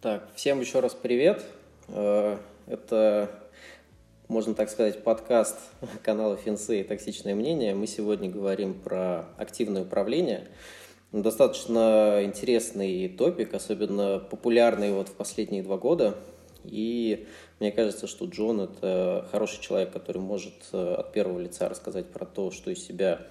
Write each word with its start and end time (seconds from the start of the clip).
Так, 0.00 0.30
всем 0.34 0.60
еще 0.60 0.80
раз 0.80 0.94
привет. 0.94 1.44
Э, 1.88 2.38
это, 2.66 3.30
можно 4.28 4.54
так 4.54 4.70
сказать, 4.70 5.04
подкаст 5.04 5.58
канала 6.02 6.38
Финсы 6.38 6.80
и 6.80 6.84
«Токсичное 6.84 7.34
мнение». 7.34 7.74
Мы 7.74 7.86
сегодня 7.86 8.30
говорим 8.30 8.72
про 8.72 9.26
активное 9.36 9.82
управление. 9.82 10.48
Достаточно 11.12 12.20
интересный 12.22 13.10
топик, 13.10 13.52
особенно 13.52 14.20
популярный 14.20 14.90
вот 14.90 15.10
в 15.10 15.12
последние 15.12 15.62
два 15.62 15.76
года. 15.76 16.16
И 16.64 17.26
мне 17.58 17.70
кажется, 17.70 18.06
что 18.06 18.24
Джон– 18.24 18.60
это 18.62 19.28
хороший 19.30 19.60
человек, 19.60 19.92
который 19.92 20.22
может 20.22 20.54
э, 20.72 20.94
от 20.94 21.12
первого 21.12 21.40
лица 21.40 21.68
рассказать 21.68 22.06
про 22.06 22.24
то, 22.24 22.50
что 22.52 22.70
из 22.70 22.82
себя 22.82 23.26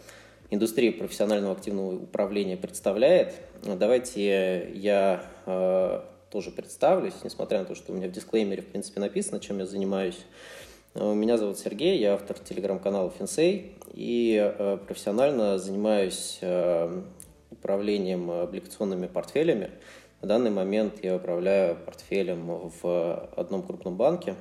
индустрия 0.51 0.91
профессионального 0.91 1.55
активного 1.55 1.95
управления 1.95 2.57
представляет. 2.57 3.33
Давайте 3.63 4.71
я 4.75 5.23
э, 5.47 6.01
тоже 6.29 6.51
представлюсь, 6.51 7.15
несмотря 7.23 7.59
на 7.59 7.65
то, 7.65 7.75
что 7.75 7.91
у 7.91 7.95
меня 7.95 8.07
в 8.07 8.11
дисклеймере, 8.11 8.61
в 8.61 8.67
принципе, 8.67 8.99
написано, 8.99 9.39
чем 9.39 9.59
я 9.59 9.65
занимаюсь. 9.65 10.19
Э, 10.93 11.13
меня 11.13 11.37
зовут 11.37 11.57
Сергей, 11.57 11.99
я 11.99 12.13
автор 12.13 12.37
телеграм-канала 12.37 13.09
Финсей 13.09 13.75
и 13.93 14.37
э, 14.39 14.77
профессионально 14.85 15.57
занимаюсь 15.57 16.37
э, 16.41 17.01
управлением 17.51 18.29
облигационными 18.29 19.07
портфелями. 19.07 19.71
На 20.21 20.27
данный 20.27 20.51
момент 20.51 21.03
я 21.03 21.15
управляю 21.15 21.77
портфелем 21.77 22.71
в 22.81 23.29
одном 23.35 23.63
крупном 23.63 23.95
банке. 23.95 24.35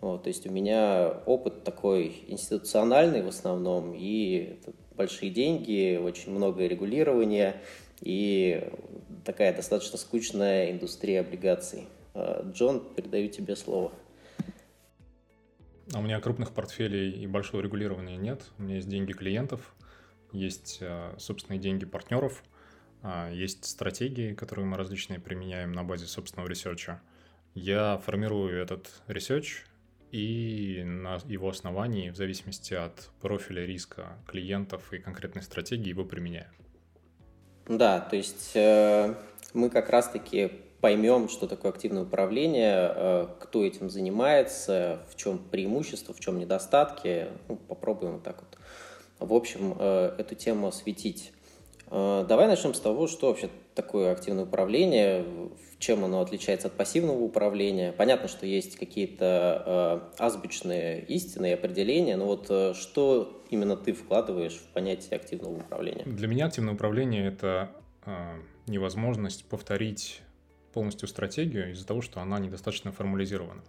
Вот, 0.00 0.22
то 0.22 0.28
есть 0.28 0.46
у 0.46 0.50
меня 0.50 1.12
опыт 1.26 1.64
такой 1.64 2.24
институциональный 2.28 3.22
в 3.22 3.28
основном, 3.28 3.94
и 3.96 4.60
большие 4.96 5.30
деньги, 5.30 5.96
очень 5.96 6.30
много 6.30 6.64
регулирования, 6.66 7.56
и 8.00 8.70
такая 9.28 9.54
достаточно 9.54 9.98
скучная 9.98 10.72
индустрия 10.72 11.20
облигаций. 11.20 11.86
А, 12.14 12.50
Джон, 12.50 12.82
передаю 12.94 13.28
тебе 13.28 13.56
слово. 13.56 13.92
А 15.92 15.98
у 15.98 16.02
меня 16.02 16.18
крупных 16.18 16.52
портфелей 16.52 17.10
и 17.10 17.26
большого 17.26 17.60
регулирования 17.60 18.16
нет. 18.16 18.42
У 18.56 18.62
меня 18.62 18.76
есть 18.76 18.88
деньги 18.88 19.12
клиентов, 19.12 19.74
есть 20.32 20.78
а, 20.80 21.14
собственные 21.18 21.60
деньги 21.60 21.84
партнеров, 21.84 22.42
есть 23.30 23.66
стратегии, 23.66 24.32
которые 24.32 24.64
мы 24.64 24.76
различные 24.78 25.20
применяем 25.20 25.72
на 25.72 25.84
базе 25.84 26.06
собственного 26.06 26.48
ресерча. 26.48 27.00
Я 27.54 27.98
формирую 27.98 28.60
этот 28.60 28.88
research 29.06 29.66
и 30.10 30.82
на 30.84 31.18
его 31.26 31.50
основании, 31.50 32.10
в 32.10 32.16
зависимости 32.16 32.72
от 32.72 33.10
профиля 33.20 33.66
риска 33.66 34.18
клиентов 34.26 34.92
и 34.92 34.98
конкретной 34.98 35.42
стратегии, 35.42 35.90
его 35.90 36.04
применяю. 36.04 36.50
Да, 37.68 38.00
то 38.00 38.16
есть 38.16 38.52
э, 38.54 39.14
мы 39.52 39.68
как 39.68 39.90
раз-таки 39.90 40.52
поймем, 40.80 41.28
что 41.28 41.46
такое 41.46 41.70
активное 41.70 42.04
управление, 42.04 42.92
э, 42.94 43.26
кто 43.40 43.64
этим 43.64 43.90
занимается, 43.90 45.00
в 45.10 45.16
чем 45.16 45.38
преимущество, 45.38 46.14
в 46.14 46.20
чем 46.20 46.38
недостатки. 46.38 47.26
Ну, 47.48 47.56
попробуем 47.56 48.14
вот 48.14 48.22
так 48.22 48.38
вот. 48.40 49.28
В 49.28 49.34
общем, 49.34 49.74
э, 49.78 50.14
эту 50.16 50.34
тему 50.34 50.68
осветить. 50.68 51.32
Э, 51.90 52.24
давай 52.26 52.46
начнем 52.46 52.72
с 52.72 52.80
того, 52.80 53.06
что 53.06 53.28
вообще 53.28 53.50
такое 53.78 54.10
активное 54.10 54.42
управление, 54.42 55.24
чем 55.78 56.04
оно 56.04 56.20
отличается 56.20 56.66
от 56.66 56.74
пассивного 56.74 57.20
управления. 57.20 57.92
Понятно, 57.92 58.26
что 58.26 58.44
есть 58.44 58.76
какие-то 58.76 60.10
э, 60.18 60.22
азбучные 60.22 61.04
истины 61.04 61.50
и 61.50 61.52
определения, 61.52 62.16
но 62.16 62.26
вот 62.26 62.46
э, 62.50 62.74
что 62.74 63.44
именно 63.50 63.76
ты 63.76 63.92
вкладываешь 63.92 64.54
в 64.54 64.66
понятие 64.74 65.14
активного 65.14 65.58
управления? 65.58 66.02
Для 66.04 66.26
меня 66.26 66.46
активное 66.46 66.74
управление– 66.74 67.28
это 67.28 67.70
э, 68.04 68.10
невозможность 68.66 69.44
повторить 69.44 70.22
полностью 70.72 71.06
стратегию 71.06 71.70
из-за 71.70 71.86
того, 71.86 72.02
что 72.02 72.20
она 72.20 72.40
недостаточно 72.40 72.90
формализирована. 72.90 73.62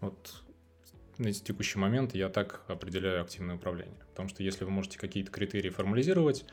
Вот 0.00 0.42
на 1.18 1.30
текущий 1.34 1.78
момент 1.78 2.14
я 2.14 2.30
так 2.30 2.62
определяю 2.66 3.20
активное 3.20 3.56
управление. 3.56 4.00
Потому 4.08 4.30
что 4.30 4.42
если 4.42 4.64
вы 4.64 4.70
можете 4.70 4.98
какие-то 4.98 5.30
критерии 5.30 5.68
формализировать, 5.68 6.46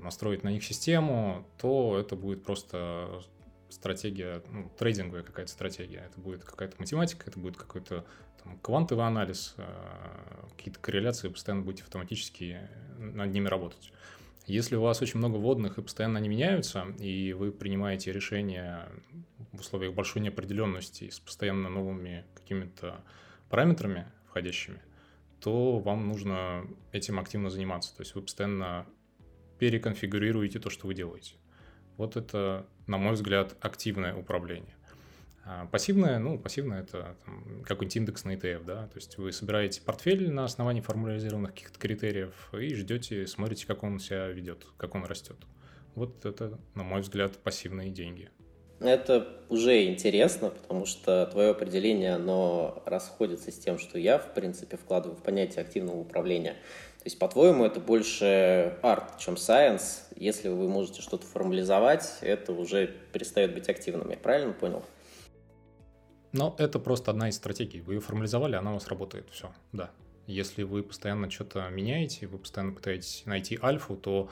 настроить 0.00 0.42
на 0.42 0.48
них 0.48 0.64
систему, 0.64 1.46
то 1.58 1.98
это 1.98 2.16
будет 2.16 2.44
просто 2.44 3.22
стратегия, 3.68 4.42
ну, 4.50 4.70
трейдинговая 4.78 5.22
какая-то 5.22 5.52
стратегия. 5.52 6.08
Это 6.10 6.20
будет 6.20 6.44
какая-то 6.44 6.76
математика, 6.78 7.28
это 7.28 7.38
будет 7.38 7.56
какой-то 7.56 8.04
там, 8.42 8.58
квантовый 8.58 9.06
анализ, 9.06 9.54
а, 9.58 10.48
какие-то 10.56 10.80
корреляции, 10.80 11.28
постоянно 11.28 11.64
будете 11.64 11.84
автоматически 11.84 12.58
над 12.98 13.30
ними 13.30 13.48
работать. 13.48 13.92
Если 14.46 14.76
у 14.76 14.80
вас 14.80 15.02
очень 15.02 15.18
много 15.18 15.36
водных 15.36 15.76
и 15.76 15.82
постоянно 15.82 16.18
они 16.18 16.30
меняются, 16.30 16.86
и 16.98 17.34
вы 17.34 17.52
принимаете 17.52 18.12
решения 18.12 18.88
в 19.52 19.60
условиях 19.60 19.92
большой 19.92 20.22
неопределенности 20.22 21.10
с 21.10 21.20
постоянно 21.20 21.68
новыми 21.68 22.24
какими-то 22.34 23.04
параметрами 23.50 24.06
входящими, 24.26 24.80
то 25.40 25.78
вам 25.78 26.08
нужно 26.08 26.66
этим 26.92 27.20
активно 27.20 27.50
заниматься. 27.50 27.94
То 27.94 28.02
есть 28.02 28.14
вы 28.14 28.22
постоянно 28.22 28.86
переконфигурируете 29.58 30.58
то, 30.58 30.70
что 30.70 30.86
вы 30.86 30.94
делаете. 30.94 31.34
Вот 31.96 32.16
это, 32.16 32.66
на 32.86 32.96
мой 32.96 33.14
взгляд, 33.14 33.56
активное 33.60 34.14
управление. 34.14 34.74
А 35.44 35.66
пассивное, 35.66 36.18
ну, 36.18 36.38
пассивное 36.38 36.82
это 36.82 37.16
там, 37.24 37.62
какой-нибудь 37.64 37.96
индекс 37.96 38.24
на 38.24 38.34
ETF, 38.34 38.64
да, 38.64 38.86
то 38.86 38.96
есть 38.96 39.16
вы 39.16 39.32
собираете 39.32 39.80
портфель 39.80 40.30
на 40.30 40.44
основании 40.44 40.82
формализированных 40.82 41.54
каких-то 41.54 41.78
критериев 41.78 42.50
и 42.52 42.74
ждете, 42.74 43.26
смотрите, 43.26 43.66
как 43.66 43.82
он 43.82 43.98
себя 43.98 44.28
ведет, 44.28 44.66
как 44.76 44.94
он 44.94 45.04
растет. 45.06 45.36
Вот 45.94 46.26
это, 46.26 46.58
на 46.74 46.82
мой 46.82 47.00
взгляд, 47.00 47.38
пассивные 47.38 47.90
деньги. 47.90 48.30
Это 48.80 49.26
уже 49.48 49.86
интересно, 49.86 50.50
потому 50.50 50.86
что 50.86 51.26
твое 51.26 51.50
определение, 51.50 52.14
оно 52.14 52.82
расходится 52.86 53.50
с 53.50 53.58
тем, 53.58 53.78
что 53.78 53.98
я, 53.98 54.18
в 54.18 54.34
принципе, 54.34 54.76
вкладываю 54.76 55.16
в 55.16 55.22
понятие 55.22 55.62
активного 55.62 55.96
управления. 55.96 56.56
То 56.98 57.04
есть, 57.04 57.18
по-твоему, 57.18 57.64
это 57.64 57.78
больше 57.80 58.76
арт, 58.82 59.18
чем 59.18 59.34
science. 59.34 60.04
Если 60.16 60.48
вы 60.48 60.68
можете 60.68 61.00
что-то 61.00 61.26
формализовать, 61.26 62.18
это 62.22 62.52
уже 62.52 62.88
перестает 63.12 63.54
быть 63.54 63.68
активным. 63.68 64.10
Я 64.10 64.16
правильно 64.16 64.52
понял? 64.52 64.82
Но 66.32 66.54
это 66.58 66.78
просто 66.78 67.10
одна 67.10 67.28
из 67.28 67.36
стратегий. 67.36 67.80
Вы 67.80 67.94
ее 67.94 68.00
формализовали, 68.00 68.56
она 68.56 68.72
у 68.72 68.74
вас 68.74 68.88
работает. 68.88 69.28
Все, 69.30 69.52
да. 69.72 69.90
Если 70.26 70.62
вы 70.62 70.82
постоянно 70.82 71.30
что-то 71.30 71.66
меняете, 71.70 72.26
вы 72.26 72.38
постоянно 72.38 72.72
пытаетесь 72.74 73.22
найти 73.24 73.58
альфу, 73.62 73.96
то 73.96 74.28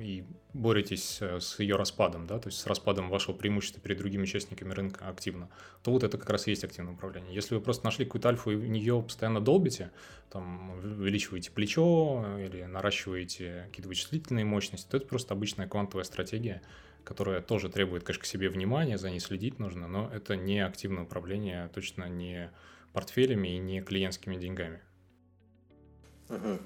и 0.00 0.24
боретесь 0.54 1.18
э, 1.20 1.40
с 1.40 1.58
ее 1.58 1.76
распадом, 1.76 2.26
да, 2.26 2.38
то 2.38 2.48
есть 2.48 2.60
с 2.60 2.66
распадом 2.66 3.10
вашего 3.10 3.34
преимущества 3.34 3.80
перед 3.80 3.98
другими 3.98 4.22
участниками 4.22 4.72
рынка 4.72 5.08
активно, 5.08 5.48
то 5.82 5.90
вот 5.90 6.02
это 6.02 6.18
как 6.18 6.30
раз 6.30 6.46
и 6.46 6.50
есть 6.50 6.64
активное 6.64 6.94
управление. 6.94 7.34
Если 7.34 7.54
вы 7.54 7.60
просто 7.60 7.84
нашли 7.84 8.04
какую-то 8.04 8.28
альфу 8.28 8.50
и 8.50 8.56
в 8.56 8.68
нее 8.68 9.02
постоянно 9.02 9.40
долбите, 9.40 9.90
там, 10.30 10.70
увеличиваете 10.70 11.50
плечо 11.50 12.38
или 12.38 12.62
наращиваете 12.64 13.64
какие-то 13.68 13.88
вычислительные 13.88 14.44
мощности, 14.44 14.88
то 14.88 14.96
это 14.96 15.06
просто 15.06 15.34
обычная 15.34 15.68
квантовая 15.68 16.04
стратегия, 16.04 16.62
которая 17.04 17.40
тоже 17.40 17.68
требует, 17.68 18.04
конечно, 18.04 18.22
к 18.22 18.26
себе 18.26 18.48
внимания, 18.48 18.98
за 18.98 19.10
ней 19.10 19.20
следить 19.20 19.58
нужно, 19.58 19.88
но 19.88 20.10
это 20.12 20.36
не 20.36 20.60
активное 20.60 21.04
управление, 21.04 21.70
точно 21.74 22.08
не 22.08 22.50
портфелями 22.92 23.48
и 23.48 23.58
не 23.58 23.80
клиентскими 23.80 24.36
деньгами. 24.36 24.80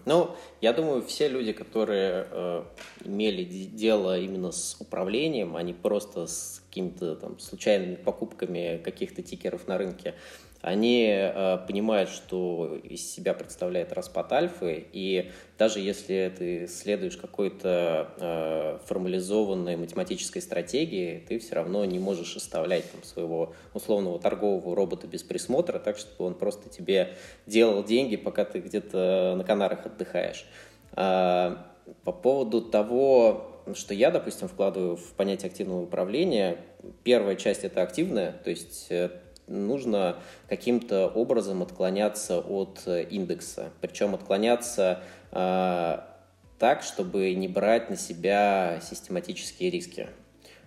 Ну, 0.04 0.34
я 0.60 0.72
думаю, 0.72 1.02
все 1.02 1.28
люди, 1.28 1.52
которые 1.52 2.26
э, 2.30 2.64
имели 3.04 3.44
дело 3.44 4.18
именно 4.18 4.50
с 4.50 4.76
управлением, 4.80 5.56
а 5.56 5.62
не 5.62 5.72
просто 5.72 6.26
с 6.26 6.62
какими-то 6.68 7.14
там 7.14 7.38
случайными 7.38 7.94
покупками 7.94 8.80
каких-то 8.82 9.22
тикеров 9.22 9.68
на 9.68 9.78
рынке, 9.78 10.14
они 10.62 11.08
э, 11.10 11.58
понимают, 11.66 12.08
что 12.08 12.78
из 12.84 13.12
себя 13.12 13.34
представляет 13.34 13.92
распад 13.92 14.32
альфы, 14.32 14.86
и 14.92 15.32
даже 15.58 15.80
если 15.80 16.32
ты 16.38 16.68
следуешь 16.68 17.16
какой-то 17.16 18.08
э, 18.18 18.78
формализованной 18.86 19.76
математической 19.76 20.38
стратегии, 20.38 21.24
ты 21.28 21.40
все 21.40 21.56
равно 21.56 21.84
не 21.84 21.98
можешь 21.98 22.36
оставлять 22.36 22.90
там, 22.92 23.02
своего 23.02 23.54
условного 23.74 24.20
торгового 24.20 24.76
робота 24.76 25.08
без 25.08 25.24
присмотра, 25.24 25.80
так, 25.80 25.98
чтобы 25.98 26.26
он 26.26 26.34
просто 26.34 26.68
тебе 26.68 27.16
делал 27.46 27.82
деньги, 27.82 28.14
пока 28.14 28.44
ты 28.44 28.60
где-то 28.60 29.34
на 29.36 29.42
Канарах 29.42 29.84
отдыхаешь. 29.84 30.46
А, 30.92 31.66
по 32.04 32.12
поводу 32.12 32.62
того, 32.62 33.62
что 33.74 33.94
я, 33.94 34.12
допустим, 34.12 34.46
вкладываю 34.46 34.96
в 34.96 35.12
понятие 35.14 35.50
активного 35.50 35.82
управления, 35.82 36.58
первая 37.02 37.34
часть 37.34 37.64
это 37.64 37.82
активная, 37.82 38.32
то 38.44 38.50
есть 38.50 38.86
э, 38.90 39.10
нужно 39.52 40.16
каким-то 40.48 41.08
образом 41.08 41.62
отклоняться 41.62 42.38
от 42.38 42.82
э, 42.86 43.04
индекса. 43.04 43.70
Причем 43.80 44.14
отклоняться 44.14 45.00
э, 45.30 45.98
так, 46.58 46.82
чтобы 46.82 47.34
не 47.34 47.48
брать 47.48 47.90
на 47.90 47.96
себя 47.96 48.80
систематические 48.82 49.70
риски. 49.70 50.08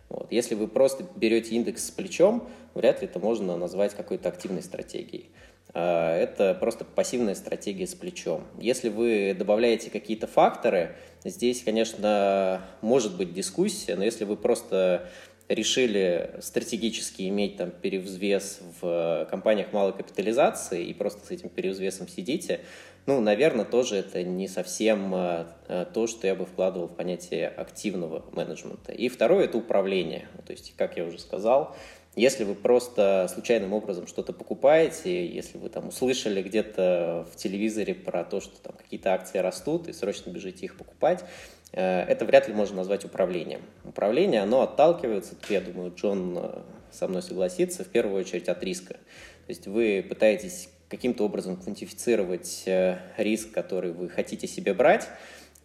Вот. 0.10 0.32
Если 0.32 0.56
вы 0.56 0.68
просто 0.68 1.06
берете 1.16 1.56
индекс 1.56 1.88
с 1.88 1.92
плечом, 1.92 2.48
вряд 2.74 3.02
ли 3.02 3.08
это 3.08 3.20
можно 3.20 3.58
назвать 3.58 3.96
какой-то 3.96 4.30
активной 4.30 4.62
стратегией. 4.62 5.32
Э, 5.74 6.16
это 6.16 6.54
просто 6.54 6.86
пассивная 6.86 7.36
стратегия 7.36 7.88
с 7.88 7.96
плечом. 7.96 8.44
Если 8.60 8.90
вы 8.90 9.36
добавляете 9.38 9.90
какие-то 9.90 10.28
факторы, 10.28 10.96
здесь, 11.24 11.64
конечно, 11.64 12.62
может 12.82 13.18
быть 13.18 13.34
дискуссия, 13.34 13.96
но 13.96 14.04
если 14.04 14.26
вы 14.26 14.38
просто 14.38 15.10
решили 15.48 16.32
стратегически 16.42 17.28
иметь 17.30 17.58
там 17.58 17.72
перевзвес 17.72 18.60
в 18.82 19.28
компаниях 19.30 19.74
малой 19.74 19.94
капитализации 19.94 20.86
и 20.86 20.94
просто 20.94 21.26
с 21.26 21.32
этим 21.32 21.50
перевзвесом 21.50 22.08
сидите, 22.08 22.62
ну, 23.06 23.22
наверное, 23.22 23.66
тоже 23.66 23.98
это 23.98 24.24
не 24.24 24.48
совсем 24.48 25.14
э, 25.14 25.46
э, 25.68 25.86
то, 25.94 26.08
что 26.08 26.26
я 26.26 26.34
бы 26.34 26.48
вкладывал 26.48 26.88
в 26.88 26.96
понятие 26.96 27.48
активного 27.50 28.26
менеджмента. 28.32 28.92
И 28.92 29.10
второе– 29.10 29.44
это 29.46 29.60
управление. 29.60 30.28
То 30.48 30.54
есть, 30.54 30.74
как 30.76 30.98
я 30.98 31.06
уже 31.06 31.20
сказал, 31.20 31.76
если 32.16 32.46
вы 32.46 32.56
просто 32.56 33.30
случайным 33.32 33.74
образом 33.74 34.08
что-то 34.08 34.34
покупаете, 34.34 35.28
если 35.28 35.60
вы 35.60 35.70
там 35.70 35.90
услышали 35.90 36.42
где-то 36.42 37.28
в 37.32 37.36
телевизоре 37.36 37.94
про 37.94 38.24
то, 38.24 38.40
что 38.40 38.60
там 38.60 38.74
какие-то 38.74 39.14
акции 39.14 39.38
растут 39.38 39.88
и 39.88 39.94
срочно 39.94 40.32
бежите 40.32 40.66
их 40.66 40.78
покупать, 40.78 41.22
э, 41.22 41.26
это 41.72 42.26
вряд 42.26 42.48
ли 42.48 42.54
можно 42.54 42.78
назвать 42.78 43.06
управлением. 43.06 43.62
Управление, 43.84 44.42
оно 44.42 44.62
отталкивается, 44.62 45.36
я 45.50 45.62
думаю, 45.62 45.94
Джон 45.96 46.64
со 46.92 47.08
мной 47.08 47.22
согласится, 47.22 47.84
в 47.84 47.88
первую 47.88 48.20
очередь 48.20 48.48
от 48.48 48.64
риска. 48.64 48.94
То 48.94 49.50
есть 49.50 49.68
вы 49.68 50.06
пытаетесь 50.08 50.70
каким-то 50.90 51.26
образом 51.26 51.58
квантифицировать 51.58 52.64
э, 52.66 53.00
риск, 53.18 53.52
который 53.52 53.92
вы 53.92 54.10
хотите 54.10 54.48
себе 54.48 54.74
брать, 54.74 55.08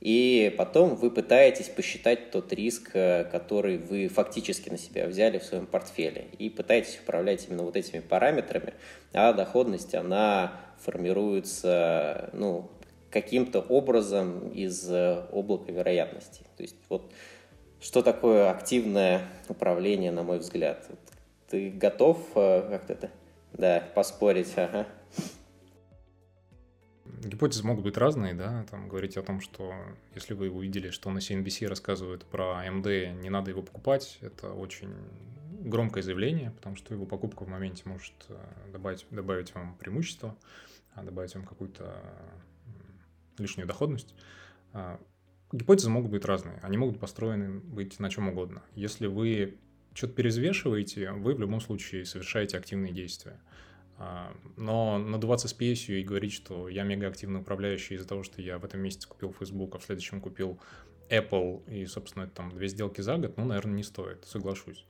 и 0.01 0.55
потом 0.57 0.97
вы 0.97 1.11
пытаетесь 1.11 1.69
посчитать 1.69 2.31
тот 2.31 2.53
риск, 2.53 2.91
э, 2.95 3.25
который 3.25 3.79
вы 3.79 4.09
фактически 4.09 4.71
на 4.71 4.79
себя 4.79 5.07
взяли 5.07 5.39
в 5.39 5.45
своем 5.45 5.67
портфеле, 5.67 6.27
и 6.39 6.49
пытаетесь 6.49 6.99
управлять 7.03 7.47
именно 7.49 7.63
вот 7.63 7.77
этими 7.77 8.01
параметрами, 8.01 8.75
а 9.13 9.33
доходность, 9.33 9.95
она 9.95 10.53
формируется, 10.83 12.31
ну, 12.33 12.71
каким-то 13.11 13.61
образом 13.61 14.49
из 14.51 14.89
э, 14.91 15.27
облака 15.33 15.73
вероятностей. 15.73 16.47
То 16.57 16.63
есть 16.63 16.77
вот 16.89 17.13
что 17.81 18.03
такое 18.03 18.51
активное 18.51 19.23
управление, 19.49 20.13
на 20.13 20.23
мой 20.23 20.39
взгляд? 20.39 20.87
Ты 21.49 21.71
готов 21.71 22.19
как-то 22.35 22.93
это, 22.93 23.11
да, 23.53 23.83
поспорить? 23.95 24.53
Ага 24.57 24.87
гипотезы 27.21 27.67
могут 27.67 27.85
быть 27.85 27.97
разные, 27.97 28.35
да, 28.35 28.65
там 28.71 28.89
говорить 28.89 29.17
о 29.17 29.23
том, 29.23 29.41
что 29.41 29.75
если 30.15 30.35
вы 30.35 30.51
увидели, 30.51 30.91
что 30.91 31.11
на 31.11 31.19
CNBC 31.19 31.67
рассказывают 31.67 32.25
про 32.25 32.65
AMD, 32.67 33.21
не 33.21 33.31
надо 33.31 33.51
его 33.51 33.63
покупать, 33.63 34.19
это 34.21 34.53
очень 34.53 34.95
громкое 35.61 36.03
заявление, 36.03 36.51
потому 36.53 36.77
что 36.77 36.95
его 36.95 37.05
покупка 37.05 37.45
в 37.45 37.49
моменте 37.49 37.83
может 37.85 38.15
э, 38.29 38.37
добавить, 38.73 39.07
добавить 39.11 39.55
вам 39.55 39.77
преимущество, 39.77 40.35
а 40.95 41.03
добавить 41.03 41.35
вам 41.35 41.45
какую-то 41.45 42.03
лишнюю 43.41 43.67
доходность. 43.67 44.15
А, 44.73 45.01
гипотезы 45.53 45.91
могут 45.91 46.11
быть 46.11 46.25
разные, 46.25 46.59
они 46.63 46.77
могут 46.77 47.01
построены 47.01 47.61
быть 47.61 47.99
на 47.99 48.11
чем 48.11 48.29
угодно. 48.29 48.63
Если 48.75 49.07
вы 49.07 49.59
что-то 49.95 50.15
перезвешиваете, 50.15 51.13
вы 51.13 51.35
в 51.35 51.41
любом 51.41 51.61
случае 51.61 52.05
совершаете 52.05 52.57
активные 52.57 52.93
действия. 52.93 53.41
А, 53.99 54.35
но 54.57 54.99
надуваться 54.99 55.49
с 55.49 55.53
песью 55.53 56.01
и 56.01 56.05
говорить, 56.05 56.33
что 56.33 56.69
я 56.69 56.85
мега 56.85 57.09
активный 57.09 57.41
управляющий 57.41 57.97
из-за 57.97 58.09
того, 58.09 58.23
что 58.23 58.41
я 58.41 58.59
в 58.59 58.65
этом 58.65 58.81
месяце 58.81 59.09
купил 59.09 59.35
Facebook, 59.39 59.75
а 59.75 59.79
в 59.79 59.85
следующем 59.85 60.21
купил 60.21 60.59
Apple, 61.11 61.69
и, 61.71 61.85
собственно, 61.87 62.27
там 62.29 62.51
две 62.51 62.69
сделки 62.69 63.01
за 63.01 63.19
год, 63.19 63.37
ну, 63.37 63.45
наверное, 63.45 63.75
не 63.75 63.83
стоит, 63.83 64.25
соглашусь. 64.25 64.87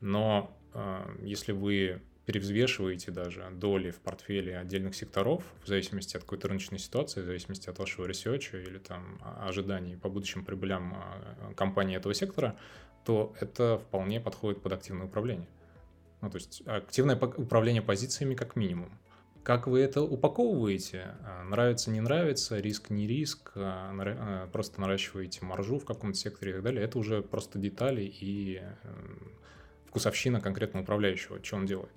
Но 0.00 0.56
э, 0.72 1.16
если 1.22 1.52
вы 1.52 2.00
перевзвешиваете 2.26 3.10
даже 3.10 3.48
доли 3.52 3.90
в 3.90 4.00
портфеле 4.00 4.58
отдельных 4.58 4.94
секторов, 4.94 5.44
в 5.62 5.66
зависимости 5.66 6.16
от 6.16 6.22
какой-то 6.22 6.48
рыночной 6.48 6.78
ситуации, 6.78 7.20
в 7.20 7.24
зависимости 7.24 7.68
от 7.68 7.78
вашего 7.78 8.06
ресерча 8.06 8.58
или 8.58 8.78
там 8.78 9.20
ожиданий 9.40 9.96
по 9.96 10.08
будущим 10.08 10.44
прибылям 10.44 10.96
компании 11.56 11.96
этого 11.96 12.14
сектора, 12.14 12.56
то 13.04 13.34
это 13.40 13.78
вполне 13.78 14.20
подходит 14.20 14.62
под 14.62 14.72
активное 14.72 15.06
управление. 15.06 15.48
Ну, 16.20 16.30
то 16.30 16.36
есть 16.36 16.62
активное 16.66 17.16
управление 17.16 17.82
позициями 17.82 18.34
как 18.34 18.56
минимум. 18.56 18.98
Как 19.42 19.66
вы 19.66 19.80
это 19.80 20.00
упаковываете? 20.00 21.16
А, 21.22 21.44
нравится, 21.44 21.90
не 21.90 22.00
нравится, 22.00 22.58
риск, 22.60 22.88
не 22.88 23.06
риск, 23.06 23.52
а, 23.56 23.92
а, 23.92 24.46
просто 24.46 24.80
наращиваете 24.80 25.44
маржу 25.44 25.78
в 25.78 25.84
каком-то 25.84 26.16
секторе 26.16 26.52
и 26.52 26.54
так 26.54 26.62
далее. 26.62 26.82
Это 26.82 26.98
уже 26.98 27.20
просто 27.20 27.58
детали 27.58 28.02
и 28.02 28.62
вкусовщина 29.84 30.40
конкретно 30.40 30.80
управляющего, 30.80 31.44
что 31.44 31.56
он 31.56 31.66
делает. 31.66 31.92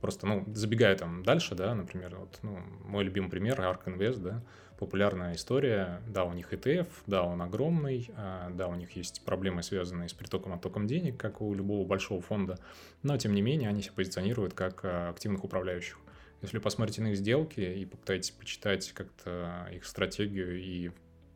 Просто, 0.00 0.26
ну, 0.26 0.44
забегая 0.54 0.96
там 0.96 1.22
дальше, 1.22 1.54
да, 1.54 1.74
например, 1.74 2.16
вот, 2.16 2.38
ну, 2.42 2.58
мой 2.84 3.04
любимый 3.04 3.28
пример, 3.28 3.60
ARK 3.60 3.84
Invest, 3.84 4.18
да, 4.20 4.42
популярная 4.78 5.34
история. 5.34 6.00
Да, 6.08 6.24
у 6.24 6.32
них 6.32 6.52
ETF, 6.52 6.88
да, 7.06 7.22
он 7.22 7.42
огромный, 7.42 8.10
а, 8.16 8.50
да, 8.50 8.66
у 8.66 8.74
них 8.74 8.92
есть 8.96 9.22
проблемы, 9.24 9.62
связанные 9.62 10.08
с 10.08 10.14
притоком 10.14 10.54
оттоком 10.54 10.86
денег, 10.86 11.18
как 11.18 11.42
у 11.42 11.54
любого 11.54 11.86
большого 11.86 12.22
фонда, 12.22 12.58
но, 13.02 13.16
тем 13.18 13.34
не 13.34 13.42
менее, 13.42 13.68
они 13.68 13.82
себя 13.82 13.92
позиционируют 13.96 14.54
как 14.54 14.80
а, 14.84 15.10
активных 15.10 15.44
управляющих. 15.44 15.98
Если 16.40 16.58
посмотрите 16.58 17.02
на 17.02 17.08
их 17.08 17.16
сделки 17.16 17.60
и 17.60 17.84
попытаетесь 17.84 18.30
почитать 18.30 18.90
как-то 18.92 19.68
их 19.70 19.84
стратегию 19.84 20.58
и 20.58 20.90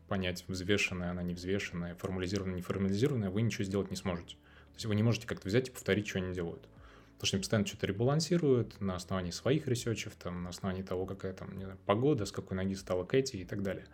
понять, 0.07 0.43
взвешенная 0.47 1.11
она, 1.11 1.21
не 1.21 1.35
взвешенная, 1.35 1.93
формализированная, 1.93 2.55
не 2.55 2.61
формализированная, 2.63 3.29
вы 3.29 3.43
ничего 3.43 3.63
сделать 3.63 3.91
не 3.91 3.97
сможете. 3.97 4.35
То 4.35 4.77
есть 4.77 4.85
вы 4.87 4.95
не 4.95 5.03
можете 5.03 5.27
как-то 5.27 5.47
взять 5.47 5.69
и 5.69 5.71
повторить, 5.71 6.07
что 6.07 6.17
они 6.17 6.33
делают. 6.33 6.67
Потому 7.15 7.27
что 7.27 7.35
они 7.37 7.41
постоянно 7.41 7.67
что-то 7.67 7.87
ребалансируют 7.87 8.81
на 8.81 8.95
основании 8.95 9.31
своих 9.31 9.67
ресерчев, 9.67 10.13
там, 10.15 10.43
на 10.43 10.49
основании 10.49 10.83
того, 10.83 11.05
какая 11.05 11.33
там 11.33 11.53
знаю, 11.55 11.77
погода, 11.85 12.25
с 12.25 12.31
какой 12.31 12.57
ноги 12.57 12.75
стала 12.75 13.05
Кэти 13.05 13.37
и 13.37 13.45
так 13.45 13.63
далее. 13.63 13.85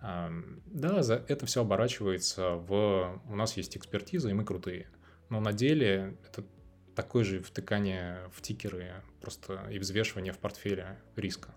Да, 0.00 1.02
за 1.02 1.24
это 1.28 1.46
все 1.46 1.62
оборачивается 1.62 2.52
в... 2.52 3.20
У 3.28 3.36
нас 3.36 3.56
есть 3.56 3.76
экспертиза, 3.76 4.30
и 4.30 4.32
мы 4.32 4.44
крутые. 4.44 4.88
Но 5.28 5.40
на 5.40 5.52
деле 5.52 6.16
это 6.28 6.44
такое 6.94 7.24
же 7.24 7.40
втыкание 7.40 8.30
в 8.32 8.40
тикеры 8.40 9.02
просто 9.20 9.66
и 9.70 9.78
взвешивание 9.78 10.32
в 10.32 10.38
портфеле 10.38 10.98
риска. 11.14 11.54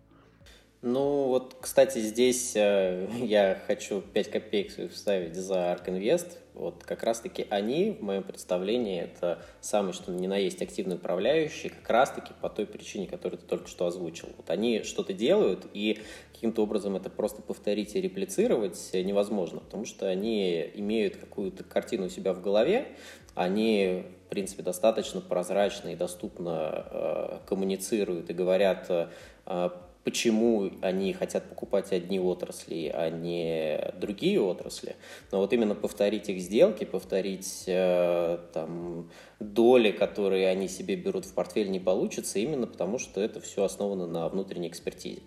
Ну, 0.81 1.27
вот, 1.27 1.57
кстати, 1.59 1.99
здесь 1.99 2.53
э, 2.55 3.09
я 3.21 3.61
хочу 3.67 4.01
5 4.01 4.31
копеек 4.31 4.91
вставить 4.91 5.35
за 5.35 5.55
Ark 5.55 5.87
Invest. 5.87 6.37
Вот 6.59 6.83
как 6.83 7.03
раз-таки 7.03 7.47
они, 7.49 7.91
в 7.91 8.03
моем 8.03 8.23
представлении, 8.23 9.01
это 9.01 9.39
самый 9.61 9.93
что 9.93 10.11
ни 10.11 10.27
на 10.27 10.37
есть 10.37 10.61
активный 10.61 10.97
управляющий, 10.97 11.69
как 11.69 11.89
раз-таки 11.89 12.33
по 12.41 12.49
той 12.49 12.65
причине, 12.65 13.07
которую 13.07 13.39
ты 13.39 13.45
только 13.45 13.67
что 13.67 13.85
озвучил. 13.85 14.27
Вот 14.35 14.49
они 14.49 14.83
что-то 14.83 15.13
делают, 15.13 15.65
и 15.73 16.01
каким-то 16.33 16.63
образом 16.63 16.95
это 16.95 17.09
просто 17.09 17.41
повторить 17.41 17.95
и 17.95 18.01
реплицировать 18.01 18.89
невозможно, 18.93 19.61
потому 19.61 19.85
что 19.85 20.07
они 20.07 20.69
имеют 20.75 21.15
какую-то 21.15 21.63
картину 21.63 22.07
у 22.07 22.09
себя 22.09 22.33
в 22.33 22.41
голове, 22.41 22.87
они, 23.35 24.03
в 24.25 24.29
принципе, 24.29 24.63
достаточно 24.63 25.21
прозрачно 25.21 25.89
и 25.89 25.95
доступно 25.95 26.85
э, 26.91 27.37
коммуницируют 27.47 28.29
и 28.29 28.33
говорят 28.33 28.87
э, 28.89 29.69
почему 30.09 30.71
они 30.81 31.13
хотят 31.13 31.47
покупать 31.47 31.91
одни 31.91 32.19
отрасли, 32.19 32.91
а 32.91 33.11
не 33.11 33.93
другие 34.01 34.41
отрасли. 34.41 34.95
Но 35.31 35.37
вот 35.37 35.53
именно 35.53 35.75
повторить 35.75 36.29
их 36.29 36.41
сделки, 36.41 36.83
повторить 36.83 37.65
э, 37.67 38.39
там, 38.51 39.11
доли, 39.39 39.91
которые 39.91 40.47
они 40.47 40.67
себе 40.67 40.95
берут 40.95 41.25
в 41.25 41.33
портфель, 41.35 41.69
не 41.69 41.79
получится, 41.79 42.39
именно 42.39 42.65
потому 42.65 42.97
что 42.97 43.21
это 43.21 43.39
все 43.39 43.63
основано 43.63 44.07
на 44.07 44.27
внутренней 44.29 44.69
экспертизе. 44.69 45.21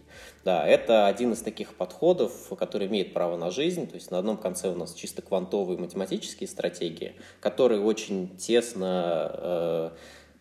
Да, 0.44 0.66
это 0.66 1.06
один 1.06 1.32
из 1.32 1.42
таких 1.42 1.74
подходов, 1.76 2.32
который 2.58 2.88
имеет 2.88 3.14
право 3.14 3.36
на 3.36 3.52
жизнь. 3.52 3.86
То 3.86 3.94
есть 3.94 4.10
на 4.10 4.18
одном 4.18 4.36
конце 4.36 4.68
у 4.68 4.74
нас 4.74 4.94
чисто 4.94 5.22
квантовые 5.22 5.78
математические 5.78 6.48
стратегии, 6.48 7.14
которые 7.40 7.80
очень 7.80 8.36
тесно 8.36 9.30
э, 9.32 9.90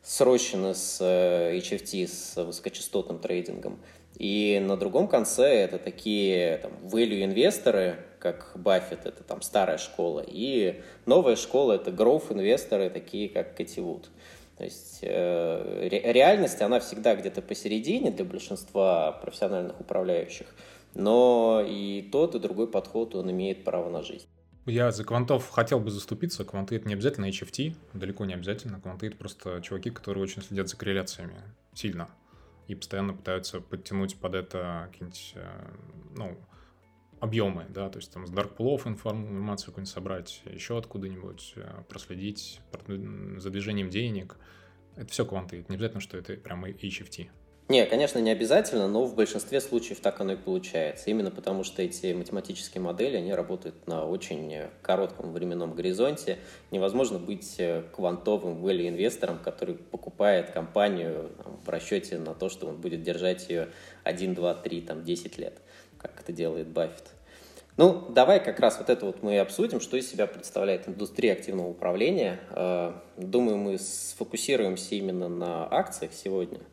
срощены 0.03 0.73
с 0.73 0.97
э, 0.99 1.57
HFT, 1.57 2.07
с 2.07 2.43
высокочастотным 2.43 3.19
трейдингом. 3.19 3.79
И 4.17 4.61
на 4.65 4.77
другом 4.77 5.07
конце 5.07 5.45
это 5.45 5.79
такие 5.79 6.57
там, 6.57 6.71
value 6.83 7.23
инвесторы, 7.23 7.97
как 8.19 8.51
Баффет, 8.55 9.05
это 9.05 9.23
там 9.23 9.41
старая 9.41 9.77
школа, 9.77 10.23
и 10.25 10.81
новая 11.05 11.35
школа 11.35 11.73
это 11.73 11.91
growth 11.91 12.31
инвесторы, 12.31 12.89
такие 12.89 13.29
как 13.29 13.55
Кэти 13.55 13.79
Вуд. 13.79 14.09
То 14.57 14.65
есть 14.65 14.99
э, 15.01 15.87
ре, 15.89 16.13
реальность, 16.13 16.61
она 16.61 16.79
всегда 16.79 17.15
где-то 17.15 17.41
посередине 17.41 18.11
для 18.11 18.25
большинства 18.25 19.13
профессиональных 19.13 19.79
управляющих, 19.79 20.47
но 20.93 21.65
и 21.67 22.07
тот, 22.11 22.35
и 22.35 22.39
другой 22.39 22.67
подход, 22.67 23.15
он 23.15 23.31
имеет 23.31 23.63
право 23.63 23.89
на 23.89 24.03
жизнь. 24.03 24.27
Я 24.67 24.91
за 24.91 25.03
квантов 25.03 25.49
хотел 25.49 25.79
бы 25.79 25.89
заступиться. 25.89 26.45
Кванты 26.45 26.75
это 26.75 26.87
не 26.87 26.93
обязательно 26.93 27.25
HFT, 27.25 27.75
далеко 27.93 28.25
не 28.25 28.35
обязательно. 28.35 28.79
Кванты 28.79 29.07
это 29.07 29.17
просто 29.17 29.59
чуваки, 29.61 29.89
которые 29.89 30.23
очень 30.23 30.43
следят 30.43 30.69
за 30.69 30.77
корреляциями 30.77 31.41
сильно 31.73 32.07
и 32.71 32.75
постоянно 32.75 33.13
пытаются 33.13 33.59
подтянуть 33.59 34.15
под 34.17 34.33
это 34.33 34.87
какие-нибудь, 34.91 35.33
э, 35.35 35.73
ну, 36.15 36.37
объемы, 37.19 37.65
да, 37.69 37.89
то 37.89 37.97
есть 37.99 38.13
там 38.13 38.25
с 38.25 38.31
pool 38.31 38.87
информацию 38.87 39.67
какую-нибудь 39.67 39.93
собрать, 39.93 40.41
еще 40.45 40.77
откуда-нибудь 40.77 41.53
э, 41.57 41.83
проследить 41.89 42.61
за 42.87 43.49
движением 43.49 43.89
денег. 43.89 44.37
Это 44.95 45.11
все 45.11 45.25
кванты, 45.25 45.59
это 45.59 45.69
не 45.69 45.75
обязательно, 45.75 45.99
что 45.99 46.17
это 46.17 46.33
прямо 46.35 46.69
HFT. 46.69 47.29
Не, 47.71 47.85
конечно, 47.85 48.19
не 48.19 48.31
обязательно, 48.31 48.89
но 48.89 49.05
в 49.05 49.15
большинстве 49.15 49.61
случаев 49.61 50.01
так 50.01 50.19
оно 50.19 50.33
и 50.33 50.35
получается. 50.35 51.09
Именно 51.09 51.31
потому, 51.31 51.63
что 51.63 51.81
эти 51.81 52.11
математические 52.11 52.81
модели, 52.81 53.15
они 53.15 53.33
работают 53.33 53.87
на 53.87 54.05
очень 54.05 54.63
коротком 54.81 55.31
временном 55.31 55.73
горизонте. 55.73 56.39
Невозможно 56.69 57.17
быть 57.17 57.55
э, 57.59 57.83
квантовым 57.95 58.61
value 58.61 58.89
инвестором, 58.89 59.39
который 59.39 59.75
покупает 59.75 60.51
компанию 60.51 61.31
там, 61.41 61.61
в 61.63 61.69
расчете 61.69 62.17
на 62.17 62.33
то, 62.33 62.49
что 62.49 62.67
он 62.67 62.75
будет 62.75 63.03
держать 63.03 63.47
ее 63.47 63.69
1, 64.03 64.35
2, 64.35 64.53
3, 64.53 64.81
там, 64.81 65.05
10 65.05 65.37
лет, 65.37 65.53
как 65.97 66.19
это 66.19 66.33
делает 66.33 66.67
Баффет. 66.67 67.05
Ну, 67.77 68.05
давай 68.09 68.43
как 68.43 68.59
раз 68.59 68.79
вот 68.79 68.89
это 68.89 69.05
вот 69.05 69.23
мы 69.23 69.39
обсудим, 69.39 69.79
что 69.79 69.95
из 69.95 70.11
себя 70.11 70.27
представляет 70.27 70.89
индустрия 70.89 71.31
активного 71.31 71.69
управления. 71.69 72.41
Э, 72.49 72.91
думаю, 73.15 73.55
мы 73.55 73.79
сфокусируемся 73.79 74.95
именно 74.95 75.29
на 75.29 75.73
акциях 75.73 76.11
сегодня– 76.11 76.59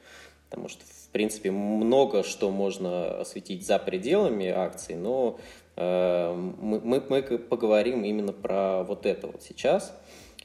потому 0.49 0.69
что, 0.69 0.83
в 0.85 1.09
принципе, 1.11 1.51
много 1.51 2.23
что 2.23 2.51
можно 2.51 3.21
осветить 3.21 3.67
за 3.67 3.79
пределами 3.79 4.49
акций, 4.49 4.97
но 4.97 5.39
э, 5.77 6.35
мы, 6.35 6.81
мы, 6.81 7.03
мы 7.09 7.23
поговорим 7.23 8.05
именно 8.05 8.33
про 8.33 8.83
вот 8.85 9.05
это 9.07 9.27
вот 9.27 9.43
сейчас. 9.43 9.95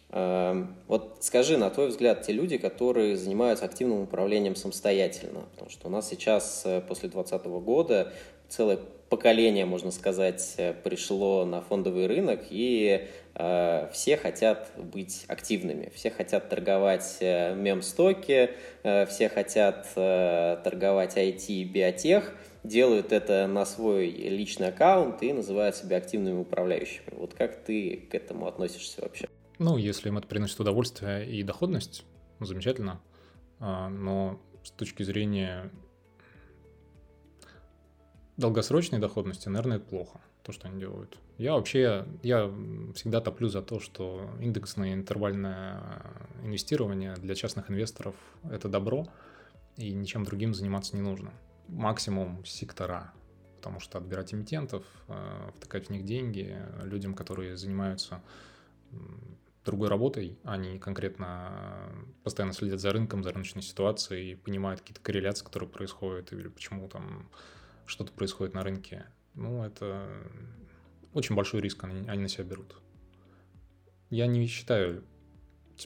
Э, 0.10 0.66
вот 0.88 1.18
скажи, 1.22 1.58
на 1.58 1.70
твой 1.70 1.88
взгляд, 1.88 2.24
те 2.24 2.34
люди, 2.34 2.58
которые 2.58 3.18
занимаются 3.18 3.66
активным 3.66 4.02
управлением 4.02 4.56
самостоятельно, 4.56 5.42
потому 5.52 5.70
что 5.70 5.88
у 5.88 5.92
нас 5.92 6.10
сейчас 6.10 6.64
э, 6.66 6.82
после 6.82 7.10
2020 7.10 7.46
года 7.64 8.14
целое 8.50 8.80
поколение, 9.14 9.68
можно 9.68 9.92
сказать, 9.92 10.56
э, 10.58 10.74
пришло 10.74 11.46
на 11.46 11.62
фондовый 11.62 12.08
рынок, 12.08 12.42
и 12.50 13.08
э, 13.36 13.90
все 13.94 14.18
хотят 14.18 14.72
быть 14.76 15.26
активными, 15.28 15.92
все 15.94 16.10
хотят 16.10 16.50
торговать 16.50 17.18
э, 17.20 17.54
мем-стоки, 17.54 18.50
э, 18.82 19.06
все 19.06 19.30
хотят 19.30 19.88
э, 19.96 20.58
торговать 20.64 21.16
IT 21.16 21.46
и 21.50 21.64
биотех, 21.64 22.34
делают 22.64 23.12
это 23.12 23.46
на 23.46 23.68
свой 23.68 24.10
личный 24.10 24.70
аккаунт 24.70 25.22
и 25.22 25.32
называют 25.32 25.76
себя 25.76 25.98
активными 25.98 26.40
управляющими. 26.40 27.06
Вот 27.12 27.36
как 27.36 27.64
ты 27.64 28.08
к 28.10 28.16
этому 28.16 28.48
относишься 28.48 29.04
вообще? 29.04 29.28
Ну, 29.60 29.78
если 29.78 30.10
им 30.10 30.18
это 30.18 30.28
приносит 30.28 30.60
удовольствие 30.60 31.30
и 31.30 31.44
доходность, 31.44 32.04
замечательно. 32.40 33.00
А, 33.60 33.90
но 33.90 34.42
с 34.64 34.72
точки 34.72 35.04
зрения 35.04 35.70
долгосрочной 38.38 39.00
доходности, 39.00 39.50
наверное, 39.50 39.78
это 39.78 39.86
плохо, 39.86 40.20
то, 40.44 40.52
что 40.52 40.68
они 40.68 40.80
делают. 40.80 41.18
Я 41.38 41.54
вообще, 41.54 42.06
я 42.24 42.52
всегда 42.96 43.22
топлю 43.22 43.48
за 43.48 43.62
то, 43.62 43.80
что 43.80 44.30
индексное 44.40 44.94
интервальное 44.94 45.82
инвестирование 46.44 47.16
для 47.16 47.36
частных 47.36 47.70
инвесторов– 47.70 48.16
это 48.44 48.70
добро, 48.70 49.08
и 49.78 49.92
ничем 49.92 50.24
другим 50.24 50.54
заниматься 50.54 50.96
не 50.96 51.02
нужно. 51.02 51.32
Максимум 51.68 52.44
сектора, 52.46 53.14
потому 53.58 53.80
что 53.80 53.98
отбирать 53.98 54.34
эмитентов, 54.34 54.84
э, 55.08 55.52
втыкать 55.56 55.88
в 55.88 55.90
них 55.90 56.06
деньги 56.06 56.58
людям, 56.84 57.16
которые 57.16 57.58
занимаются 57.58 58.22
другой 59.66 59.88
работой, 59.88 60.38
они 60.44 60.78
конкретно 60.78 61.90
постоянно 62.24 62.54
следят 62.54 62.80
за 62.80 62.92
рынком, 62.92 63.24
за 63.24 63.32
рыночной 63.32 63.62
ситуацией, 63.62 64.36
понимают 64.36 64.82
какие-то 64.82 65.02
корреляции, 65.02 65.46
которые 65.46 65.70
происходят, 65.70 66.34
или 66.34 66.50
почему 66.50 66.88
там 66.90 67.30
что-то 67.86 68.12
происходит 68.12 68.54
на 68.54 68.64
рынке, 68.64 69.06
ну, 69.34 69.64
это 69.64 70.08
очень 71.14 71.36
большой 71.36 71.62
риск 71.62 71.84
они, 71.84 72.08
они 72.08 72.24
на 72.24 72.28
себя 72.28 72.44
берут. 72.44 72.76
Я 74.10 74.28
не 74.28 74.46
считаю 74.48 75.04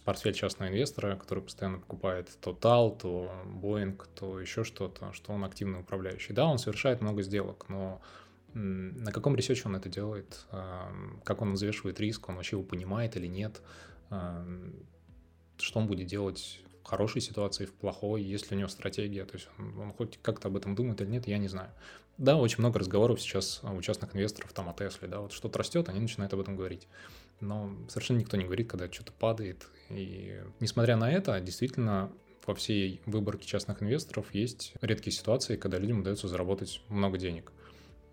портфель 0.03 0.33
частного 0.33 0.69
инвестора, 0.69 1.15
который 1.15 1.43
постоянно 1.43 1.79
покупает 1.79 2.37
то 2.41 2.51
TAL, 2.51 2.99
то 2.99 3.31
Boeing, 3.45 3.99
то 4.15 4.39
еще 4.39 4.63
что-то, 4.63 5.11
что 5.13 5.31
он 5.31 5.43
активный 5.43 5.79
управляющий. 5.79 6.33
Да, 6.33 6.45
он 6.45 6.59
совершает 6.59 7.01
много 7.01 7.23
сделок, 7.23 7.67
но 7.69 8.01
на 8.53 9.11
каком 9.11 9.35
ресерче 9.35 9.63
он 9.65 9.75
это 9.75 9.89
делает, 9.89 10.45
как 11.23 11.41
он 11.41 11.53
взвешивает 11.53 11.99
риск, 11.99 12.29
он 12.29 12.35
вообще 12.35 12.57
его 12.57 12.63
понимает 12.63 13.15
или 13.15 13.27
нет, 13.27 13.61
что 14.09 15.79
он 15.79 15.87
будет 15.87 16.07
делать 16.07 16.59
хорошей 16.87 17.21
ситуации, 17.21 17.65
в 17.65 17.73
плохой, 17.73 18.23
есть 18.23 18.49
ли 18.49 18.55
у 18.55 18.59
него 18.59 18.69
стратегия, 18.69 19.25
то 19.25 19.35
есть 19.35 19.49
он, 19.59 19.79
он 19.79 19.93
хоть 19.93 20.17
как-то 20.21 20.47
об 20.47 20.55
этом 20.55 20.73
думает 20.73 21.01
или 21.01 21.09
нет, 21.09 21.27
я 21.27 21.37
не 21.37 21.47
знаю. 21.47 21.69
Да, 22.17 22.35
очень 22.37 22.59
много 22.59 22.79
разговоров 22.79 23.21
сейчас 23.21 23.61
у 23.63 23.81
частных 23.81 24.15
инвесторов 24.15 24.51
там 24.53 24.69
о 24.69 24.73
Тесле, 24.73 25.07
да, 25.07 25.19
вот 25.19 25.33
что-то 25.33 25.59
растет, 25.59 25.89
они 25.89 25.99
начинают 25.99 26.33
об 26.33 26.39
этом 26.39 26.55
говорить. 26.55 26.87
Но 27.39 27.71
совершенно 27.89 28.19
никто 28.19 28.37
не 28.37 28.45
говорит, 28.45 28.69
когда 28.69 28.91
что-то 28.91 29.11
падает. 29.11 29.67
И 29.89 30.41
несмотря 30.59 30.95
на 30.95 31.11
это, 31.11 31.39
действительно, 31.39 32.11
во 32.45 32.55
всей 32.55 33.01
выборке 33.05 33.45
частных 33.45 33.83
инвесторов 33.83 34.33
есть 34.33 34.73
редкие 34.81 35.13
ситуации, 35.13 35.57
когда 35.57 35.77
людям 35.77 35.99
удается 35.99 36.27
заработать 36.27 36.81
много 36.87 37.17
денег. 37.17 37.51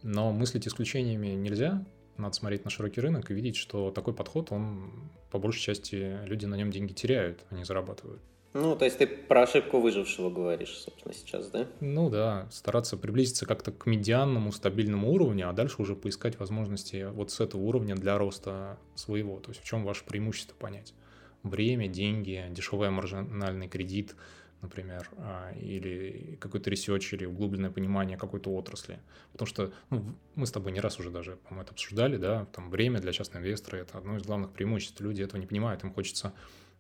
Но 0.03 0.33
мыслить 0.33 0.69
исключениями 0.69 1.29
нельзя, 1.29 1.87
надо 2.19 2.35
смотреть 2.35 2.65
на 2.65 2.71
широкий 2.71 3.01
рынок 3.01 3.31
и 3.31 3.35
видеть, 3.35 3.57
что 3.57 3.91
такой 3.91 4.13
подход, 4.13 4.53
он 4.53 5.11
по 5.31 5.39
большей 5.39 5.63
части 5.63 6.19
люди 6.27 6.45
на 6.45 6.57
нем 6.57 6.71
деньги 6.71 6.93
теряют, 6.93 7.45
а 7.51 7.55
не 7.55 7.65
зарабатывают. 7.65 8.21
Ну, 8.55 8.77
то 8.77 8.85
есть 8.85 8.99
ты 8.99 9.09
про 9.09 9.43
ошибку 9.43 9.81
выжившего 9.81 10.31
говоришь, 10.31 10.79
собственно, 10.79 11.13
сейчас, 11.13 11.51
да? 11.51 11.67
Ну 11.81 12.09
да, 12.09 12.47
стараться 12.53 12.97
приблизиться 12.97 13.47
как-то 13.47 13.73
к 13.73 13.85
медианному 13.87 14.53
стабильному 14.53 15.11
уровню, 15.11 15.49
а 15.49 15.53
дальше 15.53 15.83
уже 15.83 15.97
поискать 15.97 16.39
возможности 16.39 17.09
вот 17.11 17.33
с 17.33 17.41
этого 17.41 17.63
уровня 17.63 17.97
для 17.97 18.17
роста 18.17 18.79
своего. 18.95 19.41
То 19.41 19.51
есть 19.51 19.61
в 19.61 19.65
чем 19.65 19.85
ваше 19.85 20.05
преимущество 20.05 20.55
понять? 20.55 20.95
Время, 21.43 21.89
деньги, 21.89 22.47
дешевый 22.51 22.91
маржинальный 22.91 23.67
кредит, 23.69 24.15
например, 24.63 25.11
а, 25.19 25.53
или 25.61 26.39
какой-то 26.41 26.71
research, 26.71 27.13
или 27.13 27.25
углубленное 27.25 27.71
понимание 27.71 28.17
какой-то 28.17 28.55
отрасли. 28.55 29.01
Потому 29.33 29.49
что 29.49 29.73
ну, 29.91 30.15
мы 30.37 30.47
с 30.47 30.53
тобой 30.53 30.71
не 30.71 30.79
раз 30.81 31.01
уже 31.01 31.11
даже, 31.11 31.37
по-моему, 31.49 31.63
это 31.63 31.73
обсуждали, 31.73 32.19
да, 32.19 32.47
там 32.53 32.71
время 32.71 33.01
для 33.01 33.13
частного 33.13 33.43
инвестора– 33.43 33.77
это 33.79 33.99
одно 33.99 34.17
из 34.17 34.23
главных 34.23 34.53
преимуществ. 34.53 35.01
Люди 35.01 35.23
этого 35.23 35.41
не 35.41 35.47
понимают, 35.49 35.83
им 35.83 35.93
хочется 35.93 36.33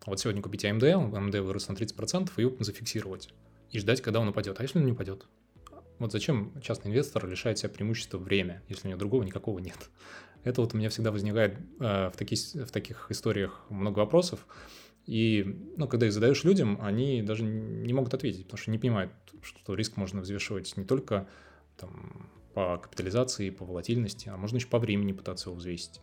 вот 0.06 0.20
сегодня 0.20 0.42
купить 0.42 0.64
AMD, 0.64 1.12
AMD 1.12 1.40
вырос 1.40 1.68
на 1.68 1.74
30%, 1.74 2.30
и 2.36 2.64
зафиксировать. 2.64 3.30
И 3.70 3.78
ждать, 3.78 4.00
когда 4.00 4.20
он 4.20 4.28
упадет. 4.28 4.60
А 4.60 4.62
если 4.62 4.78
он 4.78 4.86
не 4.86 4.92
упадет? 4.92 5.26
Вот 5.98 6.12
зачем 6.12 6.52
частный 6.60 6.90
инвестор 6.90 7.26
лишает 7.26 7.58
себя 7.58 7.68
преимущества 7.68 8.18
время, 8.18 8.62
если 8.68 8.86
у 8.86 8.90
него 8.90 8.98
другого 8.98 9.22
никакого 9.22 9.58
нет? 9.58 9.90
Это 10.42 10.60
вот 10.60 10.74
у 10.74 10.76
меня 10.76 10.90
всегда 10.90 11.10
возникает 11.10 11.58
э, 11.80 12.10
в, 12.10 12.16
таких, 12.16 12.38
в 12.38 12.70
таких 12.70 13.10
историях 13.10 13.64
много 13.70 14.00
вопросов. 14.00 14.46
И 15.06 15.72
ну, 15.76 15.86
когда 15.88 16.06
их 16.06 16.12
задаешь 16.12 16.44
людям, 16.44 16.78
они 16.80 17.22
даже 17.22 17.44
не 17.44 17.92
могут 17.92 18.14
ответить, 18.14 18.44
потому 18.44 18.58
что 18.58 18.70
не 18.70 18.78
понимают, 18.78 19.12
что 19.42 19.74
риск 19.74 19.96
можно 19.96 20.20
взвешивать 20.20 20.76
не 20.76 20.84
только 20.84 21.28
там, 21.76 22.30
по 22.54 22.78
капитализации, 22.78 23.50
по 23.50 23.64
волатильности, 23.64 24.28
а 24.28 24.36
можно 24.36 24.56
еще 24.56 24.68
по 24.68 24.78
времени 24.78 25.12
пытаться 25.12 25.48
его 25.48 25.56
взвесить. 25.56 26.00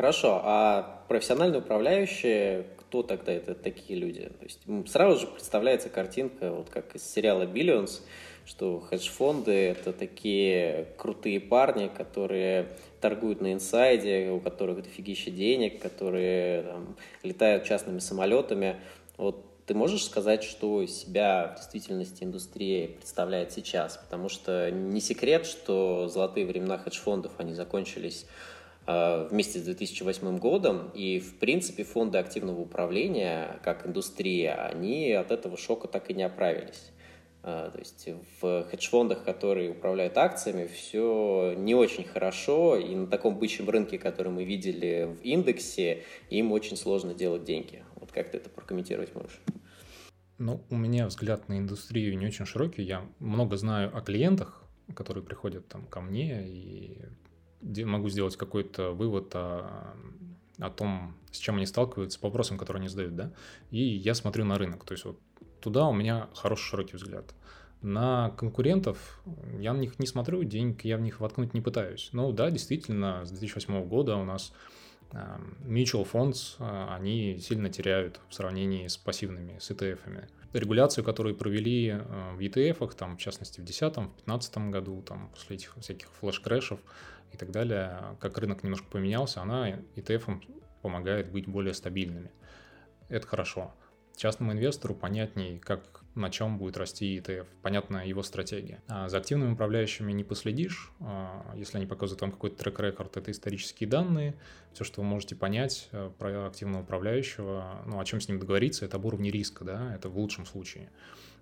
Хорошо, 0.00 0.40
а 0.42 1.04
профессиональные 1.08 1.58
управляющие, 1.60 2.64
кто 2.78 3.02
тогда 3.02 3.32
это 3.32 3.54
такие 3.54 3.98
люди? 3.98 4.22
То 4.22 4.44
есть 4.44 4.90
сразу 4.90 5.20
же 5.20 5.26
представляется 5.26 5.90
картинка, 5.90 6.50
вот 6.52 6.70
как 6.70 6.94
из 6.96 7.04
сериала 7.04 7.42
«Billions», 7.42 8.00
что 8.46 8.80
хедж-фонды– 8.80 9.52
это 9.52 9.92
такие 9.92 10.86
крутые 10.96 11.38
парни, 11.38 11.90
которые 11.94 12.68
торгуют 13.02 13.42
на 13.42 13.52
инсайде, 13.52 14.30
у 14.30 14.40
которых 14.40 14.84
дофигища 14.84 15.30
денег, 15.30 15.82
которые 15.82 16.62
там, 16.62 16.96
летают 17.22 17.64
частными 17.64 17.98
самолетами. 17.98 18.76
Вот 19.18 19.44
ты 19.66 19.74
можешь 19.74 20.04
сказать, 20.04 20.44
что 20.44 20.86
себя 20.86 21.52
в 21.54 21.58
действительности 21.58 22.24
индустрия 22.24 22.88
представляет 22.88 23.52
сейчас? 23.52 23.98
Потому 23.98 24.30
что 24.30 24.70
не 24.70 25.02
секрет, 25.02 25.44
что 25.44 26.08
золотые 26.08 26.46
времена 26.46 26.78
хедж-фондов, 26.78 27.32
они 27.36 27.52
закончились 27.52 28.24
вместе 29.30 29.58
с 29.58 29.62
2008 29.62 30.38
годом, 30.38 30.90
и, 30.94 31.20
в 31.20 31.38
принципе, 31.38 31.84
фонды 31.84 32.18
активного 32.18 32.60
управления, 32.60 33.60
как 33.62 33.86
индустрия, 33.86 34.54
они 34.66 35.12
от 35.12 35.30
этого 35.30 35.56
шока 35.56 35.88
так 35.88 36.10
и 36.10 36.14
не 36.14 36.22
оправились. 36.22 36.90
Э, 37.42 37.70
то 37.72 37.78
есть 37.78 38.08
в 38.40 38.64
хедж-фондах, 38.70 39.24
которые 39.24 39.70
управляют 39.70 40.16
акциями, 40.18 40.66
все 40.66 41.54
не 41.56 41.74
очень 41.74 42.04
хорошо, 42.04 42.76
и 42.76 42.94
на 42.94 43.06
таком 43.06 43.38
бычьем 43.38 43.68
рынке, 43.70 43.98
который 43.98 44.30
мы 44.30 44.44
видели 44.44 45.04
в 45.04 45.22
индексе, 45.22 46.04
им 46.28 46.52
очень 46.52 46.76
сложно 46.76 47.14
делать 47.14 47.44
деньги. 47.44 47.82
Вот 47.96 48.12
как 48.12 48.30
ты 48.30 48.38
это 48.38 48.50
прокомментировать 48.50 49.14
можешь? 49.14 49.40
Ну, 50.38 50.62
у 50.70 50.76
меня 50.76 51.06
взгляд 51.06 51.48
на 51.48 51.58
индустрию 51.58 52.16
не 52.16 52.26
очень 52.26 52.46
широкий. 52.46 52.82
Я 52.82 53.06
много 53.18 53.56
знаю 53.56 53.94
о 53.94 54.00
клиентах, 54.00 54.62
которые 54.94 55.24
приходят 55.24 55.68
там 55.68 55.86
ко 55.86 56.00
мне 56.00 56.46
и 56.48 56.98
могу 57.60 58.08
сделать 58.08 58.36
какой-то 58.36 58.92
вывод 58.92 59.34
о, 59.34 59.94
о 60.58 60.70
том, 60.70 61.14
с 61.30 61.38
чем 61.38 61.56
они 61.56 61.66
сталкиваются, 61.66 62.18
по 62.18 62.28
вопросам, 62.28 62.58
которые 62.58 62.80
они 62.80 62.88
задают, 62.88 63.14
да, 63.16 63.32
и 63.70 63.82
я 63.82 64.14
смотрю 64.14 64.44
на 64.44 64.58
рынок, 64.58 64.84
то 64.84 64.92
есть 64.92 65.04
вот 65.04 65.18
туда 65.60 65.86
у 65.86 65.92
меня 65.92 66.28
хороший 66.34 66.64
широкий 66.64 66.96
взгляд. 66.96 67.34
На 67.82 68.30
конкурентов 68.30 69.22
я 69.58 69.72
на 69.72 69.78
них 69.78 69.98
не 69.98 70.06
смотрю, 70.06 70.44
денег 70.44 70.84
я 70.84 70.98
в 70.98 71.00
них 71.00 71.20
воткнуть 71.20 71.54
не 71.54 71.62
пытаюсь. 71.62 72.10
Ну 72.12 72.30
да, 72.30 72.50
действительно, 72.50 73.24
с 73.24 73.30
2008 73.30 73.88
года 73.88 74.16
у 74.16 74.24
нас 74.24 74.52
mutual 75.12 76.08
funds, 76.10 76.54
а, 76.58 76.94
они 76.94 77.38
сильно 77.38 77.68
теряют 77.68 78.20
в 78.28 78.34
сравнении 78.34 78.86
с 78.86 78.96
пассивными, 78.96 79.58
с 79.58 79.70
ETF-ами. 79.70 80.28
регуляцию, 80.52 81.04
которую 81.04 81.36
провели 81.36 81.88
э, 81.88 82.34
в 82.34 82.40
ETF, 82.40 82.94
там, 82.96 83.16
в 83.16 83.20
частности, 83.20 83.60
в 83.60 83.64
2010, 83.64 83.96
в 83.96 84.00
2015 84.00 84.58
году, 84.70 85.02
там, 85.02 85.30
после 85.34 85.56
этих 85.56 85.76
всяких 85.80 86.08
флеш-крэшев 86.20 86.80
и 87.32 87.36
так 87.36 87.50
далее, 87.50 88.16
как 88.20 88.38
рынок 88.38 88.62
немножко 88.62 88.86
поменялся, 88.88 89.42
она 89.42 89.70
ETF 89.96 90.42
помогает 90.82 91.30
быть 91.30 91.46
более 91.46 91.74
стабильными. 91.74 92.30
Это 93.08 93.26
хорошо. 93.26 93.74
Частному 94.16 94.52
инвестору 94.52 94.94
понятней, 94.94 95.58
как 95.58 96.04
на 96.14 96.30
чем 96.30 96.58
будет 96.58 96.76
расти 96.76 97.16
ETF, 97.16 97.46
понятна 97.62 98.06
его 98.06 98.22
стратегия. 98.22 98.82
А 98.88 99.08
за 99.08 99.18
активными 99.18 99.52
управляющими 99.52 100.12
не 100.12 100.24
последишь, 100.24 100.92
а, 101.00 101.54
если 101.56 101.78
они 101.78 101.86
показывают 101.86 102.20
вам 102.20 102.32
какой-то 102.32 102.56
трек-рекорд, 102.56 103.16
это 103.16 103.30
исторические 103.30 103.88
данные, 103.88 104.34
все, 104.72 104.84
что 104.84 105.00
вы 105.00 105.06
можете 105.06 105.36
понять 105.36 105.88
э, 105.92 106.10
про 106.18 106.46
активного 106.46 106.82
управляющего, 106.82 107.82
ну, 107.86 107.98
о 107.98 108.04
чем 108.04 108.20
с 108.20 108.28
ним 108.28 108.38
договориться, 108.40 108.84
это 108.84 108.96
об 108.96 109.06
уровне 109.06 109.30
риска, 109.30 109.64
да, 109.64 109.94
это 109.94 110.08
в 110.08 110.18
лучшем 110.18 110.44
случае, 110.44 110.90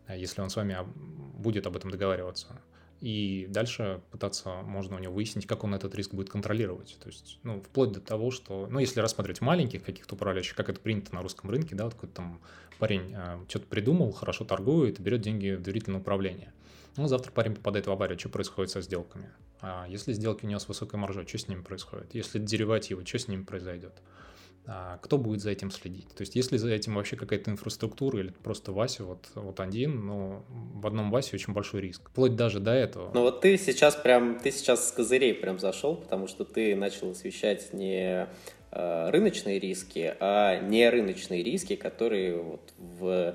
если 0.08 0.40
он 0.40 0.50
с 0.50 0.56
вами 0.56 0.76
будет 1.38 1.66
об 1.66 1.76
этом 1.76 1.90
договариваться 1.90 2.60
и 3.00 3.46
дальше 3.48 4.00
пытаться 4.10 4.62
можно 4.62 4.96
у 4.96 4.98
него 4.98 5.14
выяснить, 5.14 5.46
как 5.46 5.62
он 5.64 5.74
этот 5.74 5.94
риск 5.94 6.14
будет 6.14 6.30
контролировать. 6.30 6.96
То 7.00 7.08
есть, 7.08 7.38
ну, 7.42 7.60
вплоть 7.60 7.92
до 7.92 8.00
того, 8.00 8.30
что, 8.30 8.66
ну, 8.70 8.78
если 8.80 9.00
рассматривать 9.00 9.40
маленьких 9.40 9.84
каких-то 9.84 10.16
управляющих, 10.16 10.56
как 10.56 10.68
это 10.68 10.80
принято 10.80 11.14
на 11.14 11.22
русском 11.22 11.50
рынке, 11.50 11.74
да, 11.74 11.84
вот 11.84 11.94
какой-то 11.94 12.14
там 12.14 12.40
парень 12.78 13.14
э, 13.14 13.38
что-то 13.48 13.66
придумал, 13.66 14.12
хорошо 14.12 14.44
торгует 14.44 14.98
и 14.98 15.02
берет 15.02 15.20
деньги 15.20 15.54
в 15.54 15.62
доверительное 15.62 16.00
управление. 16.00 16.52
Ну, 16.96 17.06
завтра 17.06 17.30
парень 17.30 17.54
попадает 17.54 17.86
в 17.86 17.90
аварию, 17.92 18.18
что 18.18 18.28
происходит 18.28 18.72
со 18.72 18.80
сделками? 18.80 19.30
А 19.60 19.86
если 19.88 20.12
сделки 20.12 20.44
у 20.44 20.48
него 20.48 20.58
с 20.58 20.66
высокой 20.66 20.98
маржой, 20.98 21.26
что 21.26 21.38
с 21.38 21.46
ними 21.46 21.62
происходит? 21.62 22.14
Если 22.14 22.40
деривативы, 22.40 23.06
что 23.06 23.18
с 23.18 23.28
ними 23.28 23.44
произойдет? 23.44 23.92
А 24.70 24.98
кто 24.98 25.16
будет 25.16 25.40
за 25.40 25.50
этим 25.50 25.70
следить? 25.70 26.08
То 26.08 26.20
есть, 26.20 26.36
если 26.36 26.58
за 26.58 26.70
этим 26.70 26.96
вообще 26.96 27.16
какая-то 27.16 27.50
инфраструктура 27.50 28.20
или 28.20 28.28
просто 28.42 28.70
Вася 28.70 29.04
вот, 29.04 29.26
вот 29.34 29.60
один, 29.60 30.04
но 30.04 30.44
в 30.74 30.86
одном 30.86 31.10
Васе 31.10 31.30
очень 31.36 31.54
большой 31.54 31.80
риск. 31.80 32.10
Вплоть 32.10 32.36
даже 32.36 32.60
до 32.60 32.72
этого. 32.72 33.10
Ну 33.14 33.22
вот 33.22 33.40
ты 33.40 33.56
сейчас 33.56 33.96
прям, 33.96 34.38
ты 34.38 34.50
сейчас 34.50 34.90
с 34.90 34.92
козырей 34.92 35.32
прям 35.32 35.58
зашел, 35.58 35.96
потому 35.96 36.26
что 36.28 36.44
ты 36.44 36.76
начал 36.76 37.12
освещать 37.12 37.72
не 37.72 38.28
э, 38.70 39.10
рыночные 39.10 39.58
риски, 39.58 40.14
а 40.20 40.60
не 40.60 40.90
рыночные 40.90 41.42
риски, 41.42 41.74
которые 41.74 42.36
вот 42.36 42.74
в 42.76 43.34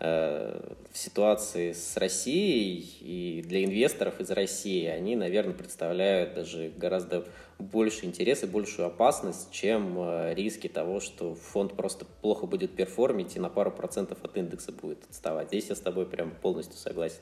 Э, 0.00 0.74
в 0.92 0.96
ситуации 0.96 1.72
с 1.72 1.96
Россией 1.96 2.88
и 3.00 3.42
для 3.42 3.64
инвесторов 3.64 4.20
из 4.20 4.30
России 4.30 4.86
они, 4.86 5.16
наверное, 5.16 5.54
представляют 5.54 6.34
даже 6.34 6.72
гораздо 6.76 7.26
больше 7.58 8.06
интерес 8.06 8.42
и 8.44 8.46
большую 8.46 8.86
опасность, 8.86 9.50
чем 9.50 9.98
э, 9.98 10.34
риски 10.34 10.68
того, 10.68 11.00
что 11.00 11.34
фонд 11.34 11.74
просто 11.74 12.04
плохо 12.04 12.46
будет 12.46 12.74
перформить 12.74 13.36
и 13.36 13.40
на 13.40 13.48
пару 13.48 13.70
процентов 13.70 14.18
от 14.22 14.36
индекса 14.36 14.72
будет 14.72 15.04
отставать. 15.08 15.48
Здесь 15.48 15.68
я 15.68 15.74
с 15.74 15.80
тобой 15.80 16.06
прям 16.06 16.30
полностью 16.30 16.76
согласен. 16.78 17.20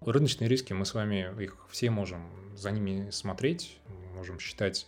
Рыночные 0.00 0.48
риски, 0.48 0.72
мы 0.72 0.84
с 0.84 0.94
вами 0.94 1.34
их 1.42 1.56
все 1.70 1.90
можем 1.90 2.30
за 2.56 2.70
ними 2.70 3.10
смотреть, 3.10 3.78
можем 4.14 4.38
считать 4.38 4.86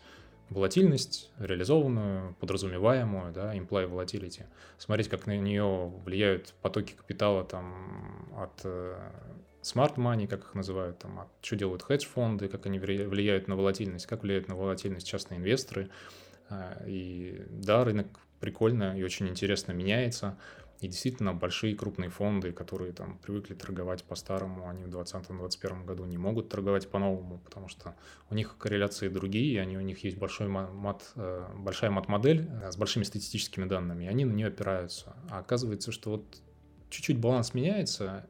волатильность, 0.50 1.30
реализованную, 1.38 2.34
подразумеваемую, 2.38 3.32
да, 3.32 3.56
implied 3.56 3.90
volatility, 3.90 4.44
смотреть, 4.78 5.08
как 5.08 5.26
на 5.26 5.36
нее 5.36 5.92
влияют 6.04 6.54
потоки 6.62 6.92
капитала 6.92 7.44
там 7.44 8.30
от 8.36 8.60
э, 8.64 8.96
smart 9.66 9.96
money, 9.96 10.26
как 10.26 10.40
их 10.40 10.54
называют, 10.54 10.98
там, 10.98 11.20
от, 11.20 11.28
что 11.42 11.56
делают 11.56 11.82
хедж-фонды, 11.82 12.48
как 12.48 12.66
они 12.66 12.78
влияют 12.78 13.48
на 13.48 13.56
волатильность, 13.56 14.06
как 14.06 14.22
влияют 14.22 14.48
на 14.48 14.54
волатильность 14.54 15.06
частные 15.06 15.38
инвесторы. 15.38 15.90
Э, 16.48 16.84
и 16.86 17.44
да, 17.50 17.84
рынок 17.84 18.06
прикольно 18.40 18.98
и 18.98 19.02
очень 19.02 19.28
интересно 19.28 19.72
меняется. 19.72 20.38
И 20.80 20.88
действительно, 20.88 21.32
большие 21.32 21.74
крупные 21.74 22.10
фонды, 22.10 22.52
которые 22.52 22.92
там 22.92 23.18
привыкли 23.18 23.54
торговать 23.54 24.04
по-старому, 24.04 24.68
они 24.68 24.84
в 24.84 24.88
2020-2021 24.88 25.86
году 25.86 26.04
не 26.04 26.18
могут 26.18 26.50
торговать 26.50 26.88
по-новому, 26.90 27.40
потому 27.44 27.68
что 27.68 27.96
у 28.28 28.34
них 28.34 28.56
корреляции 28.58 29.08
другие, 29.08 29.60
они, 29.62 29.78
у 29.78 29.80
них 29.80 30.04
есть 30.04 30.18
большой 30.18 30.48
мат, 30.48 31.12
э, 31.16 31.46
большая 31.56 31.90
мат-модель 31.90 32.50
э, 32.62 32.70
с 32.70 32.76
большими 32.76 33.04
статистическими 33.04 33.64
данными, 33.64 34.04
и 34.04 34.08
они 34.08 34.26
на 34.26 34.32
нее 34.32 34.48
опираются. 34.48 35.16
А 35.30 35.38
оказывается, 35.38 35.92
что 35.92 36.10
вот 36.10 36.42
чуть-чуть 36.90 37.18
баланс 37.18 37.54
меняется, 37.54 38.28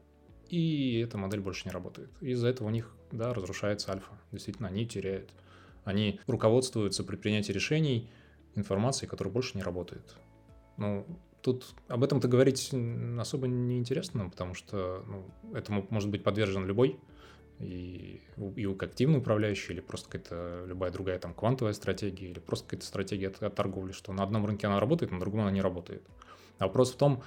и 0.49 0.99
эта 0.99 1.17
модель 1.17 1.41
больше 1.41 1.63
не 1.65 1.71
работает. 1.71 2.09
Из-за 2.21 2.47
этого 2.47 2.67
у 2.67 2.71
них, 2.71 2.93
да, 3.11 3.33
разрушается 3.33 3.91
альфа. 3.91 4.11
Действительно, 4.31 4.67
они 4.67 4.85
теряют. 4.85 5.29
Они 5.83 6.19
руководствуются 6.27 7.03
при 7.03 7.15
принятии 7.15 7.51
решений 7.51 8.09
информацией, 8.55 9.09
которая 9.09 9.33
больше 9.33 9.57
не 9.57 9.63
работает. 9.63 10.15
Ну, 10.77 11.05
тут 11.41 11.65
об 11.87 12.03
этом-то 12.03 12.27
говорить 12.27 12.73
особо 13.19 13.47
не 13.47 13.77
интересно, 13.77 14.29
потому 14.29 14.53
что 14.53 15.03
ну, 15.07 15.55
этому 15.55 15.87
может 15.89 16.09
быть 16.09 16.23
подвержен 16.23 16.65
любой, 16.65 16.99
и, 17.59 18.21
и 18.55 18.65
активный 18.79 19.19
управляющий, 19.19 19.73
или 19.73 19.79
просто 19.79 20.09
какая-то 20.09 20.65
любая 20.67 20.91
другая 20.91 21.17
там 21.19 21.33
квантовая 21.33 21.73
стратегия, 21.73 22.29
или 22.29 22.39
просто 22.39 22.65
какая-то 22.65 22.85
стратегия 22.85 23.29
от, 23.29 23.41
от 23.41 23.55
торговли, 23.55 23.91
что 23.91 24.13
на 24.13 24.23
одном 24.23 24.45
рынке 24.45 24.67
она 24.67 24.79
работает, 24.79 25.11
на 25.11 25.19
другом 25.19 25.41
она 25.41 25.51
не 25.51 25.61
работает. 25.61 26.03
А 26.59 26.65
вопрос 26.65 26.93
в 26.93 26.97
том, 26.97 27.23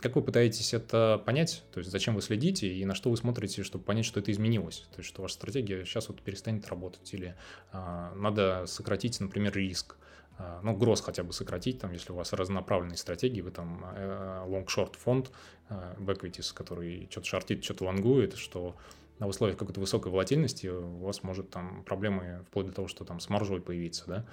как 0.00 0.16
вы 0.16 0.22
пытаетесь 0.22 0.72
это 0.72 1.22
понять, 1.24 1.64
то 1.72 1.78
есть 1.78 1.90
зачем 1.90 2.14
вы 2.14 2.22
следите 2.22 2.72
и 2.72 2.84
на 2.84 2.94
что 2.94 3.10
вы 3.10 3.16
смотрите, 3.16 3.62
чтобы 3.62 3.84
понять, 3.84 4.06
что 4.06 4.20
это 4.20 4.32
изменилось, 4.32 4.88
то 4.90 4.98
есть 4.98 5.08
что 5.08 5.22
ваша 5.22 5.34
стратегия 5.34 5.84
сейчас 5.84 6.08
вот 6.08 6.22
перестанет 6.22 6.66
работать, 6.68 7.12
или 7.12 7.36
а, 7.72 8.14
надо 8.14 8.64
сократить, 8.66 9.20
например, 9.20 9.54
риск, 9.54 9.96
а, 10.38 10.60
ну, 10.62 10.74
гроз 10.74 11.02
хотя 11.02 11.22
бы 11.22 11.32
сократить, 11.32 11.78
там, 11.80 11.92
если 11.92 12.12
у 12.12 12.14
вас 12.14 12.32
разнонаправленные 12.32 12.96
стратегии, 12.96 13.42
вы 13.42 13.50
там 13.50 13.84
э, 13.94 14.44
long-short 14.48 14.96
фонд, 14.96 15.30
э, 15.68 15.94
equities, 15.98 16.54
который 16.54 17.08
что-то 17.10 17.26
шортит, 17.26 17.62
что-то 17.62 17.84
лонгует, 17.84 18.36
что 18.36 18.76
на 19.18 19.26
условиях 19.26 19.58
какой-то 19.58 19.80
высокой 19.80 20.10
волатильности 20.10 20.68
у 20.68 21.04
вас 21.04 21.22
может 21.22 21.50
там 21.50 21.84
проблемы 21.84 22.42
вплоть 22.48 22.66
до 22.66 22.72
того, 22.72 22.88
что 22.88 23.04
там 23.04 23.20
с 23.20 23.28
маржой 23.28 23.60
появиться, 23.60 24.04
да, 24.06 24.26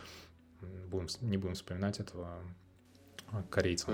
будем, 0.87 1.07
не 1.19 1.35
будем 1.35 1.55
вспоминать 1.55 1.99
этого 1.99 2.39
корейца. 3.49 3.87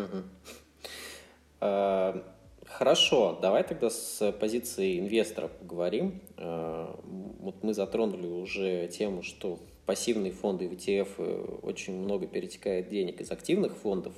А, 1.59 2.23
хорошо, 2.65 3.39
давай 3.41 3.63
тогда 3.63 3.89
с 3.89 4.31
позиции 4.33 4.99
инвестора 4.99 5.47
поговорим. 5.47 6.21
А, 6.37 6.99
вот 7.39 7.63
мы 7.63 7.73
затронули 7.73 8.27
уже 8.27 8.87
тему, 8.87 9.23
что 9.23 9.59
пассивные 9.85 10.31
фонды 10.31 10.67
в 10.67 10.73
ETF 10.73 11.09
э, 11.17 11.57
очень 11.61 11.93
много 11.97 12.27
перетекает 12.27 12.89
денег 12.89 13.21
из 13.21 13.31
активных 13.31 13.75
фондов, 13.75 14.13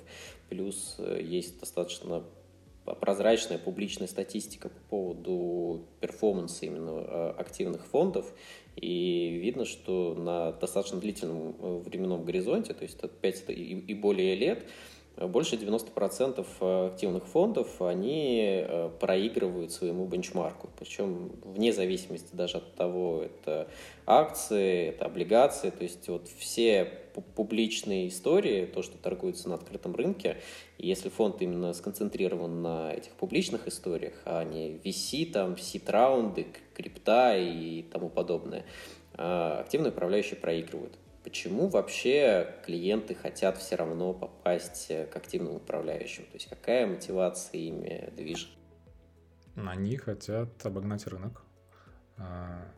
плюс 0.49 0.95
э, 0.99 1.19
есть 1.23 1.59
достаточно 1.59 2.23
прозрачная 2.99 3.57
публичная 3.57 4.07
статистика 4.07 4.69
по 4.69 4.79
поводу 4.89 5.85
перформанса 6.01 6.67
именно 6.67 6.99
э, 6.99 7.33
активных 7.37 7.85
фондов, 7.85 8.31
и 8.75 9.39
видно, 9.41 9.65
что 9.65 10.13
на 10.13 10.51
достаточно 10.51 10.99
длительном 10.99 11.81
временном 11.81 12.25
горизонте, 12.25 12.73
то 12.73 12.83
есть 12.83 12.99
от 12.99 13.11
5 13.19 13.45
и 13.49 13.93
более 13.95 14.35
лет, 14.35 14.65
больше 15.17 15.55
90% 15.55 16.45
э, 16.59 16.87
активных 16.87 17.25
фондов, 17.25 17.81
они 17.81 18.63
э, 18.67 18.89
проигрывают 18.99 19.71
своему 19.71 20.05
бенчмарку. 20.05 20.69
Причем 20.77 21.31
вне 21.43 21.71
зависимости 21.71 22.35
даже 22.35 22.57
от 22.57 22.75
того, 22.75 23.23
это 23.23 23.69
акции, 24.05 24.89
это 24.89 25.05
облигации. 25.05 25.69
То 25.69 25.83
есть 25.83 26.07
вот 26.09 26.27
все 26.27 26.91
публичные 27.35 28.09
истории, 28.09 28.65
то, 28.65 28.81
что 28.81 28.97
торгуется 28.97 29.47
на 29.47 29.55
открытом 29.55 29.95
рынке, 29.95 30.37
если 30.77 31.07
фонд 31.07 31.41
именно 31.41 31.73
сконцентрирован 31.73 32.61
на 32.61 32.93
этих 32.93 33.11
публичных 33.11 33.69
историях, 33.69 34.21
а 34.25 34.43
не 34.43 34.71
VC, 34.71 35.31
там, 35.31 35.57
сит-раунды, 35.57 36.47
крипта 36.73 37.37
и 37.37 37.83
тому 37.83 38.09
подобное, 38.09 38.65
э, 39.17 39.59
активные 39.61 39.91
управляющие 39.91 40.35
проигрывают. 40.35 40.97
Почему 41.25 41.69
вообще 41.69 42.55
клиенты 42.67 43.15
хотят 43.15 43.57
все 43.57 43.75
равно 43.77 44.13
попасть 44.13 44.89
к 44.89 45.15
активным 45.15 45.55
управляющим? 45.55 46.23
То 46.25 46.33
есть 46.35 46.47
какая 46.47 46.85
мотивация 46.85 47.59
ими 47.61 48.13
движет? 48.15 48.51
Они 49.55 49.97
хотят 49.97 50.63
обогнать 50.63 51.07
рынок. 51.07 51.41
А, 52.17 52.71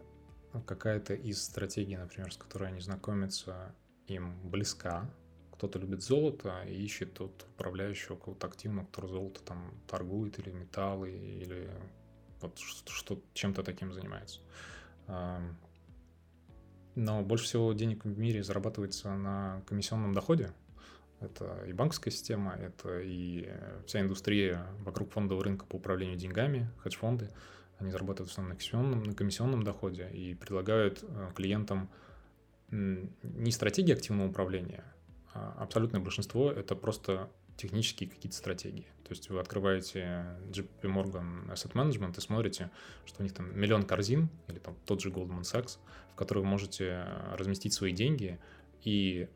ну, 0.54 0.62
какая-то 0.62 1.14
из 1.14 1.44
стратегий, 1.44 1.98
например, 1.98 2.32
с 2.32 2.38
которой 2.38 2.70
они 2.70 2.80
знакомятся, 2.80 3.76
им 4.08 4.40
близка. 4.50 5.10
Кто-то 5.52 5.78
любит 5.78 6.02
золото 6.02 6.64
и 6.66 6.74
ищет 6.74 7.16
тут 7.16 7.46
управляющего 7.56 8.16
какого-то 8.16 8.48
активного, 8.48 8.86
который 8.86 9.10
золото 9.10 9.42
там 9.44 9.74
торгует 9.88 10.40
или 10.40 10.52
металлы, 10.52 11.12
или 11.12 11.70
вот 12.40 12.58
что, 12.60 13.22
чем-то 13.34 13.62
таким 13.64 13.92
занимается. 13.92 14.40
Но 16.98 17.22
больше 17.22 17.46
всего 17.46 17.74
денег 17.74 18.06
в 18.06 18.18
мире 18.18 18.42
зарабатывается 18.42 19.14
на 19.14 19.62
комиссионном 19.68 20.16
доходе. 20.16 20.52
Это 21.20 21.64
и 21.68 21.72
банковская 21.72 22.10
система, 22.10 22.54
это 22.54 23.02
и 23.02 23.48
вся 23.86 24.02
индустрия 24.02 24.66
вокруг 24.80 25.12
фондового 25.12 25.44
рынка 25.44 25.68
по 25.68 25.76
управлению 25.76 26.18
деньгами, 26.18 26.72
хедж-фонды. 26.80 27.30
Они 27.78 27.92
зарабатывают 27.92 28.30
в 28.30 28.32
основном 28.32 28.50
на 28.50 28.56
комиссионном, 28.56 29.04
на 29.04 29.14
комиссионном 29.14 29.62
доходе 29.62 30.10
и 30.12 30.34
предлагают 30.34 31.04
э, 31.04 31.30
клиентам 31.36 31.88
не 32.72 33.52
стратегии 33.52 33.94
активного 33.94 34.30
управления, 34.30 34.84
а 35.36 35.54
абсолютное 35.60 36.02
большинство— 36.02 36.52
это 36.52 36.76
просто 36.76 37.30
технические 37.58 38.10
какие-то 38.10 38.38
стратегии. 38.38 38.88
То 39.04 39.14
есть 39.14 39.30
вы 39.30 39.40
открываете 39.40 40.26
JP 40.52 40.82
Morgan 40.84 41.52
Asset 41.52 41.74
Management 41.74 42.18
и 42.18 42.22
смотрите, 42.22 42.70
что 43.06 43.22
у 43.22 43.24
них 43.24 43.34
там 43.34 43.58
миллион 43.60 43.84
корзин, 43.84 44.30
или 44.48 44.60
там 44.60 44.76
тот 44.86 45.02
же 45.02 45.10
Goldman 45.10 45.42
Sachs, 45.42 45.78
в 46.12 46.16
которые 46.16 46.44
вы 46.44 46.50
можете 46.50 47.06
разместить 47.34 47.74
свои 47.74 47.92
деньги 47.92 48.40
и 48.84 49.28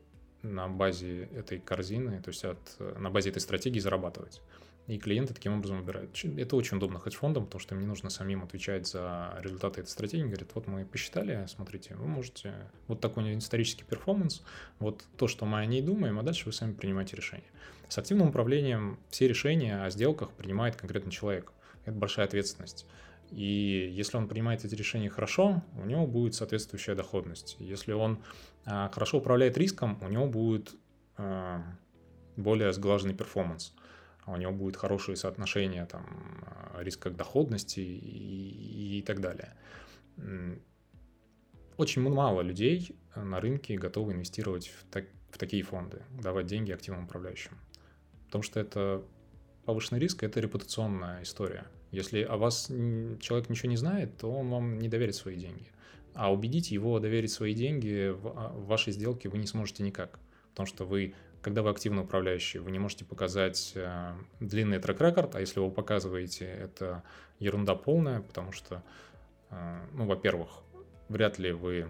на 0.42 0.68
базе 0.68 1.24
этой 1.24 1.58
корзины, 1.58 2.20
то 2.20 2.28
есть 2.28 2.44
от, 2.44 2.58
на 2.98 3.10
базе 3.10 3.30
этой 3.30 3.40
стратегии 3.40 3.78
зарабатывать. 3.78 4.40
И 4.88 4.98
клиенты 4.98 5.32
таким 5.32 5.54
образом 5.54 5.78
выбирают. 5.80 6.18
Это 6.36 6.56
очень 6.56 6.76
удобно 6.76 6.98
хедж-фондам, 6.98 7.44
потому 7.44 7.60
что 7.60 7.74
им 7.74 7.80
не 7.80 7.86
нужно 7.86 8.10
самим 8.10 8.42
отвечать 8.42 8.86
за 8.86 9.38
результаты 9.40 9.80
этой 9.80 9.88
стратегии. 9.88 10.24
Говорят, 10.24 10.50
вот 10.54 10.66
мы 10.66 10.84
посчитали, 10.84 11.46
смотрите, 11.46 11.94
вы 11.94 12.06
можете... 12.06 12.52
Вот 12.88 13.00
такой 13.00 13.38
исторический 13.38 13.84
перформанс, 13.84 14.42
вот 14.80 15.04
то, 15.16 15.28
что 15.28 15.46
мы 15.46 15.60
о 15.60 15.66
ней 15.66 15.82
думаем, 15.82 16.18
а 16.18 16.22
дальше 16.22 16.46
вы 16.46 16.52
сами 16.52 16.72
принимаете 16.72 17.16
решение. 17.16 17.46
С 17.88 17.96
активным 17.98 18.28
управлением 18.28 18.98
все 19.10 19.28
решения 19.28 19.84
о 19.84 19.90
сделках 19.90 20.32
принимает 20.32 20.74
конкретный 20.74 21.12
человек. 21.12 21.52
Это 21.84 21.96
большая 21.96 22.26
ответственность. 22.26 22.86
И 23.30 23.90
если 23.92 24.16
он 24.16 24.28
принимает 24.28 24.64
эти 24.64 24.74
решения 24.74 25.08
хорошо, 25.08 25.62
у 25.80 25.86
него 25.86 26.06
будет 26.06 26.34
соответствующая 26.34 26.94
доходность. 26.94 27.56
Если 27.58 27.92
он 27.92 28.18
а, 28.64 28.90
хорошо 28.92 29.18
управляет 29.18 29.56
риском, 29.56 29.98
у 30.02 30.08
него 30.08 30.26
будет 30.26 30.74
а, 31.16 31.62
более 32.36 32.72
сглаженный 32.72 33.14
перформанс. 33.14 33.74
У 34.26 34.36
него 34.36 34.52
будет 34.52 34.76
хорошее 34.76 35.16
соотношение 35.16 35.84
там, 35.86 36.06
а, 36.46 36.82
риска 36.82 37.10
к 37.10 37.16
доходности 37.16 37.80
и, 37.80 38.98
и 38.98 39.02
так 39.02 39.20
далее. 39.20 39.54
Очень 41.76 42.02
мало 42.02 42.42
людей 42.42 42.96
на 43.16 43.40
рынке 43.40 43.76
готовы 43.76 44.12
инвестировать 44.12 44.68
в, 44.68 44.84
так, 44.90 45.06
в 45.30 45.38
такие 45.38 45.62
фонды, 45.62 46.02
давать 46.22 46.46
деньги 46.46 46.70
активным 46.70 47.04
управляющим. 47.04 47.52
Потому 48.26 48.42
что 48.42 48.60
это 48.60 49.02
повышенный 49.64 50.00
риск, 50.00 50.22
это 50.22 50.40
репутационная 50.40 51.22
история. 51.22 51.66
Если 51.90 52.22
о 52.22 52.36
вас 52.36 52.68
человек 52.68 53.48
ничего 53.48 53.70
не 53.70 53.76
знает, 53.76 54.16
то 54.16 54.30
он 54.32 54.48
вам 54.48 54.78
не 54.78 54.88
доверит 54.88 55.14
свои 55.14 55.36
деньги. 55.36 55.66
А 56.14 56.32
убедить 56.32 56.70
его 56.70 56.98
доверить 56.98 57.30
свои 57.30 57.54
деньги 57.54 58.10
в, 58.10 58.28
а, 58.28 58.48
в 58.48 58.66
вашей 58.66 58.92
сделке 58.92 59.28
вы 59.28 59.38
не 59.38 59.46
сможете 59.46 59.82
никак. 59.82 60.18
Потому 60.50 60.66
что 60.66 60.84
вы, 60.84 61.14
когда 61.42 61.62
вы 61.62 61.70
активно 61.70 62.02
управляющий, 62.02 62.58
вы 62.58 62.70
не 62.70 62.78
можете 62.78 63.04
показать 63.04 63.72
э, 63.74 64.12
длинный 64.40 64.78
track 64.78 65.01
record, 65.01 65.34
а 65.34 65.40
если 65.40 65.60
вы 65.60 65.70
показываете, 65.70 66.46
это 66.46 67.02
ерунда 67.38 67.74
полная, 67.74 68.20
потому 68.20 68.52
что, 68.52 68.82
э, 69.50 69.78
ну, 69.92 70.06
во-первых, 70.06 70.48
вряд 71.08 71.38
ли 71.38 71.52
вы 71.52 71.88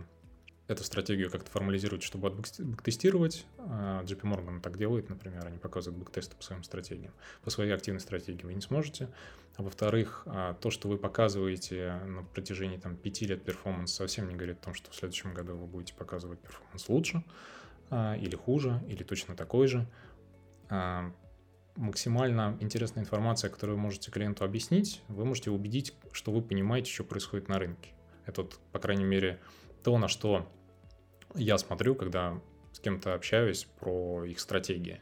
эту 0.69 0.85
стратегию 0.85 1.31
как-то 1.31 1.51
формализируете, 1.51 2.07
чтобы 2.07 2.31
бэктестировать. 2.31 3.47
А, 3.59 4.03
JP 4.05 4.23
Morgan 4.23 4.61
так 4.61 4.79
делает, 4.79 5.09
например, 5.09 5.47
они 5.47 5.59
показывают 5.59 6.03
бэктесты 6.03 6.37
по 6.37 6.43
своим 6.43 6.63
стратегиям. 6.63 7.13
По 7.43 7.51
своей 7.51 7.73
активной 7.73 8.01
стратегии 8.01 8.45
вы 8.45 8.55
не 8.55 8.61
сможете. 8.61 9.09
А 9.57 9.63
во-вторых, 9.63 10.23
а, 10.27 10.55
то, 10.55 10.71
что 10.71 10.89
вы 10.89 10.99
показываете 10.99 12.01
на 12.07 12.23
протяжении 12.23 12.79
там, 12.79 12.97
5 12.97 13.23
лет 13.23 13.45
performance, 13.45 13.93
совсем 13.93 14.29
не 14.29 14.35
говорит 14.35 14.59
о 14.61 14.65
том, 14.67 14.75
что 14.75 14.91
в 14.91 14.95
следующем 14.95 15.35
году 15.35 15.57
вы 15.57 15.67
будете 15.67 15.95
показывать 15.95 16.39
performance 16.41 16.89
лучше 16.89 17.19
а, 17.19 17.23
или 17.93 18.35
хуже, 18.35 18.83
или 18.89 19.03
точно 19.03 19.37
такой 19.37 19.67
же. 19.67 19.87
Максимально 21.77 22.57
интересная 22.61 23.03
информация, 23.03 23.51
которую 23.51 23.77
вы 23.77 23.83
можете 23.83 24.11
клиенту 24.11 24.45
объяснить, 24.45 25.03
вы 25.09 25.25
можете 25.25 25.51
убедить, 25.51 25.95
что 26.13 26.33
вы 26.33 26.43
понимаете, 26.43 26.91
что 26.91 27.05
происходит 27.05 27.49
на 27.49 27.59
рынке. 27.59 27.91
Это, 28.27 28.43
вот, 28.43 28.59
по 28.73 28.79
крайней 28.79 29.05
мере, 29.05 29.41
то, 29.83 29.97
на 29.99 30.09
что 30.09 30.47
я 31.35 31.57
смотрю, 31.59 31.95
когда 31.95 32.41
с 32.73 32.79
кем-то 32.79 33.15
общаюсь 33.15 33.67
про 33.81 34.25
их 34.25 34.39
стратегии. 34.41 35.01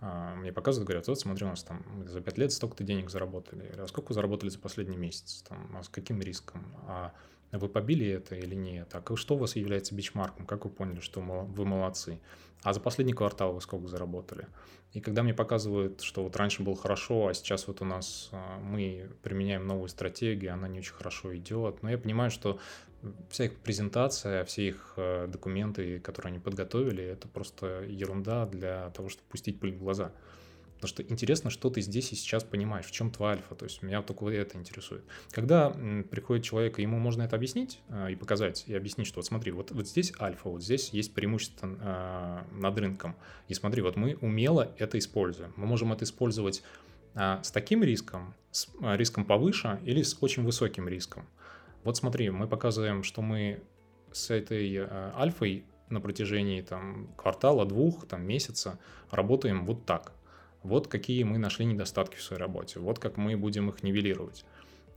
А, 0.00 0.34
мне 0.36 0.52
показывают, 0.52 0.86
говорят, 0.86 1.06
вот 1.06 1.18
смотри, 1.18 1.44
у 1.46 1.48
нас 1.48 1.62
там 1.62 2.06
за 2.06 2.20
5 2.20 2.38
лет 2.38 2.52
столько-то 2.52 2.84
денег 2.84 3.10
заработали. 3.10 3.74
А 3.78 3.86
сколько 3.86 4.14
заработали 4.14 4.50
за 4.50 4.58
последний 4.58 4.96
месяц? 4.96 5.44
Там, 5.48 5.76
а 5.76 5.82
с 5.82 5.88
каким 5.88 6.20
риском? 6.20 6.74
А 6.86 7.12
вы 7.52 7.68
побили 7.68 8.06
это 8.08 8.34
или 8.34 8.54
нет? 8.54 8.94
А 8.94 9.16
что 9.16 9.34
у 9.34 9.38
вас 9.38 9.56
является 9.56 9.94
бичмарком? 9.94 10.46
Как 10.46 10.64
вы 10.64 10.70
поняли, 10.70 11.00
что 11.00 11.20
вы 11.20 11.64
молодцы? 11.64 12.20
А 12.62 12.72
за 12.72 12.80
последний 12.80 13.12
квартал 13.12 13.52
вы 13.52 13.60
сколько 13.60 13.86
заработали? 13.86 14.48
И 14.92 15.00
когда 15.00 15.22
мне 15.22 15.34
показывают, 15.34 16.00
что 16.00 16.22
вот 16.22 16.36
раньше 16.36 16.62
было 16.62 16.74
хорошо, 16.74 17.28
а 17.28 17.34
сейчас 17.34 17.68
вот 17.68 17.82
у 17.82 17.84
нас 17.84 18.30
а, 18.32 18.58
мы 18.60 19.10
применяем 19.22 19.66
новую 19.66 19.88
стратегию, 19.88 20.54
она 20.54 20.68
не 20.68 20.78
очень 20.78 20.94
хорошо 20.94 21.36
идет, 21.36 21.82
но 21.82 21.90
я 21.90 21.98
понимаю, 21.98 22.30
что 22.30 22.58
вся 23.28 23.44
их 23.44 23.56
презентация, 23.56 24.44
все 24.44 24.68
их 24.68 24.94
э, 24.96 25.26
документы, 25.28 26.00
которые 26.00 26.30
они 26.30 26.38
подготовили, 26.38 27.04
это 27.04 27.28
просто 27.28 27.84
ерунда 27.84 28.46
для 28.46 28.90
того, 28.90 29.08
чтобы 29.08 29.28
пустить 29.28 29.60
пыль 29.60 29.74
в 29.74 29.78
глаза. 29.78 30.12
Потому 30.76 30.88
что 30.88 31.02
интересно, 31.02 31.48
что 31.48 31.70
ты 31.70 31.80
здесь 31.80 32.12
и 32.12 32.16
сейчас 32.16 32.44
понимаешь, 32.44 32.84
в 32.84 32.90
чем 32.90 33.10
твой 33.10 33.32
альфа. 33.32 33.54
То 33.54 33.64
есть 33.64 33.82
меня 33.82 34.02
только 34.02 34.28
это 34.28 34.58
интересует. 34.58 35.04
Когда 35.30 35.70
приходит 36.10 36.44
человек, 36.44 36.78
и 36.78 36.82
ему 36.82 36.98
можно 36.98 37.22
это 37.22 37.34
объяснить 37.36 37.80
э, 37.88 38.12
и 38.12 38.16
показать, 38.16 38.64
и 38.66 38.74
объяснить, 38.74 39.06
что 39.06 39.18
вот 39.18 39.26
смотри, 39.26 39.52
вот, 39.52 39.70
вот 39.70 39.88
здесь 39.88 40.12
альфа, 40.20 40.50
вот 40.50 40.62
здесь 40.62 40.90
есть 40.90 41.14
преимущество 41.14 41.66
э, 41.66 42.42
над 42.60 42.78
рынком. 42.78 43.16
И 43.48 43.54
смотри, 43.54 43.80
вот 43.80 43.96
мы 43.96 44.18
умело 44.20 44.74
это 44.76 44.98
используем. 44.98 45.54
Мы 45.56 45.66
можем 45.66 45.92
это 45.92 46.04
использовать 46.04 46.62
э, 47.14 47.38
с 47.42 47.50
таким 47.50 47.82
риском, 47.82 48.34
с 48.50 48.68
риском 48.80 49.24
повыше 49.24 49.80
или 49.82 50.02
с 50.02 50.18
очень 50.20 50.42
высоким 50.42 50.88
риском. 50.88 51.26
Вот 51.84 51.96
смотри, 51.96 52.28
мы 52.28 52.48
показываем, 52.48 53.02
что 53.02 53.22
мы 53.22 53.62
с 54.12 54.30
этой 54.30 54.76
альфой 55.14 55.64
на 55.88 56.00
протяжении 56.00 56.60
там, 56.60 57.08
квартала, 57.16 57.64
двух, 57.64 58.06
там, 58.06 58.26
месяца 58.26 58.78
работаем 59.10 59.64
вот 59.64 59.86
так. 59.86 60.12
Вот 60.66 60.88
какие 60.88 61.22
мы 61.22 61.38
нашли 61.38 61.64
недостатки 61.64 62.16
в 62.16 62.22
своей 62.22 62.40
работе, 62.40 62.80
вот 62.80 62.98
как 62.98 63.16
мы 63.16 63.36
будем 63.36 63.70
их 63.70 63.82
нивелировать. 63.82 64.44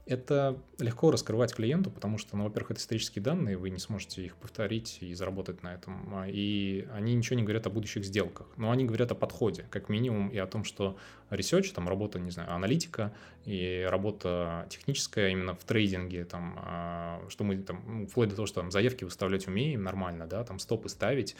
Это 0.06 0.58
легко 0.80 1.12
раскрывать 1.12 1.54
клиенту, 1.54 1.88
потому 1.88 2.18
что, 2.18 2.36
ну, 2.36 2.42
во-первых, 2.44 2.72
это 2.72 2.80
исторические 2.80 3.22
данные, 3.22 3.56
вы 3.56 3.70
не 3.70 3.78
сможете 3.78 4.24
их 4.24 4.34
повторить 4.34 4.98
и 5.02 5.14
заработать 5.14 5.62
на 5.62 5.72
этом. 5.72 6.12
А, 6.12 6.26
и 6.28 6.84
они 6.92 7.14
ничего 7.14 7.36
не 7.36 7.44
говорят 7.44 7.68
о 7.68 7.70
будущих 7.70 8.04
сделках, 8.04 8.48
но 8.56 8.72
они 8.72 8.84
говорят 8.84 9.12
о 9.12 9.14
подходе, 9.14 9.66
как 9.70 9.88
минимум, 9.88 10.28
и 10.30 10.38
о 10.38 10.46
том, 10.46 10.64
что 10.64 10.96
research, 11.30 11.72
там 11.72 11.88
работа, 11.88 12.18
не 12.18 12.32
знаю, 12.32 12.52
аналитика 12.52 13.12
и 13.44 13.86
работа 13.88 14.66
техническая 14.68 15.28
именно 15.28 15.54
в 15.54 15.62
трейдинге, 15.62 16.24
там, 16.24 16.58
а, 16.60 17.24
что 17.28 17.44
мы 17.44 17.58
там, 17.58 18.08
вплоть 18.08 18.30
до 18.30 18.34
того, 18.34 18.46
что 18.46 18.62
там 18.62 18.72
заявки 18.72 19.04
выставлять 19.04 19.46
умеем 19.46 19.84
нормально, 19.84 20.26
да, 20.26 20.42
там 20.42 20.58
стопы 20.58 20.88
ставить, 20.88 21.36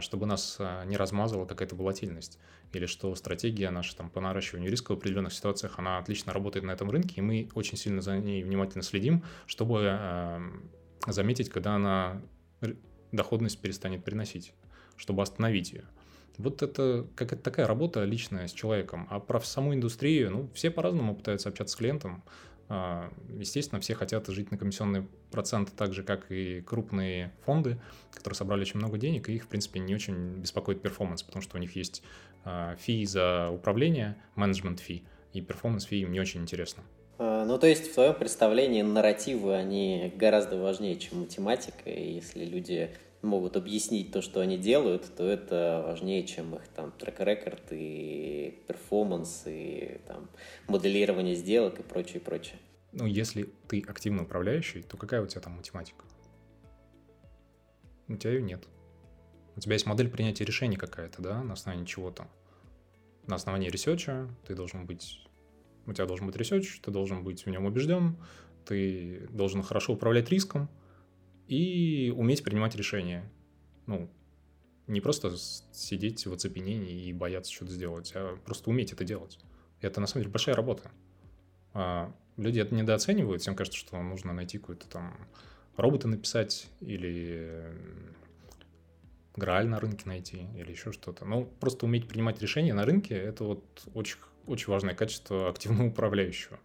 чтобы 0.00 0.26
нас 0.26 0.58
не 0.86 0.96
размазала 0.96 1.44
какая-то 1.44 1.76
волатильность 1.76 2.38
или 2.72 2.86
что 2.86 3.14
стратегия 3.14 3.70
наша 3.70 3.96
там, 3.96 4.10
по 4.10 4.20
наращиванию 4.20 4.70
риска 4.70 4.92
в 4.92 4.98
определенных 4.98 5.32
ситуациях, 5.32 5.78
она 5.78 5.98
отлично 5.98 6.32
работает 6.32 6.64
на 6.64 6.70
этом 6.70 6.90
рынке, 6.90 7.14
и 7.16 7.20
мы 7.20 7.48
очень 7.54 7.76
сильно 7.76 8.00
за 8.00 8.16
ней 8.18 8.42
внимательно 8.42 8.82
следим, 8.82 9.24
чтобы 9.46 9.80
э, 9.84 10.40
заметить, 11.06 11.50
когда 11.50 11.74
она 11.74 12.22
доходность 13.12 13.60
перестанет 13.60 14.04
приносить, 14.04 14.54
чтобы 14.96 15.22
остановить 15.22 15.72
ее. 15.72 15.84
Вот 16.38 16.62
это 16.62 17.06
какая-то 17.14 17.42
такая 17.42 17.66
работа 17.66 18.04
личная 18.04 18.48
с 18.48 18.52
человеком. 18.52 19.06
А 19.10 19.20
про 19.20 19.38
саму 19.40 19.74
индустрию, 19.74 20.30
ну, 20.30 20.50
все 20.54 20.70
по-разному 20.70 21.14
пытаются 21.14 21.50
общаться 21.50 21.74
с 21.74 21.76
клиентом. 21.76 22.24
А, 22.74 23.12
естественно, 23.38 23.82
все 23.82 23.94
хотят 23.94 24.26
жить 24.28 24.50
на 24.50 24.56
комиссионные 24.56 25.06
проценты 25.30 25.72
так 25.76 25.92
же, 25.92 26.02
как 26.02 26.32
и 26.32 26.62
крупные 26.62 27.30
фонды, 27.44 27.78
которые 28.10 28.34
собрали 28.34 28.62
очень 28.62 28.78
много 28.78 28.96
денег, 28.96 29.28
и 29.28 29.34
их, 29.34 29.44
в 29.44 29.48
принципе, 29.48 29.78
не 29.78 29.94
очень 29.94 30.38
беспокоит 30.38 30.80
performance, 30.80 31.22
потому 31.22 31.42
что 31.42 31.58
у 31.58 31.60
них 31.60 31.76
есть 31.76 32.02
а, 32.46 32.74
fee 32.76 33.04
за 33.04 33.50
управление, 33.50 34.16
management 34.36 34.80
fee, 34.80 35.04
и 35.34 35.42
performance 35.42 35.84
fee 35.84 36.00
им 36.00 36.12
не 36.12 36.20
очень 36.20 36.40
интересно. 36.40 36.82
А, 37.18 37.44
ну, 37.44 37.58
то 37.58 37.66
есть 37.66 37.90
в 37.90 37.92
твоем 37.92 38.14
представлении 38.14 38.80
нарративы, 38.80 39.54
они 39.54 40.10
гораздо 40.16 40.56
важнее, 40.56 40.96
чем 40.96 41.20
математика, 41.20 41.90
и 41.90 42.14
если 42.14 42.46
люди 42.46 42.90
могут 43.22 43.56
объяснить 43.56 44.12
то, 44.12 44.20
что 44.20 44.40
они 44.40 44.58
делают, 44.58 45.14
то 45.16 45.24
это 45.24 45.82
важнее, 45.86 46.26
чем 46.26 46.54
их 46.54 46.66
там 46.68 46.92
track 46.92 47.24
record 47.24 47.62
и 47.70 48.62
performance, 48.66 49.44
и 49.46 50.00
там 50.06 50.28
моделирование 50.68 51.34
сделок 51.34 51.80
и 51.80 51.82
прочее, 51.82 52.20
прочее. 52.20 52.58
Ну, 52.92 53.06
если 53.06 53.48
ты 53.68 53.80
активно 53.86 54.24
управляющий, 54.24 54.82
то 54.82 54.96
какая 54.96 55.22
у 55.22 55.26
тебя 55.26 55.40
там 55.40 55.52
математика? 55.54 56.04
У 58.08 58.16
тебя 58.16 58.32
ее 58.32 58.42
нет. 58.42 58.66
У 59.56 59.60
тебя 59.60 59.74
есть 59.74 59.86
модель 59.86 60.10
принятия 60.10 60.44
решений 60.44 60.76
какая-то, 60.76 61.22
да, 61.22 61.42
на 61.42 61.54
основании 61.54 61.86
чего-то. 61.86 62.26
На 63.26 63.36
основании 63.36 63.70
ресерча 63.70 64.28
ты 64.46 64.54
должен 64.54 64.86
быть... 64.86 65.20
У 65.86 65.92
тебя 65.92 66.06
должен 66.06 66.26
быть 66.26 66.36
research, 66.36 66.80
ты 66.80 66.90
должен 66.90 67.24
быть 67.24 67.44
в 67.44 67.50
нем 67.50 67.66
убежден, 67.66 68.16
ты 68.64 69.26
должен 69.30 69.62
хорошо 69.62 69.94
управлять 69.94 70.30
риском, 70.30 70.68
и 71.52 72.10
уметь 72.10 72.42
принимать 72.42 72.74
решения. 72.74 73.30
Ну, 73.86 74.08
не 74.86 75.02
просто 75.02 75.36
сидеть 75.36 76.26
в 76.26 76.32
оцепенении 76.32 77.08
и 77.08 77.12
бояться 77.12 77.52
что-то 77.52 77.72
сделать, 77.72 78.10
а 78.14 78.38
просто 78.44 78.70
уметь 78.70 78.92
это 78.92 79.04
делать. 79.04 79.38
Это, 79.82 80.00
на 80.00 80.06
самом 80.06 80.22
деле, 80.22 80.32
большая 80.32 80.54
работа. 80.54 80.90
А 81.74 82.14
люди 82.38 82.58
это 82.58 82.74
недооценивают, 82.74 83.42
всем 83.42 83.54
кажется, 83.54 83.78
что 83.78 84.00
нужно 84.02 84.32
найти 84.32 84.58
какой-то 84.58 84.88
там 84.88 85.28
робота 85.76 86.08
написать 86.08 86.68
или 86.80 87.64
грааль 89.36 89.66
на 89.68 89.78
рынке 89.78 90.04
найти 90.06 90.46
или 90.56 90.70
еще 90.70 90.90
что-то. 90.90 91.26
Ну, 91.26 91.44
просто 91.60 91.84
уметь 91.84 92.08
принимать 92.08 92.40
решения 92.40 92.72
на 92.72 92.86
рынке– 92.86 93.14
это 93.16 93.44
вот 93.44 93.88
очень, 93.92 94.16
очень 94.46 94.68
важное 94.68 94.94
качество 94.94 95.50
активного 95.50 95.88
управляющего. 95.88 96.58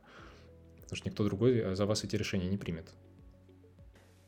Потому 0.81 0.95
что 0.95 1.09
никто 1.09 1.25
другой 1.25 1.75
за 1.75 1.85
вас 1.85 2.05
эти 2.05 2.15
решения 2.15 2.47
не 2.47 2.57
примет. 2.57 2.93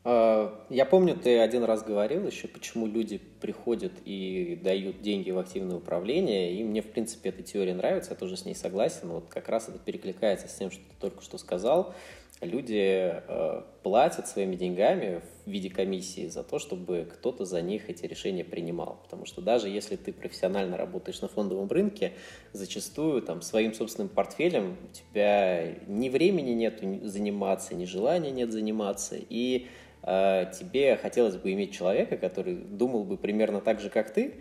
А, 0.04 0.66
я 0.70 0.86
помню, 0.86 1.16
ты 1.16 1.40
один 1.40 1.64
раз 1.64 1.84
говорил 1.84 2.26
еще, 2.26 2.48
почему 2.48 2.88
люди 2.88 3.18
приходят 3.18 3.92
и 4.06 4.60
дают 4.64 5.02
деньги 5.02 5.32
в 5.32 5.40
активное 5.40 5.78
управление, 5.78 6.54
и 6.54 6.64
мне, 6.64 6.82
в 6.82 6.88
принципе, 6.88 7.30
эта 7.30 7.44
теория 7.44 7.74
нравится, 7.74 8.12
я 8.12 8.18
тоже 8.18 8.38
с 8.38 8.46
ней 8.46 8.56
согласен. 8.56 9.10
Вот 9.10 9.26
как 9.30 9.50
раз 9.50 9.68
это 9.68 9.80
перекликается 9.80 10.48
с 10.48 10.56
тем, 10.56 10.72
что 10.72 10.82
ты 10.82 10.96
только 11.00 11.22
что 11.22 11.38
сказал. 11.38 11.94
Люди 12.42 13.12
э, 13.28 13.64
платят 13.84 14.30
своими 14.30 14.56
деньгами 14.56 15.22
в 15.46 15.52
виде 15.52 15.70
комиссии 15.70 16.28
за 16.28 16.42
то, 16.42 16.58
чтобы 16.58 17.06
кто-то 17.12 17.44
за 17.44 17.62
них 17.62 17.90
эти 17.90 18.06
решения 18.06 18.46
принимал. 18.46 19.02
Потому 19.04 19.26
что 19.26 19.42
даже 19.42 19.68
если 19.68 19.98
ты 19.98 20.14
профессионально 20.14 20.78
работаешь 20.78 21.20
на 21.20 21.28
фондовом 21.28 21.68
рынке, 21.68 22.14
зачастую 22.54 23.22
там 23.24 23.42
своим 23.42 23.74
собственным 23.74 24.08
портфелем 24.08 24.78
у 24.82 24.94
тебя 24.94 25.76
ни 25.88 26.08
времени 26.08 26.52
нет 26.52 26.82
заниматься, 27.04 27.76
ни 27.76 27.84
желания 27.84 28.32
нет 28.32 28.54
заниматься, 28.54 29.18
и 29.18 29.68
тебе 30.04 30.98
хотелось 30.98 31.36
бы 31.36 31.52
иметь 31.54 31.74
человека, 31.74 32.18
который 32.18 32.56
думал 32.56 33.04
бы 33.04 33.18
примерно 33.18 33.62
так 33.62 33.82
же, 33.82 33.90
как 33.90 34.14
ты, 34.14 34.36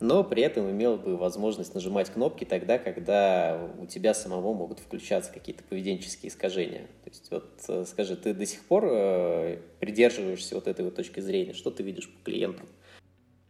но 0.00 0.22
при 0.24 0.42
этом 0.42 0.70
имел 0.70 0.98
бы 0.98 1.16
возможность 1.16 1.74
нажимать 1.74 2.10
кнопки 2.10 2.44
тогда, 2.44 2.78
когда 2.78 3.70
у 3.78 3.86
тебя 3.86 4.12
самого 4.12 4.52
могут 4.52 4.80
включаться 4.80 5.32
какие-то 5.32 5.64
поведенческие 5.64 6.30
искажения. 6.30 6.86
То 7.04 7.10
есть 7.10 7.30
вот 7.30 7.64
э, 7.68 7.84
скажи, 7.86 8.16
ты 8.16 8.34
до 8.34 8.44
сих 8.44 8.62
пор 8.62 8.84
э, 8.86 9.58
придерживаешься 9.80 10.54
вот 10.54 10.68
этой 10.68 10.84
вот 10.84 10.94
точки 10.94 11.20
зрения, 11.20 11.54
что 11.54 11.70
ты 11.70 11.82
видишь 11.82 12.12
по 12.12 12.22
клиентам? 12.24 12.66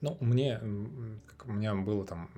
Ну, 0.00 0.16
мне, 0.20 0.60
у 1.44 1.52
меня 1.52 1.74
было 1.74 2.06
там 2.06 2.30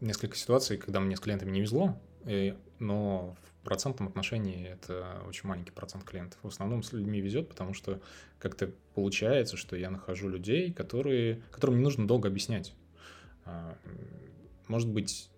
несколько 0.00 0.36
ситуаций, 0.36 0.76
когда 0.76 0.98
мне 0.98 1.16
с 1.16 1.20
клиентами 1.20 1.52
не 1.52 1.60
везло, 1.60 2.00
и, 2.26 2.54
но 2.80 3.36
процентном 3.62 4.08
отношении 4.08 4.68
это 4.68 5.22
очень 5.26 5.48
маленький 5.48 5.72
процент 5.72 6.04
клиентов. 6.04 6.38
В 6.42 6.48
основном 6.48 6.82
с 6.82 6.92
людьми 6.92 7.20
везет, 7.20 7.48
потому 7.48 7.74
что 7.74 8.00
как-то 8.38 8.72
получается, 8.94 9.56
что 9.56 9.76
я 9.76 9.90
нахожу 9.90 10.28
людей, 10.28 10.72
которые, 10.72 11.42
которым 11.50 11.76
не 11.76 11.82
нужно 11.82 12.06
долго 12.06 12.28
объяснять. 12.28 12.74
А, 13.44 13.76
может 14.68 14.88
быть, 14.88 15.30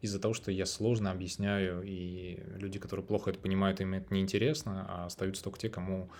из-за 0.00 0.20
того, 0.20 0.34
что 0.34 0.50
я 0.50 0.66
сложно 0.66 1.10
объясняю, 1.10 1.82
и 1.84 2.42
люди, 2.56 2.78
которые 2.78 3.04
плохо 3.04 3.30
это 3.30 3.38
понимают, 3.38 3.80
им 3.80 3.94
это 3.94 4.12
неинтересно, 4.12 4.86
а 4.88 5.06
остаются 5.06 5.42
только 5.42 5.58
те, 5.58 5.68
кому, 5.68 6.10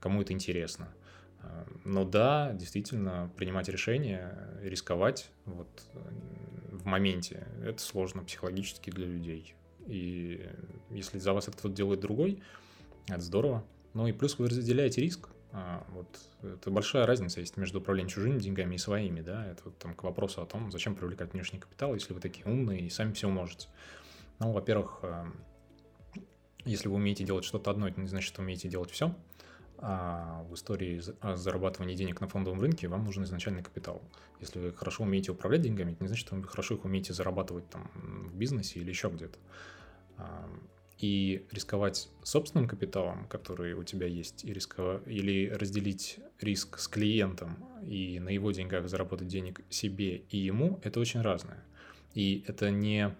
кому 0.00 0.22
это 0.22 0.32
интересно. 0.32 0.88
А, 1.40 1.66
но 1.84 2.04
да, 2.04 2.52
действительно, 2.52 3.30
принимать 3.36 3.68
решения, 3.68 4.36
рисковать 4.62 5.30
вот 5.44 5.68
в 6.72 6.86
моменте, 6.86 7.46
это 7.62 7.80
сложно 7.80 8.24
психологически 8.24 8.90
для 8.90 9.06
людей. 9.06 9.54
И 9.88 10.46
если 10.90 11.18
за 11.18 11.32
вас 11.32 11.48
это 11.48 11.56
кто-то 11.56 11.74
делает 11.74 12.00
другой, 12.00 12.42
это 13.08 13.20
здорово. 13.20 13.64
Ну 13.94 14.06
и 14.06 14.12
плюс 14.12 14.38
вы 14.38 14.48
разделяете 14.48 15.00
риск. 15.00 15.28
А, 15.50 15.84
вот 15.92 16.06
это 16.42 16.70
большая 16.70 17.06
разница 17.06 17.40
есть 17.40 17.56
между 17.56 17.80
управлением 17.80 18.10
чужими 18.10 18.38
деньгами 18.38 18.74
и 18.74 18.78
своими, 18.78 19.22
да, 19.22 19.46
это 19.46 19.62
вот 19.64 19.78
там 19.78 19.94
к 19.94 20.02
вопросу 20.02 20.42
о 20.42 20.46
том, 20.46 20.70
зачем 20.70 20.94
привлекать 20.94 21.32
внешний 21.32 21.58
капитал, 21.58 21.94
если 21.94 22.12
вы 22.12 22.20
такие 22.20 22.44
умные 22.44 22.82
и 22.82 22.90
сами 22.90 23.14
все 23.14 23.30
можете. 23.30 23.68
Ну, 24.40 24.52
во-первых, 24.52 24.98
а, 25.02 25.26
если 26.64 26.88
вы 26.88 26.96
умеете 26.96 27.24
делать 27.24 27.44
что-то 27.44 27.70
одно, 27.70 27.88
это 27.88 27.98
не 27.98 28.08
значит, 28.08 28.28
что 28.28 28.42
умеете 28.42 28.68
делать 28.68 28.90
все. 28.90 29.14
А 29.80 30.42
в 30.50 30.54
истории 30.54 31.00
зарабатывания 31.36 31.94
денег 31.94 32.20
на 32.20 32.26
фондовом 32.26 32.60
рынке 32.60 32.88
вам 32.88 33.04
нужен 33.04 33.22
изначальный 33.24 33.62
капитал. 33.62 34.02
Если 34.40 34.58
вы 34.58 34.72
хорошо 34.72 35.04
умеете 35.04 35.30
управлять 35.30 35.62
деньгами, 35.62 35.92
это 35.92 36.02
не 36.02 36.08
значит, 36.08 36.26
что 36.26 36.34
вы 36.34 36.42
хорошо 36.42 36.74
их 36.74 36.84
умеете 36.84 37.12
зарабатывать 37.12 37.70
там 37.70 37.90
в 37.94 38.34
бизнесе 38.34 38.80
или 38.80 38.90
еще 38.90 39.08
где-то 39.08 39.38
и 40.98 41.46
рисковать 41.52 42.08
собственным 42.24 42.66
капиталом, 42.66 43.26
который 43.28 43.74
у 43.74 43.84
тебя 43.84 44.06
есть, 44.06 44.44
и 44.44 44.52
рисковать, 44.52 45.02
или 45.06 45.48
разделить 45.48 46.18
риск 46.40 46.78
с 46.78 46.88
клиентом 46.88 47.64
и 47.86 48.18
на 48.18 48.30
его 48.30 48.50
деньгах 48.50 48.88
заработать 48.88 49.28
денег 49.28 49.60
себе 49.70 50.16
и 50.16 50.38
ему, 50.38 50.80
это 50.82 50.98
очень 50.98 51.20
разное. 51.20 51.64
И 52.14 52.44
это 52.48 52.70
не, 52.70 53.14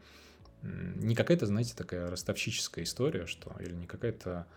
не 0.63 1.15
какая-то, 1.15 1.47
знаете, 1.47 1.75
такая 1.77 2.11
ростовщическая 2.11 2.85
история, 2.85 3.27
что, 3.27 3.55
или 3.61 3.75
не 3.75 3.87
какая-то 3.87 4.49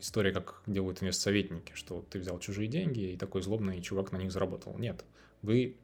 история, 0.00 0.32
как 0.32 0.62
делают 0.66 1.00
инвестсоветники, 1.00 1.72
что 1.74 2.04
ты 2.10 2.18
взял 2.18 2.40
чужие 2.40 2.68
деньги 2.68 3.12
и 3.12 3.16
такой 3.16 3.42
злобный 3.42 3.80
чувак 3.82 4.10
на 4.10 4.16
них 4.16 4.32
заработал. 4.32 4.76
Нет, 4.78 5.04
вы 5.42 5.76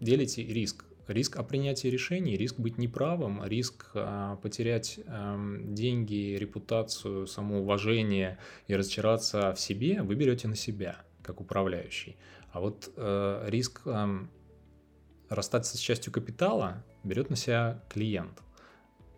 делите 0.00 0.44
риск 0.44 0.84
Риск 1.08 1.36
о 1.36 1.42
принятии 1.42 1.88
решений, 1.88 2.36
риск 2.36 2.58
быть 2.58 2.76
неправым, 2.76 3.42
риск 3.44 3.90
а, 3.94 4.36
потерять 4.36 5.00
а, 5.06 5.38
деньги, 5.64 6.36
репутацию, 6.36 7.26
самоуважение 7.26 8.38
и 8.66 8.76
разочароваться 8.76 9.54
в 9.54 9.60
себе 9.60 10.02
вы 10.02 10.14
берете 10.14 10.48
на 10.48 10.56
себя, 10.56 11.00
как 11.22 11.40
управляющий. 11.40 12.16
А 12.52 12.60
вот 12.60 12.92
а, 12.96 13.48
риск 13.48 13.80
а, 13.86 14.28
расстаться 15.30 15.78
с 15.78 15.80
частью 15.80 16.12
капитала 16.12 16.84
берет 17.04 17.30
на 17.30 17.36
себя 17.36 17.82
клиент. 17.88 18.42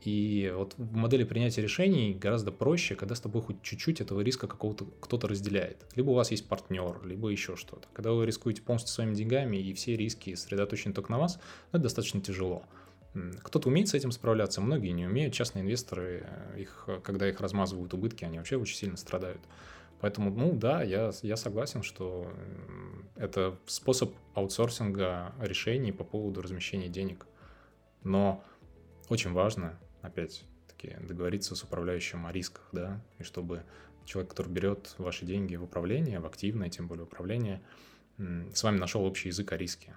И 0.02 0.50
вот 0.56 0.74
в 0.78 0.96
модели 0.96 1.24
принятия 1.24 1.60
решений 1.60 2.14
гораздо 2.14 2.52
проще, 2.52 2.94
когда 2.94 3.14
с 3.14 3.20
тобой 3.20 3.42
хоть 3.42 3.60
чуть-чуть 3.62 4.00
этого 4.00 4.22
риска 4.22 4.46
какого-то 4.46 4.86
кто-то 5.00 5.28
разделяет. 5.28 5.84
Либо 5.94 6.10
у 6.10 6.14
вас 6.14 6.30
есть 6.30 6.48
партнер, 6.48 7.04
либо 7.04 7.28
еще 7.28 7.56
что-то. 7.56 7.86
Когда 7.92 8.12
вы 8.12 8.24
рискуете 8.24 8.62
полностью 8.62 8.92
своими 8.92 9.14
деньгами 9.14 9.58
и 9.58 9.74
все 9.74 9.96
риски 9.96 10.34
сосредоточены 10.34 10.94
только 10.94 11.12
на 11.12 11.18
вас, 11.18 11.38
это 11.70 11.82
достаточно 11.82 12.20
тяжело. 12.20 12.62
Кто-то 13.42 13.68
умеет 13.68 13.88
с 13.88 13.94
этим 13.94 14.12
справляться, 14.12 14.60
многие 14.60 14.90
не 14.90 15.06
умеют. 15.06 15.34
Частные 15.34 15.64
инвесторы, 15.64 16.24
э, 16.24 16.60
их, 16.60 16.88
когда 17.02 17.28
их 17.28 17.40
размазывают 17.40 17.92
убытки, 17.92 18.24
они 18.24 18.38
вообще 18.38 18.56
очень 18.56 18.76
сильно 18.76 18.96
страдают. 18.96 19.40
Поэтому, 20.00 20.30
ну 20.30 20.54
да, 20.54 20.82
я, 20.82 21.10
я 21.22 21.36
согласен, 21.36 21.82
что 21.82 22.32
это 23.16 23.58
способ 23.66 24.14
аутсорсинга 24.34 25.34
решений 25.40 25.92
по 25.92 26.04
поводу 26.04 26.40
размещения 26.40 26.88
денег. 26.88 27.26
Но 28.02 28.42
очень 29.10 29.32
важно 29.32 29.78
опять-таки, 30.02 30.96
договориться 31.00 31.54
с 31.54 31.62
управляющим 31.62 32.26
о 32.26 32.32
рисках, 32.32 32.68
да, 32.72 33.02
и 33.18 33.22
чтобы 33.22 33.64
человек, 34.04 34.30
который 34.30 34.48
берет 34.48 34.94
ваши 34.98 35.24
деньги 35.24 35.56
в 35.56 35.64
управление, 35.64 36.20
в 36.20 36.26
активное, 36.26 36.68
тем 36.68 36.88
более 36.88 37.04
управление, 37.04 37.62
с 38.18 38.62
вами 38.62 38.78
нашел 38.78 39.04
общий 39.04 39.28
язык 39.28 39.52
о 39.52 39.56
риске, 39.56 39.96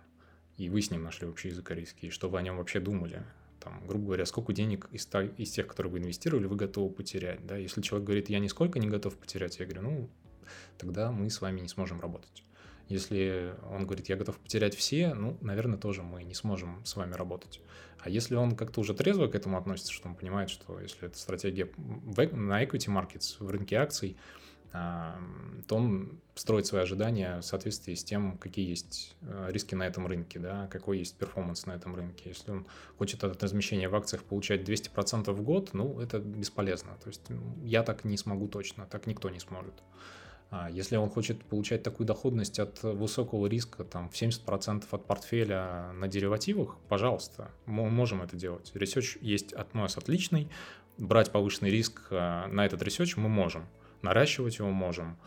и 0.57 0.69
вы 0.69 0.81
с 0.81 0.91
ним 0.91 1.03
нашли 1.03 1.27
общий 1.27 1.49
язык 1.49 1.71
о 1.71 1.75
риске, 1.75 2.07
и 2.07 2.09
что 2.09 2.29
вы 2.29 2.39
о 2.39 2.41
нем 2.41 2.57
вообще 2.57 2.79
думали, 2.79 3.23
там, 3.59 3.85
грубо 3.87 4.07
говоря, 4.07 4.25
сколько 4.25 4.53
денег 4.53 4.89
из, 4.91 5.09
из 5.37 5.51
тех, 5.51 5.67
которые 5.67 5.91
вы 5.91 5.99
инвестировали, 5.99 6.45
вы 6.45 6.55
готовы 6.55 6.93
потерять, 6.93 7.45
да, 7.45 7.57
если 7.57 7.81
человек 7.81 8.05
говорит, 8.05 8.29
я 8.29 8.39
нисколько 8.39 8.79
не 8.79 8.87
готов 8.87 9.17
потерять, 9.17 9.57
я 9.59 9.65
говорю, 9.65 9.81
ну, 9.83 10.09
тогда 10.77 11.11
мы 11.11 11.29
с 11.29 11.41
вами 11.41 11.61
не 11.61 11.69
сможем 11.69 12.01
работать. 12.01 12.43
Если 12.89 13.55
он 13.71 13.85
говорит, 13.85 14.09
я 14.09 14.15
готов 14.15 14.37
потерять 14.37 14.75
все, 14.75 15.13
ну, 15.13 15.37
наверное, 15.41 15.77
тоже 15.77 16.03
мы 16.03 16.23
не 16.23 16.33
сможем 16.33 16.83
с 16.85 16.95
вами 16.95 17.13
работать. 17.13 17.61
А 17.99 18.09
если 18.09 18.35
он 18.35 18.55
как-то 18.55 18.81
уже 18.81 18.93
трезво 18.93 19.27
к 19.27 19.35
этому 19.35 19.57
относится, 19.57 19.93
что 19.93 20.09
он 20.09 20.15
понимает, 20.15 20.49
что 20.49 20.79
если 20.79 21.07
это 21.07 21.17
стратегия 21.17 21.69
на 21.77 22.63
equity 22.63 22.89
markets, 22.89 23.37
в 23.39 23.49
рынке 23.49 23.77
акций, 23.77 24.17
а, 24.75 25.19
то 25.67 25.75
он 25.75 26.19
строит 26.33 26.65
свои 26.65 26.81
ожидания 26.81 27.39
в 27.39 27.43
соответствии 27.43 27.93
с 27.93 28.03
тем, 28.03 28.39
какие 28.39 28.67
есть 28.67 29.15
э, 29.21 29.49
риски 29.51 29.75
на 29.75 29.85
этом 29.85 30.07
рынке, 30.07 30.39
да, 30.39 30.67
какой 30.67 30.97
есть 30.97 31.15
перформанс 31.15 31.67
на 31.67 31.73
этом 31.73 31.95
рынке. 31.95 32.23
Если 32.29 32.49
он 32.49 32.65
хочет 32.97 33.23
от 33.23 33.41
размещения 33.43 33.87
в 33.87 33.95
акциях 33.95 34.23
получать 34.23 34.67
200% 34.67 35.31
в 35.31 35.41
год, 35.43 35.69
ну, 35.73 35.99
это 35.99 36.17
бесполезно. 36.17 36.97
То 37.03 37.09
есть 37.09 37.21
я 37.63 37.83
так 37.83 38.03
не 38.03 38.17
смогу 38.17 38.47
точно, 38.47 38.87
так 38.87 39.05
никто 39.05 39.29
не 39.29 39.39
сможет. 39.39 39.75
А 40.55 40.69
если 40.69 40.97
он 40.97 41.09
хочет 41.09 41.43
получать 41.45 41.81
такую 41.81 42.05
доходность 42.05 42.59
от 42.59 42.83
высокого 42.83 43.47
риска, 43.47 43.83
там, 43.83 44.07
в 44.07 44.13
70% 44.13 44.83
от 44.91 45.05
портфеля 45.07 45.91
на 45.93 46.07
деривативах, 46.07 46.77
пожалуйста, 46.89 47.49
мы 47.65 47.89
можем 47.89 48.21
это 48.21 48.35
делать. 48.35 48.69
Research 48.75 49.17
есть 49.19 49.51
от 49.53 49.73
нас 49.73 49.97
отличный, 49.97 50.51
брать 50.99 51.31
повышенный 51.31 51.71
риск 51.71 52.03
а, 52.11 52.45
на 52.49 52.67
этот 52.67 52.83
research 52.83 53.17
мы 53.17 53.29
можем, 53.29 53.65
наращивать 54.03 54.59
его 54.59 54.69
можем. 54.69 55.17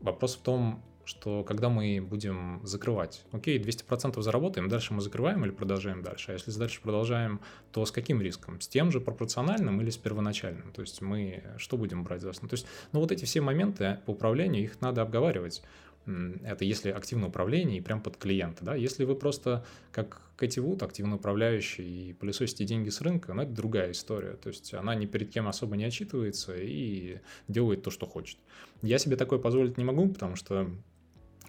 Вопрос 0.00 0.36
в 0.36 0.40
том, 0.40 0.82
что 1.04 1.44
когда 1.44 1.68
мы 1.68 2.00
будем 2.00 2.60
закрывать, 2.64 3.24
окей, 3.32 3.58
200% 3.58 4.20
заработаем, 4.22 4.68
дальше 4.68 4.94
мы 4.94 5.00
закрываем 5.00 5.44
или 5.44 5.52
продолжаем 5.52 6.02
дальше? 6.02 6.32
А 6.32 6.34
если 6.34 6.50
дальше 6.52 6.80
продолжаем, 6.80 7.40
то 7.72 7.84
с 7.84 7.90
каким 7.90 8.20
риском? 8.20 8.60
С 8.60 8.68
тем 8.68 8.90
же 8.90 9.00
пропорциональным 9.00 9.80
или 9.80 9.90
с 9.90 9.96
первоначальным? 9.96 10.72
То 10.72 10.80
есть 10.80 11.00
мы 11.00 11.42
что 11.58 11.76
будем 11.76 12.04
брать 12.04 12.22
за 12.22 12.30
основу? 12.30 12.48
То 12.48 12.54
есть, 12.54 12.66
ну 12.92 13.00
вот 13.00 13.12
эти 13.12 13.24
все 13.24 13.40
моменты 13.40 13.98
по 14.06 14.12
управлению, 14.12 14.62
их 14.62 14.80
надо 14.80 15.02
обговаривать. 15.02 15.62
Это 16.06 16.64
если 16.64 16.90
активное 16.90 17.28
управление 17.28 17.78
и 17.78 17.80
прям 17.80 18.02
под 18.02 18.18
клиента. 18.18 18.64
Да? 18.64 18.74
Если 18.74 19.04
вы 19.04 19.14
просто 19.14 19.64
как 19.90 20.20
Кэти 20.36 20.58
Вуд, 20.58 20.82
активно 20.82 21.16
управляющий, 21.16 22.10
и 22.10 22.12
пылесосите 22.12 22.64
деньги 22.64 22.90
с 22.90 23.00
рынка, 23.00 23.32
ну, 23.32 23.42
это 23.42 23.52
другая 23.52 23.92
история. 23.92 24.34
То 24.34 24.48
есть 24.48 24.74
она 24.74 24.94
ни 24.94 25.06
перед 25.06 25.30
кем 25.30 25.48
особо 25.48 25.76
не 25.76 25.84
отчитывается 25.84 26.54
и 26.56 27.20
делает 27.48 27.82
то, 27.82 27.90
что 27.90 28.06
хочет. 28.06 28.38
Я 28.82 28.98
себе 28.98 29.16
такое 29.16 29.38
позволить 29.38 29.78
не 29.78 29.84
могу, 29.84 30.08
потому 30.08 30.36
что 30.36 30.70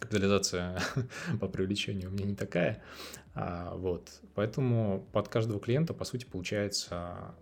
капитализация 0.05 0.79
по 1.39 1.47
привлечению 1.47 2.09
у 2.09 2.13
меня 2.13 2.25
не 2.25 2.35
такая. 2.35 2.81
А, 3.33 3.75
вот. 3.75 4.09
Поэтому 4.33 5.05
под 5.11 5.27
каждого 5.27 5.59
клиента, 5.59 5.93
по 5.93 6.05
сути, 6.05 6.25
получается 6.25 7.35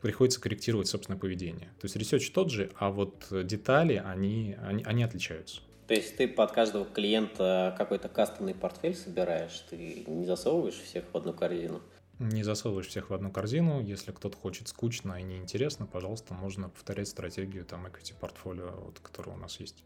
приходится 0.00 0.40
корректировать 0.40 0.88
собственное 0.88 1.18
поведение. 1.18 1.68
То 1.80 1.84
есть 1.84 1.94
research 1.94 2.28
тот 2.32 2.50
же, 2.50 2.70
а 2.76 2.90
вот 2.90 3.28
детали, 3.30 4.02
они, 4.04 4.56
они, 4.60 4.82
они 4.82 5.04
отличаются. 5.04 5.60
То 5.86 5.94
есть 5.94 6.16
ты 6.16 6.26
под 6.26 6.52
каждого 6.52 6.84
клиента 6.84 7.74
какой-то 7.78 8.08
кастомный 8.08 8.54
портфель 8.54 8.96
собираешь, 8.96 9.56
ты 9.70 10.04
не 10.06 10.26
засовываешь 10.26 10.74
всех 10.74 11.04
в 11.12 11.16
одну 11.16 11.32
корзину? 11.32 11.80
Не 12.18 12.42
засовываешь 12.42 12.88
всех 12.88 13.10
в 13.10 13.14
одну 13.14 13.30
корзину. 13.30 13.80
Если 13.80 14.12
кто-то 14.12 14.36
хочет 14.36 14.68
скучно 14.68 15.20
и 15.20 15.22
неинтересно, 15.22 15.86
пожалуйста, 15.86 16.34
можно 16.34 16.68
повторять 16.68 17.08
стратегию 17.08 17.64
там 17.64 17.86
equity 17.86 18.14
portfolio, 18.18 18.70
вот, 18.70 18.98
которая 19.00 19.36
у 19.36 19.38
нас 19.38 19.58
есть. 19.60 19.84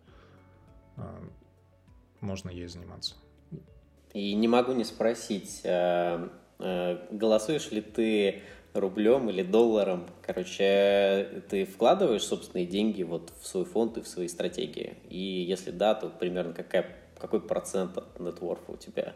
Можно 2.21 2.51
ей 2.51 2.67
заниматься. 2.67 3.15
И 4.13 4.35
не 4.35 4.49
могу 4.49 4.73
не 4.73 4.85
спросить, 4.85 5.63
а, 5.65 6.31
а, 6.59 7.07
голосуешь 7.11 7.71
ли 7.71 7.83
ты 7.83 8.43
рублем 8.73 9.29
или 9.31 9.43
долларом. 9.43 10.07
Короче, 10.23 11.43
ты 11.49 11.65
вкладываешь 11.65 12.23
собственные 12.23 12.67
деньги 12.67 13.03
вот 13.03 13.33
в 13.41 13.47
свой 13.47 13.65
фонд 13.65 13.99
и 13.99 14.03
в 14.03 14.09
свои 14.09 14.29
стратегии. 14.29 14.97
И 15.09 15.19
если 15.19 15.71
да, 15.71 15.95
то 15.95 16.09
примерно 16.09 16.53
какая, 16.53 16.97
какой 17.19 17.41
процент 17.41 17.97
от 17.97 18.19
нетворфа 18.21 18.73
у 18.73 18.77
тебя 18.77 19.15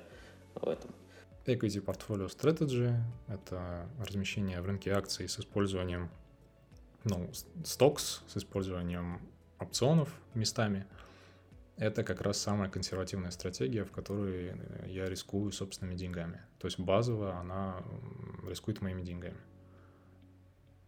в 0.55 0.69
этом? 0.69 0.91
Equity 1.47 1.85
Portfolio 1.85 2.29
Strategy— 2.29 2.95
это 3.29 3.89
размещение 3.99 4.61
в 4.61 4.67
рынке 4.67 4.93
акций 4.93 5.29
с 5.29 5.39
использованием 5.39 6.11
ну, 7.05 7.31
стокс, 7.65 8.23
с 8.29 8.37
использованием 8.37 9.21
опционов 9.59 10.11
местами. 10.35 10.87
Это 11.81 12.05
как 12.05 12.21
раз 12.21 12.37
самая 12.37 12.69
консервативная 12.69 13.31
стратегия, 13.31 13.85
в 13.85 13.90
которой 13.90 14.53
я 14.87 15.09
рискую 15.09 15.51
собственными 15.51 15.97
деньгами. 15.97 16.43
То 16.59 16.66
есть 16.66 16.79
базово 16.79 17.37
она 17.37 17.83
рискует 18.47 18.83
моими 18.83 19.01
деньгами. 19.01 19.38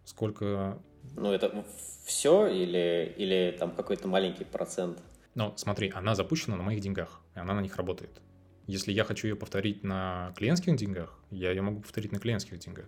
Сколько... 0.05 0.79
Ну, 1.17 1.33
это 1.33 1.65
все 2.05 2.47
или, 2.47 3.15
или 3.17 3.57
там 3.59 3.75
какой-то 3.75 4.07
маленький 4.07 4.45
процент? 4.45 5.03
Ну, 5.35 5.55
смотри, 5.57 5.91
она 5.95 6.15
запущена 6.15 6.57
на 6.57 6.63
моих 6.63 6.81
деньгах, 6.81 7.23
и 7.35 7.39
она 7.39 7.55
на 7.55 7.61
них 7.61 7.75
работает. 7.77 8.21
Если 8.67 8.93
я 8.93 9.05
хочу 9.05 9.29
ее 9.29 9.35
повторить 9.35 9.83
на 9.83 10.35
клиентских 10.37 10.77
деньгах, 10.77 11.19
я 11.31 11.53
ее 11.53 11.63
могу 11.63 11.81
повторить 11.81 12.13
на 12.13 12.19
клиентских 12.19 12.59
деньгах. 12.59 12.87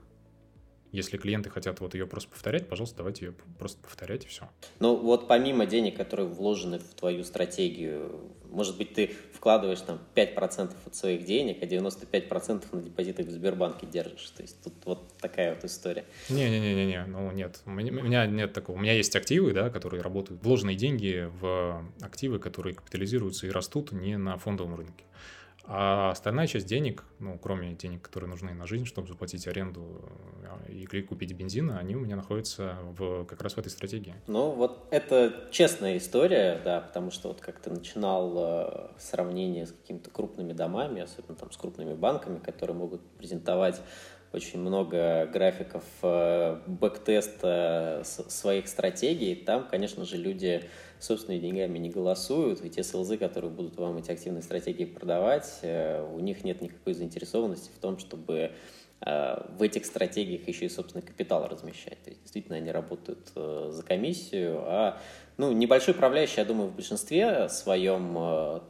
Если 0.95 1.17
клиенты 1.17 1.51
хотят 1.51 1.81
вот 1.81 1.95
ее 1.95 2.07
просто 2.07 2.31
повторять, 2.31 2.69
пожалуйста, 2.69 2.99
давайте 2.99 3.27
ее 3.27 3.35
просто 3.59 3.83
повторять 3.83 4.25
и 4.25 4.29
все. 4.29 4.49
Ну 4.79 4.95
вот 4.95 5.27
помимо 5.27 5.67
денег, 5.67 5.97
которые 5.97 6.29
вложены 6.29 6.79
в 6.79 6.95
твою 6.95 7.25
стратегию, 7.25 8.31
может 8.49 8.79
быть, 8.79 8.95
ты 8.95 9.11
вкладываешь 9.33 9.81
там 9.81 9.99
5% 10.15 10.73
от 10.87 10.95
своих 10.95 11.25
денег, 11.25 11.61
а 11.63 11.67
95% 11.67 12.67
на 12.71 12.81
депозитах 12.81 13.27
в 13.27 13.31
Сбербанке 13.33 13.89
держишь. 13.89 14.31
То 14.31 14.43
есть 14.43 14.63
тут 14.63 14.75
вот 14.85 15.19
такая 15.19 15.57
вот 15.57 15.65
история. 15.65 16.05
Не-не-не-не, 16.31 17.07
ну 17.07 17.33
нет, 17.33 17.61
у 17.67 17.71
меня 17.71 18.27
нет 18.27 18.53
такого. 18.53 18.77
У 18.77 18.81
меня 18.81 18.93
есть 18.93 19.17
активы, 19.17 19.53
да, 19.53 19.71
которые 19.71 20.01
работают, 20.01 20.45
вложенные 20.45 20.77
деньги 20.77 21.29
в 21.41 21.85
активы, 22.03 22.39
которые 22.39 22.77
капитализируются 22.77 23.49
и 23.49 23.51
растут 23.51 23.91
не 23.91 24.17
на 24.17 24.39
фондовом 24.39 24.77
рынке. 24.77 25.03
А 25.67 26.11
остальная 26.11 26.47
часть 26.47 26.67
денег, 26.67 27.05
ну, 27.19 27.39
кроме 27.39 27.73
денег, 27.73 28.03
которые 28.03 28.29
нужны 28.29 28.53
на 28.53 28.67
жизнь, 28.67 28.85
чтобы 28.85 29.09
заплатить 29.09 29.47
аренду 29.47 30.03
э, 30.69 30.73
и 30.73 31.03
купить 31.03 31.33
бензин, 31.33 31.71
они 31.71 31.97
у 31.97 32.01
меня 32.01 32.17
находятся 32.17 32.77
в, 32.99 33.25
как 33.25 33.41
раз 33.43 33.55
в 33.55 33.59
этой 33.59 33.71
стратегии. 33.71 34.15
Ну, 34.27 34.51
вот 34.51 34.87
это 34.91 35.49
честная 35.51 35.97
история, 35.97 36.61
да, 36.63 36.81
потому 36.81 37.11
что 37.11 37.29
вот 37.29 37.41
как 37.41 37.61
ты 37.61 37.71
начинал 37.71 38.35
э, 38.37 38.89
сравнение 38.99 39.67
с 39.67 39.73
какими-то 39.73 40.11
крупными 40.11 40.53
домами, 40.53 41.01
особенно 41.01 41.35
там 41.35 41.51
с 41.51 41.57
крупными 41.57 41.95
банками, 41.95 42.39
которые 42.39 42.77
могут 42.77 43.01
презентовать 43.17 43.81
очень 44.35 44.59
много 44.59 45.27
графиков 45.33 45.85
э, 46.03 46.61
бэктеста 46.67 48.03
своих 48.05 48.69
стратегий. 48.69 49.35
Там, 49.35 49.67
конечно 49.69 50.05
же, 50.05 50.17
люди 50.17 50.69
собственными 51.01 51.41
деньгами 51.41 51.79
не 51.79 51.91
голосуют, 51.91 52.65
и 52.65 52.71
те 52.71 52.83
СЛЗ, 52.83 53.19
которые 53.19 53.51
будут 53.51 53.77
вам 53.77 53.99
эти 53.99 54.11
активные 54.11 54.43
стратегии 54.43 54.85
продавать, 54.85 55.61
э, 55.63 56.07
у 56.15 56.21
них 56.21 56.45
нет 56.45 56.61
никакой 56.61 56.95
заинтересованности 56.95 57.71
в 57.75 57.79
том, 57.79 57.99
чтобы 57.99 58.53
э, 59.01 59.47
в 59.57 59.63
этих 59.63 59.87
стратегиях 59.87 60.47
еще 60.49 60.67
и 60.67 60.69
собственный 60.69 61.03
капитал 61.03 61.47
размещать. 61.49 62.03
То 62.03 62.11
есть 62.11 62.23
действительно 62.23 62.57
они 62.57 62.71
работают 62.71 63.33
за 63.35 63.83
комиссию, 63.83 64.61
а 64.65 65.01
ну, 65.37 65.53
небольшой 65.53 65.95
управляющий, 65.95 66.41
я 66.41 66.45
думаю, 66.45 66.69
в 66.69 66.75
большинстве 66.75 67.49
своем 67.49 68.63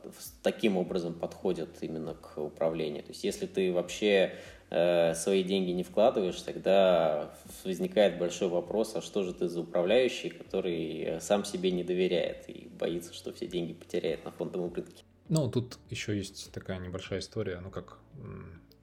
таким 0.43 0.79
образом 0.79 1.13
подходят 1.13 1.69
именно 1.83 2.15
к 2.15 2.39
управлению. 2.39 3.03
То 3.03 3.11
есть 3.11 3.23
если 3.23 3.47
ты 3.47 3.71
вообще 3.73 4.33
Э, 4.33 4.54
свои 4.69 5.45
деньги 5.45 5.71
не 5.71 5.85
вкладываешь, 5.85 6.41
тогда 6.41 7.35
возникает 7.65 8.19
большой 8.19 8.49
вопрос, 8.49 8.97
а 8.97 9.03
что 9.03 9.23
же 9.23 9.33
ты 9.33 9.49
за 9.49 9.61
управляющий, 9.61 10.31
который 10.31 11.21
сам 11.21 11.45
себе 11.45 11.71
не 11.71 11.85
доверяет 11.85 12.49
и 12.49 12.69
боится, 12.79 13.13
что 13.13 13.33
все 13.33 13.47
деньги 13.47 13.73
потеряет 13.73 14.25
на 14.25 14.33
фондовом 14.33 14.73
рынке. 14.75 15.05
Ну, 15.29 15.49
тут 15.51 15.79
еще 15.91 16.17
есть 16.17 16.51
такая 16.53 16.79
небольшая 16.79 17.21
история, 17.21 17.61
ну 17.61 17.71
как 17.71 17.99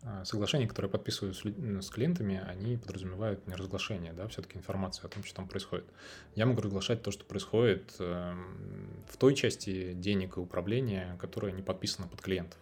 а, 0.03 0.25
соглашения, 0.25 0.67
которые 0.67 0.89
подписывают 0.89 1.37
с 1.37 1.89
клиентами, 1.89 2.41
они 2.47 2.77
подразумевают 2.77 3.45
не 3.47 3.53
разглашение, 3.53 4.13
да, 4.13 4.27
все-таки 4.27 4.57
информацию 4.57 5.05
о 5.05 5.09
том, 5.09 5.23
что 5.23 5.35
там 5.35 5.47
происходит. 5.47 5.85
Я 6.33 6.47
могу 6.47 6.61
разглашать 6.61 7.03
то, 7.03 7.11
что 7.11 7.23
происходит 7.23 7.95
эм, 7.99 9.03
в 9.07 9.17
той 9.17 9.35
части 9.35 9.93
денег 9.93 10.37
и 10.37 10.39
управления, 10.39 11.17
которая 11.19 11.51
не 11.51 11.61
подписана 11.61 12.07
под 12.07 12.19
клиентов. 12.21 12.59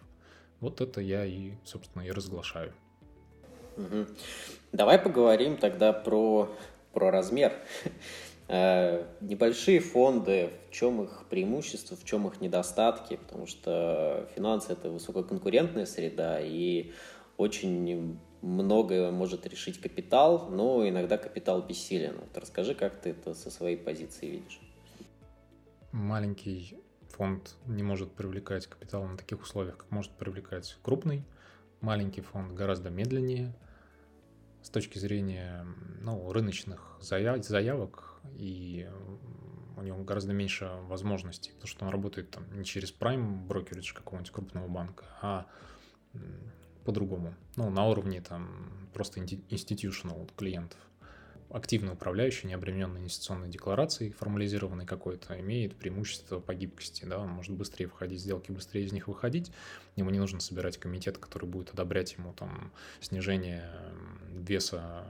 Вот 0.60 0.82
это 0.82 1.00
я 1.00 1.24
и, 1.24 1.54
собственно, 1.64 2.02
и 2.02 2.10
разглашаю. 2.10 2.74
Угу. 3.76 4.06
Давай 4.72 4.98
поговорим 4.98 5.56
тогда 5.56 5.92
про, 5.92 6.48
про 6.92 7.10
размер. 7.10 7.52
Э, 8.52 9.06
небольшие 9.20 9.78
фонды, 9.78 10.50
в 10.68 10.72
чем 10.72 11.02
их 11.04 11.24
преимущества, 11.30 11.96
в 11.96 12.04
чем 12.04 12.26
их 12.26 12.40
недостатки, 12.40 13.16
потому 13.16 13.46
что 13.46 14.28
финансы– 14.34 14.72
это 14.74 14.90
высококонкурентная 14.90 15.86
среда, 15.86 16.40
и 16.40 16.92
очень 17.36 18.18
многое 18.42 19.12
может 19.12 19.46
решить 19.46 19.80
капитал, 19.80 20.48
но 20.50 20.88
иногда 20.88 21.16
капитал 21.16 21.62
бессилен. 21.62 22.16
Вот 22.18 22.36
расскажи, 22.36 22.74
как 22.74 23.00
ты 23.00 23.10
это 23.10 23.34
со 23.34 23.52
своей 23.52 23.76
позиции 23.76 24.26
видишь. 24.26 24.60
Маленький 25.92 26.76
фонд 27.10 27.54
не 27.66 27.82
может 27.82 28.12
привлекать 28.12 28.66
капитал 28.66 29.04
на 29.04 29.16
таких 29.16 29.42
условиях, 29.42 29.76
как 29.76 29.90
может 29.90 30.10
привлекать 30.12 30.76
крупный. 30.82 31.24
Маленький 31.80 32.20
фонд 32.20 32.52
гораздо 32.52 32.90
медленнее– 32.90 33.54
с 34.62 34.70
точки 34.70 34.98
зрения 34.98 35.66
ну, 36.00 36.32
рыночных 36.32 36.98
заяв, 37.00 37.44
заявок, 37.44 38.20
и 38.36 38.88
у 39.76 39.82
него 39.82 40.04
гораздо 40.04 40.32
меньше 40.32 40.70
возможностей, 40.82 41.52
потому 41.52 41.68
что 41.68 41.84
он 41.86 41.90
работает 41.90 42.30
там 42.30 42.44
не 42.56 42.64
через 42.64 42.92
Prime 42.92 43.46
брокеридж 43.46 43.94
какого-нибудь 43.94 44.32
крупного 44.32 44.68
банка, 44.68 45.04
а 45.22 45.46
по-другому. 46.84 47.34
Ну, 47.56 47.70
на 47.70 47.86
уровне 47.86 48.20
там 48.20 48.88
просто 48.92 49.20
institutional 49.20 50.30
клиентов 50.36 50.78
активно 51.50 51.92
управляющий, 51.92 52.46
не 52.46 52.54
обремененный 52.54 53.00
инвестиционной 53.00 53.48
декларацией, 53.48 54.12
формализированной 54.12 54.86
какой-то, 54.86 55.38
имеет 55.40 55.76
преимущество 55.76 56.40
по 56.40 56.54
гибкости. 56.54 57.04
Да? 57.04 57.18
Он 57.18 57.28
может 57.28 57.52
быстрее 57.52 57.86
входить 57.86 58.20
в 58.20 58.22
сделки, 58.22 58.52
быстрее 58.52 58.84
из 58.84 58.92
них 58.92 59.08
выходить. 59.08 59.52
Ему 59.96 60.10
не 60.10 60.18
нужно 60.18 60.40
собирать 60.40 60.78
комитет, 60.78 61.18
который 61.18 61.46
будет 61.46 61.70
одобрять 61.70 62.14
ему 62.14 62.32
там, 62.32 62.72
снижение 63.00 63.68
веса 64.32 65.04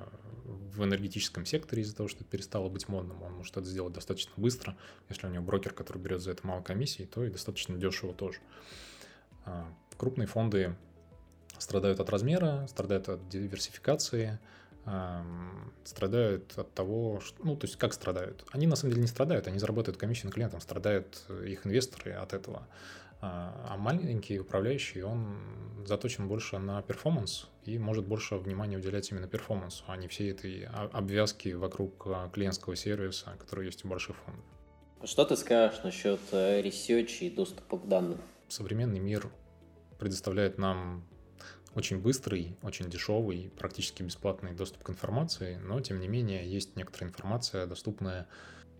в 0.44 0.82
энергетическом 0.84 1.46
секторе 1.46 1.82
из-за 1.82 1.94
того, 1.94 2.08
что 2.08 2.20
это 2.20 2.30
перестало 2.30 2.68
быть 2.68 2.88
модным. 2.88 3.22
Он 3.22 3.34
может 3.34 3.56
это 3.56 3.66
сделать 3.66 3.92
достаточно 3.92 4.32
быстро. 4.36 4.76
Если 5.08 5.26
у 5.26 5.30
него 5.30 5.44
брокер, 5.44 5.72
который 5.72 5.98
берет 5.98 6.22
за 6.22 6.32
это 6.32 6.46
мало 6.46 6.62
комиссий, 6.62 7.06
то 7.06 7.24
и 7.24 7.30
достаточно 7.30 7.76
дешево 7.76 8.14
тоже. 8.14 8.38
А, 9.44 9.72
крупные 9.96 10.26
фонды 10.26 10.74
страдают 11.58 12.00
от 12.00 12.08
размера, 12.10 12.66
страдают 12.68 13.08
от 13.08 13.28
диверсификации, 13.28 14.38
страдают 15.84 16.56
от 16.56 16.72
того, 16.74 17.20
что, 17.20 17.44
ну, 17.44 17.56
то 17.56 17.66
есть 17.66 17.76
как 17.76 17.92
страдают? 17.92 18.44
Они 18.50 18.66
на 18.66 18.76
самом 18.76 18.92
деле 18.92 19.02
не 19.02 19.08
страдают, 19.08 19.46
они 19.46 19.58
зарабатывают 19.58 20.00
комиссию 20.00 20.26
на 20.26 20.32
клиентам, 20.32 20.60
страдают 20.60 21.24
их 21.44 21.66
инвесторы 21.66 22.12
от 22.12 22.32
этого. 22.32 22.66
А, 23.22 23.66
а 23.68 23.76
маленький 23.76 24.40
управляющий, 24.40 25.02
он 25.02 25.36
заточен 25.86 26.26
больше 26.26 26.58
на 26.58 26.80
перформанс 26.80 27.48
и 27.66 27.78
может 27.78 28.06
больше 28.06 28.36
внимания 28.36 28.78
уделять 28.78 29.10
именно 29.10 29.28
перформансу, 29.28 29.84
а 29.88 29.96
не 29.96 30.08
всей 30.08 30.30
этой 30.30 30.64
обвязки 30.64 31.50
вокруг 31.50 32.06
а, 32.06 32.30
клиентского 32.30 32.76
сервиса, 32.76 33.36
который 33.38 33.66
есть 33.66 33.84
у 33.84 33.88
больших 33.88 34.16
фондов. 34.16 34.44
Что 35.04 35.24
ты 35.24 35.36
скажешь 35.36 35.82
насчет 35.82 36.20
э, 36.32 36.60
ресерча 36.60 37.24
и 37.24 37.30
доступа 37.30 37.78
к 37.78 37.88
данным? 37.88 38.20
Современный 38.48 38.98
мир 38.98 39.30
предоставляет 39.98 40.58
нам 40.58 41.06
очень 41.74 42.00
быстрый, 42.00 42.56
очень 42.62 42.90
дешевый, 42.90 43.50
практически 43.56 44.02
бесплатный 44.02 44.52
доступ 44.52 44.82
к 44.82 44.90
информации, 44.90 45.56
но 45.62 45.80
тем 45.80 46.00
не 46.00 46.08
менее 46.08 46.50
есть 46.50 46.76
некоторая 46.76 47.10
информация, 47.10 47.66
доступная 47.66 48.26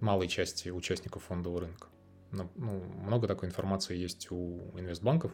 малой 0.00 0.28
части 0.28 0.70
участников 0.70 1.24
фондового 1.24 1.60
рынка. 1.60 1.88
ну, 2.32 2.48
много 2.56 3.28
такой 3.28 3.48
информации 3.48 3.96
есть 3.96 4.30
у 4.30 4.58
инвестбанков, 4.78 5.32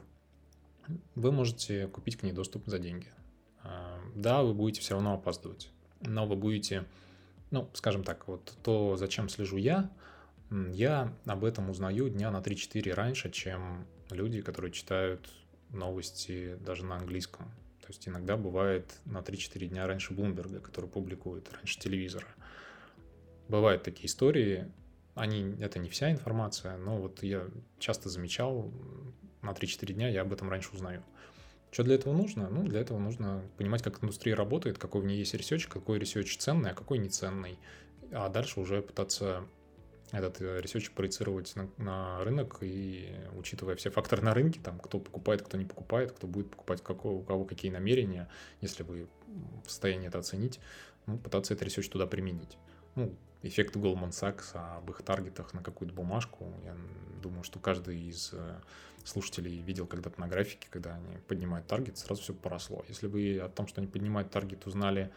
вы 1.15 1.33
можете 1.33 1.89
купить 1.89 2.17
к 2.17 2.23
ней 2.23 2.33
доступ 2.33 2.67
за 2.67 2.79
деньги. 2.79 3.09
А, 3.63 3.99
да, 4.15 4.43
вы 4.43 4.55
будете 4.55 4.81
все 4.81 4.95
равно 4.95 5.15
опаздывать, 5.15 5.71
но 6.01 6.27
вы 6.27 6.37
будете, 6.37 6.85
ну, 7.51 7.69
скажем 7.73 8.05
так, 8.05 8.29
вот 8.29 8.55
то, 8.63 8.97
зачем 8.97 9.29
слежу 9.29 9.57
я, 9.57 9.91
я 10.51 11.13
об 11.25 11.45
этом 11.45 11.71
узнаю 11.71 12.09
дня 12.09 12.31
на 12.31 12.39
3-4 12.39 12.93
раньше, 12.93 13.31
чем 13.31 13.87
люди, 14.11 14.43
которые 14.43 14.73
читают 14.73 15.29
новости 15.71 16.57
даже 16.61 16.85
на 16.85 16.97
английском. 16.97 17.47
То 17.81 17.89
есть 17.89 18.09
иногда 18.09 18.37
бывает 18.37 18.93
на 19.05 19.19
3-4 19.19 19.67
дня 19.67 19.87
раньше 19.87 20.12
Блумберга, 20.12 20.61
который 20.61 20.91
публикует 20.91 21.53
раньше 21.53 21.79
телевизора. 21.79 22.27
Бывают 23.49 23.85
такие 23.85 24.07
истории, 24.07 24.73
они, 25.14 25.55
это 25.61 25.79
не 25.79 25.89
вся 25.89 26.11
информация, 26.11 26.77
но 26.77 26.99
вот 26.99 27.23
я 27.23 27.47
часто 27.79 28.09
замечал, 28.09 28.73
на 29.41 29.51
3-4 29.51 29.93
дня 29.93 30.09
я 30.09 30.23
об 30.23 30.33
этом 30.33 30.51
раньше 30.51 30.71
узнаю. 30.73 31.03
Что 31.71 31.85
для 31.85 31.95
этого 31.95 32.12
нужно? 32.12 32.49
Ну, 32.49 32.64
для 32.64 32.81
этого 32.81 32.99
нужно 32.99 33.43
понимать, 33.57 33.83
как 33.83 34.03
индустрия 34.03 34.35
работает, 34.35 34.79
какой 34.79 35.03
в 35.03 35.05
ней 35.05 35.19
есть 35.19 35.35
research, 35.35 35.67
какой 35.67 35.99
research 35.99 36.37
ценный, 36.39 36.71
а 36.71 36.75
какой 36.75 36.99
не 36.99 37.09
ценный. 37.09 37.59
А 38.12 38.29
дальше 38.29 38.61
уже 38.61 38.83
пытаться 38.83 39.47
этот 40.13 40.41
э, 40.41 40.61
research 40.61 40.91
проецировать 40.91 41.55
на, 41.57 41.69
на 41.79 42.25
рынок 42.25 42.59
и 42.61 43.13
учитывая 43.37 43.77
все 43.77 43.91
факторы 43.91 44.23
на 44.23 44.35
рынке, 44.35 44.61
там, 44.63 44.79
кто 44.79 44.99
покупает, 44.99 45.43
кто 45.43 45.57
не 45.57 45.65
покупает, 45.65 46.13
кто 46.13 46.27
будет 46.27 46.51
покупать, 46.51 46.83
какой, 46.83 47.15
у 47.15 47.23
кого 47.23 47.45
какие 47.45 47.71
намерения, 47.71 48.29
если 48.61 48.83
вы 48.83 49.09
в 49.65 49.71
состоянии 49.71 50.09
это 50.09 50.19
оценить, 50.19 50.61
ну, 51.07 51.19
пытаться 51.19 51.55
этот 51.55 51.67
research 51.67 51.89
туда 51.89 52.07
применить. 52.07 52.57
Ну, 52.95 53.15
эффект 53.43 53.77
Goldman 53.77 54.11
Sachs 54.11 54.55
об 54.55 54.91
их 54.91 55.03
таргетах 55.03 55.55
на 55.55 55.63
какую-то 55.63 55.95
бумажку, 55.95 56.53
я 56.65 56.77
думаю, 57.23 57.43
что 57.43 57.59
каждый 57.59 58.01
из 58.09 58.31
э, 58.33 58.61
слушателей 59.05 59.61
видел 59.61 59.87
когда-то 59.87 60.21
на 60.21 60.29
графике, 60.29 60.69
когда 60.71 60.95
они 60.95 61.19
поднимают 61.27 61.67
таргет, 61.67 61.99
сразу 61.99 62.23
все 62.23 62.35
поросло. 62.35 62.85
Если 62.89 63.07
вы 63.07 63.39
о 63.39 63.49
том, 63.49 63.67
что 63.67 63.81
они 63.81 63.89
поднимают 63.89 64.31
таргет, 64.31 64.67
узнали 64.67 65.11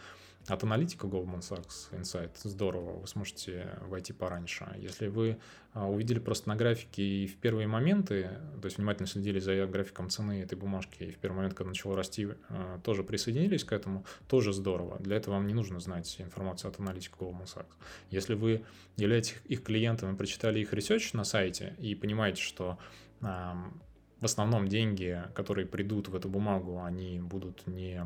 от 0.49 0.63
аналитика 0.63 1.07
Goldman 1.07 1.39
Sachs 1.41 1.91
Insight, 1.91 2.31
здорово, 2.43 2.99
вы 2.99 3.07
сможете 3.07 3.77
войти 3.87 4.13
пораньше. 4.13 4.67
Если 4.77 5.07
вы 5.07 5.37
а, 5.73 5.87
увидели 5.87 6.19
просто 6.19 6.49
на 6.49 6.55
графике 6.55 7.03
и 7.03 7.27
в 7.27 7.37
первые 7.37 7.67
моменты, 7.67 8.29
то 8.59 8.65
есть 8.65 8.77
внимательно 8.77 9.07
следили 9.07 9.39
за 9.39 9.65
графиком 9.67 10.09
цены 10.09 10.41
этой 10.41 10.57
бумажки, 10.57 11.03
и 11.03 11.11
в 11.11 11.17
первый 11.17 11.37
момент, 11.37 11.53
когда 11.53 11.69
начало 11.69 11.95
расти, 11.95 12.29
а, 12.49 12.79
тоже 12.79 13.03
присоединились 13.03 13.63
к 13.63 13.71
этому, 13.71 14.05
тоже 14.27 14.51
здорово. 14.53 14.97
Для 14.99 15.17
этого 15.17 15.35
вам 15.35 15.47
не 15.47 15.53
нужно 15.53 15.79
знать 15.79 16.15
информацию 16.19 16.69
от 16.69 16.79
аналитика 16.79 17.17
Goldman 17.19 17.45
Sachs. 17.45 17.71
Если 18.09 18.33
вы 18.33 18.63
являетесь 18.97 19.35
их 19.45 19.63
клиентом 19.63 20.13
и 20.13 20.17
прочитали 20.17 20.59
их 20.59 20.73
research 20.73 21.13
на 21.13 21.23
сайте 21.23 21.75
и 21.77 21.95
понимаете, 21.95 22.41
что 22.41 22.77
в 23.21 24.25
основном 24.25 24.67
деньги, 24.67 25.21
которые 25.33 25.65
придут 25.65 26.09
в 26.09 26.15
эту 26.15 26.29
бумагу, 26.29 26.81
они 26.81 27.19
будут 27.19 27.67
не 27.67 28.05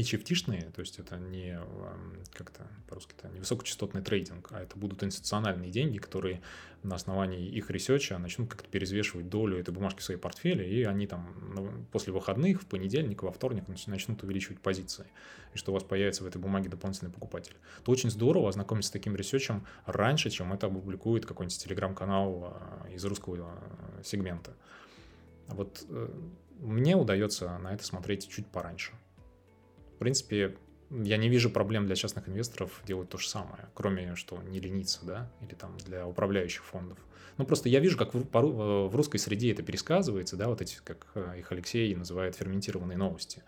HFT-шные, 0.00 0.70
то 0.72 0.80
есть 0.80 0.98
это 0.98 1.16
не 1.16 1.58
как-то 2.32 2.66
по-русски-то 2.88 3.28
не 3.28 3.40
высокочастотный 3.40 4.02
трейдинг, 4.02 4.48
а 4.52 4.62
это 4.62 4.78
будут 4.78 5.02
институциональные 5.02 5.70
деньги, 5.70 5.98
которые 5.98 6.42
на 6.82 6.96
основании 6.96 7.46
их 7.48 7.70
ресерча 7.70 8.18
начнут 8.18 8.48
как-то 8.50 8.68
перезвешивать 8.68 9.28
долю 9.28 9.58
этой 9.58 9.72
бумажки 9.72 10.00
в 10.00 10.04
своей 10.04 10.20
портфеле, 10.20 10.68
и 10.68 10.84
они 10.84 11.06
там 11.06 11.86
после 11.92 12.12
выходных, 12.12 12.62
в 12.62 12.66
понедельник, 12.66 13.22
во 13.22 13.32
вторник 13.32 13.64
начнут 13.86 14.22
увеличивать 14.22 14.60
позиции, 14.60 15.06
и 15.54 15.58
что 15.58 15.72
у 15.72 15.74
вас 15.74 15.82
появится 15.82 16.24
в 16.24 16.26
этой 16.26 16.38
бумаге 16.38 16.68
дополнительный 16.68 17.10
покупатель. 17.10 17.56
То 17.84 17.92
очень 17.92 18.10
здорово 18.10 18.48
ознакомиться 18.48 18.88
с 18.88 18.92
таким 18.92 19.16
ресерчем 19.16 19.66
раньше, 19.86 20.30
чем 20.30 20.52
это 20.52 20.66
опубликует 20.66 21.26
какой-нибудь 21.26 21.58
телеграм-канал 21.58 22.54
а, 22.54 22.88
из 22.90 23.04
русского 23.04 23.36
а, 23.38 24.02
сегмента. 24.02 24.54
Вот 25.48 25.84
э, 25.88 26.08
мне 26.60 26.96
удается 26.96 27.58
на 27.58 27.72
это 27.72 27.84
смотреть 27.84 28.28
чуть 28.28 28.46
пораньше. 28.46 28.92
В 29.96 29.98
принципе, 29.98 30.56
я 30.90 31.16
не 31.16 31.30
вижу 31.30 31.50
проблем 31.50 31.86
для 31.86 31.96
частных 31.96 32.28
инвесторов 32.28 32.82
делать 32.86 33.08
то 33.08 33.16
же 33.16 33.28
самое, 33.28 33.66
кроме 33.72 34.14
что 34.14 34.40
не 34.42 34.60
лениться, 34.60 35.00
да, 35.04 35.32
или 35.40 35.54
там 35.54 35.76
для 35.78 36.06
управляющих 36.06 36.62
фондов. 36.64 36.98
Ну, 37.38 37.46
просто 37.46 37.70
я 37.70 37.80
вижу, 37.80 37.96
как 37.96 38.14
в, 38.14 38.22
в 38.22 38.94
русской 38.94 39.18
среде 39.18 39.52
это 39.52 39.62
пересказывается, 39.62 40.36
да, 40.36 40.48
вот 40.48 40.60
эти, 40.60 40.78
как 40.84 41.06
э, 41.14 41.38
их 41.38 41.50
Алексей 41.50 41.94
называет, 41.94 42.36
ферментированные 42.36 42.98
новости 42.98 43.42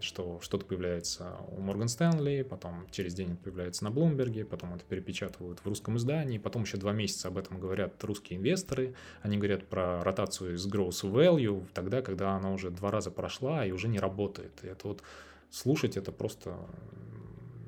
что 0.00 0.40
что-то 0.40 0.64
появляется 0.64 1.36
у 1.48 1.60
Морган 1.60 1.88
Стэнли, 1.88 2.42
потом 2.42 2.86
через 2.90 3.14
день 3.14 3.32
это 3.32 3.42
появляется 3.42 3.84
на 3.84 3.90
Блумберге, 3.90 4.44
потом 4.44 4.74
это 4.74 4.84
перепечатывают 4.84 5.60
в 5.60 5.66
русском 5.66 5.96
издании, 5.96 6.38
потом 6.38 6.62
еще 6.62 6.76
два 6.76 6.92
месяца 6.92 7.28
об 7.28 7.38
этом 7.38 7.60
говорят 7.60 8.02
русские 8.04 8.38
инвесторы, 8.38 8.94
они 9.22 9.36
говорят 9.36 9.66
про 9.66 10.02
ротацию 10.02 10.54
из 10.54 10.66
growth 10.66 11.02
value 11.02 11.66
тогда, 11.74 12.02
когда 12.02 12.32
она 12.32 12.52
уже 12.52 12.70
два 12.70 12.90
раза 12.90 13.10
прошла 13.10 13.64
и 13.64 13.72
уже 13.72 13.88
не 13.88 13.98
работает. 13.98 14.52
И 14.62 14.68
это 14.68 14.88
вот 14.88 15.02
слушать 15.50 15.96
это 15.96 16.12
просто 16.12 16.56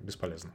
бесполезно. 0.02 0.54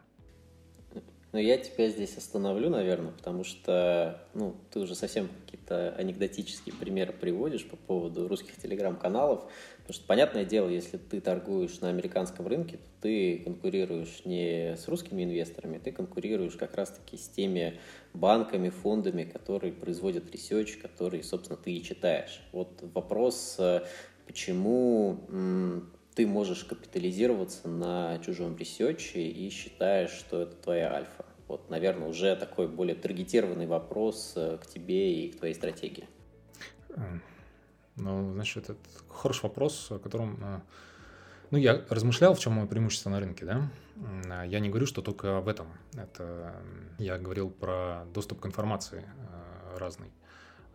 Ну, 1.33 1.39
я 1.39 1.57
тебя 1.57 1.89
здесь 1.89 2.17
остановлю, 2.17 2.69
наверное, 2.69 3.11
потому 3.11 3.43
что, 3.43 4.23
ну, 4.33 4.55
ты 4.71 4.79
уже 4.79 4.95
совсем 4.95 5.29
какие-то 5.45 5.93
анекдотические 5.97 6.73
примеры 6.73 7.11
приводишь 7.11 7.67
по 7.67 7.75
поводу 7.75 8.29
русских 8.29 8.55
телеграм-каналов, 8.55 9.43
потому 9.87 10.01
что, 10.01 10.07
понятное 10.07 10.43
дело, 10.43 10.67
если 10.67 10.97
ты 10.97 11.21
торгуешь 11.21 11.79
на 11.79 11.87
американском 11.87 12.45
рынке, 12.45 12.75
то 12.75 12.89
ты 13.03 13.37
конкурируешь 13.37 14.25
не 14.25 14.75
с 14.75 14.85
русскими 14.89 15.23
инвесторами, 15.23 15.77
ты 15.77 15.93
конкурируешь 15.93 16.57
как 16.57 16.75
раз-таки 16.75 17.15
с 17.15 17.29
теми 17.29 17.79
банками, 18.13 18.67
фондами, 18.67 19.23
которые 19.23 19.71
производят 19.71 20.29
research, 20.29 20.75
которые, 20.75 21.23
собственно, 21.23 21.57
ты 21.57 21.71
и 21.71 21.81
читаешь. 21.81 22.41
Вот 22.51 22.83
вопрос, 22.93 23.55
э, 23.59 23.85
почему 24.25 25.21
ты 26.15 26.27
можешь 26.27 26.65
капитализироваться 26.65 27.69
на 27.69 28.19
чужом 28.25 28.57
ресерче 28.57 29.21
и 29.21 29.49
считаешь, 29.49 30.11
что 30.11 30.41
это 30.41 30.55
твоя 30.57 30.93
альфа. 30.93 31.25
Вот, 31.47 31.69
наверное, 31.69 32.09
уже 32.09 32.35
такой 32.35 32.67
более 32.67 32.95
таргетированный 32.95 33.67
вопрос 33.67 34.33
э, 34.35 34.57
к 34.61 34.67
тебе 34.67 35.13
и 35.13 35.31
к 35.31 35.37
твоей 35.37 35.53
стратегии. 35.53 36.09
Ну, 37.97 38.33
значит, 38.33 38.69
это 38.69 38.79
хороший 39.09 39.43
вопрос, 39.43 39.91
о 39.91 39.99
котором... 39.99 40.37
Э, 40.41 40.59
ну, 41.51 41.57
я 41.57 41.83
размышлял, 41.89 42.33
в 42.33 42.39
чем 42.39 42.53
мое 42.53 42.67
преимущество 42.67 43.09
на 43.09 43.19
рынке, 43.19 43.45
да. 43.45 43.69
А 44.29 44.45
я 44.45 44.59
не 44.59 44.69
говорю, 44.69 44.85
что 44.85 45.01
только 45.01 45.41
в 45.41 45.47
этом. 45.47 45.67
Это 45.93 46.55
я 46.99 47.17
говорил 47.17 47.49
про 47.49 48.05
доступ 48.13 48.41
к 48.41 48.45
информации 48.45 49.03
э, 49.03 49.77
разной. 49.77 50.11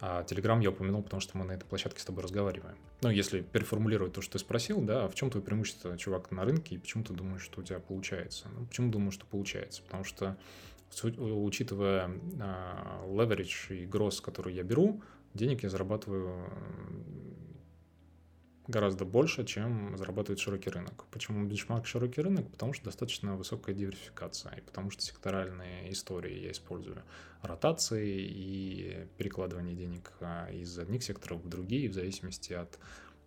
А 0.04 0.24
Telegram 0.24 0.60
я 0.60 0.70
упомянул, 0.70 1.00
потому 1.00 1.20
что 1.20 1.38
мы 1.38 1.44
на 1.44 1.52
этой 1.52 1.64
площадке 1.64 2.00
с 2.00 2.04
тобой 2.04 2.24
разговариваем. 2.24 2.76
Ну, 3.02 3.10
если 3.10 3.40
переформулировать 3.40 4.12
то, 4.12 4.20
что 4.20 4.32
ты 4.32 4.38
спросил, 4.40 4.80
да, 4.80 5.06
в 5.06 5.14
чем 5.14 5.30
твое 5.30 5.46
преимущество, 5.46 5.96
чувак, 5.96 6.32
на 6.32 6.44
рынке, 6.44 6.74
и 6.74 6.78
почему 6.78 7.04
ты 7.04 7.12
думаешь, 7.12 7.42
что 7.42 7.60
у 7.60 7.62
тебя 7.62 7.78
получается? 7.78 8.48
Ну, 8.52 8.66
почему 8.66 8.90
думаю, 8.90 9.12
что 9.12 9.26
получается? 9.26 9.80
Потому 9.82 10.02
что, 10.02 10.36
учитывая 11.04 12.10
а, 12.40 13.06
leverage 13.06 13.76
и 13.76 13.86
гроз, 13.86 14.20
который 14.20 14.54
я 14.54 14.64
беру, 14.64 15.00
денег 15.34 15.62
я 15.62 15.68
зарабатываю 15.68 16.50
гораздо 18.68 19.04
больше, 19.04 19.44
чем 19.44 19.96
зарабатывает 19.96 20.38
широкий 20.38 20.70
рынок. 20.70 21.04
Почему 21.10 21.44
бенчмарк 21.44 21.86
широкий 21.86 22.20
рынок? 22.20 22.50
Потому 22.50 22.72
что 22.72 22.86
достаточно 22.86 23.36
высокая 23.36 23.74
диверсификация, 23.74 24.54
и 24.54 24.60
потому 24.60 24.90
что 24.90 25.02
секторальные 25.02 25.92
истории 25.92 26.38
я 26.44 26.52
использую. 26.52 27.02
Ротации 27.42 28.20
и 28.20 29.08
перекладывание 29.18 29.74
денег 29.74 30.12
а, 30.20 30.48
из 30.50 30.78
одних 30.78 31.02
секторов 31.02 31.42
в 31.42 31.48
другие 31.48 31.88
в 31.88 31.94
зависимости 31.94 32.52
от 32.52 32.78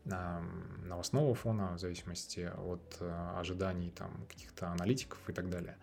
новостного 0.06 1.34
фона, 1.34 1.74
в 1.76 1.80
зависимости 1.80 2.52
от 2.56 2.98
а, 3.02 3.40
ожиданий 3.40 3.92
там, 3.92 4.26
каких-то 4.30 4.70
аналитиков 4.70 5.20
и 5.28 5.34
так 5.34 5.50
далее. 5.50 5.78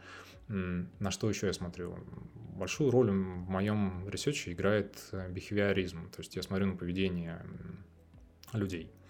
На 0.48 1.10
что 1.10 1.28
еще 1.28 1.46
я 1.46 1.52
смотрю? 1.52 1.96
Большую 2.34 2.90
роль 2.90 3.10
в 3.10 3.48
моем 3.48 4.08
ресерче 4.08 4.52
играет 4.52 5.10
бихевиоризм, 5.30 6.10
то 6.10 6.20
есть 6.20 6.36
я 6.36 6.42
смотрю 6.42 6.66
на 6.66 6.76
поведение 6.76 7.44
людей– 8.52 8.92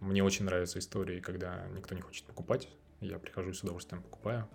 мне 0.00 0.24
очень 0.24 0.46
нравятся 0.46 0.78
истории, 0.78 1.20
когда 1.20 1.66
никто 1.74 1.94
не 1.94 2.00
хочет 2.00 2.24
покупать. 2.24 2.68
Я 3.00 3.18
прихожу 3.18 3.50
и 3.50 3.52
с 3.52 3.62
удовольствием 3.62 4.02
покупаю. 4.02 4.48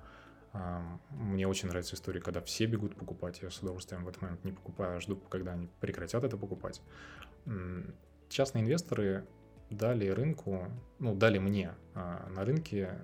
Мне 1.12 1.48
очень 1.48 1.68
нравятся 1.68 1.96
истории, 1.96 2.20
когда 2.20 2.42
все 2.42 2.66
бегут 2.66 2.96
покупать. 2.96 3.42
Я 3.42 3.52
с 3.52 3.60
удовольствием 3.60 4.06
в 4.06 4.10
этот 4.10 4.22
момент 4.24 4.44
не 4.44 4.52
покупаю, 4.52 4.98
а 4.98 5.00
жду, 5.00 5.18
когда 5.18 5.54
они 5.54 5.70
прекратят 5.80 6.24
это 6.24 6.38
покупать. 6.38 6.82
Частные 8.28 8.64
инвесторы 8.64 9.28
дали 9.70 10.08
рынку, 10.08 10.72
ну, 11.00 11.16
дали 11.16 11.38
мне 11.38 11.76
а, 11.94 12.28
на 12.30 12.44
рынке 12.44 13.02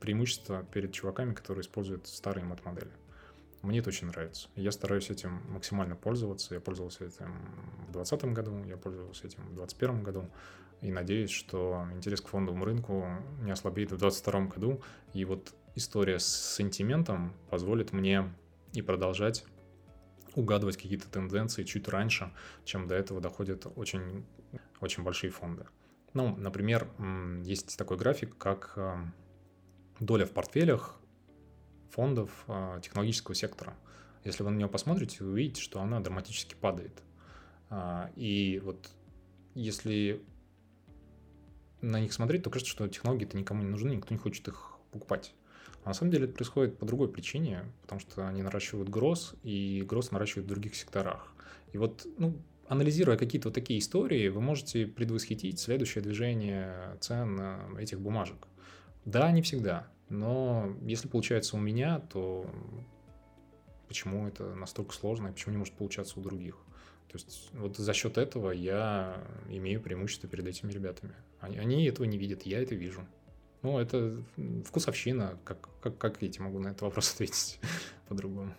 преимущество 0.00 0.64
перед 0.72 0.92
чуваками, 0.92 1.34
которые 1.34 1.62
используют 1.62 2.06
старые 2.06 2.44
мат-модели. 2.44 2.90
Мне 3.62 3.80
это 3.80 3.88
очень 3.88 4.06
нравится. 4.08 4.48
Я 4.54 4.70
стараюсь 4.70 5.10
этим 5.10 5.42
максимально 5.48 5.96
пользоваться. 5.96 6.54
Я 6.54 6.60
пользовался 6.60 7.04
этим 7.04 7.32
в 7.88 7.92
2020 7.92 8.24
году, 8.32 8.64
я 8.64 8.76
пользовался 8.76 9.26
этим 9.26 9.42
в 9.42 9.54
2021 9.54 10.02
году 10.02 10.30
и 10.82 10.92
надеюсь, 10.92 11.30
что 11.30 11.86
интерес 11.92 12.20
к 12.20 12.28
фондовому 12.28 12.64
рынку 12.64 13.06
не 13.42 13.50
ослабеет 13.50 13.90
в 13.92 13.98
2022 13.98 14.40
году. 14.54 14.82
И 15.14 15.24
вот 15.24 15.54
история 15.74 16.18
с 16.18 16.54
сентиментом 16.56 17.34
позволит 17.50 17.92
мне 17.92 18.32
и 18.72 18.82
продолжать 18.82 19.44
угадывать 20.34 20.76
какие-то 20.76 21.08
тенденции 21.08 21.64
чуть 21.64 21.88
раньше, 21.88 22.30
чем 22.64 22.86
до 22.86 22.94
этого 22.94 23.20
доходят 23.20 23.66
очень, 23.74 24.26
очень 24.80 25.02
большие 25.02 25.30
фонды. 25.30 25.66
Ну, 26.12 26.36
например, 26.36 26.88
есть 27.42 27.76
такой 27.76 27.96
график, 27.96 28.36
как 28.36 28.74
э, 28.76 28.96
доля 30.00 30.26
в 30.26 30.32
портфелях 30.32 30.98
фондов 31.90 32.44
э, 32.48 32.80
технологического 32.82 33.34
сектора. 33.34 33.74
Если 34.24 34.42
вы 34.42 34.50
на 34.50 34.56
нее 34.56 34.68
посмотрите, 34.68 35.22
вы 35.22 35.32
увидите, 35.32 35.62
что 35.62 35.80
она 35.80 36.00
драматически 36.00 36.54
падает. 36.54 37.02
А, 37.70 38.10
и 38.16 38.60
вот 38.64 38.90
если 39.54 40.20
на 41.80 42.00
них 42.00 42.12
смотреть, 42.12 42.42
то 42.42 42.50
кажется, 42.50 42.72
что 42.72 42.88
технологии-то 42.88 43.36
никому 43.36 43.62
не 43.62 43.68
нужны, 43.68 43.90
никто 43.90 44.12
не 44.12 44.18
хочет 44.18 44.48
их 44.48 44.72
покупать. 44.90 45.32
А 45.84 45.88
на 45.90 45.94
самом 45.94 46.10
деле 46.10 46.24
это 46.24 46.34
происходит 46.34 46.78
по 46.78 46.84
другой 46.84 47.08
причине, 47.08 47.64
потому 47.82 48.00
что 48.00 48.26
они 48.26 48.42
наращивают 48.42 48.88
гроз, 48.88 49.34
и 49.44 49.84
гроз 49.86 50.10
наращивают 50.10 50.46
в 50.46 50.50
других 50.50 50.74
секторах. 50.74 51.32
И 51.72 51.78
вот, 51.78 52.06
ну, 52.18 52.36
анализируя 52.66 53.16
какие-то 53.16 53.48
вот 53.48 53.54
такие 53.54 53.78
истории, 53.78 54.28
вы 54.28 54.40
можете 54.40 54.86
предвосхитить 54.86 55.60
следующее 55.60 56.02
движение 56.02 56.96
цен 57.00 57.76
этих 57.78 58.00
бумажек. 58.00 58.48
Да, 59.06 59.30
не 59.30 59.40
всегда, 59.40 59.86
но 60.08 60.76
если 60.82 61.08
получается 61.08 61.56
у 61.56 61.60
меня, 61.60 62.00
то 62.00 62.50
почему 63.88 64.26
это 64.26 64.54
настолько 64.54 64.92
сложно 64.92 65.28
и 65.28 65.32
почему 65.32 65.52
не 65.52 65.58
может 65.58 65.74
получаться 65.74 66.18
у 66.18 66.22
других? 66.22 66.56
То 67.08 67.18
есть 67.18 67.50
вот 67.52 67.76
за 67.76 67.92
счет 67.94 68.18
этого 68.18 68.50
я 68.50 69.24
имею 69.48 69.80
преимущество 69.80 70.28
перед 70.28 70.46
этими 70.46 70.72
ребятами. 70.72 71.14
Они, 71.40 71.56
они 71.56 71.84
этого 71.84 72.04
не 72.04 72.18
видят, 72.18 72.42
я 72.42 72.60
это 72.60 72.74
вижу. 72.74 73.06
Ну, 73.62 73.78
это 73.78 74.22
вкусовщина. 74.64 75.38
Как, 75.44 75.68
как, 75.80 75.96
как 75.98 76.20
я 76.20 76.28
тебе 76.28 76.44
могу 76.44 76.58
на 76.58 76.68
этот 76.68 76.82
вопрос 76.82 77.12
ответить 77.14 77.58
по-другому? 78.08 78.54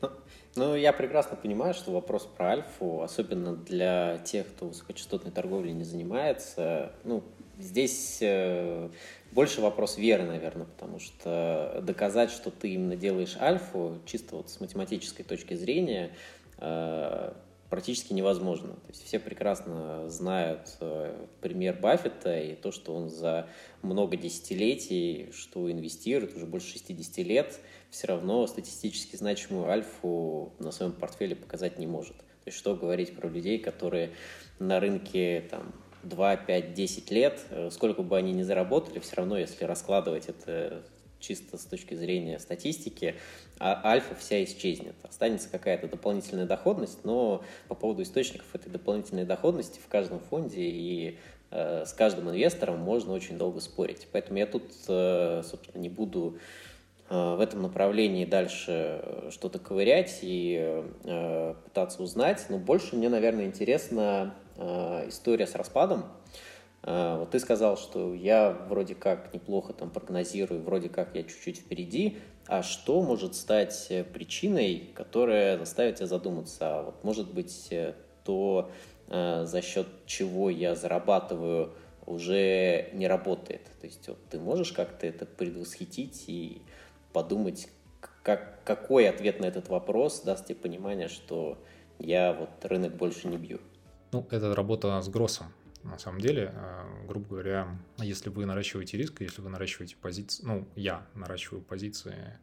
Ну, 0.00 0.10
ну, 0.56 0.74
я 0.74 0.92
прекрасно 0.92 1.36
понимаю, 1.36 1.74
что 1.74 1.92
вопрос 1.92 2.26
про 2.26 2.52
альфу, 2.52 3.02
особенно 3.02 3.54
для 3.54 4.18
тех, 4.18 4.46
кто 4.48 4.68
высокочастотной 4.68 5.32
торговлей 5.32 5.72
не 5.72 5.84
занимается, 5.84 6.92
ну, 7.04 7.22
здесь 7.58 8.18
э, 8.20 8.90
больше 9.34 9.60
вопрос 9.60 9.98
веры, 9.98 10.22
наверное, 10.22 10.66
потому 10.66 11.00
что 11.00 11.80
доказать, 11.82 12.30
что 12.30 12.50
ты 12.50 12.70
именно 12.74 12.96
делаешь 12.96 13.36
альфу, 13.38 13.98
чисто 14.06 14.36
вот 14.36 14.48
с 14.48 14.60
математической 14.60 15.24
точки 15.24 15.54
зрения, 15.54 16.12
э, 16.58 17.32
практически 17.68 18.12
невозможно. 18.12 18.74
То 18.74 18.88
есть 18.90 19.04
все 19.04 19.18
прекрасно 19.18 20.08
знают 20.08 20.76
э, 20.80 21.26
пример 21.40 21.76
Баффета 21.80 22.38
и 22.38 22.54
то, 22.54 22.70
что 22.70 22.94
он 22.94 23.10
за 23.10 23.48
много 23.82 24.16
десятилетий, 24.16 25.30
что 25.32 25.68
инвестирует, 25.70 26.36
уже 26.36 26.46
больше 26.46 26.68
60 26.68 27.18
лет, 27.26 27.58
все 27.90 28.06
равно 28.06 28.46
статистически 28.46 29.16
значимую 29.16 29.68
альфу 29.68 30.52
на 30.60 30.70
своем 30.70 30.92
портфеле 30.92 31.34
показать 31.34 31.80
не 31.80 31.88
может. 31.88 32.16
То 32.16 32.48
есть 32.48 32.58
что 32.58 32.76
говорить 32.76 33.16
про 33.16 33.28
людей, 33.28 33.58
которые 33.58 34.12
на 34.60 34.78
рынке 34.78 35.44
там, 35.50 35.74
2, 36.04 36.36
5, 36.36 36.74
10 36.74 37.10
лет, 37.10 37.40
э, 37.50 37.70
сколько 37.70 38.02
бы 38.02 38.16
они 38.16 38.32
ни 38.32 38.42
заработали, 38.42 38.98
все 38.98 39.16
равно, 39.16 39.38
если 39.38 39.64
раскладывать 39.64 40.26
это 40.28 40.82
чисто 41.20 41.56
с 41.56 41.64
точки 41.64 41.94
зрения 41.94 42.38
статистики, 42.38 43.14
а 43.58 43.80
альфа 43.84 44.14
вся 44.14 44.44
исчезнет. 44.44 44.94
Останется 45.02 45.48
какая-то 45.48 45.88
дополнительная 45.88 46.44
доходность, 46.44 47.04
но 47.04 47.42
по 47.68 47.74
поводу 47.74 48.02
источников 48.02 48.46
этой 48.54 48.70
дополнительной 48.70 49.24
доходности 49.24 49.80
в 49.80 49.88
каждом 49.88 50.20
фонде 50.20 50.60
и 50.60 51.18
э, 51.50 51.84
с 51.86 51.92
каждым 51.94 52.30
инвестором 52.30 52.78
можно 52.78 53.12
очень 53.12 53.38
долго 53.38 53.60
спорить. 53.60 54.06
Поэтому 54.12 54.38
я 54.38 54.46
тут, 54.46 54.70
э, 54.88 55.42
собственно, 55.44 55.80
не 55.80 55.88
буду 55.88 56.38
в 57.10 57.40
этом 57.40 57.60
направлении 57.60 58.24
дальше 58.24 59.28
что-то 59.30 59.58
ковырять 59.58 60.20
и 60.22 60.82
пытаться 61.64 62.02
узнать. 62.02 62.46
Но 62.48 62.56
больше 62.58 62.96
мне, 62.96 63.10
наверное, 63.10 63.44
интересна 63.44 64.34
э, 64.38 64.43
история 64.56 65.46
с 65.46 65.54
распадом. 65.54 66.04
А, 66.86 67.18
вот 67.18 67.30
ты 67.30 67.38
сказал, 67.38 67.76
что 67.78 68.14
я 68.14 68.50
вроде 68.68 68.94
как 68.94 69.32
неплохо 69.32 69.72
там 69.72 69.90
прогнозирую, 69.90 70.62
вроде 70.62 70.88
как 70.88 71.14
я 71.14 71.22
чуть-чуть 71.22 71.60
впереди, 71.60 72.18
а 72.46 72.62
что 72.62 73.02
может 73.02 73.34
стать 73.34 73.86
э, 73.88 74.04
причиной, 74.04 74.90
которая 74.94 75.58
заставит 75.58 75.96
тебя 75.96 76.06
задуматься? 76.06 76.78
А 76.78 76.82
вот 76.82 77.02
может 77.02 77.32
быть 77.32 77.68
э, 77.70 77.94
то, 78.22 78.70
э, 79.08 79.44
за 79.46 79.62
счет 79.62 79.86
чего 80.04 80.50
я 80.50 80.74
зарабатываю, 80.74 81.72
уже 82.04 82.90
не 82.92 83.08
работает. 83.08 83.62
То 83.80 83.86
есть 83.86 84.06
вот, 84.08 84.18
ты 84.28 84.38
можешь 84.38 84.72
как-то 84.72 85.06
это 85.06 85.24
предвосхитить 85.24 86.24
и 86.26 86.60
подумать, 87.14 87.68
как, 88.22 88.62
какой 88.64 89.08
ответ 89.08 89.40
на 89.40 89.46
этот 89.46 89.70
вопрос 89.70 90.20
даст 90.20 90.44
тебе 90.44 90.56
понимание, 90.56 91.08
что 91.08 91.56
я 91.98 92.34
вот 92.34 92.50
рынок 92.62 92.94
больше 92.94 93.28
не 93.28 93.38
бью? 93.38 93.58
Ну, 94.14 94.28
это 94.30 94.54
работа 94.54 95.00
с 95.00 95.08
Гроссом 95.08 95.48
на 95.82 95.98
самом 95.98 96.20
деле, 96.20 96.52
э, 96.54 97.06
грубо 97.08 97.30
говоря, 97.30 97.76
если 97.98 98.30
вы 98.30 98.46
наращиваете 98.46 98.96
риск, 98.96 99.20
если 99.22 99.42
вы 99.42 99.50
наращиваете 99.50 99.96
позиции, 99.96 100.44
ну, 100.46 100.68
я 100.76 101.04
наращиваю 101.16 101.62
позиции, 101.62 102.38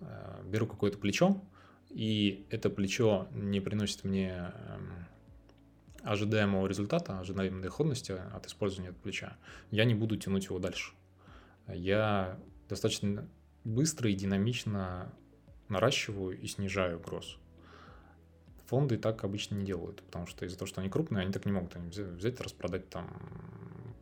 э, 0.00 0.42
беру 0.44 0.66
какое-то 0.66 0.98
плечо, 0.98 1.42
и 1.88 2.44
это 2.50 2.68
плечо 2.68 3.28
не 3.32 3.60
приносит 3.60 4.04
мне 4.04 4.52
эм, 4.68 5.06
ожидаемого 6.02 6.66
результата, 6.66 7.18
ожидаемой 7.18 7.62
доходности 7.62 8.12
от 8.12 8.46
использования 8.46 8.90
этого 8.90 9.02
плеча, 9.04 9.38
я 9.70 9.86
не 9.86 9.94
буду 9.94 10.18
тянуть 10.18 10.44
его 10.44 10.58
дальше. 10.58 10.92
Я 11.66 12.38
достаточно 12.68 13.26
быстро 13.64 14.10
и 14.10 14.14
динамично 14.14 15.10
наращиваю 15.70 16.38
и 16.38 16.46
снижаю 16.46 17.00
гроз. 17.00 17.38
Фонды 18.66 18.98
так 18.98 19.22
обычно 19.22 19.54
не 19.54 19.64
делают, 19.64 20.02
потому 20.02 20.26
что 20.26 20.44
из-за 20.44 20.58
того, 20.58 20.66
что 20.66 20.80
они 20.80 20.90
крупные, 20.90 21.22
они 21.22 21.32
так 21.32 21.46
не 21.46 21.52
могут 21.52 21.76
они 21.76 21.88
взять, 21.88 22.40
распродать 22.40 22.88
там 22.88 23.08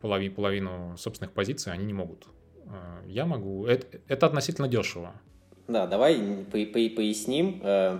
половину, 0.01 0.33
половину 0.33 0.97
собственных 0.97 1.33
позиций, 1.33 1.71
они 1.71 1.85
не 1.85 1.93
могут. 1.93 2.27
Э, 2.65 3.03
я 3.07 3.25
могу. 3.25 3.67
Это, 3.67 3.99
это 4.07 4.25
относительно 4.25 4.67
дешево. 4.67 5.13
Да, 5.67 5.85
давай 5.85 6.17
по 6.45 6.65
по 6.65 6.73
поясним, 6.95 7.61
э, 7.63 7.99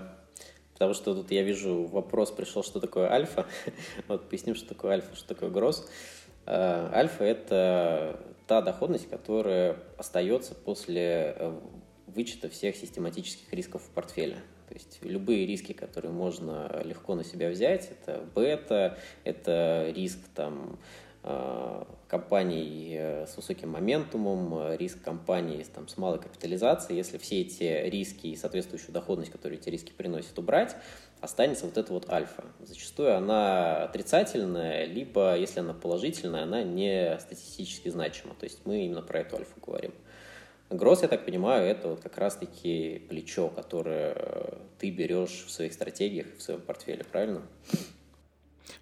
потому 0.72 0.94
что 0.94 1.14
тут 1.14 1.30
я 1.30 1.42
вижу 1.42 1.84
вопрос 1.86 2.32
пришел, 2.32 2.64
что 2.64 2.80
такое 2.80 3.10
альфа. 3.10 3.46
вот 4.08 4.28
поясним, 4.28 4.56
что 4.56 4.68
такое 4.68 4.92
альфа, 4.92 5.14
что 5.14 5.28
такое 5.28 5.50
гроз. 5.50 5.88
Э, 6.46 6.90
альфа– 6.92 7.24
это 7.24 8.20
та 8.48 8.60
доходность, 8.60 9.08
которая 9.08 9.76
остается 9.98 10.54
после 10.54 11.52
вычета 12.06 12.48
всех 12.48 12.76
систематических 12.76 13.52
рисков 13.52 13.82
в 13.82 13.90
портфеле. 13.90 14.38
То 14.68 14.74
есть 14.74 14.98
любые 15.02 15.46
риски, 15.46 15.72
которые 15.72 16.12
можно 16.12 16.82
легко 16.84 17.14
на 17.14 17.24
себя 17.24 17.50
взять, 17.50 17.90
это 17.90 18.24
бета, 18.34 18.98
это 19.24 19.92
риск 19.94 20.18
там, 20.34 20.78
э, 21.22 21.84
компаний 22.08 22.96
э, 22.98 23.26
с 23.26 23.36
высоким 23.36 23.70
моментумом, 23.70 24.74
риск 24.76 25.00
компаний 25.02 25.64
там, 25.72 25.88
с 25.88 25.96
малой 25.96 26.18
капитализацией. 26.18 26.96
Если 26.96 27.18
все 27.18 27.42
эти 27.42 27.88
риски 27.88 28.28
и 28.28 28.36
соответствующую 28.36 28.92
доходность, 28.92 29.30
которую 29.30 29.58
эти 29.58 29.68
риски 29.68 29.92
приносят, 29.92 30.38
убрать, 30.38 30.76
останется 31.20 31.66
вот 31.66 31.76
эта 31.78 31.92
вот 31.92 32.10
альфа. 32.10 32.44
Зачастую 32.60 33.16
она 33.16 33.84
отрицательная, 33.84 34.84
либо, 34.84 35.36
если 35.36 35.60
она 35.60 35.74
положительная, 35.74 36.42
она 36.42 36.62
не 36.62 37.18
статистически 37.20 37.88
значима. 37.88 38.34
То 38.34 38.44
есть 38.44 38.60
мы 38.64 38.84
именно 38.84 39.02
про 39.02 39.20
эту 39.20 39.36
альфу 39.36 39.54
говорим. 39.60 39.92
Гросс, 40.70 41.02
я 41.02 41.08
так 41.08 41.24
понимаю, 41.24 41.66
это 41.66 41.88
вот 41.88 42.00
как 42.00 42.18
раз-таки 42.18 43.02
плечо, 43.08 43.48
которое 43.48 44.14
э, 44.16 44.58
ты 44.78 44.90
берешь 44.90 45.44
в 45.46 45.50
своих 45.50 45.72
стратегиях, 45.72 46.26
в 46.36 46.42
своем 46.42 46.60
портфеле, 46.60 47.04
правильно? 47.04 47.42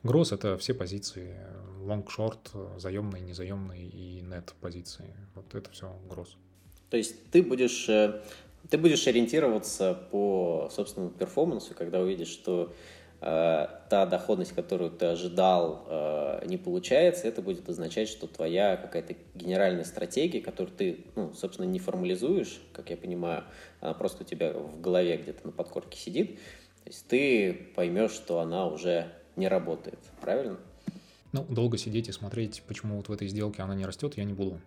Гросс– 0.03 0.32
это 0.32 0.57
все 0.57 0.72
позиции. 0.72 1.37
Лонг-шорт, 1.82 2.53
заемные, 2.78 3.22
незаемные 3.22 3.87
и 3.87 4.22
нет 4.22 4.55
позиции. 4.62 5.14
Вот 5.35 5.55
это 5.55 5.70
все 5.70 5.95
гросс. 6.09 6.37
То 6.89 6.97
есть 6.97 7.30
ты 7.30 7.43
будешь, 7.43 7.87
э, 7.91 8.22
ты 8.70 8.78
будешь 8.78 9.07
ориентироваться 9.07 9.95
по 10.11 10.70
собственному 10.72 11.12
перформансу, 11.12 11.74
когда 11.74 12.01
увидишь, 12.01 12.28
что 12.28 12.72
та 13.21 14.07
доходность, 14.07 14.53
которую 14.53 14.91
ты 14.91 15.07
ожидал, 15.07 15.87
э, 15.89 16.47
не 16.47 16.59
получается, 16.59 17.27
это 17.27 17.41
будет 17.41 17.69
означать, 17.69 18.09
что 18.09 18.27
твоя 18.27 18.77
какая-то 18.77 19.15
генеральная 19.35 19.85
стратегия, 19.85 20.41
которую 20.41 20.77
ты, 20.77 21.07
ну, 21.17 21.33
собственно, 21.33 21.67
не 21.67 21.79
формализуешь, 21.79 22.61
как 22.73 22.91
я 22.91 22.97
понимаю, 22.97 23.45
она 23.81 23.95
просто 23.95 24.25
у 24.25 24.27
тебя 24.27 24.53
в 24.53 24.81
голове 24.81 25.17
где-то 25.17 25.47
на 25.47 25.53
подкорке 25.53 25.99
сидит, 25.99 26.37
то 26.85 26.91
есть 26.91 27.09
ты 27.09 27.73
поймешь, 27.75 28.11
что 28.11 28.41
она 28.41 28.67
уже 28.67 29.07
не 29.37 29.49
работает, 29.49 29.99
правильно? 30.21 30.59
Ну, 31.33 31.45
долго 31.49 31.79
сидеть 31.79 32.09
и 32.09 32.12
смотреть, 32.12 32.62
почему 32.69 32.97
вот 32.97 33.09
в 33.09 33.12
этой 33.12 33.29
сделке 33.29 33.62
она 33.62 33.75
не 33.75 33.87
растет, 33.87 34.17
я 34.17 34.25
не 34.25 34.35
буду. 34.35 34.61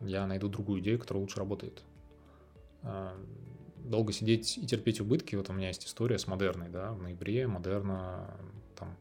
Я 0.00 0.26
найду 0.26 0.48
другую 0.48 0.80
идею, 0.80 0.98
которая 0.98 1.22
лучше 1.22 1.38
работает. 1.38 1.82
Э, 3.84 3.88
долго 3.88 4.12
сидеть 4.12 4.58
и 4.58 4.66
терпеть 4.66 5.00
убытки. 5.00 5.36
Вот 5.36 5.50
у 5.50 5.52
меня 5.52 5.68
есть 5.68 5.86
история 5.86 6.18
с 6.18 6.26
модерной, 6.26 6.68
да, 6.68 6.92
в 6.92 7.02
ноябре 7.02 7.46
модерна, 7.46 8.30
там, 8.76 8.96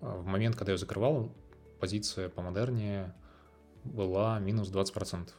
а, 0.00 0.16
в 0.16 0.26
момент, 0.26 0.56
когда 0.56 0.72
я 0.72 0.78
закрывал, 0.78 1.32
позиция 1.80 2.28
по 2.28 2.42
модерне 2.42 3.12
была 3.84 4.38
минус 4.38 4.70
20%. 4.70 5.30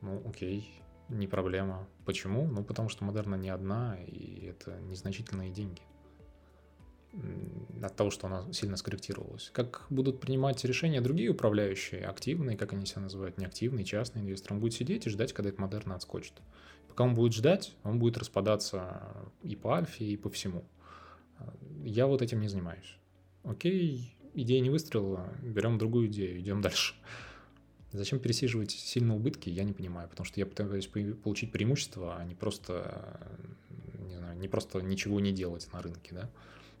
Ну, 0.00 0.22
окей, 0.28 0.82
не 1.08 1.26
проблема. 1.26 1.88
Почему? 2.04 2.46
Ну, 2.46 2.62
потому 2.62 2.88
что 2.88 3.04
модерна 3.04 3.34
не 3.34 3.48
одна, 3.48 3.96
и 4.06 4.46
это 4.46 4.78
незначительные 4.82 5.50
деньги. 5.50 5.82
От 7.82 7.96
того, 7.96 8.10
что 8.10 8.26
она 8.26 8.52
сильно 8.52 8.76
скорректировалась. 8.76 9.50
Как 9.52 9.86
будут 9.90 10.20
принимать 10.20 10.64
решения 10.64 11.00
другие 11.00 11.30
управляющие, 11.30 12.04
активные, 12.04 12.56
как 12.56 12.72
они 12.72 12.86
себя 12.86 13.02
называют, 13.02 13.38
неактивные, 13.38 13.84
частные 13.84 14.22
инвесторы. 14.22 14.56
Он 14.56 14.60
будет 14.60 14.74
сидеть 14.74 15.06
и 15.06 15.10
ждать, 15.10 15.32
когда 15.32 15.50
это 15.50 15.60
модерна 15.60 15.94
отскочит. 15.94 16.34
Пока 16.88 17.04
он 17.04 17.14
будет 17.14 17.32
ждать, 17.32 17.74
он 17.84 17.98
будет 17.98 18.18
распадаться 18.18 19.16
и 19.42 19.56
по 19.56 19.76
альфе, 19.76 20.04
и 20.04 20.16
по 20.16 20.28
всему. 20.30 20.64
Я 21.84 22.06
вот 22.06 22.22
этим 22.22 22.40
не 22.40 22.48
занимаюсь. 22.48 22.98
Окей, 23.44 24.14
идея 24.34 24.60
не 24.60 24.70
выстрелила, 24.70 25.32
берем 25.42 25.78
другую 25.78 26.08
идею, 26.08 26.40
идем 26.40 26.60
дальше. 26.62 26.94
Зачем 27.92 28.18
пересиживать 28.18 28.72
сильно 28.72 29.16
убытки, 29.16 29.48
я 29.48 29.64
не 29.64 29.72
понимаю, 29.72 30.08
потому 30.10 30.26
что 30.26 30.38
я 30.40 30.46
пытаюсь 30.46 30.86
получить 30.88 31.52
преимущество, 31.52 32.16
а 32.18 32.24
не 32.24 32.34
просто, 32.34 33.18
не 34.06 34.16
знаю, 34.16 34.38
не 34.38 34.48
просто 34.48 34.82
ничего 34.82 35.20
не 35.20 35.32
делать 35.32 35.66
на 35.72 35.80
рынке, 35.80 36.14
да. 36.14 36.30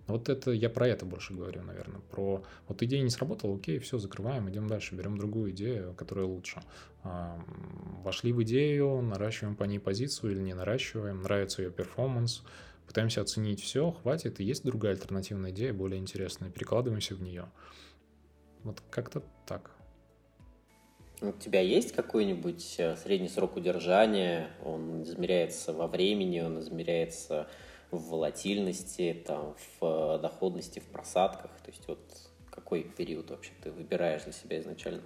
Вот 0.08 0.30
это 0.30 0.52
я 0.52 0.70
про 0.70 0.88
это 0.88 1.04
больше 1.04 1.34
говорю, 1.34 1.62
наверное. 1.62 2.00
Про 2.10 2.42
вот 2.66 2.82
идея 2.82 3.02
не 3.02 3.10
сработала, 3.10 3.54
окей, 3.54 3.78
все, 3.78 3.98
закрываем, 3.98 4.48
идем 4.48 4.66
дальше, 4.66 4.94
берем 4.94 5.18
другую 5.18 5.50
идею, 5.52 5.94
которая 5.94 6.24
лучше. 6.24 6.62
Вошли 7.04 8.32
в 8.32 8.42
идею, 8.42 9.02
наращиваем 9.02 9.54
по 9.54 9.64
ней 9.64 9.78
позицию 9.78 10.32
или 10.32 10.40
не 10.40 10.54
наращиваем, 10.54 11.20
нравится 11.22 11.62
ее 11.62 11.70
перформанс, 11.70 12.42
пытаемся 12.86 13.20
оценить 13.20 13.62
все, 13.62 13.92
хватит, 13.92 14.40
и 14.40 14.44
есть 14.44 14.64
другая 14.64 14.92
альтернативная 14.92 15.50
идея, 15.50 15.74
более 15.74 16.00
интересная, 16.00 16.50
перекладываемся 16.50 17.14
в 17.14 17.22
нее. 17.22 17.44
Вот 18.64 18.82
как-то 18.90 19.22
так. 19.46 19.70
У 21.20 21.32
тебя 21.32 21.60
есть 21.60 21.92
какой-нибудь 21.92 22.76
э, 22.78 22.96
средний 22.96 23.28
срок 23.28 23.56
удержания? 23.56 24.50
Он 24.64 25.02
измеряется 25.02 25.72
во 25.72 25.88
времени, 25.88 26.40
он 26.40 26.60
измеряется 26.60 27.48
в 27.90 28.10
волатильности, 28.10 29.22
там, 29.26 29.54
в 29.80 29.84
э, 29.84 30.18
доходности, 30.20 30.80
в 30.80 30.86
просадках? 30.86 31.50
То 31.64 31.70
есть 31.70 31.86
вот 31.88 32.00
какой 32.50 32.84
период 32.84 33.30
вообще 33.30 33.52
ты 33.62 33.70
выбираешь 33.70 34.24
для 34.24 34.32
себя 34.32 34.60
изначально? 34.60 35.02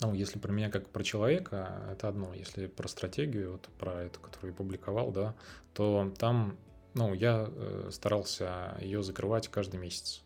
Ну, 0.00 0.12
если 0.12 0.38
про 0.38 0.52
меня 0.52 0.70
как 0.70 0.88
про 0.90 1.02
человека, 1.02 1.88
это 1.90 2.08
одно. 2.08 2.34
Если 2.34 2.66
про 2.66 2.86
стратегию, 2.88 3.52
вот 3.52 3.68
про 3.78 4.04
эту, 4.04 4.20
которую 4.20 4.50
я 4.52 4.56
публиковал, 4.56 5.10
да, 5.10 5.34
то 5.74 6.12
там, 6.18 6.58
ну, 6.94 7.14
я 7.14 7.46
э, 7.48 7.88
старался 7.90 8.76
ее 8.80 9.02
закрывать 9.02 9.48
каждый 9.48 9.80
месяц. 9.80 10.22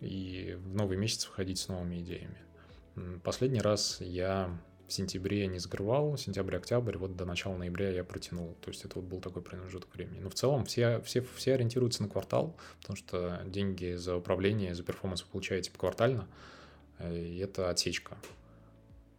И 0.00 0.56
в 0.58 0.74
новый 0.74 0.96
месяц 0.96 1.26
выходить 1.26 1.58
с 1.58 1.68
новыми 1.68 2.00
идеями. 2.00 2.38
Последний 3.22 3.60
раз 3.60 4.00
я 4.00 4.58
в 4.88 4.92
сентябре 4.92 5.46
не 5.46 5.58
закрывал, 5.58 6.16
сентябрь-октябрь, 6.16 6.96
вот 6.96 7.14
до 7.14 7.26
начала 7.26 7.56
ноября 7.56 7.90
я 7.90 8.04
протянул. 8.04 8.56
То 8.62 8.70
есть 8.70 8.84
это 8.84 8.96
вот 8.96 9.04
был 9.04 9.20
такой 9.20 9.42
промежуток 9.42 9.94
времени. 9.94 10.20
Но 10.20 10.30
в 10.30 10.34
целом 10.34 10.64
все, 10.64 11.00
все, 11.02 11.24
все 11.36 11.54
ориентируются 11.54 12.02
на 12.02 12.08
квартал, 12.08 12.56
потому 12.80 12.96
что 12.96 13.42
деньги 13.46 13.94
за 13.94 14.16
управление, 14.16 14.74
за 14.74 14.82
перформанс 14.82 15.22
вы 15.22 15.28
получаете 15.30 15.70
поквартально, 15.70 16.26
и 17.10 17.38
это 17.38 17.68
отсечка. 17.68 18.16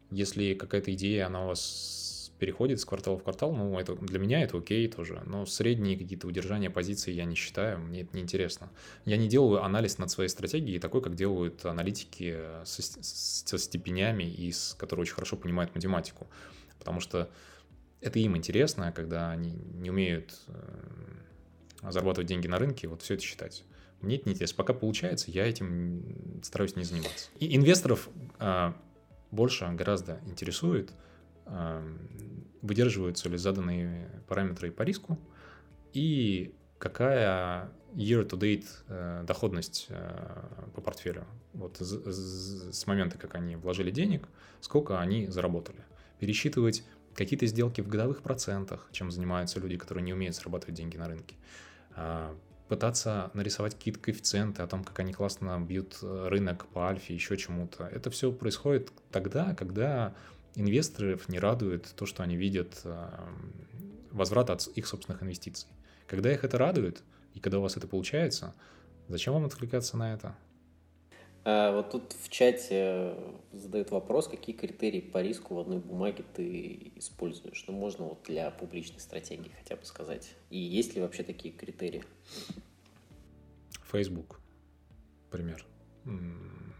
Если 0.09 0.55
какая-то 0.55 0.91
идея, 0.95 1.27
она 1.27 1.43
у 1.45 1.47
вас 1.49 2.18
переходит 2.39 2.79
с 2.79 2.85
квартала 2.85 3.17
в 3.17 3.23
квартал, 3.23 3.53
ну, 3.53 3.77
это, 3.77 3.95
для 3.95 4.17
меня 4.17 4.41
это 4.41 4.57
окей 4.57 4.87
тоже, 4.87 5.21
но 5.25 5.45
средние 5.45 5.97
какие-то 5.97 6.27
удержания 6.27 6.69
позиций 6.69 7.13
я 7.13 7.25
не 7.25 7.35
считаю, 7.35 7.79
мне 7.79 8.01
это 8.01 8.15
неинтересно. 8.15 8.69
Я 9.05 9.17
не 9.17 9.27
делаю 9.27 9.63
анализ 9.63 9.97
над 9.97 10.09
своей 10.09 10.29
стратегией 10.29 10.79
такой, 10.79 11.01
как 11.01 11.15
делают 11.15 11.65
аналитики 11.65 12.37
со, 12.63 12.81
со 12.81 13.57
степенями, 13.57 14.23
и 14.23 14.51
с, 14.51 14.73
которые 14.79 15.03
очень 15.03 15.13
хорошо 15.13 15.35
понимают 15.35 15.75
математику, 15.75 16.27
потому 16.79 17.01
что 17.01 17.29
это 18.01 18.17
им 18.19 18.37
интересно, 18.37 18.91
когда 18.91 19.31
они 19.31 19.51
не 19.73 19.89
умеют 19.89 20.33
э, 20.47 21.89
зарабатывать 21.89 22.27
деньги 22.27 22.47
на 22.47 22.57
рынке, 22.57 22.87
вот 22.87 23.01
все 23.01 23.15
это 23.15 23.23
считать. 23.23 23.63
Мне 24.01 24.15
это 24.15 24.29
не 24.29 24.33
интересно. 24.33 24.55
Пока 24.57 24.73
получается, 24.73 25.29
я 25.29 25.45
этим 25.45 26.41
стараюсь 26.41 26.75
не 26.75 26.83
заниматься. 26.83 27.29
И 27.39 27.55
инвесторов 27.55 28.09
а, 28.37 28.73
больше 29.31 29.69
гораздо 29.73 30.19
интересует, 30.25 30.91
выдерживаются 32.61 33.29
ли 33.29 33.37
заданные 33.37 34.09
параметры 34.27 34.71
по 34.71 34.83
риску 34.83 35.17
и 35.93 36.53
какая 36.77 37.71
year-to-date 37.95 38.65
э, 38.87 39.23
доходность 39.25 39.87
э, 39.89 40.43
по 40.73 40.81
портфелю. 40.81 41.25
Вот 41.53 41.77
с 41.79 42.87
момента, 42.87 43.17
как 43.17 43.35
они 43.35 43.55
вложили 43.55 43.91
денег, 43.91 44.27
сколько 44.61 44.99
они 44.99 45.27
заработали. 45.27 45.79
Пересчитывать 46.19 46.83
какие-то 47.15 47.45
сделки 47.47 47.81
в 47.81 47.87
годовых 47.87 48.21
процентах, 48.21 48.87
чем 48.91 49.11
занимаются 49.11 49.59
люди, 49.59 49.77
которые 49.77 50.03
не 50.03 50.13
умеют 50.13 50.35
зарабатывать 50.35 50.75
деньги 50.75 50.97
на 50.97 51.07
рынке. 51.07 51.35
А, 51.95 52.35
пытаться 52.67 53.31
нарисовать 53.33 53.75
какие-то 53.75 53.99
коэффициенты 53.99 54.61
о 54.61 54.67
том, 54.67 54.83
как 54.83 54.99
они 54.99 55.11
классно 55.11 55.59
бьют 55.59 55.97
э, 56.01 56.27
рынок 56.29 56.67
по 56.67 56.87
альфе, 56.87 57.13
еще 57.15 57.35
чему-то. 57.35 57.85
Это 57.85 58.09
все 58.11 58.31
происходит 58.31 58.91
тогда, 59.11 59.55
когда 59.55 60.13
инвесторов 60.55 61.29
не 61.29 61.39
радует 61.39 61.93
то, 61.95 62.05
что 62.05 62.23
они 62.23 62.35
видят 62.35 62.81
эм, 62.83 63.53
возврат 64.11 64.49
от 64.49 64.67
их 64.67 64.87
собственных 64.87 65.23
инвестиций. 65.23 65.69
Когда 66.07 66.31
их 66.31 66.43
это 66.43 66.57
радует, 66.57 67.03
и 67.33 67.39
когда 67.39 67.59
у 67.59 67.61
вас 67.61 67.77
это 67.77 67.87
получается, 67.87 68.53
зачем 69.07 69.33
вам 69.33 69.45
отвлекаться 69.45 69.97
на 69.97 70.13
это? 70.13 70.35
А, 71.45 71.71
вот 71.71 71.91
тут 71.91 72.13
в 72.13 72.29
чате 72.29 73.15
задают 73.53 73.91
вопрос, 73.91 74.27
какие 74.27 74.55
критерии 74.55 75.01
по 75.01 75.21
риску 75.21 75.55
в 75.55 75.59
одной 75.59 75.79
бумаге 75.79 76.23
ты 76.35 76.91
используешь. 76.95 77.63
Ну, 77.67 77.73
можно 77.73 78.05
вот 78.05 78.23
для 78.23 78.51
публичной 78.51 78.99
стратегии 78.99 79.51
хотя 79.57 79.75
бы 79.75 79.85
сказать. 79.85 80.35
И 80.49 80.57
есть 80.57 80.95
ли 80.95 81.01
вообще 81.01 81.23
такие 81.23 81.53
критерии? 81.53 82.03
Facebook, 83.91 84.39
пример. 85.31 85.65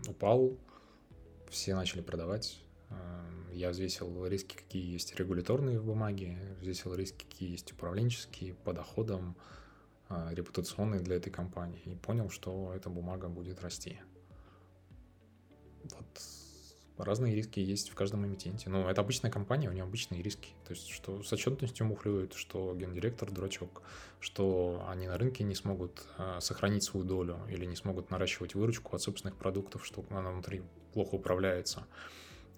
Упал, 0.08 0.58
все 1.50 1.76
начали 1.76 2.02
продавать, 2.02 2.60
я 3.52 3.72
взвесил 3.72 4.26
риски, 4.26 4.56
какие 4.56 4.92
есть 4.92 5.16
регуляторные 5.16 5.80
в 5.80 5.86
бумаге, 5.86 6.38
взвесил 6.62 6.94
риски, 6.96 7.26
какие 7.26 7.52
есть 7.52 7.72
управленческие, 7.72 8.54
по 8.54 8.74
доходам, 8.74 9.36
а, 10.08 10.34
репутационные 10.34 11.02
для 11.02 11.18
этой 11.18 11.30
компании. 11.30 11.82
И 11.86 11.96
понял, 11.96 12.30
что 12.30 12.74
эта 12.74 12.90
бумага 12.90 13.28
будет 13.28 13.62
расти. 13.62 14.00
Вот 15.84 16.06
разные 16.98 17.36
риски 17.36 17.60
есть 17.60 17.90
в 17.90 17.96
каждом 17.96 18.26
эмитенте. 18.26 18.70
Но 18.70 18.90
это 18.90 19.02
обычная 19.02 19.32
компания, 19.32 19.70
у 19.70 19.72
нее 19.72 19.84
обычные 19.84 20.22
риски. 20.22 20.50
То 20.66 20.74
есть, 20.74 20.90
что 20.90 21.24
с 21.24 21.32
отчетностью 21.32 21.86
мухлюют, 21.86 22.34
что 22.34 22.76
гендиректор 22.76 23.32
дурачок, 23.32 23.82
что 24.20 24.86
они 24.88 25.08
на 25.08 25.18
рынке 25.18 25.44
не 25.44 25.56
смогут 25.56 26.06
а, 26.18 26.40
сохранить 26.42 26.84
свою 26.84 27.06
долю 27.06 27.40
или 27.50 27.66
не 27.66 27.76
смогут 27.76 28.10
наращивать 28.10 28.56
выручку 28.56 28.96
от 28.96 29.02
собственных 29.02 29.38
продуктов, 29.38 29.86
что 29.86 30.04
она 30.10 30.32
внутри 30.32 30.64
плохо 30.94 31.16
управляется. 31.16 31.86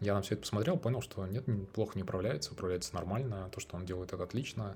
Я 0.01 0.15
на 0.15 0.21
все 0.23 0.33
это 0.33 0.41
посмотрел, 0.41 0.77
понял, 0.77 1.01
что 1.01 1.25
нет, 1.27 1.45
плохо 1.73 1.93
не 1.95 2.01
управляется, 2.03 2.51
управляется 2.53 2.95
нормально, 2.95 3.49
то, 3.53 3.59
что 3.59 3.75
он 3.77 3.85
делает, 3.85 4.11
это 4.11 4.23
отлично, 4.23 4.75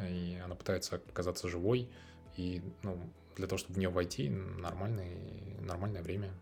и 0.00 0.38
она 0.44 0.56
пытается 0.56 1.00
казаться 1.12 1.48
живой, 1.48 1.88
и 2.36 2.60
ну, 2.82 2.98
для 3.36 3.46
того, 3.46 3.56
чтобы 3.56 3.74
в 3.74 3.78
нее 3.78 3.88
войти, 3.88 4.28
нормальное, 4.28 5.16
нормальное 5.60 6.02
время. 6.02 6.32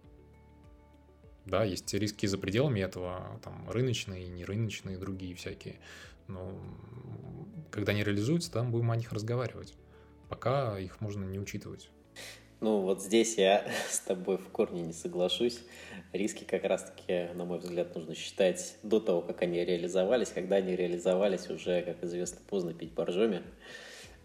Да, 1.44 1.64
есть 1.64 1.92
риски 1.92 2.24
за 2.24 2.38
пределами 2.38 2.80
этого, 2.80 3.38
там 3.44 3.68
рыночные, 3.68 4.26
нерыночные, 4.28 4.96
другие 4.96 5.34
всякие, 5.34 5.78
но 6.26 6.58
когда 7.70 7.92
они 7.92 8.02
реализуются, 8.02 8.50
там 8.50 8.70
будем 8.70 8.90
о 8.90 8.96
них 8.96 9.12
разговаривать. 9.12 9.74
Пока 10.30 10.78
их 10.78 11.02
можно 11.02 11.24
не 11.24 11.38
учитывать. 11.38 11.90
Ну, 12.62 12.78
вот 12.78 13.02
здесь 13.02 13.38
я 13.38 13.64
с 13.90 13.98
тобой 13.98 14.38
в 14.38 14.48
корне 14.50 14.82
не 14.82 14.92
соглашусь. 14.92 15.58
Риски 16.12 16.44
как 16.44 16.62
раз-таки, 16.62 17.34
на 17.34 17.44
мой 17.44 17.58
взгляд, 17.58 17.92
нужно 17.96 18.14
считать 18.14 18.76
до 18.84 19.00
того, 19.00 19.20
как 19.20 19.42
они 19.42 19.64
реализовались. 19.64 20.28
Когда 20.28 20.56
они 20.56 20.76
реализовались, 20.76 21.50
уже, 21.50 21.82
как 21.82 22.04
известно, 22.04 22.38
поздно 22.48 22.72
пить 22.72 22.92
боржоми. 22.92 23.42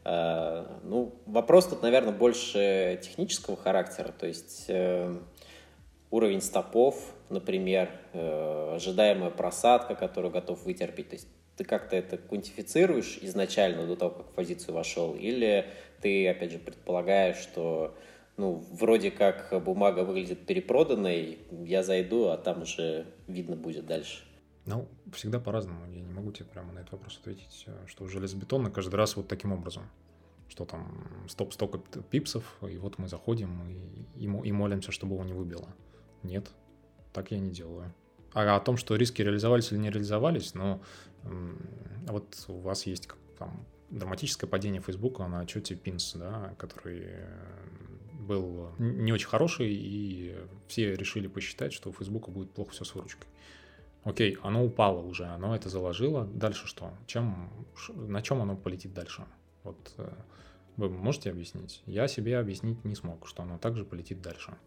А, 0.03 0.79
ну, 0.83 1.15
вопрос 1.25 1.65
тут, 1.65 1.81
наверное, 1.81 2.13
больше 2.13 2.99
технического 3.01 3.57
характера. 3.57 4.13
То 4.15 4.27
есть 4.27 4.65
э, 4.67 5.17
уровень 6.11 6.41
стопов, 6.41 7.11
например, 7.29 7.89
э, 8.13 8.75
ожидаемая 8.75 9.31
просадка, 9.31 9.95
которую 9.95 10.31
готов 10.31 10.63
вытерпеть. 10.63 11.09
То 11.09 11.15
есть 11.15 11.27
ты 11.55 11.63
как-то 11.63 11.95
это 11.95 12.17
квантифицируешь 12.17 13.17
изначально 13.23 13.87
до 13.87 13.95
того, 13.95 14.11
как 14.11 14.27
в 14.27 14.33
позицию 14.35 14.75
вошел, 14.75 15.15
или 15.15 15.65
ты, 16.03 16.27
опять 16.29 16.51
же, 16.51 16.59
предполагаешь, 16.59 17.37
что 17.37 17.95
ну, 18.37 18.63
вроде 18.71 19.11
как 19.11 19.51
бумага 19.63 20.03
выглядит 20.03 20.45
перепроданной, 20.45 21.39
я 21.65 21.83
зайду, 21.83 22.27
а 22.27 22.37
там 22.37 22.61
уже 22.61 23.07
видно 23.27 23.55
будет 23.55 23.85
дальше. 23.85 24.23
Ну, 24.65 24.87
всегда 25.13 25.39
по-разному. 25.39 25.85
Я 25.91 26.01
не 26.01 26.11
могу 26.11 26.31
тебе 26.31 26.45
прямо 26.45 26.73
на 26.73 26.79
этот 26.79 26.91
вопрос 26.91 27.17
ответить, 27.19 27.63
э, 27.67 27.85
что 27.87 28.07
железобетонно 28.07 28.69
каждый 28.69 28.95
раз 28.95 29.15
вот 29.15 29.27
таким 29.27 29.53
образом. 29.53 29.89
Что 30.49 30.65
там 30.65 31.25
стоп 31.27 31.53
столько 31.53 31.79
пипсов, 32.09 32.57
и 32.61 32.77
вот 32.77 32.97
мы 32.99 33.07
заходим 33.07 33.67
и, 33.69 34.23
и, 34.23 34.25
и 34.25 34.51
молимся, 34.51 34.91
чтобы 34.91 35.15
его 35.15 35.23
не 35.23 35.33
выбило. 35.33 35.69
Нет, 36.23 36.51
так 37.13 37.31
я 37.31 37.39
не 37.39 37.49
делаю. 37.49 37.93
А 38.33 38.55
о 38.55 38.59
том, 38.59 38.77
что 38.77 38.95
риски 38.95 39.21
реализовались 39.21 39.71
или 39.71 39.79
не 39.79 39.89
реализовались, 39.89 40.53
ну, 40.53 40.81
вот 42.07 42.45
у 42.47 42.59
вас 42.59 42.85
есть 42.85 43.09
там 43.37 43.65
драматическое 43.89 44.49
падение 44.49 44.81
Фейсбука 44.81 45.27
на 45.27 45.39
отчете 45.39 45.75
Пинс, 45.75 46.13
да, 46.13 46.53
который 46.57 47.03
э, 47.03 47.27
был 48.17 48.71
не 48.79 49.13
очень 49.13 49.27
хороший, 49.27 49.71
и 49.71 50.35
все 50.67 50.95
решили 50.95 51.27
посчитать, 51.27 51.73
что 51.73 51.89
у 51.89 51.93
Фейсбука 51.93 52.31
будет 52.31 52.51
плохо 52.51 52.71
все 52.71 52.83
с 52.83 52.93
выручкой. 52.95 53.27
Окей, 54.03 54.37
оно 54.41 54.63
упало 54.63 55.01
уже, 55.01 55.25
оно 55.25 55.55
это 55.55 55.69
заложило. 55.69 56.25
Дальше 56.25 56.67
что? 56.67 56.93
Чем, 57.07 57.51
на 57.89 58.21
чем 58.21 58.41
оно 58.41 58.55
полетит 58.55 58.93
дальше? 58.93 59.25
Вот 59.63 59.93
э, 59.97 60.09
вы 60.77 60.89
можете 60.89 61.29
объяснить? 61.29 61.83
Я 61.85 62.07
себе 62.07 62.37
объяснить 62.37 62.85
не 62.85 62.95
смог, 62.95 63.27
что 63.27 63.43
оно 63.43 63.57
также 63.57 63.83
полетит 63.83 64.21
дальше. 64.21 64.57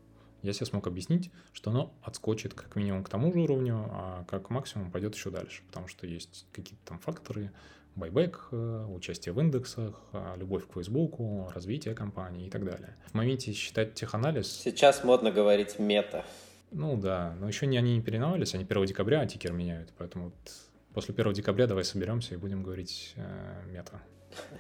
Я 0.43 0.53
себе 0.53 0.67
смог 0.67 0.87
объяснить, 0.87 1.31
что 1.53 1.71
оно 1.71 1.95
отскочит 2.03 2.55
как 2.55 2.77
минимум 2.77 3.05
к 3.05 3.09
тому 3.09 3.33
же 3.33 3.41
уровню, 3.41 3.87
а 3.91 4.25
как 4.29 4.51
максимум 4.51 4.91
пойдет 4.91 5.15
еще 5.15 5.31
дальше, 5.31 5.63
потому 5.67 5.87
что 5.89 6.07
есть 6.07 6.47
какие-то 6.53 6.85
там 6.85 6.99
факторы, 6.99 7.51
байбек, 7.97 8.49
э, 8.53 8.87
участие 8.89 9.33
в 9.33 9.41
индексах, 9.41 10.01
э, 10.13 10.35
любовь 10.37 10.67
к 10.67 10.75
Фейсбуку, 10.75 11.51
развитие 11.55 11.95
компании 11.95 12.47
и 12.47 12.51
так 12.51 12.65
далее. 12.65 12.97
В 13.07 13.15
моменте 13.15 13.53
считать 13.53 13.95
теханализ... 13.95 14.49
Сейчас 14.49 15.05
модно 15.05 15.31
говорить 15.31 15.79
мета. 15.79 16.25
Ну 16.71 16.97
да, 16.97 17.35
но 17.41 17.49
еще 17.49 17.67
не 17.67 17.77
они 17.77 17.97
не 17.97 18.03
переименовались, 18.03 18.55
они 18.55 18.65
1 18.65 18.85
декабря 18.87 19.27
тикер 19.27 19.53
меняют, 19.53 19.93
поэтому 19.99 20.27
вот 20.27 20.53
после 20.95 21.15
1 21.15 21.33
декабря 21.33 21.67
давай 21.67 21.85
соберемся 21.85 22.35
и 22.35 22.37
будем 22.37 22.63
говорить 22.63 23.15
э, 23.17 23.63
мета. 23.71 24.01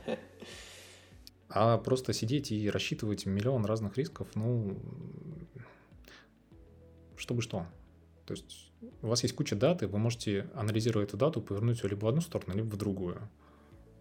А 1.52 1.78
просто 1.78 2.12
сидеть 2.12 2.52
и 2.52 2.70
рассчитывать 2.70 3.26
миллион 3.26 3.64
разных 3.64 3.98
рисков, 3.98 4.28
ну, 4.36 4.78
чтобы 7.16 7.42
что? 7.42 7.66
То 8.30 8.34
есть 8.34 8.70
у 9.02 9.08
вас 9.08 9.24
есть 9.24 9.34
куча 9.34 9.56
даты, 9.56 9.88
вы 9.88 9.98
можете, 9.98 10.48
анализируя 10.54 11.04
эту 11.04 11.16
дату, 11.16 11.42
повернуть 11.42 11.82
ее 11.82 11.90
либо 11.90 12.04
в 12.04 12.08
одну 12.08 12.20
сторону, 12.20 12.54
либо 12.54 12.68
в 12.68 12.76
другую. 12.76 13.28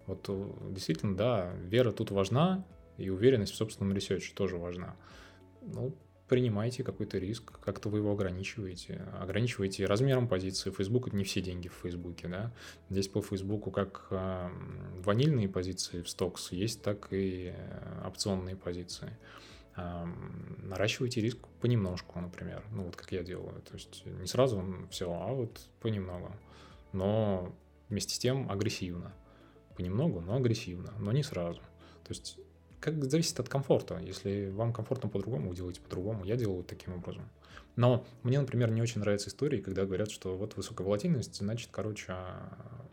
Вот 0.06 0.24
э, 0.28 0.52
действительно, 0.70 1.18
да, 1.18 1.52
вера 1.64 1.92
тут 1.92 2.12
важна, 2.12 2.64
и 3.00 3.10
уверенность 3.10 3.54
в 3.54 3.56
собственном 3.56 3.96
ресерче 3.96 4.32
тоже 4.36 4.58
важна. 4.58 4.96
Ну, 5.64 5.96
принимайте 6.28 6.84
какой-то 6.84 7.18
риск, 7.18 7.60
как-то 7.60 7.90
вы 7.90 7.98
его 7.98 8.12
ограничиваете. 8.12 9.04
Ограничиваете 9.20 9.88
размером 9.88 10.28
позиции. 10.28 10.70
Facebook— 10.70 11.08
это 11.08 11.18
не 11.18 11.24
все 11.24 11.42
деньги 11.42 11.68
в 11.68 11.74
Фейсбуке, 11.82 12.28
да. 12.28 12.54
Здесь 12.92 13.08
по 13.08 13.24
Фейсбуку 13.24 13.72
как 13.72 14.10
э, 14.12 14.50
ванильные 15.00 15.50
позиции 15.50 16.04
в 16.04 16.10
стокс 16.10 16.52
есть, 16.52 16.84
так 16.84 17.08
и 17.10 17.52
э, 17.56 18.08
опционные 18.08 18.56
позиции. 18.56 19.18
Наращивайте 20.64 21.22
риск 21.22 21.40
понемножку, 21.62 22.20
например. 22.20 22.64
Ну, 22.72 22.84
вот 22.84 22.96
как 22.96 23.12
я 23.12 23.24
делаю. 23.24 23.62
То 23.62 23.74
есть 23.74 24.06
не 24.06 24.28
сразу 24.28 24.64
все, 24.92 25.12
а 25.12 25.34
вот 25.34 25.60
понемногу. 25.82 26.32
Но 26.94 27.56
вместе 27.90 28.16
с 28.16 28.20
тем 28.20 28.50
агрессивно. 28.52 29.14
Понемногу, 29.76 30.22
но 30.22 30.36
агрессивно, 30.36 30.94
но 31.00 31.12
не 31.12 31.24
сразу. 31.24 31.62
То 32.04 32.10
есть 32.10 32.38
как 32.80 33.04
зависит 33.06 33.40
от 33.40 33.50
комфорта. 33.50 34.00
Если 34.00 34.50
вам 34.50 34.74
комфортно 34.74 35.10
по-другому, 35.10 35.50
вы 35.50 35.56
делаете 35.56 35.82
по-другому. 35.82 36.24
Я 36.26 36.36
делаю 36.36 36.58
вот 36.58 36.68
таким 36.68 36.94
образом. 36.94 37.30
Но 37.76 38.06
мне, 38.24 38.40
например, 38.40 38.72
не 38.72 38.82
очень 38.82 39.00
нравятся 39.00 39.30
истории, 39.30 39.62
когда 39.62 39.86
говорят, 39.86 40.12
что 40.12 40.36
вот 40.36 40.56
высокая 40.56 40.86
волатильность, 40.86 41.36
значит, 41.38 41.70
короче, 41.72 42.16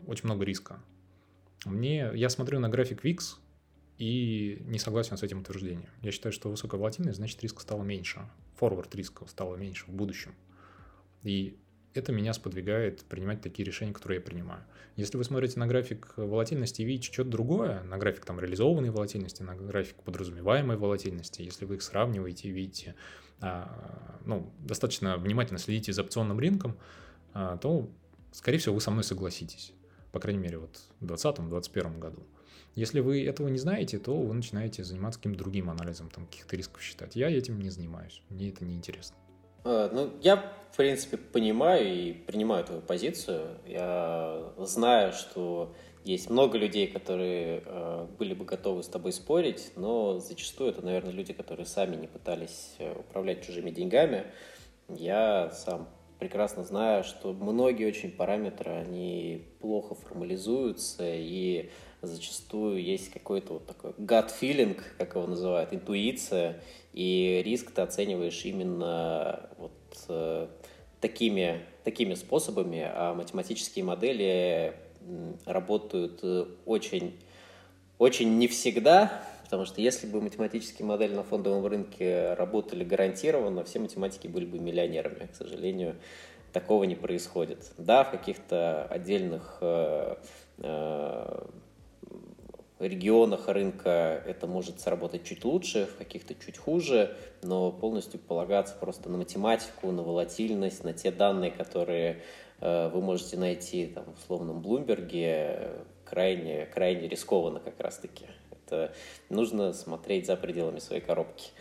очень 0.05 0.25
много 0.25 0.45
риска. 0.45 0.79
Мне, 1.65 2.11
я 2.13 2.29
смотрю 2.29 2.59
на 2.59 2.69
график 2.69 3.03
VIX 3.03 3.19
и 3.97 4.61
не 4.65 4.79
согласен 4.79 5.17
с 5.17 5.23
этим 5.23 5.39
утверждением. 5.39 5.89
Я 6.01 6.11
считаю, 6.11 6.31
что 6.33 6.49
высокая 6.49 6.79
волатильность, 6.79 7.17
значит, 7.17 7.41
риска 7.41 7.61
стало 7.61 7.83
меньше. 7.83 8.21
Форвард 8.55 8.93
риска 8.95 9.25
стало 9.27 9.55
меньше 9.55 9.85
в 9.87 9.93
будущем. 9.93 10.35
И 11.23 11.57
это 11.93 12.11
меня 12.11 12.33
сподвигает 12.33 13.03
принимать 13.05 13.41
такие 13.41 13.65
решения, 13.65 13.91
которые 13.91 14.17
я 14.17 14.21
принимаю. 14.21 14.63
Если 14.95 15.17
вы 15.17 15.23
смотрите 15.23 15.59
на 15.59 15.67
график 15.67 16.13
волатильности 16.15 16.81
и 16.81 16.85
видите 16.85 17.11
что-то 17.11 17.31
другое, 17.31 17.83
на 17.83 17.97
график 17.97 18.23
там 18.25 18.39
реализованной 18.39 18.91
волатильности, 18.91 19.41
на 19.41 19.55
график 19.55 19.95
подразумеваемой 20.03 20.77
волатильности, 20.77 21.41
если 21.41 21.65
вы 21.65 21.75
их 21.75 21.81
сравниваете 21.81 22.49
и 22.49 22.51
видите, 22.51 22.95
а, 23.39 24.19
ну, 24.25 24.51
достаточно 24.59 25.17
внимательно 25.17 25.59
следите 25.59 25.91
за 25.91 26.03
опционным 26.03 26.39
а, 27.33 27.57
то, 27.57 27.89
скорее 28.31 28.59
всего, 28.59 28.75
вы 28.75 28.81
со 28.81 28.91
мной 28.91 29.03
согласитесь. 29.03 29.73
По 30.11 30.19
крайней 30.19 30.39
мере, 30.39 30.59
вот 30.59 30.79
в 30.99 31.05
2020-2021 31.05 31.99
году. 31.99 32.25
Если 32.77 32.99
вы 32.99 33.25
этого 33.25 33.47
не 33.47 33.57
знаете, 33.57 33.97
то 33.97 34.15
вы 34.15 34.35
начинаете 34.35 34.83
заниматься 34.83 35.19
каким-то 35.19 35.39
другим 35.39 35.71
анализом, 35.71 36.11
там, 36.11 36.27
каких-то 36.27 36.55
рисков 36.55 36.83
считать. 36.83 37.15
Я 37.15 37.27
этим 37.27 37.59
не 37.59 37.71
занимаюсь, 37.71 38.21
мне 38.29 38.49
это 38.49 38.65
не 38.65 38.75
интересно. 38.75 39.17
Э, 39.65 39.89
ну, 39.91 40.11
я, 40.21 40.35
в 40.71 40.77
принципе, 40.77 41.17
понимаю 41.17 41.91
и 41.91 42.13
принимаю 42.13 42.63
твою 42.65 42.81
позицию. 42.83 43.47
Я 43.65 44.53
знаю, 44.59 45.13
что 45.13 45.75
есть 46.03 46.29
много 46.29 46.59
людей, 46.59 46.85
которые 46.85 47.63
э, 47.65 48.07
были 48.19 48.35
бы 48.35 48.45
готовы 48.45 48.83
с 48.83 48.87
тобой 48.87 49.11
спорить, 49.11 49.71
но 49.75 50.19
зачастую 50.19 50.69
это, 50.69 50.85
наверное, 50.85 51.13
люди, 51.13 51.33
которые 51.33 51.65
сами 51.65 51.95
не 51.95 52.05
пытались 52.05 52.75
э, 52.77 52.93
управлять 52.95 53.43
чужими 53.43 53.71
деньгами. 53.71 54.27
Я 54.87 55.49
сам 55.49 55.89
прекрасно 56.19 56.63
знаю, 56.63 57.03
что 57.03 57.33
многие 57.33 57.87
очень 57.87 58.11
параметры, 58.11 58.71
они 58.71 59.45
плохо 59.59 59.95
формализуются, 59.95 61.03
и 61.05 61.69
зачастую 62.01 62.83
есть 62.83 63.09
какой-то 63.11 63.53
вот 63.53 63.67
такой 63.67 63.91
gut 63.91 64.31
feeling, 64.39 64.79
как 64.97 65.15
его 65.15 65.27
называют, 65.27 65.73
интуиция, 65.73 66.61
и 66.93 67.41
риск 67.45 67.71
ты 67.71 67.81
оцениваешь 67.81 68.45
именно 68.45 69.49
вот 69.57 70.05
э, 70.09 70.47
такими, 71.01 71.61
такими 71.83 72.13
способами, 72.13 72.83
а 72.83 73.13
математические 73.13 73.85
модели 73.85 74.73
работают 75.45 76.19
э, 76.23 76.45
очень, 76.65 77.17
очень 77.97 78.37
не 78.37 78.47
всегда, 78.47 79.23
потому 79.47 79.63
что 79.63 79.79
если 79.79 80.07
бы 80.07 80.19
математические 80.19 80.85
модели 80.85 81.15
на 81.15 81.23
фондовом 81.23 81.65
рынке 81.65 82.33
работали 82.33 82.83
гарантированно, 82.83 83.63
все 83.63 83.79
математики 83.79 84.27
были 84.27 84.43
бы 84.43 84.59
миллионерами. 84.59 85.29
К 85.31 85.35
сожалению, 85.35 85.95
такого 86.51 86.83
не 86.83 86.95
происходит. 86.95 87.71
Да, 87.77 88.03
в 88.03 88.11
каких-то 88.11 88.83
отдельных 88.89 89.59
э, 89.61 90.17
регионах 92.79 93.47
рынка 93.47 94.21
это 94.25 94.47
может 94.47 94.81
сработать 94.81 95.23
чуть 95.23 95.45
лучше, 95.45 95.85
в 95.85 95.95
каких-то 95.95 96.35
чуть 96.35 96.57
хуже, 96.57 97.15
но 97.41 97.71
полностью 97.71 98.19
полагаться 98.19 98.75
просто 98.77 99.09
на 99.09 99.17
математику, 99.17 99.93
на 99.93 100.03
волатильность, 100.03 100.83
на 100.83 100.91
те 100.91 101.09
данные, 101.09 101.51
которые 101.51 102.21
э, 102.59 102.89
вы 102.89 103.01
можете 103.01 103.37
найти 103.37 103.85
там, 103.87 104.03
в 104.13 104.19
условном 104.19 104.61
Блумберге, 104.61 105.69
крайне, 106.03 106.65
крайне 106.65 107.07
рискованно 107.07 107.61
как 107.61 107.79
раз-таки. 107.79 108.25
Это 108.67 108.93
нужно 109.29 109.73
смотреть 109.73 110.27
за 110.27 110.35
пределами 110.35 110.79
своей 110.79 111.01
коробки. 111.01 111.51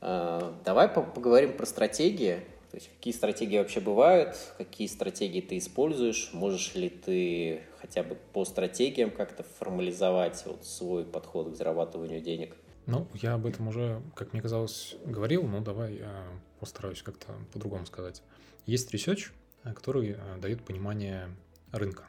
Э, 0.00 0.52
давай 0.64 0.88
поговорим 0.88 1.56
про 1.56 1.66
стратегии. 1.66 2.40
То 2.70 2.78
есть 2.78 2.90
какие 2.96 3.14
стратегии 3.14 3.58
вообще 3.58 3.80
бывают, 3.80 4.36
какие 4.58 4.88
стратегии 4.88 5.40
ты 5.40 5.58
используешь, 5.58 6.30
можешь 6.32 6.74
ли 6.74 6.88
ты 6.88 7.62
хотя 7.80 8.02
бы 8.02 8.16
по 8.32 8.44
стратегиям 8.44 9.10
как-то 9.10 9.44
формализовать 9.44 10.42
вот 10.46 10.64
свой 10.66 11.04
подход 11.04 11.52
к 11.52 11.56
зарабатыванию 11.56 12.20
денег? 12.20 12.56
Ну, 12.86 13.06
я 13.14 13.34
об 13.34 13.46
этом 13.46 13.68
уже, 13.68 14.02
как 14.14 14.32
мне 14.32 14.42
казалось, 14.42 14.96
говорил, 15.04 15.44
но 15.44 15.60
давай 15.60 15.94
я 15.94 16.24
постараюсь 16.60 17.02
как-то 17.02 17.34
по-другому 17.52 17.86
сказать. 17.86 18.22
Есть 18.64 18.92
research, 18.92 19.32
который 19.62 20.10
э, 20.10 20.38
дает 20.40 20.64
понимание 20.64 21.28
рынка. 21.72 22.04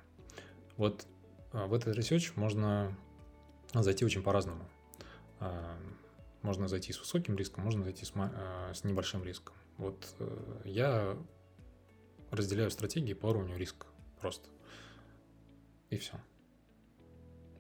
Вот 0.76 1.06
э, 1.54 1.66
в 1.66 1.74
этот 1.74 1.95
research 1.95 2.34
можно 2.36 2.95
зайти 3.84 4.06
очень 4.06 4.24
по-разному. 4.24 4.64
Э, 5.40 5.76
можно 6.42 6.68
зайти 6.68 6.94
с 6.94 7.00
высоким 7.00 7.36
риском, 7.36 7.64
можно 7.64 7.84
зайти 7.84 8.06
с, 8.06 8.14
с 8.74 8.84
небольшим 8.84 9.24
риском. 9.24 9.56
Вот 9.78 10.16
я 10.64 11.18
разделяю 12.32 12.72
стратегии 12.72 13.14
по 13.14 13.28
уровню 13.28 13.58
риска 13.58 13.88
просто. 14.20 14.50
И 15.90 15.98
все. 15.98 16.14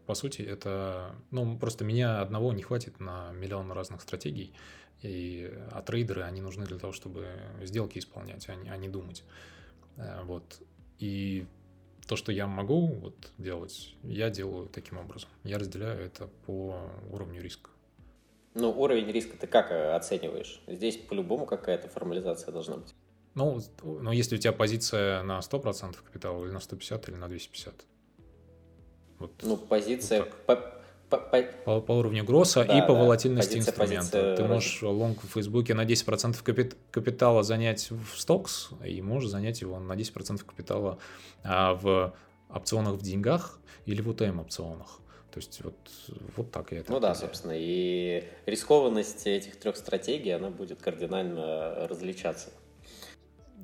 По 0.05 0.13
сути, 0.13 0.41
это... 0.41 1.15
Ну, 1.31 1.57
просто 1.57 1.83
меня 1.83 2.21
одного 2.21 2.53
не 2.53 2.63
хватит 2.63 2.99
на 2.99 3.31
миллион 3.31 3.71
разных 3.71 4.01
стратегий. 4.01 4.53
И, 5.01 5.51
а 5.71 5.81
трейдеры, 5.81 6.23
они 6.23 6.41
нужны 6.41 6.65
для 6.65 6.79
того, 6.79 6.93
чтобы 6.93 7.27
сделки 7.61 7.99
исполнять, 7.99 8.47
а 8.49 8.55
не, 8.55 8.69
а 8.69 8.77
не 8.77 8.89
думать. 8.89 9.23
Э, 9.97 10.23
вот. 10.23 10.61
И 10.99 11.45
то, 12.07 12.15
что 12.15 12.31
я 12.31 12.47
могу 12.47 12.87
вот 12.87 13.15
делать, 13.37 13.95
я 14.03 14.29
делаю 14.29 14.67
таким 14.69 14.97
образом. 14.97 15.29
Я 15.43 15.57
разделяю 15.57 15.99
это 15.99 16.27
по 16.45 16.79
уровню 17.11 17.41
риска. 17.41 17.69
Ну, 18.53 18.71
уровень 18.71 19.11
риска 19.11 19.37
ты 19.37 19.45
как 19.45 19.71
э, 19.71 19.93
оцениваешь? 19.93 20.61
Здесь 20.67 20.97
по-любому 20.97 21.45
какая-то 21.45 21.89
формализация 21.89 22.51
должна 22.51 22.77
быть. 22.77 22.95
Ну, 23.35 23.59
но 23.83 24.11
если 24.11 24.35
у 24.35 24.39
тебя 24.39 24.51
позиция 24.51 25.21
на 25.21 25.39
100% 25.39 25.95
капитала 26.03 26.43
или 26.43 26.51
на 26.51 26.59
150 26.59 27.09
или 27.09 27.15
на 27.15 27.27
250, 27.27 27.85
вот, 29.19 29.31
ну, 29.43 29.57
позиция 29.57 30.23
вот 30.23 30.31
по, 31.09 31.17
по... 31.17 31.81
По, 31.81 31.91
уровню 31.93 32.23
гросса 32.23 32.65
да, 32.65 32.77
и 32.77 32.81
по 32.81 32.93
да, 32.93 32.99
волатильности 32.99 33.55
позиция, 33.55 33.71
инструмента. 33.71 34.11
Позиция... 34.11 34.35
Ты 34.35 34.43
можешь 34.43 34.81
лонг 34.83 35.23
в 35.23 35.27
Фейсбуке 35.27 35.73
на 35.73 35.85
10% 35.85 36.43
капит, 36.43 36.75
капитала 36.91 37.43
занять 37.43 37.89
в 37.91 38.19
стокс, 38.19 38.69
и 38.85 39.01
можешь 39.01 39.29
занять 39.29 39.61
его 39.61 39.79
на 39.79 39.93
10% 39.93 40.43
капитала 40.45 40.97
а, 41.43 41.73
в 41.75 42.13
опционах 42.49 42.95
в 42.95 43.01
деньгах 43.01 43.59
или 43.85 44.01
в 44.01 44.09
OTM 44.09 44.39
опционах. 44.39 44.99
То 45.31 45.39
есть 45.39 45.61
вот, 45.63 45.75
вот 46.35 46.51
так 46.51 46.71
я 46.71 46.79
это 46.79 46.91
Ну 46.91 46.99
да, 46.99 47.13
собственно, 47.13 47.53
и 47.55 48.23
рискованность 48.45 49.27
этих 49.27 49.57
трех 49.57 49.77
стратегий, 49.77 50.31
она 50.31 50.49
будет 50.49 50.81
кардинально 50.81 51.87
различаться. 51.87 52.49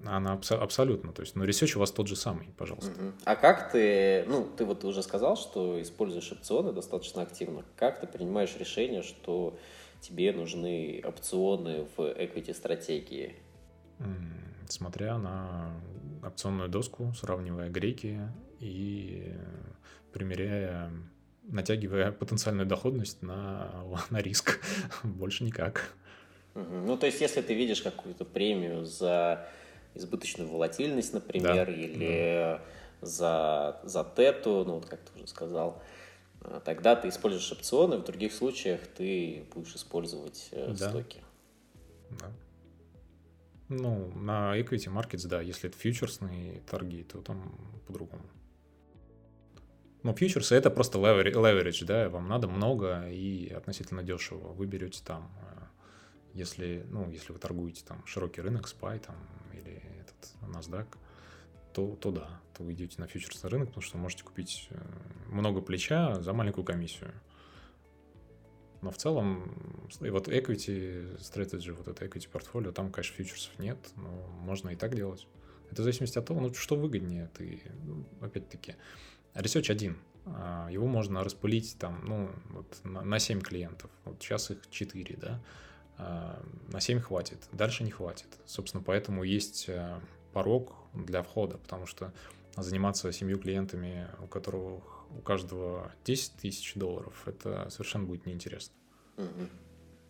Она 0.05 0.33
абс- 0.33 0.51
абсолютно, 0.51 1.13
то 1.13 1.21
есть, 1.21 1.35
ну, 1.35 1.45
research 1.45 1.75
у 1.75 1.79
вас 1.79 1.91
тот 1.91 2.07
же 2.07 2.15
самый, 2.15 2.47
пожалуйста. 2.57 2.91
Угу. 2.91 3.11
А 3.25 3.35
как 3.35 3.71
ты, 3.71 4.25
ну, 4.27 4.45
ты 4.45 4.65
вот 4.65 4.83
уже 4.83 5.01
сказал, 5.01 5.37
что 5.37 5.81
используешь 5.81 6.31
опционы 6.31 6.73
достаточно 6.73 7.21
активно. 7.21 7.63
Как 7.77 8.01
ты 8.01 8.07
принимаешь 8.07 8.55
решение, 8.57 9.01
что 9.01 9.57
тебе 10.01 10.33
нужны 10.33 11.01
опционы 11.05 11.87
в 11.95 12.01
equity 12.01 12.53
стратегии? 12.53 13.35
Смотря 14.67 15.17
на 15.17 15.73
опционную 16.25 16.69
доску, 16.69 17.13
сравнивая 17.15 17.69
греки 17.69 18.19
и 18.59 19.33
примеряя 20.11 20.91
натягивая 21.43 22.11
потенциальную 22.11 22.65
доходность 22.65 23.21
на, 23.21 23.83
на 24.09 24.17
риск. 24.17 24.61
Больше 25.03 25.43
никак. 25.43 25.93
Ну, 26.55 26.97
то 26.97 27.07
есть, 27.07 27.19
если 27.19 27.41
ты 27.41 27.53
видишь 27.53 27.81
какую-то 27.81 28.25
премию 28.25 28.85
за 28.85 29.47
избыточную 29.95 30.49
волатильность, 30.49 31.13
например, 31.13 31.67
да. 31.67 31.73
или 31.73 32.09
да. 32.09 32.61
за, 33.01 33.79
за 33.83 34.03
тету, 34.15 34.63
ну, 34.65 34.75
вот 34.75 34.85
как 34.85 35.01
ты 35.01 35.15
уже 35.17 35.27
сказал, 35.27 35.81
э, 36.41 36.61
тогда 36.63 36.95
ты 36.95 37.09
используешь 37.09 37.51
опционы, 37.51 37.97
в 37.97 38.03
других 38.03 38.33
случаях 38.33 38.81
ты 38.87 39.45
будешь 39.53 39.75
использовать 39.75 40.49
э, 40.51 40.73
да. 40.77 40.89
стоки. 40.89 41.21
Да. 42.09 42.31
Ну, 43.69 44.11
на 44.15 44.59
equity 44.59 44.93
markets, 44.93 45.27
да, 45.27 45.41
если 45.41 45.69
это 45.69 45.77
фьючерсные 45.77 46.61
торги, 46.69 47.03
то 47.03 47.21
там 47.21 47.57
по-другому. 47.87 48.23
Ну, 50.03 50.13
фьючерсы 50.13 50.55
это 50.55 50.69
просто 50.69 50.99
leverage, 50.99 51.85
да, 51.85 52.09
вам 52.09 52.27
надо 52.27 52.47
много 52.47 53.07
и 53.09 53.49
относительно 53.49 54.03
дешево. 54.03 54.49
Вы 54.49 54.65
берете 54.65 55.01
там, 55.03 55.31
э, 55.41 55.63
если, 56.33 56.85
ну, 56.89 57.09
если 57.09 57.31
вы 57.31 57.39
торгуете 57.39 57.83
там 57.85 58.05
широкий 58.05 58.41
рынок, 58.41 58.67
SPY 58.67 58.99
там, 58.99 59.15
NASDAQ, 60.53 60.87
то, 61.73 61.95
то 61.95 62.11
да, 62.11 62.41
то 62.55 62.63
вы 62.63 62.73
идете 62.73 62.99
на 62.99 63.07
фьючерсный 63.07 63.49
рынок, 63.49 63.69
потому 63.69 63.81
что 63.81 63.97
можете 63.97 64.23
купить 64.23 64.67
э, 64.69 64.79
много 65.27 65.61
плеча 65.61 66.21
за 66.21 66.33
маленькую 66.33 66.63
комиссию. 66.63 67.11
Но 68.81 68.91
в 68.91 68.97
целом, 68.97 69.89
и 70.01 70.09
вот 70.09 70.27
equity 70.27 71.17
strategy, 71.19 71.71
вот 71.71 71.87
это 71.87 72.05
equity 72.05 72.29
портфолио, 72.29 72.71
там, 72.71 72.91
конечно, 72.91 73.15
фьючерсов 73.15 73.57
нет, 73.57 73.77
но 73.95 74.09
можно 74.41 74.69
и 74.69 74.75
так 74.75 74.95
делать. 74.95 75.27
Это 75.71 75.81
в 75.81 75.85
зависимости 75.85 76.19
от 76.19 76.25
того, 76.25 76.41
ну, 76.41 76.53
что 76.53 76.75
выгоднее. 76.75 77.29
Ты, 77.33 77.61
ну, 77.85 78.05
опять-таки, 78.21 78.75
Research 79.33 79.71
один. 79.71 79.97
А, 80.25 80.69
его 80.69 80.87
можно 80.87 81.23
распылить 81.23 81.75
там, 81.79 82.03
ну, 82.05 82.29
вот 82.49 82.79
на 82.83 83.19
7 83.19 83.41
клиентов. 83.41 83.89
Вот 84.05 84.21
сейчас 84.21 84.51
их 84.51 84.69
4, 84.69 85.17
да. 85.17 85.41
А, 85.97 86.43
на 86.71 86.79
7 86.79 86.99
хватит, 86.99 87.39
дальше 87.51 87.83
не 87.83 87.91
хватит. 87.91 88.27
Собственно, 88.45 88.83
поэтому 88.83 89.23
есть 89.23 89.65
э, 89.67 89.99
порог 90.33 90.73
для 90.93 91.23
входа, 91.23 91.57
потому 91.57 91.85
что 91.85 92.11
заниматься 92.55 93.11
семью 93.11 93.39
клиентами, 93.39 94.07
у 94.23 94.27
которых 94.27 94.83
у 95.17 95.21
каждого 95.21 95.91
10 96.05 96.33
тысяч 96.37 96.73
долларов, 96.75 97.23
это 97.25 97.69
совершенно 97.69 98.05
будет 98.05 98.25
неинтересно. 98.25 98.73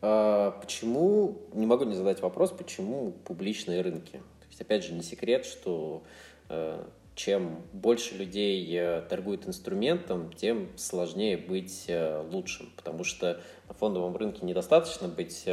А 0.02 0.52
почему, 0.52 1.48
не 1.54 1.66
могу 1.66 1.86
не 1.86 1.96
задать 1.96 2.22
вопрос, 2.22 2.52
почему 2.52 3.12
публичные 3.26 3.82
рынки? 3.82 4.18
То 4.42 4.48
есть, 4.50 4.60
опять 4.60 4.84
же, 4.84 4.94
не 4.94 5.02
секрет, 5.02 5.46
что 5.46 6.04
э, 6.50 6.84
чем 7.16 7.62
больше 7.72 8.16
людей 8.16 8.68
э, 8.76 9.02
торгует 9.10 9.48
инструментом, 9.48 10.34
тем 10.34 10.68
сложнее 10.78 11.38
быть 11.38 11.86
э, 11.88 12.22
лучшим, 12.30 12.70
потому 12.76 13.06
что 13.06 13.42
на 13.70 13.74
фондовом 13.76 14.18
рынке 14.18 14.46
недостаточно 14.46 15.08
быть 15.08 15.46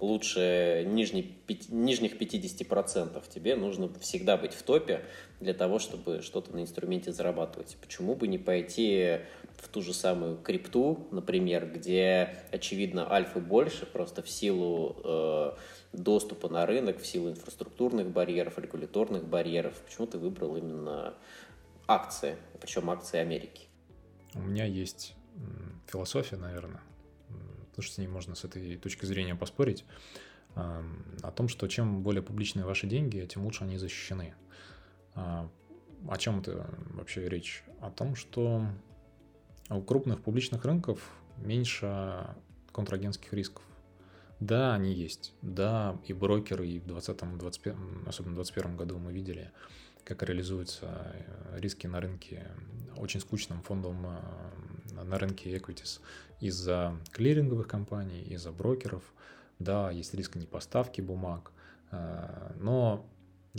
лучше 0.00 0.84
нижних 0.86 1.26
50%. 1.46 3.22
Тебе 3.28 3.56
нужно 3.56 3.88
всегда 4.00 4.36
быть 4.36 4.54
в 4.54 4.62
топе 4.62 5.04
для 5.40 5.54
того, 5.54 5.78
чтобы 5.78 6.22
что-то 6.22 6.54
на 6.54 6.60
инструменте 6.60 7.12
зарабатывать. 7.12 7.76
Почему 7.80 8.14
бы 8.14 8.28
не 8.28 8.38
пойти 8.38 9.20
в 9.56 9.68
ту 9.68 9.82
же 9.82 9.92
самую 9.92 10.36
крипту, 10.36 11.08
например, 11.10 11.66
где, 11.66 12.36
очевидно, 12.52 13.12
альфы 13.12 13.40
больше, 13.40 13.86
просто 13.86 14.22
в 14.22 14.30
силу 14.30 14.96
э, 15.04 15.52
доступа 15.92 16.48
на 16.48 16.66
рынок, 16.66 17.00
в 17.00 17.06
силу 17.06 17.30
инфраструктурных 17.30 18.08
барьеров, 18.10 18.58
регуляторных 18.58 19.24
барьеров. 19.26 19.74
Почему 19.84 20.06
ты 20.06 20.18
выбрал 20.18 20.56
именно 20.56 21.14
акции, 21.86 22.36
причем 22.60 22.90
акции 22.90 23.18
Америки? 23.18 23.66
У 24.34 24.40
меня 24.40 24.64
есть 24.64 25.14
философия, 25.86 26.36
наверное, 26.36 26.82
потому 27.78 27.86
что 27.86 27.94
с 27.94 27.98
ней 27.98 28.08
можно 28.08 28.34
с 28.34 28.44
этой 28.44 28.76
точки 28.76 29.06
зрения 29.06 29.36
поспорить, 29.36 29.84
о 30.56 31.30
том, 31.30 31.46
что 31.46 31.68
чем 31.68 32.02
более 32.02 32.22
публичные 32.24 32.64
ваши 32.64 32.88
деньги, 32.88 33.24
тем 33.30 33.44
лучше 33.44 33.62
они 33.62 33.78
защищены. 33.78 34.34
А, 35.14 35.48
о 36.08 36.18
чем 36.18 36.40
это 36.40 36.68
вообще 36.90 37.28
речь? 37.28 37.62
О 37.80 37.92
том, 37.92 38.16
что 38.16 38.66
у 39.70 39.80
крупных 39.80 40.20
публичных 40.22 40.64
рынков 40.64 41.00
меньше 41.36 42.26
контрагентских 42.72 43.32
рисков. 43.32 43.62
Да, 44.40 44.74
они 44.74 44.92
есть. 44.92 45.32
Да, 45.40 45.96
и 46.04 46.12
брокеры, 46.12 46.66
и 46.66 46.80
в 46.80 46.86
2020, 46.86 47.38
21, 47.38 47.76
особенно 48.06 48.32
в 48.32 48.42
2021 48.42 48.76
году 48.76 48.98
мы 48.98 49.12
видели, 49.12 49.52
как 50.08 50.22
реализуются 50.22 50.86
э, 50.86 51.60
риски 51.60 51.86
на 51.86 52.00
рынке, 52.00 52.46
очень 52.96 53.20
скучном 53.20 53.60
фондовом 53.60 54.06
э, 54.06 55.02
на 55.04 55.18
рынке 55.18 55.54
equities 55.54 56.00
из-за 56.40 56.96
клиринговых 57.12 57.68
компаний, 57.68 58.22
из-за 58.22 58.50
брокеров. 58.50 59.02
Да, 59.58 59.90
есть 59.90 60.14
риск 60.14 60.36
непоставки 60.36 61.02
бумаг, 61.02 61.52
э, 61.90 62.52
но 62.58 63.06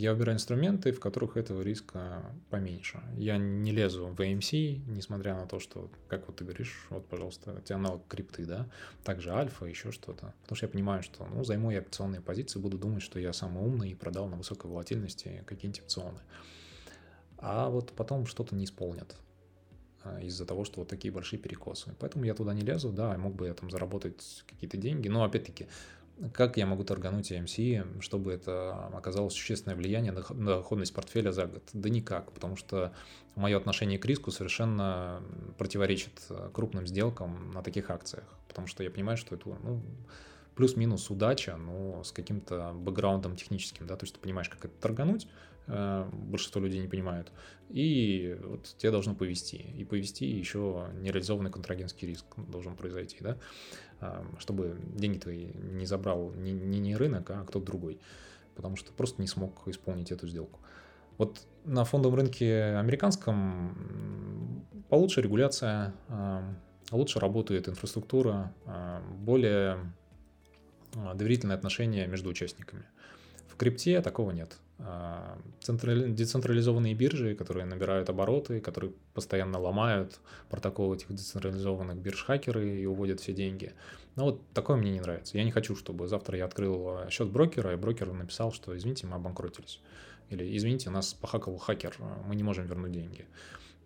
я 0.00 0.12
выбираю 0.12 0.36
инструменты, 0.36 0.92
в 0.92 1.00
которых 1.00 1.36
этого 1.36 1.62
риска 1.62 2.24
поменьше. 2.48 3.00
Я 3.16 3.36
не 3.36 3.70
лезу 3.70 4.06
в 4.06 4.20
AMC, 4.20 4.82
несмотря 4.86 5.34
на 5.34 5.46
то, 5.46 5.60
что, 5.60 5.90
как 6.08 6.26
вот 6.26 6.36
ты 6.36 6.44
говоришь, 6.44 6.86
вот, 6.90 7.06
пожалуйста, 7.06 7.52
у 7.52 7.60
тебя 7.60 7.76
аналог 7.76 8.06
крипты, 8.08 8.46
да, 8.46 8.68
также 9.04 9.30
альфа, 9.30 9.66
еще 9.66 9.92
что-то. 9.92 10.34
Потому 10.42 10.56
что 10.56 10.66
я 10.66 10.70
понимаю, 10.70 11.02
что, 11.02 11.26
ну, 11.26 11.44
займу 11.44 11.70
я 11.70 11.80
опционные 11.80 12.20
позиции, 12.20 12.58
буду 12.58 12.78
думать, 12.78 13.02
что 13.02 13.18
я 13.18 13.32
самый 13.32 13.62
умный 13.62 13.90
и 13.90 13.94
продал 13.94 14.28
на 14.28 14.36
высокой 14.36 14.70
волатильности 14.70 15.44
какие-нибудь 15.46 15.82
опционы. 15.82 16.20
А 17.38 17.68
вот 17.68 17.92
потом 17.92 18.26
что-то 18.26 18.54
не 18.54 18.64
исполнят 18.64 19.16
а, 20.02 20.20
из-за 20.20 20.46
того, 20.46 20.64
что 20.64 20.80
вот 20.80 20.88
такие 20.88 21.12
большие 21.12 21.38
перекосы. 21.38 21.94
Поэтому 21.98 22.24
я 22.24 22.34
туда 22.34 22.54
не 22.54 22.62
лезу, 22.62 22.90
да, 22.90 23.16
мог 23.18 23.34
бы 23.34 23.46
я 23.46 23.54
там 23.54 23.70
заработать 23.70 24.44
какие-то 24.46 24.76
деньги, 24.76 25.08
но 25.08 25.24
опять-таки 25.24 25.68
как 26.34 26.56
я 26.56 26.66
могу 26.66 26.84
торгануть 26.84 27.32
AMC, 27.32 28.02
чтобы 28.02 28.32
это 28.32 28.88
оказало 28.92 29.28
существенное 29.30 29.76
влияние 29.76 30.12
на 30.12 30.22
доходность 30.56 30.92
портфеля 30.94 31.32
за 31.32 31.46
год? 31.46 31.62
Да 31.72 31.88
никак, 31.88 32.32
потому 32.32 32.56
что 32.56 32.92
мое 33.36 33.56
отношение 33.56 33.98
к 33.98 34.04
риску 34.04 34.30
совершенно 34.30 35.22
противоречит 35.56 36.12
э, 36.28 36.50
крупным 36.52 36.86
сделкам 36.86 37.52
на 37.52 37.62
таких 37.62 37.90
акциях, 37.90 38.24
потому 38.48 38.66
что 38.66 38.82
я 38.82 38.90
понимаю, 38.90 39.16
что 39.16 39.34
это 39.34 39.48
ну, 39.62 39.82
плюс-минус 40.56 41.08
удача, 41.10 41.56
но 41.56 42.04
с 42.04 42.12
каким-то 42.12 42.72
бэкграундом 42.74 43.36
техническим, 43.36 43.86
да, 43.86 43.96
то 43.96 44.04
есть 44.04 44.14
ты 44.14 44.20
понимаешь, 44.20 44.48
как 44.48 44.64
это 44.66 44.74
торгануть, 44.80 45.26
э, 45.68 46.08
большинство 46.12 46.60
людей 46.60 46.80
не 46.80 46.88
понимают, 46.88 47.32
и 47.70 48.36
вот 48.42 48.74
тебе 48.76 48.90
должно 48.90 49.14
повести, 49.14 49.56
и 49.56 49.84
повести 49.84 50.26
еще 50.26 50.88
нереализованный 51.00 51.50
контрагентский 51.50 52.08
риск 52.08 52.26
должен 52.36 52.76
произойти, 52.76 53.18
да, 53.20 53.38
чтобы 54.38 54.78
деньги 54.94 55.18
твои 55.18 55.48
не 55.54 55.86
забрал 55.86 56.32
не, 56.32 56.52
не, 56.52 56.78
не 56.78 56.96
рынок, 56.96 57.30
а 57.30 57.44
кто-то 57.44 57.66
другой, 57.66 58.00
потому 58.54 58.76
что 58.76 58.92
просто 58.92 59.20
не 59.20 59.28
смог 59.28 59.66
исполнить 59.66 60.12
эту 60.12 60.26
сделку. 60.26 60.60
Вот 61.18 61.38
на 61.64 61.84
фондовом 61.84 62.16
рынке 62.16 62.76
американском 62.76 64.64
получше 64.88 65.20
регуляция, 65.20 65.92
лучше 66.90 67.20
работает 67.20 67.68
инфраструктура, 67.68 68.54
более 69.18 69.78
доверительные 71.14 71.56
отношения 71.56 72.06
между 72.06 72.30
участниками. 72.30 72.84
В 73.48 73.56
крипте 73.56 74.00
такого 74.00 74.30
нет. 74.30 74.56
А, 74.82 75.38
децентрализованные 75.66 76.94
биржи, 76.94 77.34
которые 77.34 77.66
набирают 77.66 78.08
обороты, 78.08 78.60
которые 78.60 78.92
постоянно 79.14 79.58
ломают 79.58 80.18
протоколы 80.48 80.96
этих 80.96 81.08
децентрализованных 81.08 81.96
бирж 81.98 82.24
хакеры 82.24 82.80
и 82.80 82.86
уводят 82.86 83.20
все 83.20 83.32
деньги. 83.32 83.74
Но 84.16 84.24
вот 84.24 84.42
такое 84.54 84.76
мне 84.76 84.92
не 84.92 85.00
нравится. 85.00 85.36
Я 85.36 85.44
не 85.44 85.50
хочу, 85.50 85.76
чтобы 85.76 86.08
завтра 86.08 86.38
я 86.38 86.46
открыл 86.46 87.08
счет 87.10 87.28
брокера, 87.28 87.72
и 87.72 87.76
брокер 87.76 88.12
написал, 88.12 88.52
что 88.52 88.76
извините, 88.76 89.06
мы 89.06 89.16
обанкротились. 89.16 89.80
Или 90.30 90.56
извините, 90.56 90.90
нас 90.90 91.12
похакал 91.12 91.56
хакер, 91.58 91.94
мы 92.26 92.34
не 92.34 92.42
можем 92.42 92.66
вернуть 92.66 92.92
деньги. 92.92 93.26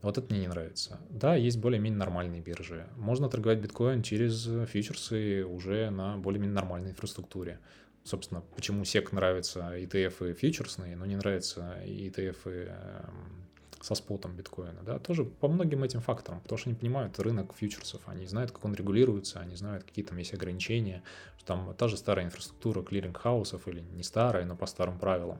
Вот 0.02 0.18
это 0.18 0.32
мне 0.32 0.42
не 0.42 0.48
нравится. 0.48 1.00
Да, 1.08 1.34
есть 1.34 1.58
более-менее 1.58 1.98
нормальные 1.98 2.42
биржи. 2.42 2.86
Можно 2.96 3.30
торговать 3.30 3.60
биткоин 3.60 4.02
через 4.02 4.44
фьючерсы 4.68 5.46
уже 5.46 5.88
на 5.88 6.18
более-менее 6.18 6.54
нормальной 6.54 6.90
инфраструктуре 6.90 7.58
собственно, 8.04 8.42
почему 8.54 8.82
SEC 8.82 9.08
нравится 9.12 9.76
ETF 9.76 10.30
и 10.30 10.34
фьючерсные, 10.34 10.96
но 10.96 11.06
не 11.06 11.16
нравится 11.16 11.78
ETF 11.84 12.36
и 12.46 12.68
эм, 12.68 13.44
со 13.80 13.94
спотом 13.94 14.36
биткоина, 14.36 14.82
да, 14.82 14.98
тоже 14.98 15.24
по 15.24 15.48
многим 15.48 15.84
этим 15.84 16.00
факторам, 16.00 16.40
потому 16.40 16.58
что 16.58 16.70
они 16.70 16.78
понимают 16.78 17.18
рынок 17.18 17.54
фьючерсов, 17.54 18.00
они 18.06 18.26
знают, 18.26 18.50
как 18.50 18.64
он 18.64 18.74
регулируется, 18.74 19.40
они 19.40 19.56
знают, 19.56 19.84
какие 19.84 20.04
там 20.04 20.18
есть 20.18 20.34
ограничения, 20.34 21.02
что 21.36 21.46
там 21.46 21.74
та 21.74 21.88
же 21.88 21.96
старая 21.96 22.26
инфраструктура 22.26 22.82
clearing 22.82 23.28
house 23.28 23.57
ов 23.57 23.68
или 23.68 23.80
не 23.80 24.02
старая, 24.02 24.44
но 24.44 24.56
по 24.56 24.66
старым 24.66 24.98
правилам. 24.98 25.38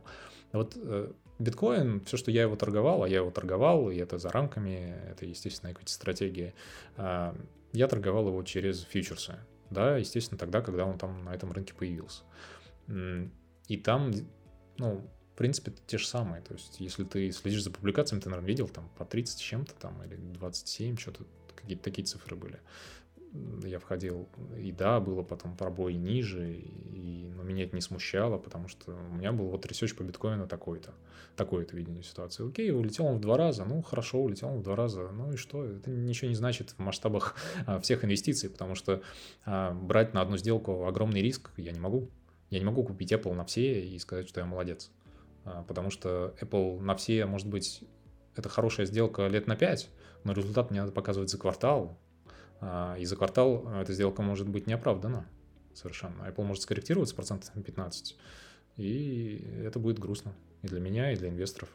Вот 0.52 0.74
э, 0.76 1.10
биткоин, 1.38 2.00
все, 2.04 2.16
что 2.16 2.30
я 2.30 2.42
его 2.42 2.56
торговал, 2.56 3.02
а 3.02 3.08
я 3.08 3.16
его 3.16 3.30
торговал, 3.30 3.90
и 3.90 3.96
это 3.96 4.18
за 4.18 4.30
рамками, 4.30 4.94
это, 5.10 5.26
естественно, 5.26 5.72
какие-то 5.72 5.92
стратегии, 5.92 6.54
э, 6.96 7.34
я 7.72 7.88
торговал 7.88 8.28
его 8.28 8.42
через 8.42 8.82
фьючерсы, 8.84 9.36
да, 9.70 9.96
естественно, 9.96 10.38
тогда, 10.38 10.60
когда 10.60 10.84
он 10.84 10.98
там 10.98 11.24
на 11.24 11.34
этом 11.34 11.50
рынке 11.52 11.74
появился. 11.74 12.22
И 12.88 13.76
там, 13.78 14.12
ну, 14.78 15.10
в 15.34 15.36
принципе, 15.36 15.72
те 15.86 15.98
же 15.98 16.06
самые. 16.06 16.42
То 16.42 16.54
есть, 16.54 16.78
если 16.78 17.02
ты 17.02 17.32
следишь 17.32 17.64
за 17.64 17.72
публикациями, 17.72 18.20
ты, 18.20 18.28
наверное, 18.28 18.48
видел 18.48 18.68
там 18.68 18.88
по 18.96 19.04
30 19.04 19.40
чем-то 19.40 19.74
там 19.74 20.00
или 20.04 20.14
27, 20.14 20.96
что-то, 20.96 21.24
какие-то 21.56 21.82
такие 21.82 22.04
цифры 22.04 22.36
были. 22.36 22.60
Я 23.64 23.80
входил, 23.80 24.28
и 24.56 24.70
да, 24.70 25.00
было 25.00 25.24
потом 25.24 25.56
пробой 25.56 25.94
ниже, 25.94 26.52
и, 26.52 27.28
но 27.34 27.42
меня 27.42 27.64
это 27.64 27.74
не 27.74 27.82
смущало, 27.82 28.38
потому 28.38 28.68
что 28.68 28.92
у 28.92 29.14
меня 29.16 29.32
был 29.32 29.46
вот 29.46 29.66
research 29.66 29.96
по 29.96 30.04
биткоину 30.04 30.46
такой-то, 30.46 30.94
такое-то 31.34 31.76
видение 31.76 32.04
ситуации. 32.04 32.48
Окей, 32.48 32.70
улетел 32.70 33.06
он 33.06 33.16
в 33.16 33.20
два 33.20 33.36
раза, 33.36 33.64
ну 33.64 33.82
хорошо, 33.82 34.22
улетел 34.22 34.50
он 34.50 34.60
в 34.60 34.62
два 34.62 34.76
раза, 34.76 35.10
ну 35.10 35.32
и 35.32 35.36
что? 35.36 35.64
Это 35.64 35.90
ничего 35.90 36.28
не 36.28 36.36
значит 36.36 36.70
в 36.70 36.78
масштабах 36.78 37.34
а, 37.66 37.80
всех 37.80 38.04
инвестиций, 38.04 38.48
потому 38.50 38.76
что 38.76 39.02
а, 39.44 39.74
брать 39.74 40.14
на 40.14 40.20
одну 40.20 40.36
сделку 40.36 40.86
огромный 40.86 41.20
риск 41.20 41.50
я 41.56 41.72
не 41.72 41.80
могу. 41.80 42.08
Я 42.50 42.58
не 42.58 42.64
могу 42.64 42.84
купить 42.84 43.12
Apple 43.12 43.34
на 43.34 43.44
все 43.44 43.84
и 43.84 43.98
сказать, 43.98 44.28
что 44.28 44.40
я 44.40 44.46
молодец. 44.46 44.90
А, 45.44 45.62
потому 45.62 45.90
что 45.90 46.34
Apple 46.40 46.80
на 46.80 46.94
все, 46.96 47.26
может 47.26 47.48
быть, 47.48 47.82
это 48.36 48.48
хорошая 48.48 48.86
сделка 48.86 49.26
лет 49.26 49.46
на 49.46 49.56
5, 49.56 49.90
но 50.24 50.32
результат 50.32 50.70
мне 50.70 50.80
надо 50.80 50.92
показывать 50.92 51.30
за 51.30 51.38
квартал, 51.38 51.98
а, 52.60 52.96
и 52.98 53.04
за 53.04 53.16
квартал 53.16 53.68
эта 53.80 53.92
сделка 53.92 54.22
может 54.22 54.48
быть 54.48 54.66
неоправдана 54.66 55.26
совершенно. 55.74 56.22
Apple 56.22 56.44
может 56.44 56.62
скорректироваться 56.62 57.14
процентов 57.14 57.54
на 57.54 57.62
15, 57.62 58.16
и 58.76 59.44
это 59.64 59.78
будет 59.78 59.98
грустно 59.98 60.32
и 60.62 60.68
для 60.68 60.80
меня, 60.80 61.12
и 61.12 61.16
для 61.16 61.28
инвесторов. 61.28 61.68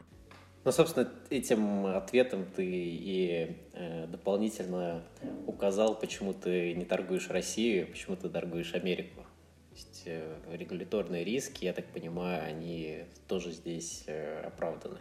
Ну, 0.62 0.72
собственно, 0.72 1.10
этим 1.30 1.86
ответом 1.86 2.44
ты 2.44 2.66
и 2.66 3.56
э, 3.72 4.06
дополнительно 4.08 5.02
указал, 5.46 5.98
почему 5.98 6.34
ты 6.34 6.74
не 6.74 6.84
торгуешь 6.84 7.30
Россию, 7.30 7.86
почему 7.86 8.16
ты 8.16 8.28
торгуешь 8.28 8.74
Америку 8.74 9.24
есть 9.72 10.02
э, 10.06 10.38
регуляторные 10.50 11.24
риски, 11.24 11.64
я 11.64 11.72
так 11.72 11.86
понимаю, 11.86 12.44
они 12.44 13.04
тоже 13.28 13.52
здесь 13.52 14.04
э, 14.06 14.42
оправданы. 14.42 14.98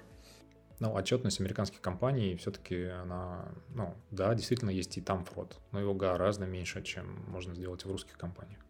Ну, 0.79 0.93
отчетность 0.93 1.41
американских 1.41 1.81
компаний 1.81 2.37
все-таки 2.37 2.85
она, 2.85 3.51
ну, 3.69 3.95
да, 4.11 4.33
действительно 4.33 4.69
есть 4.69 4.97
и 4.97 5.01
там 5.01 5.25
фрод, 5.25 5.57
но 5.71 5.79
его 5.79 5.93
гораздо 5.93 6.45
меньше, 6.45 6.81
чем 6.83 7.25
можно 7.27 7.53
сделать 7.53 7.83
в 7.83 7.91
русских 7.91 8.17
компаниях. 8.17 8.61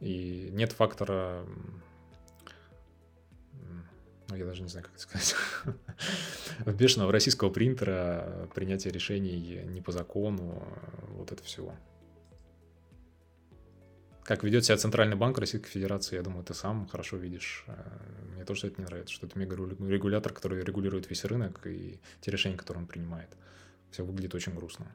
И 0.00 0.48
нет 0.52 0.72
фактора, 0.72 1.44
ну, 4.28 4.36
я 4.36 4.46
даже 4.46 4.62
не 4.62 4.68
знаю, 4.68 4.86
как 4.86 4.94
это 4.94 5.02
сказать, 5.02 5.36
бешеного 6.78 7.12
российского 7.12 7.50
принтера, 7.50 8.48
принятия 8.54 8.90
решений 8.90 9.62
не 9.66 9.82
по 9.82 9.92
закону, 9.92 10.66
вот 11.10 11.30
это 11.30 11.42
всего. 11.42 11.74
Как 14.24 14.44
ведет 14.44 14.64
себя 14.64 14.76
Центральный 14.76 15.16
банк 15.16 15.38
Российской 15.38 15.70
Федерации, 15.70 16.16
я 16.16 16.22
думаю, 16.22 16.44
ты 16.44 16.54
сам 16.54 16.86
хорошо 16.86 17.16
видишь. 17.16 17.64
Э, 17.66 17.74
мне 18.34 18.44
тоже 18.44 18.68
это 18.68 18.80
не 18.80 18.86
нравится, 18.86 19.14
что 19.14 19.26
это 19.26 19.38
мега-регулятор, 19.38 20.32
который 20.32 20.62
регулирует 20.62 21.10
весь 21.10 21.24
рынок 21.24 21.66
и 21.66 21.98
те 22.20 22.30
решения, 22.30 22.56
которые 22.56 22.82
он 22.82 22.86
принимает. 22.86 23.36
Все 23.90 24.04
выглядит 24.04 24.34
очень 24.34 24.54
грустно. 24.54 24.86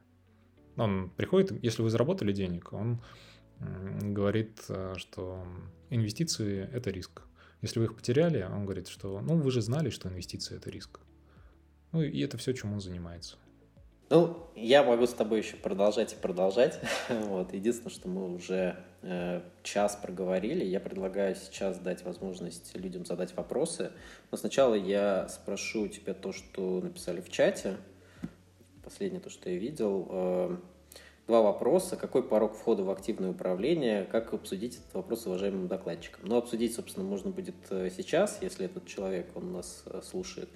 Он 0.78 1.10
приходит, 1.10 1.52
если 1.64 1.82
вы 1.82 1.90
заработали 1.90 2.32
денег, 2.32 2.74
он 2.74 3.02
говорит, 3.60 4.64
э, 4.70 4.96
что 4.98 5.46
инвестиции– 5.90 6.70
это 6.74 6.92
риск. 6.92 7.22
Если 7.62 7.80
вы 7.80 7.86
их 7.86 7.96
потеряли, 7.96 8.44
он 8.44 8.66
говорит, 8.66 8.88
что 8.88 9.22
ну 9.22 9.38
вы 9.38 9.52
же 9.52 9.62
знали, 9.62 9.90
что 9.90 10.10
инвестиции– 10.10 10.56
это 10.58 10.70
риск. 10.70 11.00
Ну 11.92 12.02
и 12.02 12.20
это 12.20 12.38
все, 12.38 12.54
чем 12.54 12.74
он 12.74 12.82
занимается. 12.82 13.38
Ну, 14.10 14.38
я 14.56 14.84
могу 14.84 15.08
с 15.08 15.14
тобой 15.14 15.40
еще 15.40 15.56
продолжать 15.56 16.14
и 16.14 16.16
продолжать. 16.16 16.80
вот. 17.10 17.54
Единственное, 17.54 17.92
что 17.92 18.08
мы 18.08 18.34
уже 18.34 18.76
э, 19.02 19.42
час 19.64 19.98
проговорили. 20.00 20.64
Я 20.64 20.80
предлагаю 20.80 21.36
сейчас 21.36 21.80
дать 21.80 22.04
возможность 22.04 22.76
людям 22.78 23.06
задать 23.06 23.36
вопросы. 23.36 23.92
Но 24.32 24.38
сначала 24.38 24.76
я 24.76 25.28
спрошу 25.30 25.84
у 25.84 25.88
тебя 25.88 26.14
то, 26.14 26.32
что 26.32 26.82
написали 26.82 27.20
в 27.22 27.30
чате. 27.30 27.78
Последнее 28.84 29.22
то, 29.22 29.32
что 29.32 29.50
я 29.50 29.58
видел. 29.58 30.08
Э, 30.12 30.58
два 31.28 31.42
вопроса. 31.42 31.96
Какой 31.96 32.22
порог 32.22 32.56
входа 32.56 32.84
в 32.84 32.92
активное 32.92 33.32
управление? 33.32 34.06
Как 34.06 34.34
обсудить 34.34 34.76
этот 34.76 34.94
вопрос 34.94 35.24
с 35.24 35.28
уважаемым 35.28 35.68
докладчиком? 35.68 36.26
Ну, 36.26 36.38
обсудить, 36.38 36.76
собственно, 36.76 37.06
можно 37.06 37.32
будет 37.32 37.56
э, 37.72 37.90
сейчас, 37.90 38.38
если 38.42 38.66
этот 38.66 38.86
человек, 38.86 39.28
он 39.36 39.54
нас 39.54 39.84
э, 39.88 40.02
слушает 40.04 40.50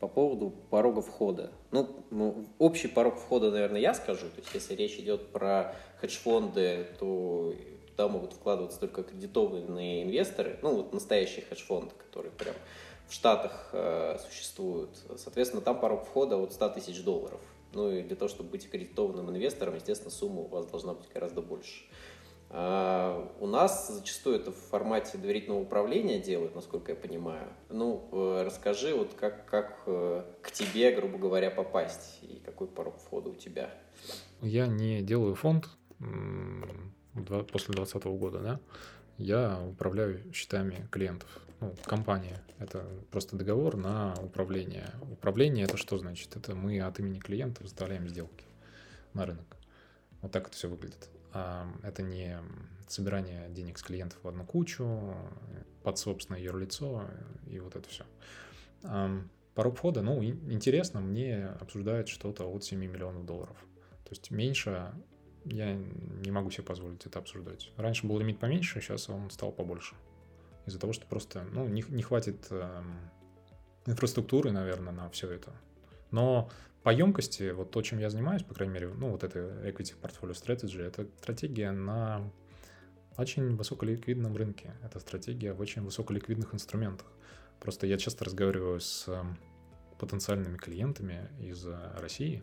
по 0.00 0.08
поводу 0.08 0.52
порога 0.70 1.02
входа. 1.02 1.52
Ну, 1.70 1.88
ну, 2.10 2.46
общий 2.58 2.88
порог 2.88 3.18
входа, 3.18 3.50
наверное, 3.50 3.80
я 3.80 3.94
скажу. 3.94 4.26
То 4.26 4.40
есть, 4.40 4.54
если 4.54 4.74
речь 4.74 4.98
идет 4.98 5.28
про 5.28 5.76
хедж-фонды, 6.00 6.88
то 6.98 7.54
туда 7.90 8.08
могут 8.08 8.32
вкладываться 8.32 8.80
только 8.80 9.02
аккредитованные 9.02 10.04
инвесторы, 10.04 10.58
ну, 10.62 10.76
вот 10.76 10.92
настоящие 10.94 11.44
хедж-фонды, 11.44 11.92
которые 12.06 12.32
прям 12.32 12.54
в 13.08 13.12
Штатах 13.12 13.70
э, 13.72 14.18
существуют. 14.26 14.90
Соответственно, 15.16 15.60
там 15.60 15.78
порог 15.78 16.06
входа 16.06 16.36
от 16.36 16.52
100 16.52 16.68
тысяч 16.70 17.02
долларов. 17.02 17.40
Ну 17.72 17.90
и 17.90 18.02
для 18.02 18.16
того, 18.16 18.28
чтобы 18.28 18.50
быть 18.50 18.66
аккредитованным 18.66 19.30
инвестором, 19.30 19.74
естественно, 19.74 20.10
сумма 20.10 20.42
у 20.42 20.46
вас 20.46 20.66
должна 20.66 20.94
быть 20.94 21.08
гораздо 21.12 21.42
больше. 21.42 21.84
А, 22.52 23.32
у 23.38 23.46
нас 23.46 23.88
зачастую 23.88 24.36
это 24.36 24.50
в 24.50 24.56
формате 24.56 25.18
доверительного 25.18 25.60
управления 25.60 26.18
делают, 26.18 26.56
насколько 26.56 26.90
я 26.90 26.96
понимаю. 26.96 27.48
Ну, 27.68 28.08
э, 28.10 28.42
расскажи, 28.44 28.92
вот 28.92 29.14
как, 29.14 29.48
как 29.48 29.82
э, 29.86 30.24
к 30.42 30.50
тебе, 30.50 30.90
грубо 30.92 31.16
говоря, 31.16 31.52
попасть 31.52 32.18
и 32.22 32.42
какой 32.44 32.66
порог 32.66 32.98
входа 32.98 33.30
у 33.30 33.36
тебя? 33.36 33.72
Я 34.42 34.66
не 34.66 35.00
делаю 35.00 35.36
фонд 35.36 35.68
после 37.52 37.74
2020 37.74 38.04
года, 38.04 38.38
да. 38.40 38.60
Я 39.16 39.60
управляю 39.62 40.20
счетами 40.32 40.88
клиентов. 40.90 41.28
Ну, 41.60 41.74
компания. 41.84 42.42
Это 42.58 42.84
просто 43.10 43.36
договор 43.36 43.76
на 43.76 44.14
управление. 44.22 44.90
Управление 45.12 45.66
это 45.66 45.76
что 45.76 45.98
значит? 45.98 46.34
Это 46.34 46.54
мы 46.56 46.80
от 46.80 46.98
имени 46.98 47.18
клиентов 47.18 47.68
заставляем 47.68 48.08
сделки 48.08 48.44
на 49.12 49.26
рынок. 49.26 49.56
Вот 50.22 50.32
так 50.32 50.48
это 50.48 50.56
все 50.56 50.68
выглядит. 50.68 51.08
Это 51.32 52.02
не 52.02 52.38
собирание 52.88 53.48
денег 53.50 53.78
с 53.78 53.82
клиентов 53.82 54.18
в 54.22 54.28
одну 54.28 54.44
кучу, 54.44 55.14
под 55.82 55.98
собственное 55.98 56.40
юрлицо 56.40 57.04
и 57.46 57.60
вот 57.60 57.76
это 57.76 57.88
все. 57.88 58.04
Порог 59.54 59.76
входа, 59.76 60.02
ну, 60.02 60.22
интересно, 60.22 61.00
мне 61.00 61.46
обсуждают 61.60 62.08
что-то 62.08 62.44
от 62.44 62.64
7 62.64 62.78
миллионов 62.78 63.26
долларов. 63.26 63.56
То 64.04 64.10
есть 64.10 64.30
меньше 64.30 64.92
я 65.44 65.74
не 65.74 66.30
могу 66.30 66.50
себе 66.50 66.64
позволить 66.64 67.06
это 67.06 67.18
обсуждать. 67.18 67.70
Раньше 67.76 68.06
был 68.06 68.18
лимит 68.18 68.38
поменьше, 68.38 68.80
сейчас 68.80 69.08
он 69.08 69.30
стал 69.30 69.52
побольше. 69.52 69.94
Из-за 70.66 70.78
того, 70.78 70.92
что 70.92 71.06
просто 71.06 71.44
ну, 71.52 71.66
не, 71.68 71.84
не 71.88 72.02
хватит 72.02 72.46
э, 72.50 72.82
инфраструктуры, 73.86 74.50
наверное, 74.52 74.92
на 74.92 75.08
все 75.10 75.30
это. 75.30 75.52
Но 76.10 76.50
по 76.82 76.90
емкости, 76.90 77.50
вот 77.50 77.70
то, 77.70 77.82
чем 77.82 77.98
я 77.98 78.10
занимаюсь, 78.10 78.42
по 78.42 78.54
крайней 78.54 78.74
мере, 78.74 78.88
ну, 78.88 79.10
вот 79.10 79.22
это 79.22 79.38
Equity 79.38 79.94
Portfolio 80.00 80.32
Strategy, 80.32 80.82
это 80.82 81.06
стратегия 81.18 81.70
на 81.72 82.30
очень 83.16 83.54
высоколиквидном 83.56 84.36
рынке. 84.36 84.74
Это 84.82 84.98
стратегия 84.98 85.52
в 85.52 85.60
очень 85.60 85.82
высоколиквидных 85.82 86.54
инструментах. 86.54 87.06
Просто 87.60 87.86
я 87.86 87.98
часто 87.98 88.24
разговариваю 88.24 88.80
с 88.80 89.06
эм, 89.08 89.36
потенциальными 89.98 90.56
клиентами 90.56 91.28
из 91.38 91.66
э, 91.66 91.76
России 91.98 92.42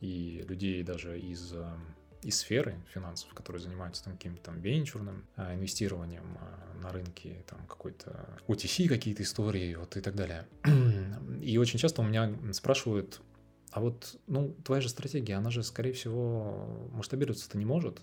и 0.00 0.44
людей 0.46 0.82
даже 0.82 1.18
из, 1.18 1.54
эм, 1.54 1.96
из 2.22 2.40
сферы 2.40 2.76
финансов, 2.92 3.32
которые 3.32 3.62
занимаются 3.62 4.04
там 4.04 4.14
каким-то 4.14 4.42
там 4.42 4.60
венчурным 4.60 5.26
э, 5.36 5.54
инвестированием 5.54 6.38
э, 6.38 6.82
на 6.82 6.92
рынке, 6.92 7.42
там 7.48 7.66
какой-то 7.66 8.28
OTC 8.46 8.88
какие-то 8.88 9.22
истории 9.22 9.74
вот 9.74 9.96
и 9.96 10.02
так 10.02 10.14
далее. 10.14 10.46
И 11.40 11.56
очень 11.56 11.78
часто 11.78 12.02
у 12.02 12.04
меня 12.04 12.30
спрашивают, 12.52 13.22
а 13.70 13.80
вот, 13.80 14.16
ну, 14.26 14.54
твоя 14.64 14.80
же 14.80 14.88
стратегия, 14.88 15.34
она 15.34 15.50
же, 15.50 15.62
скорее 15.62 15.92
всего, 15.92 16.88
масштабироваться-то 16.92 17.56
не 17.56 17.64
может. 17.64 18.00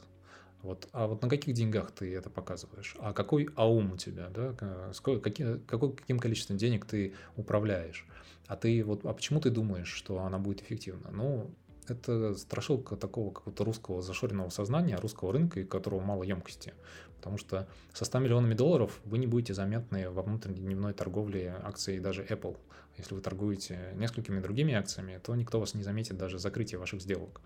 Вот, 0.61 0.88
а 0.91 1.07
вот 1.07 1.22
на 1.22 1.30
каких 1.30 1.53
деньгах 1.53 1.91
ты 1.91 2.13
это 2.15 2.30
показываешь? 2.30 2.95
А 2.99 3.13
какой 3.13 3.49
аум 3.55 3.93
у 3.93 3.97
тебя, 3.97 4.30
да? 4.30 4.91
Сколько, 4.93 5.22
какие, 5.22 5.59
какой, 5.59 5.93
каким 5.93 6.20
количеством 6.20 6.57
денег 6.57 6.86
ты 6.86 7.13
управляешь? 7.36 8.07
А 8.47 8.55
ты 8.55 8.84
вот, 8.84 9.05
а 9.05 9.13
почему 9.13 9.39
ты 9.39 9.49
думаешь, 9.49 9.91
что 9.91 10.20
она 10.20 10.39
будет 10.39 10.61
эффективна? 10.61 11.11
Ну, 11.11 11.51
это 11.88 12.34
страшилка 12.36 12.95
такого 12.95 13.32
какого-то 13.32 13.63
русского 13.63 14.01
зашоренного 14.01 14.49
сознания, 14.49 14.97
русского 14.97 15.34
рынка, 15.34 15.59
у 15.59 15.65
которого 15.65 16.01
мало 16.01 16.24
емкости. 16.24 16.74
Потому 17.18 17.38
что 17.38 17.68
со 17.93 18.05
100 18.05 18.20
миллионами 18.20 18.53
долларов 18.53 18.99
вы 19.05 19.18
не 19.18 19.28
будете 19.28 19.53
заметны 19.53 20.09
во 20.09 20.22
внутренней 20.22 20.61
дневной 20.61 20.93
торговле 20.93 21.55
акций 21.63 21.99
даже 21.99 22.24
Apple. 22.24 22.57
Если 22.97 23.13
вы 23.13 23.21
торгуете 23.21 23.93
несколькими 23.95 24.39
другими 24.39 24.73
акциями, 24.73 25.19
то 25.23 25.35
никто 25.35 25.59
вас 25.59 25.73
не 25.73 25.83
заметит 25.83 26.17
даже 26.17 26.39
закрытие 26.39 26.79
ваших 26.79 27.01
сделок. 27.01 27.41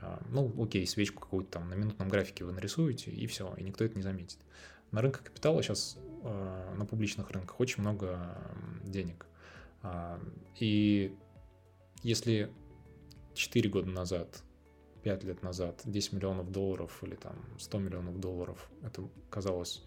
А, 0.00 0.22
ну, 0.30 0.52
окей, 0.62 0.86
свечку 0.86 1.20
какую-то 1.22 1.52
там 1.52 1.68
на 1.68 1.74
минутном 1.74 2.08
графике 2.08 2.44
вы 2.44 2.52
нарисуете, 2.52 3.10
и 3.10 3.26
все, 3.26 3.54
и 3.56 3.62
никто 3.62 3.84
это 3.84 3.96
не 3.96 4.02
заметит. 4.02 4.38
На 4.90 5.02
рынке 5.02 5.20
капитала 5.22 5.62
сейчас, 5.62 5.98
а, 6.22 6.74
на 6.74 6.86
публичных 6.86 7.30
рынках, 7.30 7.60
очень 7.60 7.82
много 7.82 8.36
денег. 8.84 9.26
А, 9.82 10.20
и 10.58 11.14
если 12.02 12.50
4 13.34 13.68
года 13.68 13.90
назад, 13.90 14.42
5 15.02 15.24
лет 15.24 15.42
назад 15.42 15.82
10 15.84 16.12
миллионов 16.14 16.50
долларов 16.50 17.02
или 17.02 17.14
там 17.14 17.36
100 17.58 17.78
миллионов 17.78 18.20
долларов, 18.20 18.70
это 18.82 19.08
казалось 19.30 19.84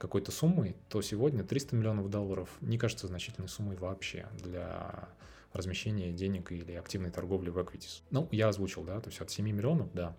какой-то 0.00 0.32
суммой, 0.32 0.74
то 0.88 1.02
сегодня 1.02 1.44
300 1.44 1.76
миллионов 1.76 2.10
долларов 2.10 2.48
не 2.60 2.78
кажется 2.78 3.06
значительной 3.06 3.48
суммой 3.48 3.76
вообще 3.76 4.26
для 4.42 5.08
размещения 5.52 6.10
денег 6.12 6.50
или 6.52 6.72
активной 6.72 7.10
торговли 7.10 7.50
в 7.50 7.58
equities. 7.58 8.02
Ну, 8.10 8.26
я 8.32 8.48
озвучил, 8.48 8.82
да, 8.82 9.00
то 9.00 9.10
есть 9.10 9.20
от 9.20 9.30
7 9.30 9.46
миллионов, 9.46 9.92
да, 9.92 10.16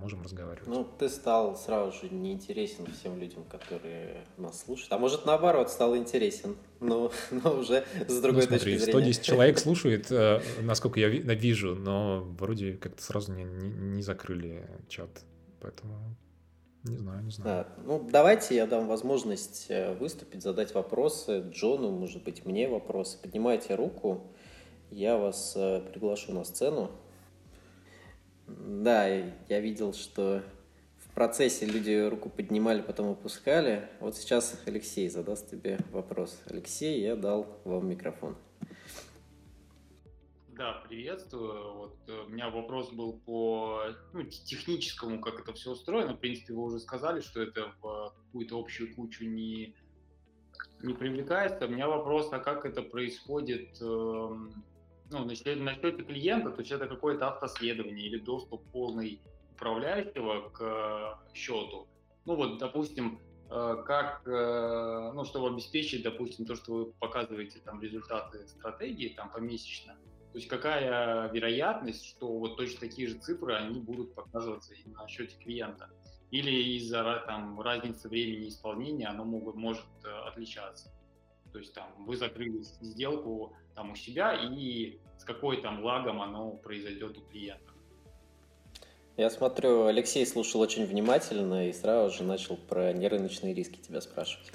можем 0.00 0.22
разговаривать. 0.22 0.68
Ну, 0.68 0.86
ты 0.98 1.08
стал 1.08 1.56
сразу 1.56 1.98
же 1.98 2.12
неинтересен 2.12 2.86
всем 2.92 3.18
людям, 3.18 3.44
которые 3.44 4.26
нас 4.36 4.62
слушают. 4.62 4.92
А 4.92 4.98
может, 4.98 5.24
наоборот, 5.24 5.70
стал 5.70 5.96
интересен, 5.96 6.56
но, 6.80 7.10
но 7.30 7.58
уже 7.58 7.84
с 8.06 8.20
другой 8.20 8.42
ну, 8.42 8.48
смотри, 8.48 8.74
точки 8.74 8.84
зрения. 8.84 9.12
110 9.12 9.22
человек 9.22 9.58
слушает, 9.58 10.12
э, 10.12 10.42
насколько 10.60 11.00
я 11.00 11.08
вижу, 11.08 11.74
но 11.74 12.20
вроде 12.38 12.74
как-то 12.74 13.02
сразу 13.02 13.32
не, 13.32 13.44
не, 13.44 13.68
не 13.68 14.02
закрыли 14.02 14.68
чат. 14.88 15.22
Поэтому 15.60 16.16
не 16.84 16.96
знаю, 16.98 17.22
не 17.22 17.30
знаю. 17.30 17.66
Да. 17.66 17.82
Ну, 17.84 18.06
давайте 18.10 18.54
я 18.54 18.66
дам 18.66 18.86
возможность 18.86 19.66
э, 19.70 19.94
выступить, 19.94 20.42
задать 20.42 20.74
вопросы 20.74 21.44
Джону, 21.50 21.90
может 21.90 22.22
быть, 22.24 22.44
мне 22.44 22.68
вопросы. 22.68 23.18
Поднимайте 23.20 23.74
руку. 23.74 24.20
Я 24.90 25.16
вас 25.16 25.54
э, 25.56 25.80
приглашу 25.80 26.32
на 26.32 26.44
сцену. 26.44 26.90
Да, 28.46 29.06
я 29.08 29.60
видел, 29.60 29.94
что 29.94 30.42
в 30.98 31.14
процессе 31.14 31.64
люди 31.64 32.06
руку 32.06 32.28
поднимали, 32.28 32.82
потом 32.82 33.12
опускали. 33.12 33.88
Вот 34.00 34.16
сейчас 34.16 34.54
Алексей 34.66 35.08
задаст 35.08 35.50
тебе 35.50 35.78
вопрос. 35.90 36.38
Алексей, 36.46 37.00
я 37.00 37.16
дал 37.16 37.46
вам 37.64 37.88
микрофон. 37.88 38.36
Да, 40.56 40.84
приветствую. 40.88 41.74
Вот 41.74 41.96
э, 42.06 42.26
у 42.26 42.28
меня 42.28 42.48
вопрос 42.48 42.92
был 42.92 43.14
по 43.26 43.86
ну, 44.12 44.22
техническому, 44.22 45.20
как 45.20 45.40
это 45.40 45.52
все 45.52 45.72
устроено. 45.72 46.14
В 46.14 46.20
принципе, 46.20 46.54
вы 46.54 46.62
уже 46.62 46.78
сказали, 46.78 47.22
что 47.22 47.42
это 47.42 47.72
в 47.80 48.14
какую-то 48.26 48.60
общую 48.60 48.94
кучу 48.94 49.24
не, 49.24 49.74
не 50.80 50.94
привлекается. 50.94 51.66
У 51.66 51.70
меня 51.70 51.88
вопрос, 51.88 52.32
а 52.32 52.38
как 52.38 52.66
это 52.66 52.82
происходит 52.82 53.82
эм, 53.82 54.64
ну, 55.10 55.24
на, 55.24 55.34
счете, 55.34 55.56
на 55.56 55.74
клиента, 55.74 56.50
то 56.50 56.60
есть 56.60 56.70
это 56.70 56.86
какое-то 56.86 57.30
автоследование 57.30 58.06
или 58.06 58.20
доступ 58.20 58.62
полный 58.70 59.20
управляющего 59.56 60.50
к 60.50 60.60
э, 60.62 61.34
счету. 61.34 61.88
Ну 62.26 62.36
вот, 62.36 62.58
допустим, 62.58 63.18
э, 63.50 63.82
как, 63.84 64.22
ну, 64.24 65.24
чтобы 65.24 65.48
обеспечить, 65.48 66.04
допустим, 66.04 66.46
то, 66.46 66.54
что 66.54 66.74
вы 66.74 66.92
показываете 66.92 67.58
там 67.58 67.82
результаты 67.82 68.46
стратегии 68.46 69.08
там 69.08 69.32
помесячно, 69.32 69.96
то 70.34 70.38
есть 70.38 70.48
какая 70.48 71.30
вероятность, 71.30 72.04
что 72.04 72.26
вот 72.26 72.56
точно 72.56 72.80
такие 72.80 73.06
же 73.06 73.14
цифры, 73.18 73.54
они 73.54 73.78
будут 73.78 74.16
показываться 74.16 74.74
и 74.74 74.88
на 74.88 75.06
счете 75.06 75.36
клиента? 75.36 75.88
Или 76.32 76.76
из-за 76.76 77.22
там, 77.24 77.60
разницы 77.60 78.08
времени 78.08 78.48
исполнения 78.48 79.06
оно 79.06 79.24
могут, 79.24 79.54
может 79.54 79.86
отличаться? 80.26 80.90
То 81.52 81.60
есть 81.60 81.72
там 81.72 81.88
вы 82.04 82.16
закрыли 82.16 82.62
сделку 82.80 83.54
там 83.76 83.92
у 83.92 83.94
себя 83.94 84.34
и 84.34 84.98
с 85.18 85.22
какой 85.22 85.62
там 85.62 85.84
лагом 85.84 86.20
оно 86.20 86.50
произойдет 86.50 87.16
у 87.16 87.20
клиента. 87.20 87.70
Я 89.16 89.30
смотрю, 89.30 89.86
Алексей 89.86 90.26
слушал 90.26 90.60
очень 90.62 90.84
внимательно 90.84 91.68
и 91.68 91.72
сразу 91.72 92.12
же 92.12 92.24
начал 92.24 92.56
про 92.56 92.92
нерыночные 92.92 93.54
риски 93.54 93.76
тебя 93.76 94.00
спрашивать. 94.00 94.50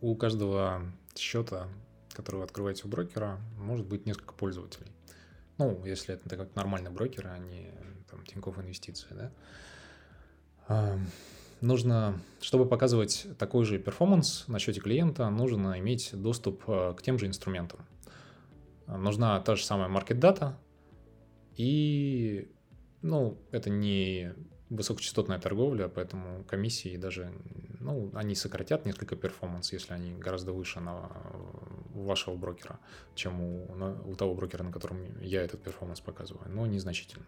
У 0.00 0.14
каждого 0.14 0.80
счета, 1.14 1.68
который 2.20 2.36
вы 2.36 2.44
открываете 2.44 2.82
у 2.84 2.88
брокера, 2.88 3.40
может 3.56 3.86
быть 3.86 4.06
несколько 4.06 4.34
пользователей. 4.34 4.92
Ну, 5.58 5.84
если 5.84 6.14
это 6.14 6.36
как 6.36 6.54
нормальный 6.54 6.90
брокер, 6.90 7.26
а 7.26 7.38
не 7.38 7.70
там, 8.10 8.24
Тинькофф 8.24 8.58
Инвестиции, 8.58 9.08
да 9.10 10.98
нужно, 11.60 12.20
чтобы 12.40 12.66
показывать 12.66 13.26
такой 13.38 13.64
же 13.64 13.78
перформанс 13.78 14.44
на 14.48 14.58
счете 14.58 14.80
клиента, 14.80 15.28
нужно 15.30 15.78
иметь 15.78 16.10
доступ 16.12 16.62
э, 16.68 16.94
к 16.96 17.02
тем 17.02 17.18
же 17.18 17.26
инструментам. 17.26 17.80
Нужна 18.86 19.40
та 19.40 19.56
же 19.56 19.64
самая 19.64 19.88
market 19.88 20.18
data, 20.18 20.54
и, 21.56 22.50
ну, 23.02 23.38
это 23.52 23.70
не 23.70 24.34
высокочастотная 24.70 25.40
торговля, 25.40 25.88
поэтому 25.88 26.44
комиссии 26.44 26.96
даже, 26.96 27.32
ну, 27.80 28.10
они 28.14 28.36
сократят 28.36 28.86
несколько 28.86 29.16
performance, 29.16 29.72
если 29.72 29.92
они 29.92 30.14
гораздо 30.14 30.52
выше 30.52 30.80
на, 30.80 31.10
у 31.94 32.04
вашего 32.04 32.36
брокера, 32.36 32.78
чем 33.16 33.40
у, 33.40 33.74
на, 33.74 34.00
у 34.04 34.14
того 34.14 34.34
брокера, 34.34 34.62
на 34.62 34.72
котором 34.72 35.20
я 35.20 35.42
этот 35.42 35.62
performance 35.62 36.00
показываю, 36.00 36.48
но 36.48 36.66
незначительно. 36.66 37.26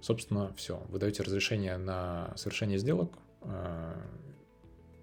Собственно, 0.00 0.52
все. 0.54 0.78
Вы 0.88 0.98
даете 0.98 1.22
разрешение 1.22 1.76
на 1.76 2.32
совершение 2.36 2.78
сделок, 2.78 3.12
э, 3.42 3.94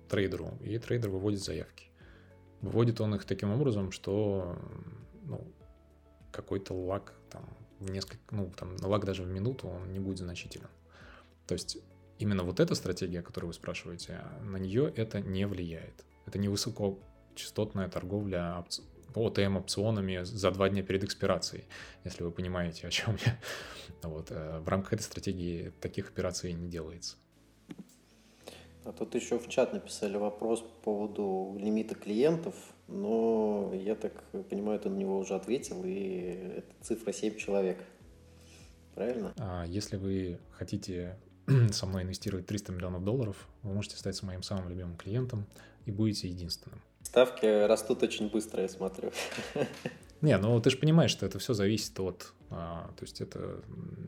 трейдеру, 0.10 0.58
и 0.62 0.78
трейдер 0.78 1.10
выводит 1.10 1.42
заявки. 1.42 1.86
Выводит 2.60 3.00
он 3.00 3.16
их 3.16 3.24
таким 3.24 3.52
образом, 3.52 3.94
что 3.94 4.58
ну, 5.24 5.48
какой-то 6.34 6.74
лаг 6.74 7.14
там 7.30 7.46
в 7.80 7.90
несколько, 7.90 8.20
ну, 8.32 8.52
там, 8.58 8.76
лаг 8.82 9.06
даже 9.06 9.24
в 9.24 9.28
минуту, 9.28 9.70
он 9.70 9.94
не 9.94 10.00
будет 10.00 10.18
значителен. 10.18 10.68
То 11.50 11.54
есть 11.54 11.80
именно 12.20 12.44
вот 12.44 12.60
эта 12.60 12.76
стратегия, 12.76 13.22
о 13.22 13.24
которой 13.24 13.46
вы 13.46 13.54
спрашиваете, 13.54 14.22
на 14.44 14.58
нее 14.58 14.94
это 14.96 15.20
не 15.20 15.48
влияет. 15.48 16.06
Это 16.28 16.38
не 16.38 16.48
высокочастотная 16.48 17.90
торговля 17.90 18.64
ОТМ 19.16 19.58
опционами 19.58 20.22
за 20.22 20.52
два 20.52 20.70
дня 20.70 20.84
перед 20.84 21.04
экспирацией, 21.04 21.64
если 22.04 22.22
вы 22.22 22.30
понимаете, 22.30 22.86
о 22.86 22.92
чем 22.92 23.18
я. 23.26 23.40
Вот. 24.04 24.28
Э, 24.30 24.60
в 24.60 24.70
рамках 24.70 24.94
этой 24.94 25.02
стратегии 25.02 25.74
таких 25.82 26.10
операций 26.12 26.54
не 26.54 26.70
делается. 26.70 27.18
А 28.86 28.92
тут 28.92 29.16
еще 29.16 29.40
в 29.40 29.50
чат 29.50 29.74
написали 29.74 30.18
вопрос 30.18 30.62
по 30.62 30.84
поводу 30.84 31.58
лимита 31.60 31.96
клиентов, 31.96 32.54
но 32.88 33.72
я 33.74 33.96
так 33.96 34.24
понимаю, 34.52 34.80
ты 34.80 34.90
на 34.90 34.98
него 34.98 35.18
уже 35.18 35.34
ответил, 35.34 35.84
и 35.84 36.58
это 36.58 36.72
цифра 36.84 37.12
7 37.12 37.38
человек. 37.38 37.84
Правильно? 38.94 39.34
А 39.40 39.66
если 39.66 39.98
вы 39.98 40.40
хотите 40.52 41.18
со 41.72 41.86
мной 41.86 42.04
инвестировать 42.04 42.46
300 42.46 42.72
миллионов 42.72 43.04
долларов, 43.04 43.48
вы 43.64 43.74
можете 43.74 43.98
стать 43.98 44.22
моим 44.24 44.44
самым 44.44 44.70
любимым 44.70 44.96
клиентом 44.98 45.46
и 45.86 45.92
будете 45.92 46.28
единственным. 46.28 46.82
Ставки 47.04 47.66
растут 47.66 48.04
очень 48.04 48.30
быстро, 48.30 48.62
я 48.62 48.70
смотрю. 48.70 49.12
Не, 50.22 50.38
ну 50.38 50.60
ты 50.60 50.70
же 50.70 50.78
понимаешь, 50.78 51.12
что 51.12 51.26
это 51.26 51.40
все 51.40 51.54
зависит 51.54 51.98
от... 52.00 52.34
А, 52.52 52.92
то 52.98 53.04
есть 53.04 53.22
это 53.22 53.62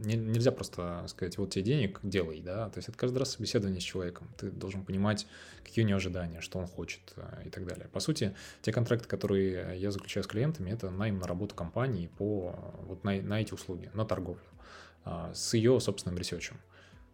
не, 0.04 0.16
нельзя 0.16 0.52
просто 0.52 1.06
сказать, 1.08 1.38
вот 1.38 1.52
тебе 1.52 1.64
денег, 1.64 2.00
делай, 2.04 2.42
да. 2.42 2.70
То 2.70 2.80
есть 2.80 2.90
это 2.90 2.98
каждый 2.98 3.20
раз 3.20 3.32
собеседование 3.32 3.80
с 3.80 3.84
человеком. 3.84 4.28
Ты 4.38 4.50
должен 4.52 4.84
понимать, 4.84 5.26
какие 5.64 5.86
у 5.86 5.88
него 5.88 5.98
ожидания, 5.98 6.42
что 6.42 6.60
он 6.60 6.68
хочет 6.68 7.02
а, 7.16 7.42
и 7.46 7.50
так 7.50 7.66
далее. 7.66 7.88
По 7.94 8.02
сути, 8.02 8.36
те 8.62 8.74
контракты, 8.74 9.08
которые 9.08 9.80
я 9.80 9.92
заключаю 9.92 10.26
с 10.26 10.28
клиентами, 10.28 10.72
это 10.72 10.90
найм 10.90 11.20
на 11.20 11.28
работу 11.28 11.56
компании 11.56 12.10
по 12.18 12.56
вот 12.82 13.06
на, 13.06 13.22
на 13.22 13.40
эти 13.40 13.54
услуги, 13.54 13.90
на 13.94 14.04
торговлю, 14.04 14.44
а, 15.06 15.32
с 15.34 15.54
ее 15.54 15.80
собственным 15.80 16.18
ресерчем. 16.18 16.58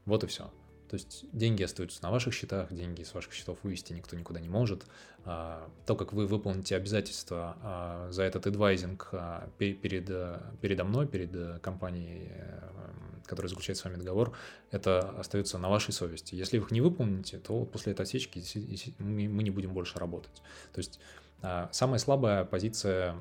Вот 0.07 0.23
и 0.23 0.27
все. 0.27 0.49
То 0.89 0.93
есть 0.93 1.25
деньги 1.33 1.63
остаются 1.63 2.01
на 2.01 2.11
ваших 2.11 2.33
счетах, 2.33 2.71
деньги 2.71 3.03
с 3.03 3.13
ваших 3.13 3.33
счетов 3.33 3.57
вывести 3.63 3.91
никто 3.91 4.15
никуда 4.15 4.39
не 4.39 4.47
может. 4.47 4.85
А, 5.25 5.69
то, 5.85 5.95
как 5.95 6.13
вы 6.13 6.25
выполните 6.25 6.77
обязательства 6.77 7.57
а, 7.61 8.07
за 8.11 8.23
этот 8.23 8.47
адвайзинг 8.47 9.09
а, 9.11 9.49
перед, 9.57 9.81
передо 10.61 10.83
мной, 10.85 11.05
перед 11.05 11.35
э, 11.35 11.59
компанией, 11.61 12.29
э, 12.29 12.69
которая 13.25 13.49
заключает 13.49 13.77
с 13.77 13.83
вами 13.83 13.97
договор, 13.97 14.31
это 14.71 15.09
остается 15.19 15.57
на 15.57 15.67
вашей 15.67 15.91
совести. 15.91 16.35
Если 16.35 16.57
вы 16.57 16.65
их 16.65 16.71
не 16.71 16.79
выполните, 16.79 17.37
то 17.37 17.65
после 17.65 17.91
этой 17.91 18.03
отсечки 18.03 18.41
мы 18.99 19.43
не 19.43 19.51
будем 19.51 19.73
больше 19.73 19.99
работать. 19.99 20.41
То 20.71 20.79
есть 20.79 21.01
самая 21.71 21.99
слабая 21.99 22.45
позиция 22.45 23.15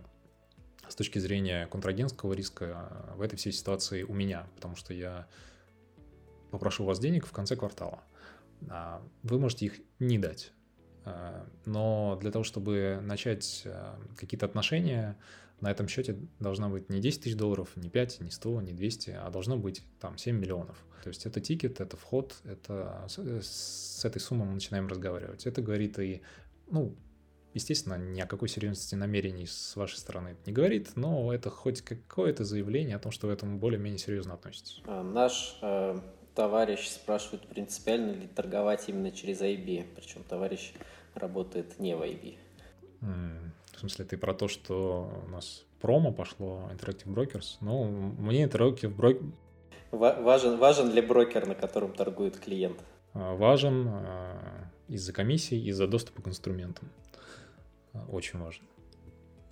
с 0.88 0.94
точки 0.94 1.18
зрения 1.18 1.66
контрагентского 1.66 2.32
риска 2.32 3.12
в 3.16 3.20
этой 3.20 3.36
всей 3.36 3.52
ситуации 3.52 4.04
у 4.04 4.14
меня, 4.14 4.46
потому 4.54 4.76
что 4.76 4.94
я 4.94 5.26
попрошу 6.50 6.84
вас 6.84 6.98
денег 6.98 7.26
в 7.26 7.32
конце 7.32 7.56
квартала. 7.56 8.02
А, 8.68 9.02
вы 9.22 9.38
можете 9.38 9.66
их 9.66 9.80
не 9.98 10.18
дать. 10.18 10.52
А, 11.04 11.46
но 11.64 12.18
для 12.20 12.30
того, 12.30 12.44
чтобы 12.44 13.00
начать 13.02 13.62
а, 13.66 13.98
какие-то 14.16 14.46
отношения, 14.46 15.18
на 15.60 15.70
этом 15.70 15.88
счете 15.88 16.18
должна 16.38 16.68
быть 16.68 16.90
не 16.90 17.00
10 17.00 17.22
тысяч 17.22 17.36
долларов, 17.36 17.70
не 17.76 17.88
5, 17.88 18.20
не 18.20 18.30
100, 18.30 18.60
не 18.62 18.72
200, 18.72 19.10
а 19.10 19.30
должно 19.30 19.56
быть 19.56 19.82
там 20.00 20.18
7 20.18 20.36
миллионов. 20.36 20.76
То 21.02 21.08
есть 21.08 21.24
это 21.24 21.40
тикет, 21.40 21.80
это 21.80 21.96
вход, 21.96 22.34
это 22.44 23.06
с 23.08 24.04
этой 24.04 24.18
суммой 24.18 24.46
мы 24.46 24.54
начинаем 24.54 24.88
разговаривать. 24.88 25.46
Это 25.46 25.62
говорит 25.62 25.98
и, 25.98 26.20
ну, 26.68 26.96
естественно, 27.54 27.96
ни 27.96 28.20
о 28.20 28.26
какой 28.26 28.48
серьезности 28.48 28.96
намерений 28.96 29.46
с 29.46 29.76
вашей 29.76 29.96
стороны 29.96 30.36
не 30.44 30.52
говорит, 30.52 30.90
но 30.94 31.32
это 31.32 31.48
хоть 31.48 31.80
какое-то 31.80 32.44
заявление 32.44 32.96
о 32.96 32.98
том, 32.98 33.12
что 33.12 33.28
вы 33.28 33.34
к 33.34 33.36
этому 33.36 33.58
более-менее 33.58 33.98
серьезно 33.98 34.34
относитесь. 34.34 34.82
А, 34.84 35.02
наш 35.02 35.58
э, 35.62 35.98
товарищ 36.36 36.86
спрашивает, 36.88 37.48
принципиально 37.48 38.12
ли 38.12 38.26
торговать 38.28 38.84
именно 38.88 39.10
через 39.10 39.40
IB, 39.40 39.86
причем 39.96 40.22
товарищ 40.22 40.72
работает 41.14 41.80
не 41.80 41.96
в 41.96 42.02
IB. 42.02 42.36
В 43.00 43.80
смысле, 43.80 44.04
ты 44.04 44.16
про 44.16 44.34
то, 44.34 44.46
что 44.46 45.10
у 45.26 45.30
нас 45.30 45.64
промо 45.80 46.12
пошло 46.12 46.70
Interactive 46.72 47.12
Brokers? 47.12 47.56
Ну, 47.60 47.84
мне 47.84 48.44
Interactive 48.44 48.94
Brokers... 48.94 49.32
Важен, 49.92 50.58
важен 50.58 50.92
ли 50.92 51.00
брокер, 51.00 51.46
на 51.46 51.54
котором 51.54 51.92
торгует 51.92 52.36
клиент? 52.36 52.76
А, 53.14 53.34
важен 53.34 53.88
а, 53.88 54.70
из-за 54.88 55.12
комиссии, 55.12 55.58
из-за 55.68 55.86
доступа 55.86 56.22
к 56.22 56.28
инструментам. 56.28 56.90
А, 57.92 58.04
очень 58.10 58.38
важен. 58.38 58.64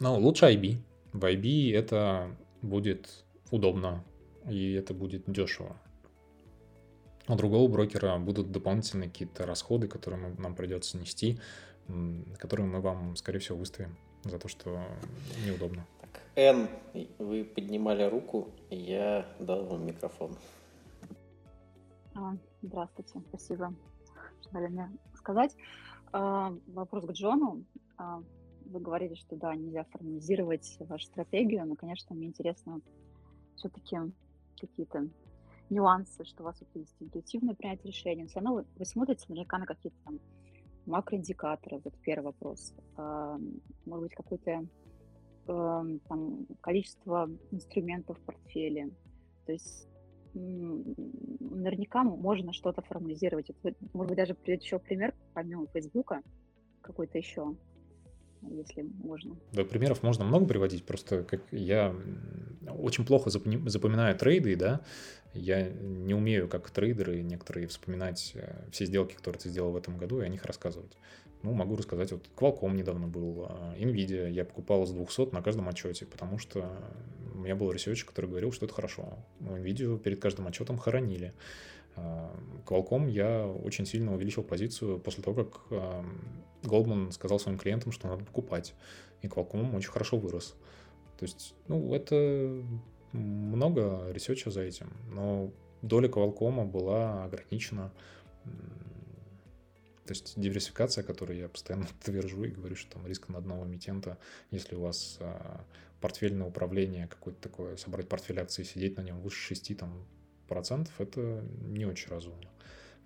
Но 0.00 0.18
лучше 0.18 0.46
IB. 0.46 0.78
В 1.12 1.24
IB 1.24 1.74
это 1.74 2.30
будет 2.62 3.24
удобно, 3.50 4.04
и 4.50 4.72
это 4.72 4.92
будет 4.92 5.22
дешево. 5.26 5.76
У 7.26 7.34
другого 7.36 7.70
брокера 7.70 8.18
будут 8.18 8.50
дополнительные 8.52 9.08
какие-то 9.08 9.46
расходы, 9.46 9.88
которые 9.88 10.20
мы, 10.20 10.40
нам 10.40 10.54
придется 10.54 10.98
нести, 10.98 11.38
которые 12.38 12.66
мы 12.66 12.80
вам, 12.80 13.16
скорее 13.16 13.38
всего, 13.38 13.58
выставим 13.58 13.96
за 14.24 14.38
то, 14.38 14.48
что 14.48 14.78
неудобно. 15.46 15.86
Так, 16.00 16.20
Н, 16.36 16.68
вы 17.18 17.44
поднимали 17.44 18.02
руку, 18.04 18.50
и 18.68 18.76
я 18.76 19.26
дал 19.38 19.64
вам 19.64 19.86
микрофон. 19.86 20.36
А, 22.14 22.36
здравствуйте, 22.62 23.20
спасибо, 23.28 23.74
что 24.40 24.52
дали 24.52 24.68
мне 24.68 24.90
сказать. 25.14 25.56
А, 26.12 26.54
вопрос 26.66 27.06
к 27.06 27.12
Джону. 27.12 27.64
А, 27.96 28.22
вы 28.66 28.80
говорили, 28.80 29.14
что 29.14 29.36
да, 29.36 29.54
нельзя 29.54 29.84
формализировать 29.84 30.76
вашу 30.80 31.06
стратегию, 31.06 31.66
но, 31.66 31.74
конечно, 31.74 32.14
мне 32.14 32.26
интересно 32.26 32.80
все-таки 33.56 33.96
какие-то 34.60 35.08
нюансы, 35.74 36.24
что 36.24 36.42
у 36.42 36.46
вас 36.46 36.62
есть 36.74 36.96
интуитивное 37.00 37.54
принятие 37.54 37.92
решения. 37.92 38.26
Все 38.26 38.36
равно 38.36 38.54
вы, 38.54 38.64
вы 38.76 38.84
смотрите 38.84 39.26
наверняка 39.28 39.58
на 39.58 39.66
какие-то 39.66 39.98
там 40.04 40.20
макроиндикаторы, 40.86 41.80
вот 41.84 41.94
первый 42.02 42.26
вопрос. 42.26 42.74
Может 42.96 44.02
быть, 44.02 44.14
какое-то 44.14 44.66
там, 45.46 46.46
количество 46.60 47.28
инструментов 47.50 48.18
в 48.18 48.22
портфеле. 48.22 48.90
То 49.46 49.52
есть 49.52 49.88
наверняка 50.34 52.02
можно 52.02 52.52
что-то 52.52 52.82
формализировать. 52.82 53.50
может 53.92 54.08
быть, 54.08 54.16
даже 54.16 54.36
еще 54.46 54.78
пример, 54.78 55.14
помимо 55.32 55.66
Фейсбука, 55.68 56.22
какой-то 56.80 57.18
еще, 57.18 57.56
если 58.50 58.82
можно. 58.82 59.36
Да, 59.52 59.64
примеров 59.64 60.02
можно 60.02 60.24
много 60.24 60.46
приводить, 60.46 60.84
просто 60.84 61.22
как 61.22 61.40
я 61.50 61.94
очень 62.68 63.04
плохо 63.04 63.30
запоминаю 63.30 64.16
трейды, 64.16 64.56
да, 64.56 64.80
я 65.34 65.68
не 65.68 66.14
умею, 66.14 66.48
как 66.48 66.70
трейдеры 66.70 67.22
некоторые, 67.22 67.66
вспоминать 67.66 68.32
э, 68.34 68.68
все 68.70 68.86
сделки, 68.86 69.14
которые 69.14 69.40
ты 69.40 69.48
сделал 69.48 69.72
в 69.72 69.76
этом 69.76 69.98
году, 69.98 70.20
и 70.20 70.24
о 70.24 70.28
них 70.28 70.44
рассказывать. 70.44 70.96
Ну, 71.42 71.52
могу 71.52 71.76
рассказать, 71.76 72.10
вот 72.12 72.24
Qualcomm 72.36 72.74
недавно 72.74 73.06
был, 73.06 73.46
а, 73.48 73.74
Nvidia, 73.76 74.30
я 74.30 74.44
покупал 74.44 74.86
с 74.86 74.90
200 74.90 75.34
на 75.34 75.42
каждом 75.42 75.68
отчете, 75.68 76.06
потому 76.06 76.38
что 76.38 76.70
у 77.34 77.38
меня 77.38 77.54
был 77.54 77.70
research, 77.70 78.04
который 78.04 78.30
говорил, 78.30 78.52
что 78.52 78.64
это 78.64 78.74
хорошо. 78.74 79.18
Nvidia 79.40 79.98
перед 79.98 80.20
каждым 80.20 80.46
отчетом 80.46 80.78
хоронили. 80.78 81.34
Qualcomm 81.96 83.10
я 83.10 83.46
очень 83.46 83.86
сильно 83.86 84.14
увеличил 84.14 84.42
позицию 84.42 84.98
после 84.98 85.22
того, 85.22 85.44
как 85.44 85.60
Goldman 86.62 87.12
сказал 87.12 87.38
своим 87.38 87.58
клиентам, 87.58 87.92
что 87.92 88.08
надо 88.08 88.24
покупать. 88.24 88.74
И 89.22 89.26
Qualcomm 89.26 89.76
очень 89.76 89.90
хорошо 89.90 90.16
вырос. 90.16 90.54
То 91.18 91.24
есть, 91.24 91.54
ну, 91.68 91.94
это 91.94 92.62
много 93.12 94.10
research 94.10 94.46
а 94.46 94.50
за 94.50 94.62
этим, 94.62 94.92
но 95.10 95.52
доля 95.82 96.08
Qualcomm 96.08 96.64
была 96.64 97.24
ограничена. 97.24 97.92
То 100.04 100.12
есть 100.12 100.38
диверсификация, 100.38 101.02
которую 101.02 101.38
я 101.38 101.48
постоянно 101.48 101.86
твержу 102.04 102.44
и 102.44 102.50
говорю, 102.50 102.76
что 102.76 102.92
там 102.92 103.06
риск 103.06 103.28
на 103.28 103.38
одного 103.38 103.64
эмитента, 103.66 104.18
если 104.50 104.74
у 104.74 104.80
вас 104.80 105.16
а, 105.20 105.64
портфельное 106.00 106.46
управление 106.46 107.06
какое-то 107.06 107.40
такое, 107.40 107.76
собрать 107.76 108.08
портфель 108.08 108.40
акций 108.40 108.64
сидеть 108.64 108.96
на 108.96 109.02
нем 109.02 109.20
выше 109.20 109.40
6 109.54 109.76
там, 109.78 110.06
процентов, 110.46 111.00
это 111.00 111.44
не 111.62 111.84
очень 111.86 112.10
разумно. 112.10 112.50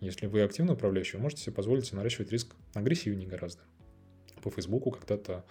Если 0.01 0.27
вы 0.27 0.43
активный 0.43 0.74
управляющий, 0.74 1.16
вы 1.16 1.24
можете 1.24 1.43
себе 1.43 1.55
позволить 1.55 1.93
наращивать 1.93 2.31
риск 2.31 2.55
агрессивнее 2.74 3.28
гораздо. 3.28 3.62
По 4.43 4.51
Фейсбуку 4.51 4.90
когда-то 4.93 5.44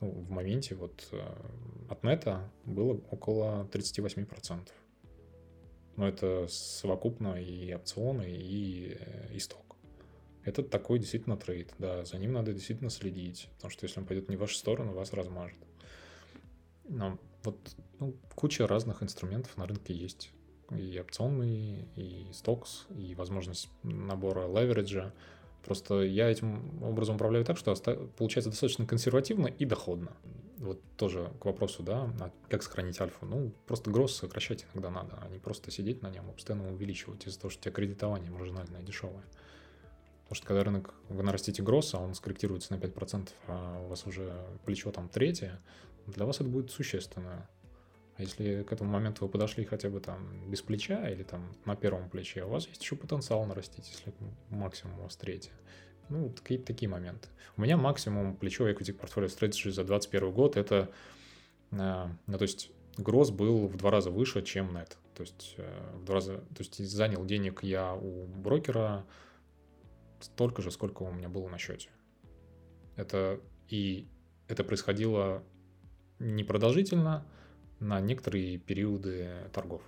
ну, 0.00 0.10
в 0.10 0.30
моменте 0.30 0.74
вот 0.74 1.08
э, 1.12 1.20
от 1.88 2.02
нета 2.02 2.50
было 2.64 3.00
около 3.10 3.68
38%. 3.72 4.68
Но 5.96 6.08
это 6.08 6.46
совокупно 6.48 7.40
и 7.40 7.72
опционы, 7.72 8.28
и, 8.28 8.98
и 9.32 9.38
сток. 9.38 9.76
Это 10.44 10.64
такой 10.64 10.98
действительно 10.98 11.36
трейд, 11.36 11.72
да, 11.78 12.04
за 12.04 12.18
ним 12.18 12.32
надо 12.32 12.52
действительно 12.52 12.90
следить, 12.90 13.48
потому 13.54 13.70
что 13.70 13.86
если 13.86 14.00
он 14.00 14.06
пойдет 14.06 14.28
не 14.28 14.36
в 14.36 14.40
вашу 14.40 14.56
сторону, 14.56 14.92
вас 14.92 15.12
размажет. 15.12 15.58
Но 16.88 17.18
вот 17.44 17.76
ну, 18.00 18.16
куча 18.34 18.66
разных 18.66 19.04
инструментов 19.04 19.56
на 19.56 19.66
рынке 19.66 19.94
есть. 19.94 20.32
И 20.78 20.98
опционные, 20.98 21.86
и 21.96 22.26
стокс, 22.32 22.86
и 22.90 23.14
возможность 23.14 23.68
набора 23.82 24.46
левериджа. 24.46 25.12
Просто 25.64 26.02
я 26.02 26.30
этим 26.30 26.82
образом 26.82 27.16
управляю 27.16 27.44
так, 27.44 27.56
что 27.56 27.74
получается 28.16 28.50
достаточно 28.50 28.84
консервативно 28.84 29.46
и 29.46 29.64
доходно. 29.64 30.12
Вот 30.58 30.80
тоже 30.96 31.32
к 31.40 31.44
вопросу, 31.44 31.82
да, 31.82 32.12
как 32.48 32.62
сохранить 32.62 33.00
альфу. 33.00 33.26
Ну, 33.26 33.52
просто 33.66 33.90
гроз 33.90 34.16
сокращать 34.16 34.66
иногда 34.72 34.90
надо, 34.90 35.18
а 35.20 35.28
не 35.28 35.38
просто 35.38 35.70
сидеть 35.70 36.02
на 36.02 36.10
нем 36.10 36.28
и 36.30 36.32
постоянно 36.32 36.72
увеличивать 36.72 37.26
из-за 37.26 37.40
того, 37.40 37.50
что 37.50 37.60
у 37.60 37.62
тебя 37.62 37.72
кредитование 37.72 38.30
маржинальное, 38.30 38.82
дешевое. 38.82 39.24
Потому 40.24 40.36
что 40.36 40.46
когда 40.46 40.64
рынок, 40.64 40.94
вы 41.08 41.22
нарастите 41.22 41.62
гросс, 41.62 41.94
а 41.94 41.98
он 41.98 42.14
скорректируется 42.14 42.72
на 42.74 42.78
5%, 42.78 43.28
а 43.48 43.82
у 43.84 43.88
вас 43.88 44.06
уже 44.06 44.32
плечо 44.64 44.90
там 44.90 45.08
третье, 45.08 45.60
для 46.06 46.26
вас 46.26 46.36
это 46.36 46.48
будет 46.48 46.70
существенно. 46.70 47.48
А 48.16 48.22
если 48.22 48.62
к 48.62 48.72
этому 48.72 48.90
моменту 48.90 49.24
вы 49.24 49.30
подошли 49.30 49.64
хотя 49.64 49.88
бы 49.88 50.00
там 50.00 50.50
без 50.50 50.60
плеча 50.62 51.08
или 51.08 51.22
там 51.22 51.54
на 51.64 51.76
первом 51.76 52.10
плече, 52.10 52.44
у 52.44 52.48
вас 52.48 52.66
есть 52.68 52.82
еще 52.82 52.94
потенциал 52.94 53.44
нарастить, 53.46 53.88
если 53.88 54.12
максимум 54.50 54.98
у 55.00 55.02
вас 55.04 55.16
третье. 55.16 55.52
Ну, 56.08 56.30
какие-то 56.30 56.66
такие 56.66 56.88
моменты. 56.88 57.28
У 57.56 57.62
меня 57.62 57.76
максимум 57.76 58.36
плечо 58.36 58.68
equity 58.68 58.94
portfolio 58.98 59.28
strategy 59.28 59.70
за 59.70 59.84
2021 59.84 60.32
год 60.32 60.56
это, 60.56 60.90
э, 61.70 62.06
ну, 62.26 62.38
то 62.38 62.42
есть 62.42 62.70
гроз 62.98 63.30
был 63.30 63.66
в 63.66 63.76
два 63.76 63.90
раза 63.90 64.10
выше, 64.10 64.42
чем 64.42 64.74
нет. 64.74 64.98
То 65.14 65.22
есть 65.22 65.54
э, 65.56 65.96
в 65.96 66.04
два 66.04 66.16
раза, 66.16 66.38
то 66.38 66.58
есть 66.58 66.76
занял 66.86 67.24
денег 67.24 67.62
я 67.62 67.94
у 67.94 68.26
брокера 68.26 69.06
столько 70.20 70.62
же, 70.62 70.70
сколько 70.70 71.02
у 71.02 71.12
меня 71.12 71.28
было 71.28 71.48
на 71.48 71.58
счете. 71.58 71.88
Это 72.96 73.40
и 73.68 74.06
это 74.48 74.64
происходило 74.64 75.42
непродолжительно, 76.18 77.26
на 77.82 78.00
некоторые 78.00 78.58
периоды 78.58 79.28
торгов. 79.52 79.82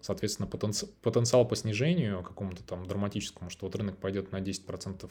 Соответственно, 0.00 0.46
потенци- 0.46 0.90
потенциал 1.00 1.46
по 1.46 1.56
снижению 1.56 2.22
какому-то 2.22 2.62
там 2.62 2.86
драматическому, 2.86 3.50
что 3.50 3.66
вот 3.66 3.76
рынок 3.76 3.98
пойдет 3.98 4.32
на 4.32 4.40
10% 4.40 5.10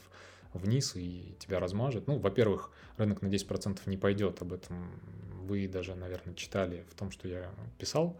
вниз 0.53 0.95
и 0.95 1.35
тебя 1.39 1.60
размажет. 1.60 2.07
Ну, 2.07 2.19
во-первых, 2.19 2.72
рынок 2.98 3.22
на 3.22 3.27
10% 3.27 3.80
не 3.85 3.98
пойдет, 3.98 4.41
об 4.41 4.53
этом 4.53 4.99
вы 5.43 5.68
даже, 5.68 5.95
наверное, 5.95 6.35
читали 6.35 6.85
в 6.89 6.95
том, 6.95 7.10
что 7.11 7.27
я 7.27 7.52
писал. 7.80 8.19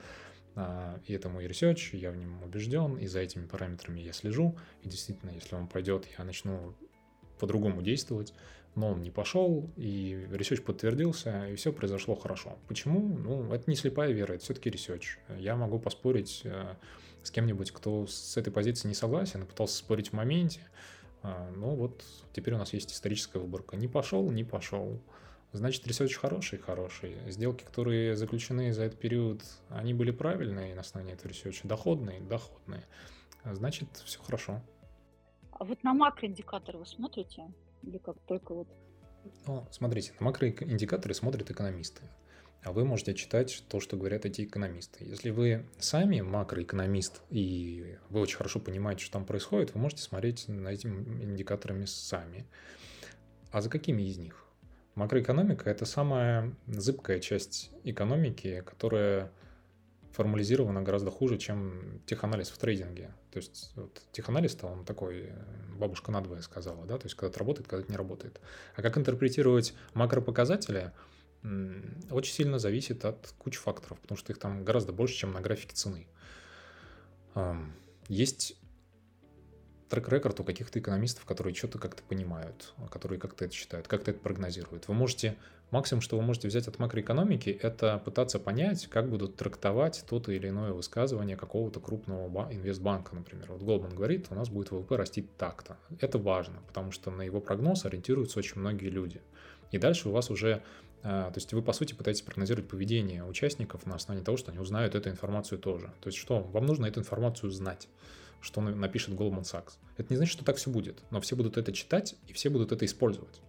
А, 0.56 1.00
и 1.06 1.14
это 1.14 1.30
мой 1.30 1.46
research, 1.48 1.94
я 1.94 2.12
в 2.12 2.18
нем 2.18 2.42
убежден, 2.44 2.98
и 2.98 3.08
за 3.08 3.20
этими 3.20 3.46
параметрами 3.46 4.00
я 4.00 4.14
слежу. 4.14 4.58
И 4.82 4.90
действительно, 4.90 5.32
если 5.32 5.56
он 5.56 5.68
пойдет, 5.68 6.08
я 6.18 6.24
начну 6.24 6.74
по-другому 7.40 7.82
действовать 7.82 8.34
но 8.76 8.92
он 8.92 9.02
не 9.02 9.12
пошел, 9.12 9.70
и 9.76 10.28
research 10.32 10.62
подтвердился, 10.62 11.48
и 11.48 11.56
все 11.56 11.74
произошло 11.74 12.16
хорошо. 12.16 12.58
Почему? 12.68 13.18
Ну, 13.18 13.54
это 13.54 13.70
не 13.70 13.76
слепая 13.76 14.12
вера, 14.12 14.34
это 14.34 14.44
все-таки 14.44 14.70
research. 14.70 15.18
Я 15.38 15.56
могу 15.56 15.78
поспорить 15.78 16.42
э, 16.46 16.76
с 17.22 17.32
кем-нибудь, 17.32 17.72
кто 17.72 18.08
с 18.08 18.38
этой 18.38 18.52
позиции 18.52 18.88
не 18.88 18.94
согласен, 18.94 19.46
пытался 19.46 19.78
спорить 19.78 20.10
в 20.10 20.14
моменте. 20.14 20.62
Э, 21.24 21.52
ну 21.56 21.76
вот, 21.76 22.04
теперь 22.34 22.54
у 22.54 22.58
нас 22.58 22.72
есть 22.74 22.94
историческая 22.94 23.40
выборка. 23.40 23.76
Не 23.76 23.90
пошел, 23.90 24.32
не 24.32 24.46
пошел. 24.46 25.02
Значит, 25.52 25.86
research 25.86 26.16
хороший, 26.16 26.58
хороший. 26.58 27.18
Сделки, 27.28 27.66
которые 27.66 28.16
заключены 28.16 28.72
за 28.72 28.84
этот 28.84 29.00
период, 29.00 29.44
они 29.68 29.94
были 29.94 30.12
правильные 30.12 30.76
на 30.76 30.82
основании 30.82 31.14
этого 31.14 31.28
research 31.28 31.60
а, 31.60 31.68
доходные, 31.68 32.22
доходные. 32.22 32.86
Значит, 33.44 33.90
все 34.06 34.22
хорошо. 34.22 34.62
А 35.52 35.66
вот 35.66 35.84
на 35.84 35.94
макроиндикаторы 35.94 36.78
вы 36.78 36.86
смотрите? 36.86 37.44
Или 37.84 37.98
как 37.98 38.18
только 38.28 38.54
вот... 38.54 38.68
Ну, 39.46 39.68
смотрите, 39.72 40.14
на 40.20 40.26
макроиндикаторы 40.26 41.14
смотрят 41.14 41.50
экономисты. 41.50 42.02
А 42.64 42.72
вы 42.72 42.86
можете 42.86 43.16
читать 43.16 43.64
то, 43.70 43.80
что 43.80 43.98
говорят 43.98 44.26
эти 44.26 44.44
экономисты. 44.44 45.04
Если 45.04 45.32
вы 45.32 45.66
сами 45.80 46.22
макроэкономист 46.22 47.22
и 47.32 47.98
вы 48.10 48.20
очень 48.20 48.38
хорошо 48.38 48.60
понимаете, 48.60 49.04
что 49.04 49.14
там 49.14 49.26
происходит, 49.26 49.74
вы 49.74 49.82
можете 49.82 50.04
смотреть 50.04 50.48
на 50.48 50.70
этими 50.70 51.24
индикаторами 51.24 51.86
сами. 51.86 52.46
А 53.52 53.62
за 53.62 53.70
какими 53.70 54.04
из 54.04 54.18
них? 54.18 54.46
Макроэкономика– 54.94 55.70
это 55.72 55.86
самая 55.86 56.54
зыбкая 56.68 57.20
часть 57.20 57.72
экономики, 57.84 58.62
которая 58.66 59.32
формализирована 60.14 60.82
гораздо 60.82 61.12
хуже, 61.12 61.38
чем 61.38 62.02
теханализ 62.06 62.50
в 62.50 62.58
трейдинге. 62.58 63.14
То 63.32 63.38
есть 63.38 63.72
вот, 63.76 64.02
теханализ-то 64.12 64.68
он 64.68 64.86
такой, 64.86 65.32
бабушка 65.78 66.12
надвое 66.12 66.42
сказала, 66.42 66.86
да, 66.86 66.98
то 66.98 67.06
есть 67.06 67.16
когда 67.16 67.30
это 67.30 67.40
работает, 67.40 67.68
когда 67.68 67.84
это 67.84 67.92
не 67.92 67.98
работает. 67.98 68.42
А 68.76 68.82
как 68.82 68.98
интерпретировать 68.98 69.74
макропоказатели, 69.94 70.92
очень 72.12 72.34
сильно 72.34 72.60
зависит 72.60 73.04
от 73.06 73.34
кучи 73.38 73.58
факторов, 73.58 74.00
потому 74.00 74.18
что 74.18 74.32
их 74.32 74.40
там 74.40 74.64
гораздо 74.64 74.94
больше, 74.94 75.16
чем 75.16 75.32
на 75.32 75.42
графике 75.42 75.76
цены. 75.76 76.08
Есть 78.08 78.58
трек-рекорд 79.92 80.40
у 80.40 80.44
каких-то 80.46 80.80
экономистов, 80.80 81.26
которые 81.26 81.54
что-то 81.54 81.78
как-то 81.78 82.02
понимают, 82.04 82.74
которые 82.90 83.20
как-то 83.20 83.44
это 83.44 83.54
считают, 83.54 83.90
как-то 83.90 84.12
это 84.12 84.22
прогнозируют. 84.22 84.88
Вы 84.88 84.94
можете, 84.94 85.36
максимум, 85.70 86.00
что 86.00 86.16
вы 86.16 86.24
можете 86.24 86.48
взять 86.48 86.68
от 86.70 86.80
макроэкономики, 86.80 87.50
это 87.50 88.02
пытаться 88.04 88.40
понять, 88.40 88.88
как 88.88 89.10
будут 89.10 89.36
трактовать 89.36 90.06
то-то 90.08 90.32
или 90.32 90.48
иное 90.48 90.72
высказывание 90.72 91.36
какого-то 91.36 91.82
крупного 91.82 92.48
инвестбанка, 92.54 93.14
например. 93.14 93.52
Вот 93.52 93.64
Голдман 93.64 93.94
говорит, 93.94 94.28
у 94.30 94.36
нас 94.36 94.48
будет 94.48 94.72
ВВП 94.72 94.96
расти 94.96 95.28
так-то. 95.38 95.78
Это 96.00 96.18
важно, 96.18 96.62
потому 96.68 96.92
что 96.92 97.12
на 97.12 97.24
его 97.24 97.42
прогноз 97.42 97.84
ориентируются 97.84 98.40
очень 98.40 98.62
многие 98.62 98.90
люди. 98.90 99.22
И 99.72 99.78
дальше 99.78 100.08
у 100.08 100.14
вас 100.14 100.32
уже 100.32 100.64
а, 101.04 101.32
то 101.32 101.38
есть 101.38 101.52
вы, 101.52 101.62
по 101.62 101.74
сути, 101.74 101.94
пытаетесь 101.94 102.22
прогнозировать 102.22 102.70
поведение 102.70 103.26
участников 103.26 103.86
на 103.86 103.96
основании 103.96 104.24
того, 104.24 104.38
что 104.38 104.52
они 104.52 104.60
узнают 104.60 104.96
эту 104.96 105.10
информацию 105.10 105.58
тоже. 105.58 105.92
То 106.00 106.08
есть 106.08 106.18
что? 106.18 106.44
Вам 106.44 106.66
нужно 106.66 106.86
эту 106.86 107.00
информацию 107.00 107.50
знать 107.50 107.90
что 108.42 108.62
напишет 108.62 109.14
Goldman 109.14 109.44
Sachs. 109.44 109.74
Это 109.98 110.12
не 110.12 110.18
значит, 110.18 110.34
что 110.34 110.44
так 110.44 110.58
все 110.58 110.70
будет, 110.70 111.04
но 111.12 111.22
все 111.22 111.36
будут 111.36 111.58
это 111.58 111.72
читать, 111.72 112.16
и 112.28 112.34
все 112.34 112.50
будут 112.50 112.72
это 112.72 112.86
использовать. 112.86 113.42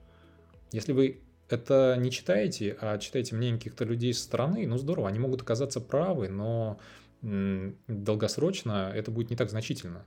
Если 0.71 0.93
вы 0.93 1.21
это 1.49 1.97
не 1.99 2.11
читаете, 2.11 2.77
а 2.81 2.99
читаете 2.99 3.35
мнение 3.35 3.59
каких-то 3.59 3.85
людей 3.85 4.15
со 4.15 4.23
стороны, 4.23 4.67
ну 4.67 4.79
здорово, 4.79 5.09
они 5.09 5.19
могут 5.19 5.43
оказаться 5.43 5.81
правы, 5.81 6.29
но 6.29 6.79
долгосрочно 7.21 8.93
это 8.95 9.11
будет 9.11 9.31
не 9.31 9.37
так 9.37 9.51
значительно. 9.51 10.05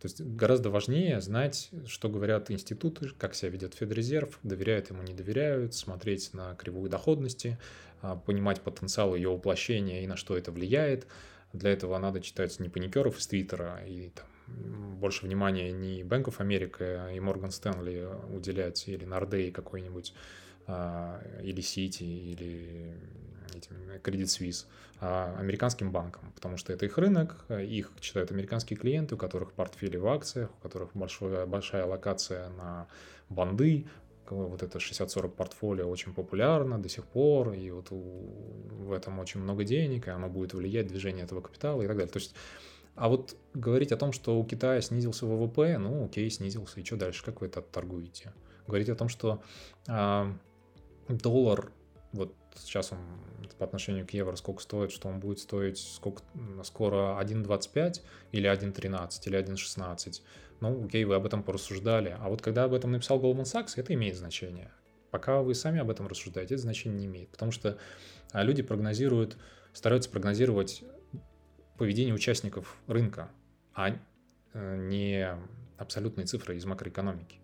То 0.00 0.06
есть 0.06 0.20
гораздо 0.20 0.70
важнее 0.70 1.20
знать, 1.20 1.70
что 1.86 2.08
говорят 2.08 2.50
институты, 2.50 3.10
как 3.16 3.34
себя 3.34 3.50
ведет 3.50 3.74
Федрезерв, 3.74 4.38
доверяют 4.42 4.90
ему, 4.90 5.02
не 5.02 5.14
доверяют, 5.14 5.74
смотреть 5.74 6.34
на 6.34 6.54
кривую 6.56 6.90
доходности, 6.90 7.58
а, 8.02 8.14
понимать 8.16 8.60
потенциал 8.60 9.14
ее 9.14 9.30
воплощения 9.30 10.02
и 10.02 10.06
на 10.06 10.16
что 10.16 10.36
это 10.36 10.52
влияет– 10.52 11.06
для 11.54 11.70
этого 11.70 11.96
надо 11.98 12.20
читать 12.20 12.58
не 12.60 12.68
паникеров 12.68 13.18
из 13.18 13.26
Твиттера 13.26 13.80
и 13.86 14.10
там, 14.10 14.26
больше 14.98 15.24
внимания 15.24 15.72
не 15.72 16.02
Bank 16.02 16.24
of 16.24 16.38
America 16.38 17.14
и 17.14 17.18
Morgan 17.18 17.48
Stanley 17.48 18.34
уделять, 18.34 18.86
или 18.88 19.06
Nordea 19.06 19.50
какой-нибудь, 19.50 20.12
а, 20.66 21.22
или 21.42 21.62
City, 21.62 22.04
или 22.04 22.94
Credit 24.02 24.24
Suisse, 24.24 24.66
а 25.00 25.36
американским 25.38 25.92
банкам, 25.92 26.32
потому 26.34 26.56
что 26.56 26.72
это 26.72 26.86
их 26.86 26.98
рынок, 26.98 27.44
их 27.48 27.92
читают 28.00 28.32
американские 28.32 28.76
клиенты, 28.76 29.14
у 29.14 29.18
которых 29.18 29.52
портфели 29.52 29.96
в 29.96 30.06
акциях, 30.08 30.50
у 30.58 30.62
которых 30.62 30.90
большая, 30.94 31.46
большая 31.46 31.84
локация 31.84 32.48
на 32.50 32.88
банды, 33.28 33.86
вот 34.30 34.62
это 34.62 34.78
60-40 34.78 35.28
портфолио 35.28 35.88
очень 35.88 36.14
популярно 36.14 36.78
до 36.78 36.88
сих 36.88 37.04
пор, 37.04 37.52
и 37.52 37.70
вот 37.70 37.88
в 37.90 38.92
этом 38.92 39.18
очень 39.18 39.40
много 39.40 39.64
денег, 39.64 40.08
и 40.08 40.10
оно 40.10 40.28
будет 40.28 40.54
влиять 40.54 40.86
движение 40.86 41.24
этого 41.24 41.40
капитала 41.40 41.82
и 41.82 41.86
так 41.86 41.96
далее. 41.96 42.12
То 42.12 42.18
есть, 42.18 42.34
а 42.94 43.08
вот 43.08 43.36
говорить 43.54 43.92
о 43.92 43.96
том, 43.96 44.12
что 44.12 44.38
у 44.38 44.44
Китая 44.44 44.80
снизился 44.80 45.26
ВВП, 45.26 45.78
ну 45.78 46.04
окей, 46.04 46.30
снизился, 46.30 46.80
и 46.80 46.84
что 46.84 46.96
дальше, 46.96 47.24
как 47.24 47.40
вы 47.40 47.48
это 47.48 47.60
торгуете? 47.62 48.32
Говорить 48.66 48.88
о 48.88 48.94
том, 48.94 49.08
что 49.08 49.42
а, 49.88 50.32
доллар, 51.08 51.70
вот 52.12 52.34
сейчас 52.56 52.92
он 52.92 52.98
по 53.58 53.64
отношению 53.64 54.06
к 54.06 54.10
евро 54.10 54.34
сколько 54.36 54.62
стоит, 54.62 54.90
что 54.90 55.08
он 55.08 55.20
будет 55.20 55.38
стоить 55.38 55.78
сколько, 55.78 56.22
скоро 56.64 57.18
1,25 57.22 58.00
или 58.32 58.50
1,13 58.50 59.20
или 59.26 59.38
1,16, 59.38 60.22
ну, 60.60 60.84
окей, 60.86 61.04
вы 61.04 61.14
об 61.14 61.26
этом 61.26 61.42
порассуждали. 61.42 62.16
А 62.18 62.28
вот 62.28 62.42
когда 62.42 62.64
об 62.64 62.72
этом 62.72 62.92
написал 62.92 63.20
Goldman 63.20 63.42
Sachs, 63.42 63.74
это 63.76 63.92
имеет 63.94 64.16
значение. 64.16 64.70
Пока 65.10 65.42
вы 65.42 65.54
сами 65.54 65.80
об 65.80 65.90
этом 65.90 66.06
рассуждаете, 66.06 66.54
это 66.54 66.62
значение 66.62 67.00
не 67.00 67.06
имеет. 67.06 67.28
Потому 67.30 67.52
что 67.52 67.78
а, 68.32 68.42
люди 68.42 68.62
прогнозируют, 68.62 69.36
стараются 69.72 70.10
прогнозировать 70.10 70.82
поведение 71.76 72.14
участников 72.14 72.76
рынка, 72.86 73.30
а 73.74 73.90
э, 74.52 74.76
не 74.76 75.36
абсолютные 75.76 76.26
цифры 76.26 76.56
из 76.56 76.64
макроэкономики. 76.64 77.40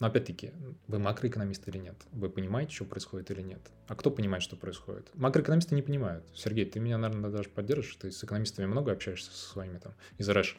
Но 0.00 0.06
опять-таки, 0.06 0.52
вы 0.88 0.98
макроэкономист 0.98 1.68
или 1.68 1.76
нет? 1.76 1.94
Вы 2.12 2.30
понимаете, 2.30 2.74
что 2.74 2.86
происходит 2.86 3.30
или 3.30 3.42
нет? 3.42 3.60
А 3.86 3.94
кто 3.94 4.10
понимает, 4.10 4.42
что 4.42 4.56
происходит? 4.56 5.10
Макроэкономисты 5.14 5.74
не 5.74 5.82
понимают. 5.82 6.24
Сергей, 6.34 6.64
ты 6.64 6.80
меня, 6.80 6.96
наверное, 6.96 7.30
даже 7.30 7.50
поддержишь. 7.50 7.96
Ты 7.96 8.10
с 8.10 8.24
экономистами 8.24 8.64
много 8.64 8.92
общаешься 8.92 9.30
со 9.30 9.50
своими 9.50 9.76
там 9.76 9.92
из 10.16 10.26
РЭШ. 10.28 10.56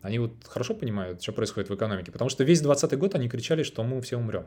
Они 0.00 0.18
вот 0.18 0.32
хорошо 0.44 0.74
понимают, 0.74 1.22
что 1.22 1.32
происходит 1.32 1.70
в 1.70 1.74
экономике, 1.76 2.10
потому 2.10 2.28
что 2.28 2.42
весь 2.42 2.60
20 2.60 2.98
год 2.98 3.14
они 3.14 3.28
кричали, 3.28 3.62
что 3.62 3.84
мы 3.84 4.00
все 4.00 4.16
умрем. 4.16 4.46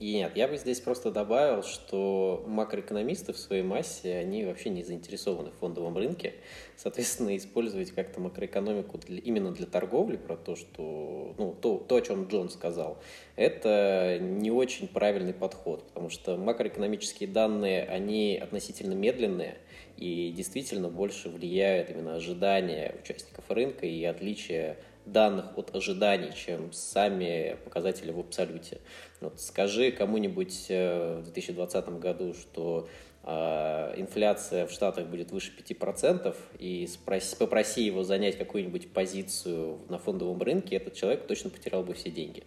И 0.00 0.14
нет, 0.14 0.32
я 0.34 0.48
бы 0.48 0.56
здесь 0.56 0.80
просто 0.80 1.10
добавил, 1.10 1.62
что 1.62 2.42
макроэкономисты 2.46 3.34
в 3.34 3.38
своей 3.38 3.62
массе, 3.62 4.16
они 4.16 4.46
вообще 4.46 4.70
не 4.70 4.82
заинтересованы 4.82 5.50
в 5.50 5.58
фондовом 5.60 5.94
рынке. 5.98 6.32
Соответственно, 6.74 7.36
использовать 7.36 7.90
как-то 7.90 8.18
макроэкономику 8.18 8.96
для, 8.96 9.18
именно 9.18 9.52
для 9.52 9.66
торговли, 9.66 10.16
про 10.16 10.38
то, 10.38 10.56
что, 10.56 11.34
ну, 11.36 11.54
то, 11.60 11.76
то, 11.76 11.96
о 11.96 12.00
чем 12.00 12.28
Джон 12.28 12.48
сказал, 12.48 12.96
это 13.36 14.18
не 14.18 14.50
очень 14.50 14.88
правильный 14.88 15.34
подход, 15.34 15.86
потому 15.88 16.08
что 16.08 16.38
макроэкономические 16.38 17.28
данные, 17.28 17.84
они 17.84 18.40
относительно 18.42 18.94
медленные– 18.94 19.58
и 20.00 20.32
действительно 20.34 20.88
больше 20.88 21.28
влияют 21.28 21.90
именно 21.90 22.16
ожидания 22.16 22.94
участников 23.02 23.44
рынка 23.50 23.86
и 23.86 24.02
отличие 24.04 24.78
данных 25.06 25.56
от 25.56 25.74
ожиданий, 25.74 26.32
чем 26.34 26.72
сами 26.72 27.56
показатели 27.64 28.10
в 28.10 28.20
абсолюте. 28.20 28.78
Вот 29.20 29.40
скажи 29.40 29.92
кому-нибудь 29.92 30.66
э, 30.68 31.18
в 31.20 31.24
2020 31.24 31.88
году, 32.00 32.34
что 32.34 32.88
э, 33.24 33.94
инфляция 33.96 34.66
в 34.66 34.70
Штатах 34.70 35.06
будет 35.06 35.30
выше 35.30 35.52
5%, 35.56 36.34
и 36.58 36.86
спроси, 36.86 37.36
попроси 37.36 37.84
его 37.84 38.04
занять 38.04 38.38
какую-нибудь 38.38 38.92
позицию 38.92 39.78
на 39.88 39.98
фондовом 39.98 40.40
рынке, 40.42 40.76
этот 40.76 40.94
человек 40.94 41.26
точно 41.26 41.50
потерял 41.50 41.82
бы 41.82 41.94
все 41.94 42.10
деньги. 42.10 42.40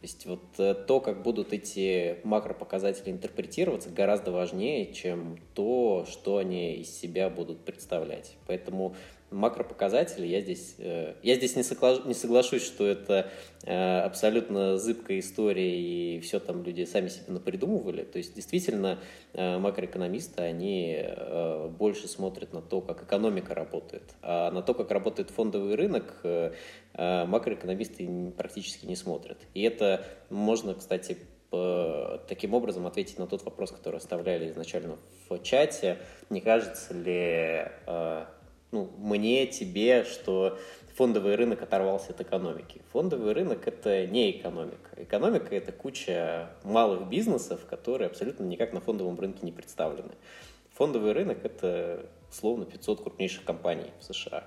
То 0.00 0.06
есть 0.06 0.24
вот 0.24 0.42
э, 0.56 0.74
то, 0.74 0.98
как 1.00 1.22
будут 1.22 1.52
эти 1.52 2.20
макропоказатели 2.24 3.10
интерпретироваться, 3.10 3.90
гораздо 3.90 4.32
важнее, 4.32 4.94
чем 4.94 5.38
то, 5.54 6.06
что 6.10 6.38
они 6.38 6.76
из 6.76 6.90
себя 6.90 7.28
будут 7.28 7.66
представлять. 7.66 8.36
Поэтому 8.46 8.96
макропоказатели, 9.30 10.26
я 10.26 10.40
здесь, 10.40 10.74
э, 10.78 11.14
я 11.22 11.34
здесь 11.36 11.56
не, 11.56 11.62
согла, 11.62 11.98
не 12.04 12.14
соглашусь, 12.14 12.64
что 12.64 12.86
это 12.86 13.30
э, 13.64 14.00
абсолютно 14.00 14.76
зыбкая 14.76 15.20
история 15.20 15.80
и 15.80 16.20
все 16.20 16.40
там 16.40 16.62
люди 16.62 16.84
сами 16.84 17.08
себе 17.08 17.32
напридумывали. 17.32 18.02
То 18.02 18.18
есть 18.18 18.34
действительно 18.34 18.98
э, 19.32 19.58
макроэкономисты, 19.58 20.42
они 20.42 21.04
больше 21.78 22.08
смотрят 22.08 22.52
на 22.52 22.62
то, 22.62 22.80
как 22.80 23.02
экономика 23.02 23.54
работает. 23.54 24.02
А 24.22 24.50
на 24.50 24.62
то, 24.62 24.74
как 24.74 24.90
работает 24.90 25.30
фондовый 25.30 25.74
рынок, 25.74 26.22
макроэкономисты 26.94 28.32
практически 28.36 28.86
не 28.86 28.96
смотрят. 28.96 29.38
И 29.54 29.62
это 29.62 30.04
можно, 30.28 30.74
кстати, 30.74 31.18
таким 32.28 32.54
образом 32.54 32.86
ответить 32.86 33.18
на 33.18 33.26
тот 33.26 33.44
вопрос, 33.44 33.70
который 33.70 33.96
оставляли 33.96 34.50
изначально 34.50 34.98
в 35.28 35.38
чате. 35.42 35.98
Не 36.28 36.40
кажется 36.40 36.94
ли 36.94 37.66
ну, 38.72 38.90
мне, 38.98 39.46
тебе, 39.46 40.04
что 40.04 40.58
фондовый 40.94 41.34
рынок 41.34 41.62
оторвался 41.62 42.12
от 42.12 42.20
экономики. 42.20 42.82
Фондовый 42.92 43.32
рынок– 43.32 43.62
это 43.66 44.06
не 44.06 44.30
экономика. 44.30 44.90
Экономика– 44.96 45.54
это 45.56 45.72
куча 45.72 46.50
малых 46.62 47.08
бизнесов, 47.08 47.66
которые 47.66 48.06
абсолютно 48.06 48.44
никак 48.44 48.72
на 48.72 48.80
фондовом 48.80 49.18
рынке 49.18 49.40
не 49.42 49.52
представлены. 49.52 50.12
Фондовый 50.74 51.12
рынок– 51.12 51.38
это 51.44 52.06
словно 52.30 52.64
500 52.64 53.02
крупнейших 53.02 53.44
компаний 53.44 53.90
в 53.98 54.04
США. 54.04 54.44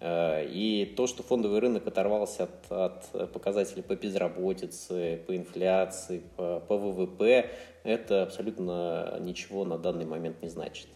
Э, 0.00 0.44
и 0.46 0.92
то, 0.96 1.06
что 1.06 1.22
фондовый 1.22 1.60
рынок 1.60 1.86
оторвался 1.86 2.44
от, 2.44 2.72
от 3.14 3.32
показателей 3.32 3.82
по 3.82 3.94
безработице, 3.94 5.22
по 5.26 5.34
инфляции, 5.34 6.22
по, 6.36 6.60
по 6.60 6.76
ВВП, 6.76 7.50
это 7.84 8.24
абсолютно 8.24 9.18
ничего 9.20 9.64
на 9.64 9.78
данный 9.78 10.04
момент 10.04 10.42
не 10.42 10.48
значит 10.48 10.88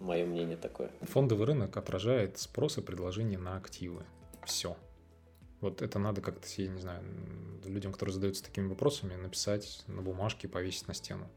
мое 0.00 0.26
мнение 0.26 0.56
такое. 0.56 0.90
Фондовый 1.02 1.46
рынок 1.46 1.76
отражает 1.76 2.38
спрос 2.38 2.78
и 2.78 2.80
предложение 2.80 3.38
на 3.38 3.56
активы. 3.56 4.02
Все. 4.44 4.76
Вот 5.60 5.82
это 5.82 5.98
надо 5.98 6.22
как-то 6.22 6.48
себе, 6.48 6.68
не 6.68 6.80
знаю, 6.80 7.04
людям, 7.64 7.92
которые 7.92 8.14
задаются 8.14 8.42
такими 8.42 8.66
вопросами, 8.66 9.14
написать 9.14 9.84
на 9.86 10.00
бумажке, 10.00 10.48
повесить 10.48 10.88
на 10.88 10.94
стену. 10.94 11.28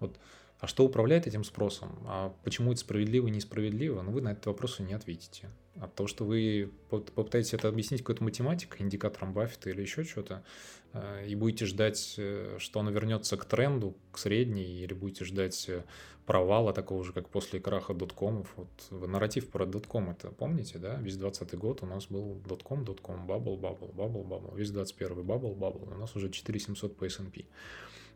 Вот 0.00 0.18
А 0.58 0.66
что 0.66 0.84
управляет 0.84 1.26
этим 1.26 1.44
спросом? 1.44 1.90
А 2.06 2.34
почему 2.44 2.70
это 2.72 2.80
справедливо 2.80 3.26
и 3.26 3.30
несправедливо? 3.30 4.02
Ну, 4.02 4.12
вы 4.12 4.20
на 4.20 4.32
этот 4.32 4.46
вопрос 4.46 4.78
не 4.80 4.94
ответите. 4.94 5.48
А 5.80 5.88
то, 5.88 6.06
что 6.06 6.24
вы 6.24 6.70
попытаетесь 6.88 7.54
это 7.54 7.68
объяснить 7.68 8.02
какой-то 8.02 8.22
математикой, 8.22 8.82
индикатором 8.82 9.32
Баффета 9.32 9.70
или 9.70 9.80
еще 9.80 10.04
что-то, 10.04 10.44
э, 10.92 11.26
и 11.26 11.34
будете 11.34 11.66
ждать, 11.66 12.14
э, 12.18 12.58
что 12.58 12.80
оно 12.80 12.90
вернется 12.90 13.36
к 13.36 13.44
тренду, 13.44 13.96
к 14.12 14.18
средней, 14.18 14.82
или 14.82 14.92
будете 14.92 15.24
ждать 15.24 15.68
э, 15.68 15.82
провала 16.26 16.72
такого 16.72 17.04
же, 17.04 17.12
как 17.12 17.28
после 17.28 17.60
краха 17.60 17.94
доткомов. 17.94 18.52
Вот 18.56 18.68
нарратив 18.90 19.50
про 19.50 19.66
дотком 19.66 20.10
это 20.10 20.30
помните, 20.30 20.78
да? 20.78 20.96
Весь 20.96 21.16
20 21.16 21.54
год 21.56 21.82
у 21.82 21.86
нас 21.86 22.06
был 22.06 22.40
дотком, 22.46 22.84
дотком, 22.84 23.26
bubble, 23.26 23.56
bubble, 23.56 23.88
bubble, 23.88 24.22
bubble. 24.22 24.54
Весь 24.54 24.70
21 24.70 25.22
bubble, 25.24 25.54
bubble. 25.54 25.88
У 25.92 25.98
нас 25.98 26.14
уже 26.16 26.30
4700 26.30 26.96
по 26.96 27.04
S&P. 27.06 27.44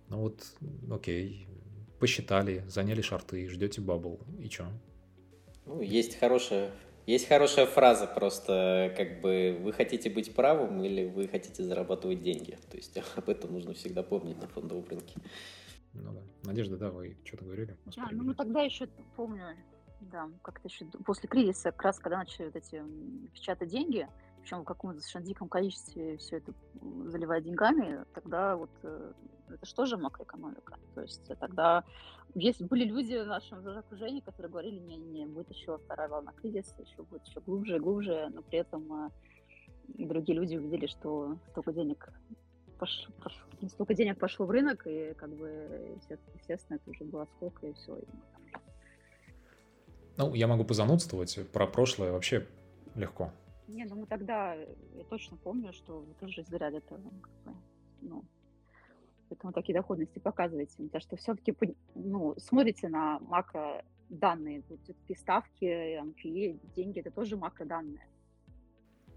Ну 0.09 0.19
вот, 0.19 0.47
окей, 0.91 1.49
посчитали, 1.99 2.65
заняли 2.69 3.01
шорты, 3.01 3.49
ждете 3.49 3.81
bubble, 3.81 4.21
и 4.41 4.49
что? 4.49 4.67
Ну, 5.65 5.81
есть 5.81 6.19
хорошая, 6.19 6.71
есть 7.07 7.27
хорошая 7.27 7.67
фраза 7.67 8.07
просто, 8.07 8.95
как 8.97 9.21
бы, 9.21 9.59
вы 9.61 9.73
хотите 9.73 10.09
быть 10.11 10.33
правым 10.33 10.85
или 10.85 11.07
вы 11.07 11.27
хотите 11.27 11.65
зарабатывать 11.65 12.23
деньги. 12.23 12.57
То 12.71 12.77
есть 12.77 12.97
об 13.17 13.29
этом 13.29 13.53
нужно 13.53 13.75
всегда 13.75 14.03
помнить 14.03 14.41
на 14.41 14.47
фондовом 14.47 14.85
рынке. 14.89 15.15
Ну 16.03 16.13
да. 16.13 16.23
Надежда, 16.45 16.77
да, 16.77 16.91
вы 16.91 17.17
что-то 17.25 17.45
говорили? 17.45 17.77
Да, 17.97 18.09
ну, 18.13 18.25
ну 18.25 18.35
тогда 18.35 18.63
еще 18.63 18.89
помню, 19.17 19.57
да, 20.01 20.29
как-то 20.43 20.69
еще 20.69 20.87
после 21.05 21.29
кризиса, 21.29 21.73
как 21.73 21.83
раз 21.83 21.99
когда 21.99 22.19
начали 22.19 22.47
вот 22.47 22.57
эти 22.57 22.83
печатать 23.33 23.69
деньги, 23.69 24.09
причем 24.41 24.63
в 24.63 24.65
каком-то 24.65 25.01
совершенно 25.01 25.27
диком 25.27 25.49
количестве 25.49 26.17
все 26.19 26.37
это 26.37 26.53
заливать 27.07 27.45
деньгами, 27.45 28.05
тогда 28.15 28.57
вот 28.57 28.71
э, 28.83 29.13
это 29.49 29.67
что 29.67 29.87
же 29.87 29.97
макроэкономика? 29.97 30.79
То 30.95 31.03
есть 31.03 31.27
тогда 31.41 31.85
есть, 32.35 32.63
были 32.63 32.85
люди 32.85 33.17
в 33.17 33.27
нашем 33.27 33.67
окружении, 33.67 34.21
которые 34.21 34.51
говорили, 34.51 34.79
не-не, 34.79 35.27
будет 35.27 35.51
еще 35.51 35.79
вторая 35.79 36.09
волна 36.09 36.33
кризиса, 36.33 36.81
еще 36.83 37.03
будет 37.03 37.27
еще 37.27 37.41
глубже 37.41 37.77
и 37.77 37.81
глубже, 37.81 38.31
но 38.33 38.43
при 38.43 38.59
этом 38.59 39.07
э, 39.07 39.11
и 39.95 40.05
другие 40.05 40.39
люди 40.39 40.57
увидели, 40.57 40.87
что 40.87 41.39
столько 41.51 41.73
денег 41.73 42.09
пошло, 42.79 43.13
пошло, 43.23 43.69
столько 43.69 43.95
денег 43.95 44.19
пошло 44.19 44.47
в 44.47 44.51
рынок, 44.51 44.87
и 44.87 45.15
как 45.15 45.31
бы, 45.31 45.99
естественно, 46.35 46.77
это 46.77 46.91
уже 46.91 47.05
было 47.05 47.27
сколько, 47.37 47.67
и 47.67 47.73
все. 47.73 47.97
И 47.97 48.05
ну, 50.17 50.35
я 50.35 50.47
могу 50.47 50.65
позанудствовать, 50.65 51.39
про 51.53 51.67
прошлое 51.67 52.13
вообще 52.13 52.47
легко. 52.95 53.31
Не, 53.69 53.85
ну 53.85 53.97
мы 53.97 54.07
тогда, 54.07 54.55
я 54.55 55.05
точно 55.11 55.37
помню, 55.37 55.73
что 55.73 56.01
вы 56.01 56.15
тоже 56.15 56.41
изгоряли 56.41 56.79
это, 56.79 56.95
как 57.21 57.33
бы, 57.45 57.61
ну, 58.01 58.25
поэтому 59.29 59.53
такие 59.53 59.75
доходности 59.75 60.19
показываете. 60.19 60.77
Потому 60.77 61.01
что 61.01 61.17
все-таки, 61.17 61.55
ну, 61.95 62.35
смотрите 62.39 62.89
на 62.89 63.19
макро 63.21 63.85
данные, 64.09 64.63
тут 64.63 64.81
ставки, 65.19 66.01
QE, 66.23 66.59
деньги, 66.75 67.01
это 67.01 67.11
тоже 67.11 67.37
макроданные. 67.37 68.07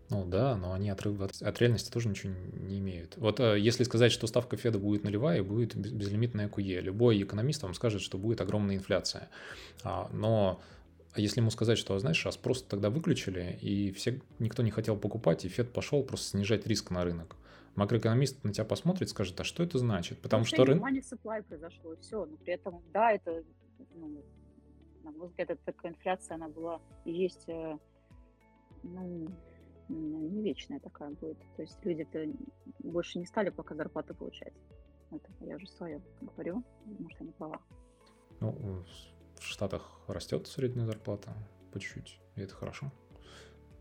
Ну 0.10 0.26
да, 0.26 0.56
но 0.56 0.73
они 0.73 0.90
отрыв 0.90 1.22
от, 1.22 1.41
от 1.41 1.60
реальности 1.60 1.91
тоже 1.91 2.10
ничего 2.10 2.34
не 2.34 2.80
имеют. 2.80 3.15
Вот 3.18 3.40
э, 3.40 3.60
если 3.60 3.84
сказать, 3.84 4.11
что 4.11 4.26
ставка 4.26 4.57
Феда 4.57 4.80
будет 4.80 5.03
нулевая 5.03 5.40
и 5.40 5.41
будет 5.41 5.76
безлимитная 5.76 6.49
QE, 6.49 6.81
любой 6.81 7.22
экономист 7.22 7.61
вам 7.61 7.76
скажет, 7.76 8.02
что 8.02 8.18
будет 8.18 8.41
огромная 8.41 8.76
инфляция. 8.76 9.30
А, 9.84 10.10
но 10.11 10.60
если 11.15 11.41
ему 11.41 11.52
сказать, 11.52 11.77
что, 11.77 11.98
знаешь, 11.99 12.26
раз 12.26 12.38
просто 12.38 12.68
тогда 12.68 12.90
выключили, 12.90 13.57
и 13.61 13.91
все, 13.91 14.19
никто 14.40 14.64
не 14.64 14.72
хотел 14.72 14.98
покупать, 14.98 15.45
и 15.45 15.49
Фед 15.49 15.73
пошел 15.73 16.03
просто 16.03 16.30
снижать 16.30 16.65
риск 16.65 16.90
на 16.90 17.03
рынок. 17.03 17.36
Макроэкономист 17.76 18.44
на 18.44 18.52
тебя 18.52 18.65
посмотрит, 18.65 19.10
скажет, 19.10 19.40
а 19.40 19.44
что 19.44 19.64
это 19.64 19.77
значит? 19.77 20.19
Потому 20.19 20.41
ну, 20.41 20.45
что 20.45 20.65
рынок... 20.65 20.84
supply 20.84 21.44
произошло, 21.44 21.94
и 21.94 22.02
все. 22.02 22.26
Но 22.26 22.36
при 22.38 22.53
этом, 22.53 22.81
да, 22.91 23.11
это, 23.11 23.44
ну, 23.95 24.23
на 25.03 25.11
мой 25.11 25.27
взгляд, 25.27 25.52
это 25.52 25.61
такая 25.65 25.91
инфляция, 25.91 26.36
она 26.36 26.49
была 26.49 26.81
и 27.06 27.11
есть, 27.11 27.48
э, 27.48 27.77
ну, 28.84 29.31
не 29.89 30.41
вечная 30.43 30.79
такая 30.79 31.09
будет. 31.11 31.37
То 31.55 31.63
есть 31.63 31.77
люди-то 31.83 32.25
больше 32.79 33.19
не 33.19 33.25
стали 33.25 33.49
пока 33.49 33.75
зарплату 33.75 34.15
получать. 34.15 34.53
Это 35.11 35.29
я 35.41 35.55
уже 35.55 35.67
свое 35.67 36.01
говорю, 36.21 36.63
может, 36.85 37.19
я 37.19 37.25
не 37.25 37.31
права. 37.31 37.59
Ну, 38.39 38.83
в 39.35 39.43
Штатах 39.43 40.01
растет 40.07 40.47
средняя 40.47 40.85
зарплата 40.85 41.33
по 41.71 41.79
чуть-чуть, 41.79 42.19
и 42.35 42.41
это 42.41 42.53
хорошо. 42.53 42.91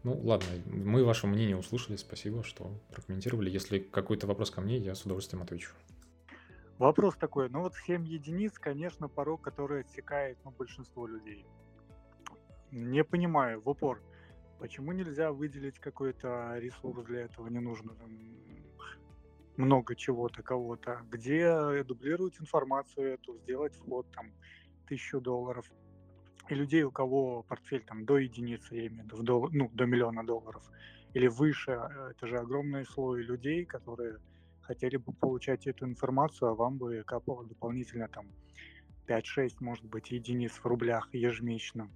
Ну, 0.04 0.18
ладно, 0.22 0.46
мы 0.66 1.04
ваше 1.04 1.26
мнение 1.26 1.56
услышали, 1.56 1.96
спасибо, 1.96 2.42
что 2.42 2.70
прокомментировали. 2.90 3.50
Если 3.50 3.78
какой-то 3.78 4.26
вопрос 4.26 4.50
ко 4.50 4.60
мне, 4.60 4.78
я 4.78 4.94
с 4.94 5.04
удовольствием 5.04 5.42
отвечу. 5.42 5.72
Вопрос 6.78 7.16
такой, 7.16 7.50
ну 7.50 7.62
вот 7.62 7.74
7 7.74 8.06
единиц, 8.06 8.58
конечно, 8.58 9.08
порог, 9.08 9.42
который 9.42 9.80
отсекает 9.80 10.38
ну, 10.44 10.52
большинство 10.52 11.08
людей. 11.08 11.44
Не 12.70 13.02
понимаю, 13.02 13.60
в 13.60 13.68
упор, 13.68 14.00
Почему 14.58 14.92
нельзя 14.92 15.30
выделить 15.30 15.78
какой-то 15.78 16.58
ресурс 16.58 17.04
для 17.04 17.20
этого? 17.22 17.48
Не 17.48 17.60
нужно 17.60 17.94
там, 17.94 18.10
много 19.56 19.94
чего-то, 19.94 20.42
кого-то. 20.42 21.02
Где 21.10 21.84
дублировать 21.84 22.40
информацию 22.40 23.14
эту, 23.14 23.38
сделать 23.38 23.74
вход 23.76 24.06
там 24.12 24.32
тысячу 24.86 25.20
долларов. 25.20 25.70
И 26.48 26.54
людей, 26.54 26.82
у 26.82 26.90
кого 26.90 27.42
портфель 27.42 27.84
там 27.84 28.04
до 28.04 28.18
единицы, 28.18 28.74
я 28.74 28.86
имею 28.88 29.04
в 29.04 29.06
виду, 29.06 29.22
дол- 29.22 29.50
ну, 29.52 29.70
до 29.74 29.86
миллиона 29.86 30.24
долларов 30.26 30.62
или 31.14 31.28
выше, 31.28 31.72
э, 31.72 32.10
это 32.10 32.26
же 32.26 32.38
огромный 32.38 32.84
слой 32.84 33.22
людей, 33.22 33.64
которые 33.64 34.18
хотели 34.62 34.96
бы 34.96 35.12
получать 35.12 35.66
эту 35.66 35.86
информацию, 35.86 36.50
а 36.50 36.54
вам 36.54 36.78
бы 36.78 37.02
капало 37.06 37.46
дополнительно 37.46 38.08
там 38.08 38.26
5-6, 39.06 39.60
может 39.60 39.84
быть, 39.84 40.10
единиц 40.10 40.52
в 40.52 40.66
рублях 40.66 41.08
ежемесячно 41.12 41.90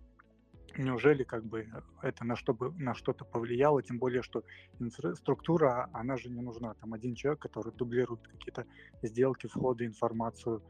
неужели 0.78 1.24
как 1.24 1.44
бы 1.44 1.68
это 2.02 2.24
на, 2.24 2.36
что 2.36 2.54
бы, 2.54 2.72
на 2.78 2.94
что-то 2.94 3.24
повлияло, 3.24 3.82
тем 3.82 3.98
более, 3.98 4.22
что 4.22 4.44
инфраструктура, 4.78 5.88
она 5.92 6.16
же 6.16 6.30
не 6.30 6.40
нужна. 6.40 6.74
Там 6.74 6.94
один 6.94 7.14
человек, 7.14 7.40
который 7.40 7.72
дублирует 7.72 8.26
какие-то 8.26 8.66
сделки, 9.02 9.46
входы, 9.46 9.86
информацию 9.86 10.62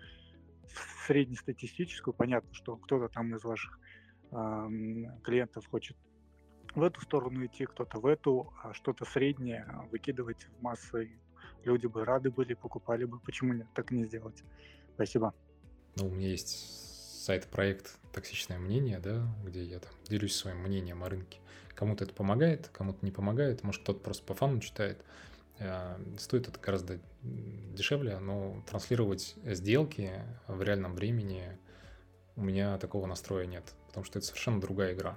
среднестатистическую. 1.06 2.14
Понятно, 2.14 2.52
что 2.54 2.76
кто-то 2.76 3.08
там 3.08 3.34
из 3.34 3.44
ваших 3.44 3.78
э, 4.30 4.68
клиентов 5.22 5.66
хочет 5.66 5.96
в 6.74 6.82
эту 6.82 7.00
сторону 7.02 7.44
идти, 7.44 7.66
кто-то 7.66 7.98
в 7.98 8.06
эту, 8.06 8.52
а 8.62 8.72
что-то 8.72 9.04
среднее 9.04 9.66
выкидывать 9.90 10.46
в 10.58 10.62
массы. 10.62 11.10
Люди 11.64 11.86
бы 11.86 12.04
рады 12.04 12.30
были, 12.30 12.54
покупали 12.54 13.04
бы. 13.04 13.20
Почему 13.20 13.52
нет, 13.52 13.66
так 13.74 13.90
не 13.90 14.04
сделать? 14.04 14.42
Спасибо. 14.94 15.34
Ну, 15.96 16.06
у 16.06 16.10
меня 16.10 16.28
есть 16.28 16.81
сайт-проект 17.22 17.98
«Токсичное 18.12 18.58
мнение», 18.58 18.98
да, 18.98 19.24
где 19.44 19.62
я 19.62 19.78
там 19.78 19.92
делюсь 20.08 20.34
своим 20.34 20.58
мнением 20.58 21.04
о 21.04 21.08
рынке. 21.08 21.38
Кому-то 21.74 22.04
это 22.04 22.12
помогает, 22.12 22.68
кому-то 22.72 22.98
не 23.02 23.12
помогает, 23.12 23.62
может, 23.62 23.82
кто-то 23.82 24.00
просто 24.00 24.24
по 24.24 24.34
фану 24.34 24.60
читает. 24.60 25.04
Э, 25.58 25.96
стоит 26.18 26.48
это 26.48 26.58
гораздо 26.58 26.98
дешевле, 27.22 28.18
но 28.18 28.62
транслировать 28.68 29.36
сделки 29.44 30.10
в 30.48 30.62
реальном 30.62 30.94
времени 30.96 31.56
у 32.34 32.42
меня 32.42 32.76
такого 32.78 33.06
настроя 33.06 33.46
нет, 33.46 33.72
потому 33.86 34.04
что 34.04 34.18
это 34.18 34.26
совершенно 34.26 34.60
другая 34.60 34.92
игра. 34.92 35.16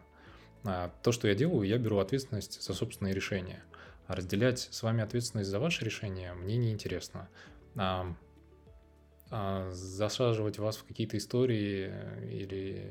А 0.64 0.92
то, 1.02 1.12
что 1.12 1.28
я 1.28 1.34
делаю, 1.34 1.68
я 1.68 1.80
беру 1.80 1.98
ответственность 1.98 2.62
за 2.62 2.74
собственные 2.76 3.16
решения. 3.16 3.64
А 4.06 4.16
разделять 4.16 4.60
с 4.60 4.84
вами 4.84 5.04
ответственность 5.04 5.50
за 5.50 5.60
ваши 5.60 5.84
решения 5.84 6.34
мне 6.34 6.58
не 6.58 6.72
интересно. 6.72 7.28
А, 9.38 9.70
засаживать 9.74 10.60
вас 10.60 10.78
в 10.78 10.86
какие-то 10.86 11.18
истории 11.18 11.90
э, 11.92 12.30
или 12.32 12.90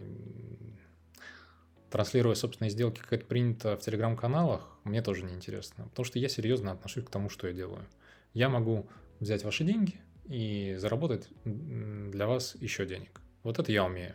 транслируя 1.89 2.35
собственные 2.35 2.71
сделки, 2.71 3.01
как 3.01 3.15
это 3.15 3.25
принято 3.25 3.79
в 3.79 3.81
телеграм-каналах, 3.81 4.69
мне 4.85 5.01
тоже 5.01 5.23
не 5.25 5.33
интересно. 5.33 5.85
Потому 5.85 6.05
что 6.05 6.19
я 6.19 6.29
серьезно 6.29 6.73
отношусь 6.73 7.05
к 7.05 7.09
тому, 7.09 7.31
что 7.31 7.47
я 7.47 7.55
делаю. 7.55 7.87
Я 8.35 8.51
могу 8.51 8.87
взять 9.21 9.43
ваши 9.43 9.65
деньги 9.65 9.95
и 10.27 10.75
заработать 10.77 11.31
для 11.45 12.27
вас 12.27 12.57
еще 12.57 12.85
денег. 12.85 13.23
Вот 13.43 13.59
это 13.59 13.73
я 13.73 13.83
умею. 13.83 14.15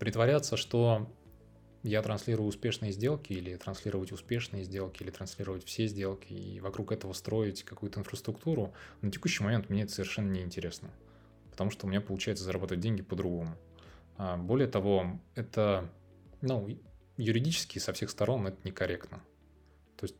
Притворяться, 0.00 0.56
что 0.56 1.08
я 1.84 2.02
транслирую 2.02 2.48
успешные 2.48 2.90
сделки 2.90 3.32
или 3.32 3.54
транслировать 3.54 4.10
успешные 4.10 4.64
сделки 4.64 5.04
или 5.04 5.12
транслировать 5.12 5.64
все 5.64 5.86
сделки 5.86 6.32
и 6.32 6.58
вокруг 6.58 6.90
этого 6.90 7.12
строить 7.12 7.62
какую-то 7.62 8.00
инфраструктуру, 8.00 8.72
на 9.02 9.12
текущий 9.12 9.44
момент 9.44 9.70
мне 9.70 9.84
это 9.84 9.92
совершенно 9.92 10.32
не 10.32 10.42
интересно 10.42 10.90
потому 11.54 11.70
что 11.70 11.86
у 11.86 11.88
меня 11.88 12.00
получается 12.00 12.42
заработать 12.42 12.80
деньги 12.80 13.02
по-другому. 13.02 13.56
А, 14.16 14.36
более 14.36 14.66
того, 14.66 15.20
это, 15.36 15.88
ну, 16.42 16.68
юридически 17.16 17.78
со 17.78 17.92
всех 17.92 18.10
сторон 18.10 18.48
это 18.48 18.58
некорректно. 18.64 19.22
То 19.96 20.06
есть 20.06 20.16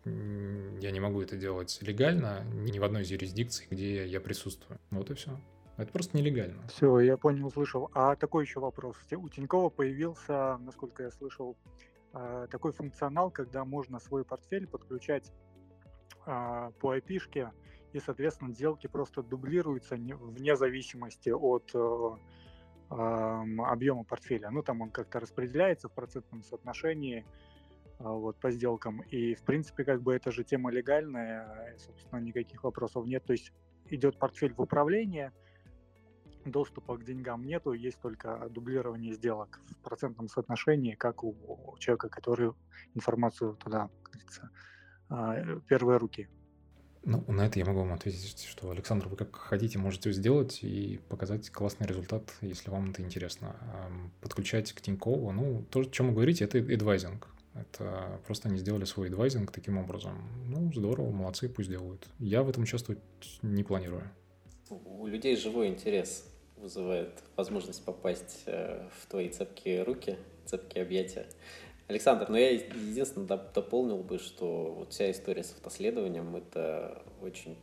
я 0.80 0.92
не 0.92 1.00
могу 1.00 1.20
это 1.20 1.36
делать 1.36 1.76
легально 1.82 2.44
ни 2.44 2.78
в 2.78 2.84
одной 2.84 3.02
из 3.02 3.10
юрисдикций, 3.10 3.66
где 3.68 4.06
я 4.06 4.20
присутствую. 4.20 4.78
Вот 4.92 5.10
и 5.10 5.14
все. 5.14 5.40
Это 5.76 5.90
просто 5.90 6.16
нелегально. 6.16 6.68
Все, 6.68 7.00
я 7.00 7.16
понял, 7.16 7.48
услышал. 7.48 7.90
А 7.94 8.14
такой 8.14 8.44
еще 8.44 8.60
вопрос. 8.60 8.96
У 9.10 9.28
Тинькова 9.28 9.70
появился, 9.70 10.56
насколько 10.58 11.02
я 11.02 11.10
слышал, 11.10 11.56
а, 12.12 12.46
такой 12.46 12.72
функционал, 12.72 13.32
когда 13.32 13.64
можно 13.64 13.98
свой 13.98 14.24
портфель 14.24 14.68
подключать 14.68 15.32
а, 16.26 16.70
по 16.78 16.96
IP-шке 16.96 17.50
и, 17.94 18.00
соответственно, 18.00 18.52
сделки 18.52 18.88
просто 18.88 19.22
дублируются 19.22 19.94
вне 19.94 20.56
зависимости 20.56 21.30
от 21.30 21.70
э, 21.74 22.16
объема 22.90 24.02
портфеля. 24.02 24.50
Ну, 24.50 24.64
там 24.64 24.80
он 24.80 24.90
как-то 24.90 25.20
распределяется 25.20 25.88
в 25.88 25.92
процентном 25.92 26.42
соотношении 26.42 27.24
а, 28.00 28.10
вот, 28.10 28.36
по 28.40 28.50
сделкам. 28.50 29.02
И, 29.02 29.36
в 29.36 29.42
принципе, 29.42 29.84
как 29.84 30.02
бы 30.02 30.12
это 30.12 30.32
же 30.32 30.42
тема 30.42 30.72
легальная, 30.72 31.76
собственно, 31.78 32.18
никаких 32.18 32.64
вопросов 32.64 33.06
нет. 33.06 33.24
То 33.24 33.32
есть 33.32 33.52
идет 33.90 34.18
портфель 34.18 34.54
в 34.54 34.60
управление, 34.60 35.32
доступа 36.44 36.96
к 36.96 37.04
деньгам 37.04 37.44
нету, 37.44 37.72
есть 37.72 38.00
только 38.00 38.48
дублирование 38.50 39.12
сделок 39.12 39.60
в 39.68 39.82
процентном 39.82 40.28
соотношении, 40.28 40.96
как 40.96 41.22
у 41.22 41.76
человека, 41.78 42.08
который 42.08 42.52
информацию 42.94 43.54
туда, 43.54 43.88
как 44.02 44.14
говорится, 44.14 44.50
а, 45.08 45.60
первые 45.68 45.98
руки 45.98 46.28
ну, 47.04 47.24
на 47.28 47.46
это 47.46 47.58
я 47.58 47.64
могу 47.64 47.80
вам 47.80 47.92
ответить, 47.92 48.44
что, 48.44 48.70
Александр, 48.70 49.08
вы 49.08 49.16
как 49.16 49.36
хотите, 49.36 49.78
можете 49.78 50.12
сделать 50.12 50.60
и 50.62 51.00
показать 51.08 51.50
классный 51.50 51.86
результат, 51.86 52.22
если 52.40 52.70
вам 52.70 52.90
это 52.90 53.02
интересно. 53.02 53.56
Подключать 54.20 54.72
к 54.72 54.80
Тинькову, 54.80 55.32
ну, 55.32 55.64
то, 55.70 55.80
о 55.80 55.84
чем 55.84 56.08
вы 56.08 56.14
говорите, 56.14 56.44
это 56.44 56.58
эдвайзинг. 56.58 57.28
Это 57.54 58.20
просто 58.26 58.48
они 58.48 58.58
сделали 58.58 58.84
свой 58.84 59.08
эдвайзинг 59.08 59.50
таким 59.52 59.78
образом. 59.78 60.28
Ну, 60.46 60.72
здорово, 60.72 61.10
молодцы, 61.10 61.48
пусть 61.48 61.70
делают. 61.70 62.06
Я 62.18 62.42
в 62.42 62.48
этом 62.48 62.64
участвовать 62.64 63.00
не 63.42 63.62
планирую. 63.62 64.10
У 64.70 65.06
людей 65.06 65.36
живой 65.36 65.68
интерес 65.68 66.26
вызывает 66.56 67.22
возможность 67.36 67.84
попасть 67.84 68.42
э, 68.46 68.88
в 68.98 69.06
твои 69.06 69.28
цепкие 69.28 69.82
руки, 69.82 70.16
цепкие 70.46 70.82
объятия. 70.82 71.26
Александр, 71.86 72.26
ну 72.30 72.36
я 72.36 72.50
единственное 72.50 73.26
дополнил 73.26 73.98
бы, 73.98 74.18
что 74.18 74.72
вот 74.72 74.92
вся 74.92 75.10
история 75.10 75.44
с 75.44 75.52
автоследованием 75.52 76.34
это 76.34 77.02
очень 77.20 77.58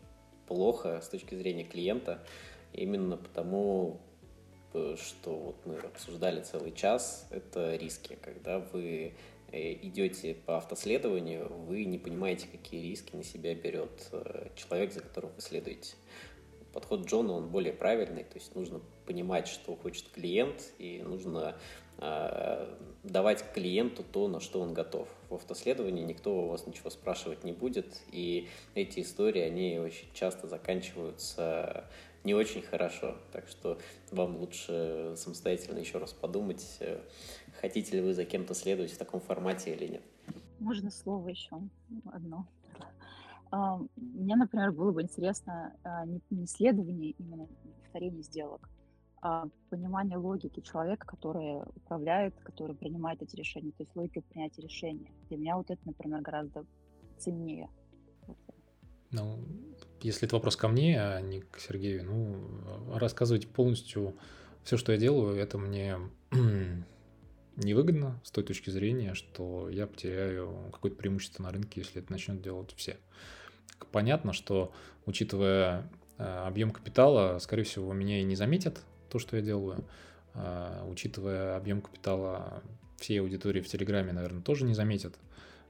плохо 0.48 1.02
с 1.02 1.10
точки 1.10 1.34
зрения 1.34 1.64
клиента, 1.64 2.24
именно 2.72 3.18
потому, 3.18 4.00
э, 4.74 4.96
что 4.96 5.36
вот 5.36 5.66
мы 5.66 5.78
обсуждали 5.78 6.42
целый 6.42 6.72
час, 6.72 7.28
это 7.32 7.76
риски, 7.78 8.16
когда 8.22 8.60
вы 8.60 9.16
э, 9.52 9.74
идете 9.88 10.36
по 10.36 10.58
автоследованию, 10.58 11.52
вы 11.68 11.86
не 11.86 11.98
понимаете, 11.98 12.48
какие 12.52 12.90
риски 12.90 13.16
на 13.16 13.24
себя 13.24 13.56
берет 13.56 14.08
э, 14.12 14.50
человек, 14.56 14.94
за 14.94 15.00
которым 15.00 15.32
вы 15.36 15.42
следуете. 15.42 15.96
Подход 16.74 17.08
Джона, 17.08 17.34
он 17.34 17.50
более 17.50 17.74
правильный, 17.74 18.24
то 18.24 18.36
есть 18.36 18.56
нужно 18.56 18.82
понимать, 19.08 19.48
что 19.48 19.76
хочет 19.76 20.08
клиент, 20.10 20.74
и 20.78 21.02
нужно 21.02 21.58
давать 23.04 23.54
клиенту 23.54 24.04
то, 24.04 24.28
на 24.28 24.40
что 24.40 24.60
он 24.60 24.74
готов. 24.74 25.08
В 25.30 25.36
автоследовании 25.36 26.04
никто 26.04 26.36
у 26.36 26.48
вас 26.48 26.66
ничего 26.66 26.90
спрашивать 26.90 27.44
не 27.44 27.52
будет, 27.52 28.02
и 28.12 28.48
эти 28.74 29.02
истории, 29.02 29.42
они 29.42 29.80
очень 29.80 30.12
часто 30.14 30.48
заканчиваются 30.48 31.86
не 32.24 32.34
очень 32.34 32.62
хорошо. 32.62 33.16
Так 33.32 33.48
что 33.48 33.80
вам 34.12 34.38
лучше 34.38 35.14
самостоятельно 35.16 35.80
еще 35.80 35.98
раз 35.98 36.14
подумать, 36.14 36.78
э, 36.80 37.02
хотите 37.60 37.98
ли 37.98 38.02
вы 38.02 38.14
за 38.14 38.26
кем-то 38.26 38.54
следовать 38.54 38.92
в 38.92 38.98
таком 38.98 39.20
формате 39.22 39.74
или 39.74 39.88
нет. 39.88 40.04
Можно 40.60 40.92
слово 40.92 41.30
еще 41.30 41.60
одно? 42.12 42.46
А, 43.50 43.80
мне, 43.96 44.36
например, 44.36 44.72
было 44.72 44.92
бы 44.92 45.02
интересно 45.02 45.76
а, 45.84 46.06
не 46.06 46.46
исследование, 46.46 47.16
именно 47.18 47.48
повторение 47.82 48.24
сделок, 48.24 48.70
а, 49.22 49.48
понимание 49.70 50.18
логики 50.18 50.62
человека, 50.62 51.06
который 51.06 51.62
управляет, 51.76 52.34
который 52.44 52.76
принимает 52.76 53.22
эти 53.22 53.36
решения, 53.36 53.72
то 53.72 53.84
есть 53.84 53.96
логика 53.96 54.22
принятия 54.22 54.64
решения. 54.64 55.12
Для 55.30 55.38
меня 55.38 55.58
вот 55.58 55.70
это, 55.70 55.80
например, 55.86 56.22
гораздо 56.22 56.66
ценнее. 57.20 57.70
Ну, 59.12 59.38
если 60.02 60.28
это 60.28 60.36
вопрос 60.36 60.56
ко 60.56 60.68
мне, 60.68 61.00
а 61.00 61.22
не 61.22 61.42
к 61.42 61.60
Сергею, 61.60 62.06
ну, 62.06 62.98
рассказывать 62.98 63.48
полностью 63.48 64.16
все, 64.64 64.78
что 64.78 64.92
я 64.92 64.98
делаю, 64.98 65.36
это 65.36 65.60
мне 65.60 65.98
невыгодно 67.58 68.20
с 68.24 68.32
той 68.32 68.44
точки 68.44 68.72
зрения, 68.72 69.14
что 69.14 69.70
я 69.70 69.86
потеряю 69.86 70.70
какое-то 70.72 70.98
преимущество 70.98 71.44
на 71.44 71.52
рынке, 71.52 71.82
если 71.82 72.02
это 72.02 72.12
начнет 72.12 72.42
делать 72.42 72.74
все. 72.76 72.98
Понятно, 73.92 74.34
что 74.34 74.72
учитывая 75.06 75.88
э, 76.18 76.24
объем 76.24 76.72
капитала, 76.72 77.38
скорее 77.38 77.64
всего, 77.64 77.94
меня 77.94 78.20
и 78.20 78.24
не 78.24 78.36
заметят 78.36 78.84
то, 79.12 79.20
что 79.20 79.36
я 79.36 79.42
делаю. 79.42 79.86
А, 80.34 80.86
учитывая 80.88 81.58
объем 81.58 81.82
капитала 81.82 82.64
всей 82.98 83.20
аудитории 83.20 83.62
в 83.62 83.68
Телеграме, 83.68 84.14
наверное, 84.14 84.42
тоже 84.42 84.66
не 84.66 84.74
заметят. 84.74 85.16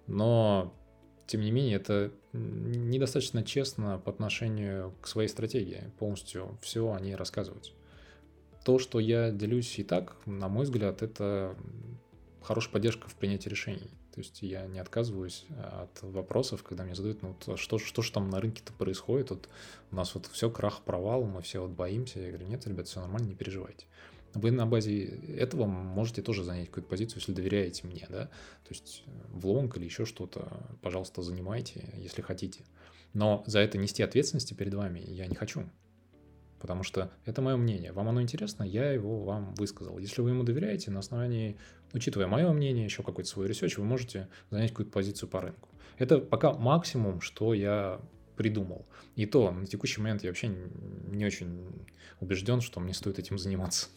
Но, 0.08 0.74
тем 1.28 1.42
не 1.42 1.52
менее, 1.52 1.78
это 1.78 2.12
недостаточно 2.34 3.44
честно 3.44 3.98
по 4.00 4.12
отношению 4.12 4.94
к 5.02 5.08
своей 5.08 5.30
стратегии. 5.30 5.92
Полностью 5.98 6.58
все 6.62 6.92
о 6.92 7.00
ней 7.00 7.16
рассказывать. 7.16 7.74
То, 8.64 8.78
что 8.78 9.00
я 9.00 9.32
делюсь 9.32 9.80
и 9.80 9.84
так, 9.84 10.16
на 10.26 10.48
мой 10.48 10.66
взгляд, 10.66 11.02
это 11.02 11.56
хорошая 12.44 12.72
поддержка 12.74 13.08
в 13.10 13.16
принятии 13.16 13.50
решений. 13.50 13.90
То 14.14 14.20
есть 14.20 14.42
я 14.42 14.66
не 14.68 14.80
отказываюсь 14.80 15.46
от 15.58 16.02
вопросов, 16.02 16.64
когда 16.64 16.84
мне 16.84 16.96
задают, 16.96 17.22
ну 17.22 17.36
вот 17.46 17.60
что, 17.60 17.80
что 17.80 18.02
же 18.02 18.12
там 18.12 18.30
на 18.30 18.42
рынке-то 18.42 18.74
происходит, 18.74 19.30
вот 19.30 19.48
у 19.92 19.96
нас 19.96 20.14
вот 20.16 20.26
все 20.28 20.50
крах, 20.50 20.82
провал, 20.82 21.24
мы 21.24 21.42
все 21.42 21.62
вот 21.62 21.72
боимся. 21.72 22.20
Я 22.20 22.30
говорю, 22.30 22.48
нет, 22.48 22.68
ребят, 22.68 22.88
все 22.88 23.00
нормально, 23.00 23.28
не 23.28 23.36
переживайте. 23.36 23.86
Вы 24.34 24.52
на 24.52 24.66
базе 24.66 25.06
этого 25.06 25.66
можете 25.66 26.22
тоже 26.22 26.44
занять 26.44 26.68
какую-то 26.68 26.90
позицию, 26.90 27.20
если 27.20 27.34
доверяете 27.34 27.86
мне, 27.86 28.06
да, 28.10 28.26
то 28.28 28.70
есть 28.70 29.04
э, 29.06 29.10
в 29.30 29.46
лонг 29.46 29.76
или 29.76 29.84
еще 29.86 30.06
что-то, 30.06 30.48
пожалуйста, 30.82 31.22
занимайте, 31.22 31.94
если 31.98 32.22
хотите. 32.22 32.64
Но 33.14 33.44
за 33.46 33.60
это 33.60 33.78
нести 33.78 34.04
ответственности 34.04 34.54
перед 34.54 34.74
вами 34.74 35.04
я 35.06 35.28
не 35.28 35.36
хочу 35.36 35.66
потому 36.62 36.84
что 36.84 37.12
это 37.26 37.42
мое 37.42 37.58
мнение. 37.58 37.92
Вам 37.92 38.08
оно 38.08 38.22
интересно, 38.22 38.64
я 38.64 38.92
его 38.92 39.24
вам 39.24 39.54
высказал. 39.56 39.98
Если 39.98 40.22
вы 40.22 40.30
ему 40.30 40.44
доверяете, 40.44 40.92
на 40.92 41.00
основании, 41.00 41.58
учитывая 41.92 42.28
мое 42.28 42.52
мнение, 42.54 42.86
еще 42.86 43.04
какой-то 43.04 43.30
свой 43.30 43.48
research, 43.48 43.78
вы 43.78 43.84
можете 43.84 44.30
занять 44.52 44.70
какую-то 44.70 44.92
позицию 44.92 45.28
по 45.28 45.42
рынку. 45.42 45.68
Это 45.98 46.20
пока 46.20 46.54
максимум, 46.54 47.20
что 47.20 47.54
я 47.54 48.00
придумал. 48.38 48.86
И 49.16 49.26
то, 49.26 49.52
на 49.52 49.66
текущий 49.66 50.00
момент 50.02 50.24
я 50.24 50.30
вообще 50.30 50.48
не 50.48 51.26
очень 51.26 51.68
убежден, 52.20 52.62
что 52.62 52.80
мне 52.80 52.94
стоит 52.94 53.20
этим 53.20 53.38
заниматься. 53.38 53.88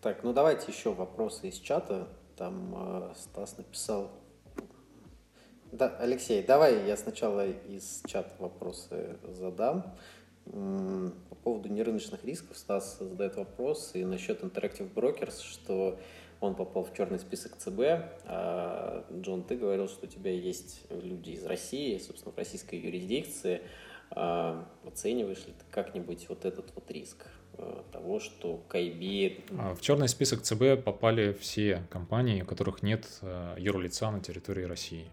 Так, 0.00 0.22
ну 0.22 0.32
давайте 0.32 0.70
еще 0.70 0.92
вопросы 0.92 1.48
из 1.48 1.58
чата. 1.58 2.08
Там 2.36 2.74
э, 2.76 3.12
Стас 3.16 3.58
написал. 3.58 4.10
Да, 5.72 5.96
Алексей, 5.98 6.42
давай 6.42 6.86
я 6.86 6.96
сначала 6.96 7.48
из 7.48 8.02
чата 8.06 8.32
вопросы 8.38 9.16
задам. 9.28 9.94
По 11.44 11.50
поводу 11.50 11.68
нерыночных 11.68 12.24
рисков 12.24 12.56
Стас 12.56 12.96
задает 12.98 13.36
вопрос 13.36 13.90
и 13.92 14.02
насчет 14.02 14.42
Interactive 14.42 14.90
Brokers, 14.94 15.42
что 15.42 16.00
он 16.40 16.54
попал 16.54 16.84
в 16.84 16.96
черный 16.96 17.18
список 17.18 17.58
ЦБ. 17.58 17.80
А, 18.24 19.04
Джон, 19.12 19.44
ты 19.44 19.58
говорил, 19.58 19.86
что 19.86 20.06
у 20.06 20.08
тебя 20.08 20.30
есть 20.30 20.86
люди 20.88 21.32
из 21.32 21.44
России, 21.44 21.98
собственно, 21.98 22.32
в 22.32 22.38
российской 22.38 22.76
юрисдикции. 22.76 23.60
А, 24.10 24.66
оцениваешь 24.86 25.46
ли 25.46 25.52
ты 25.52 25.64
как-нибудь 25.70 26.26
вот 26.30 26.46
этот 26.46 26.74
вот 26.74 26.90
риск 26.90 27.26
э, 27.58 27.82
того, 27.92 28.20
что 28.20 28.64
Кайби... 28.66 29.44
А, 29.58 29.74
в 29.74 29.82
черный 29.82 30.08
список 30.08 30.40
ЦБ 30.40 30.82
попали 30.82 31.34
все 31.34 31.86
компании, 31.90 32.40
у 32.40 32.46
которых 32.46 32.82
нет 32.82 33.06
э, 33.20 33.56
юрлица 33.58 34.10
на 34.10 34.20
территории 34.20 34.64
России. 34.64 35.10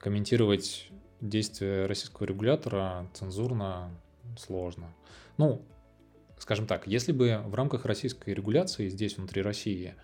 Комментировать 0.00 0.90
действия 1.20 1.84
российского 1.84 2.24
регулятора 2.26 3.06
цензурно 3.12 3.90
сложно. 4.38 4.94
Ну, 5.36 5.62
скажем 6.38 6.66
так, 6.66 6.86
если 6.86 7.12
бы 7.12 7.42
в 7.46 7.54
рамках 7.54 7.84
российской 7.84 8.30
регуляции 8.30 8.88
здесь, 8.88 9.16
внутри 9.16 9.42
России, 9.42 9.94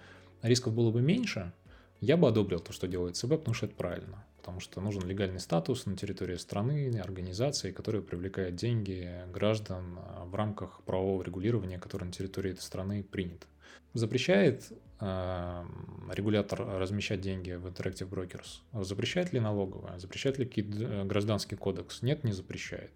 рисков 0.43 0.75
было 0.75 0.91
бы 0.91 1.01
меньше, 1.01 1.53
я 2.01 2.17
бы 2.17 2.29
одобрил 2.29 2.61
то, 2.61 2.73
что 2.73 2.87
делает 2.87 3.17
ЦБ, 3.17 3.31
потому 3.31 3.55
что 3.55 3.67
это 3.67 3.75
правильно. 3.75 4.25
Потому 4.37 4.61
что 4.61 4.83
нужен 4.83 5.07
легальный 5.07 5.41
статус 5.41 5.87
на 5.87 5.97
территории 5.97 6.37
страны, 6.37 7.01
организации, 7.03 7.73
которая 7.73 8.03
привлекает 8.03 8.57
деньги 8.57 9.11
граждан 9.33 9.99
в 10.27 10.35
рамках 10.35 10.83
правового 10.83 11.23
регулирования, 11.23 11.79
которое 11.79 12.07
на 12.07 12.13
территории 12.13 12.53
этой 12.53 12.61
страны 12.61 13.03
принято. 13.03 13.47
Запрещает 13.95 14.71
э, 15.01 15.65
регулятор 16.13 16.61
размещать 16.79 17.21
деньги 17.21 17.53
в 17.53 17.67
Interactive 17.67 18.09
Brokers? 18.09 18.85
Запрещает 18.85 19.33
ли 19.33 19.41
налоговая? 19.41 19.99
Запрещает 19.99 20.39
ли 20.39 20.47
э, 20.47 21.05
гражданский 21.05 21.57
кодекс? 21.57 22.03
Нет, 22.03 22.25
не 22.25 22.33
запрещает. 22.33 22.91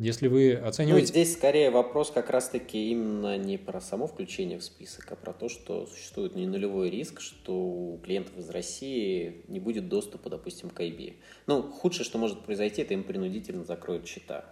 Если 0.00 0.28
вы 0.28 0.54
оцениваете... 0.54 1.08
Ну, 1.08 1.12
здесь 1.12 1.34
скорее 1.34 1.70
вопрос 1.70 2.10
как 2.10 2.30
раз-таки 2.30 2.90
именно 2.90 3.36
не 3.36 3.58
про 3.58 3.82
само 3.82 4.06
включение 4.06 4.58
в 4.58 4.64
список, 4.64 5.12
а 5.12 5.14
про 5.14 5.34
то, 5.34 5.50
что 5.50 5.86
существует 5.86 6.34
не 6.34 6.46
нулевой 6.46 6.88
риск, 6.88 7.20
что 7.20 7.52
у 7.52 7.98
клиентов 7.98 8.38
из 8.38 8.48
России 8.48 9.44
не 9.48 9.60
будет 9.60 9.90
доступа, 9.90 10.30
допустим, 10.30 10.70
к 10.70 10.80
IB. 10.80 11.16
Ну, 11.46 11.62
худшее, 11.70 12.06
что 12.06 12.16
может 12.16 12.42
произойти, 12.46 12.80
это 12.80 12.94
им 12.94 13.04
принудительно 13.04 13.62
закроют 13.62 14.06
счета. 14.06 14.46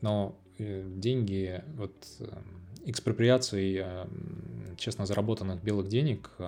Но 0.00 0.38
э, 0.56 0.82
деньги, 0.96 1.62
вот 1.76 1.92
экспроприацией 2.86 3.82
э, 3.84 4.06
честно 4.78 5.04
заработанных 5.04 5.62
белых 5.62 5.88
денег 5.88 6.30
э, 6.38 6.44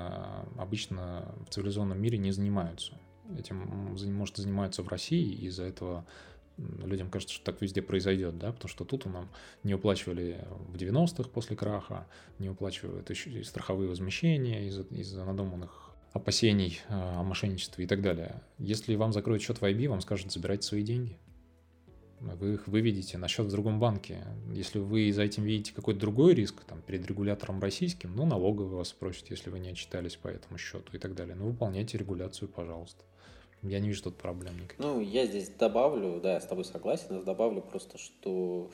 обычно 0.57 1.35
в 1.47 1.53
цивилизованном 1.53 2.01
мире 2.01 2.17
не 2.17 2.33
занимаются. 2.33 2.99
Этим 3.39 3.57
может 4.15 4.39
занимаются 4.39 4.83
в 4.83 4.89
России, 4.89 5.35
из-за 5.47 5.65
этого 5.65 6.07
людям 6.59 7.11
кажется, 7.11 7.35
что 7.35 7.45
так 7.45 7.61
везде 7.61 7.83
произойдет, 7.83 8.39
да, 8.39 8.53
потому 8.53 8.69
что 8.69 8.85
тут 8.85 9.05
нам 9.07 9.29
не 9.63 9.75
уплачивали 9.75 10.45
в 10.69 10.77
90-х 10.77 11.29
после 11.31 11.57
краха, 11.57 12.07
не 12.39 12.49
уплачивают 12.49 13.11
еще 13.11 13.31
и 13.31 13.43
страховые 13.43 13.89
возмещения 13.89 14.67
из-за 14.67 14.83
из 14.83 15.13
надуманных 15.13 15.91
опасений 16.13 16.81
о 16.89 17.23
мошенничестве 17.23 17.85
и 17.85 17.87
так 17.87 18.01
далее. 18.01 18.43
Если 18.59 18.95
вам 18.95 19.13
закроют 19.13 19.43
счет 19.43 19.59
в 19.59 19.63
IB, 19.63 19.89
вам 19.89 20.01
скажут, 20.01 20.33
забирайте 20.33 20.67
свои 20.67 20.83
деньги. 20.83 21.19
Вы 22.21 22.55
их 22.55 22.67
выведете 22.67 23.19
на 23.19 23.29
счет 23.29 23.47
в 23.47 23.51
другом 23.51 23.79
банке. 23.79 24.25
Если 24.51 24.79
вы 24.79 25.13
за 25.13 25.23
этим 25.23 25.45
видите 25.45 25.75
какой-то 25.75 26.01
другой 26.01 26.35
риск, 26.35 26.65
там, 26.65 26.81
перед 26.81 27.07
регулятором 27.07 27.61
российским, 27.61 28.17
ну, 28.17 28.25
налоговый 28.25 28.77
вас 28.77 28.89
спросит, 28.89 29.29
если 29.29 29.51
вы 29.51 29.59
не 29.59 29.69
отчитались 29.69 30.17
по 30.17 30.29
этому 30.29 30.57
счету 30.57 30.97
и 30.97 30.99
так 30.99 31.15
далее. 31.15 31.35
Ну, 31.35 31.47
выполняйте 31.49 31.99
регуляцию, 31.99 32.49
пожалуйста. 32.49 33.05
Я 33.63 33.81
не 33.81 33.89
вижу 33.89 34.05
тут 34.05 34.17
проблем 34.17 34.57
никаких. 34.57 34.79
Ну, 34.79 35.01
я 35.01 35.27
здесь 35.27 35.49
добавлю, 35.49 36.21
да, 36.21 36.35
я 36.35 36.41
с 36.41 36.47
тобой 36.47 36.65
согласен, 36.65 37.07
но 37.11 37.23
добавлю 37.23 37.63
просто, 37.63 37.99
что 37.99 38.71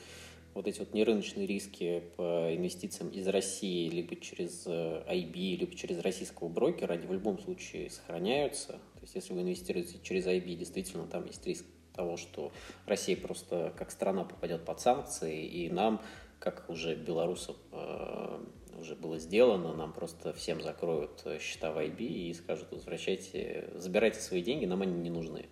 вот 0.53 0.67
эти 0.67 0.79
вот 0.79 0.93
нерыночные 0.93 1.47
риски 1.47 2.03
по 2.15 2.53
инвестициям 2.55 3.09
из 3.09 3.27
России 3.27 3.89
либо 3.89 4.15
через 4.15 4.67
IB, 4.67 5.33
э, 5.33 5.55
либо 5.57 5.75
через 5.75 5.99
российского 5.99 6.47
брокера, 6.47 6.93
они 6.93 7.07
в 7.07 7.13
любом 7.13 7.39
случае 7.39 7.89
сохраняются. 7.89 8.73
То 8.73 9.01
есть, 9.01 9.15
если 9.15 9.33
вы 9.33 9.41
инвестируете 9.41 9.97
через 10.03 10.27
IB, 10.27 10.55
действительно, 10.55 11.07
там 11.07 11.25
есть 11.25 11.45
риск 11.47 11.65
того, 11.95 12.17
что 12.17 12.51
Россия 12.85 13.15
просто 13.15 13.73
как 13.77 13.91
страна 13.91 14.23
попадет 14.23 14.65
под 14.65 14.79
санкции, 14.79 15.45
и 15.45 15.69
нам, 15.69 16.01
как 16.39 16.69
уже 16.69 16.95
белорусам 16.95 17.55
э, 17.71 18.43
уже 18.79 18.95
было 18.95 19.19
сделано, 19.19 19.73
нам 19.73 19.93
просто 19.93 20.33
всем 20.33 20.61
закроют 20.61 21.25
счета 21.39 21.71
в 21.71 21.77
IB 21.77 21.97
и 21.99 22.33
скажут, 22.33 22.67
возвращайте, 22.71 23.69
забирайте 23.75 24.19
свои 24.19 24.41
деньги, 24.41 24.65
нам 24.65 24.81
они 24.81 24.93
не 24.93 25.09
нужны. 25.09 25.47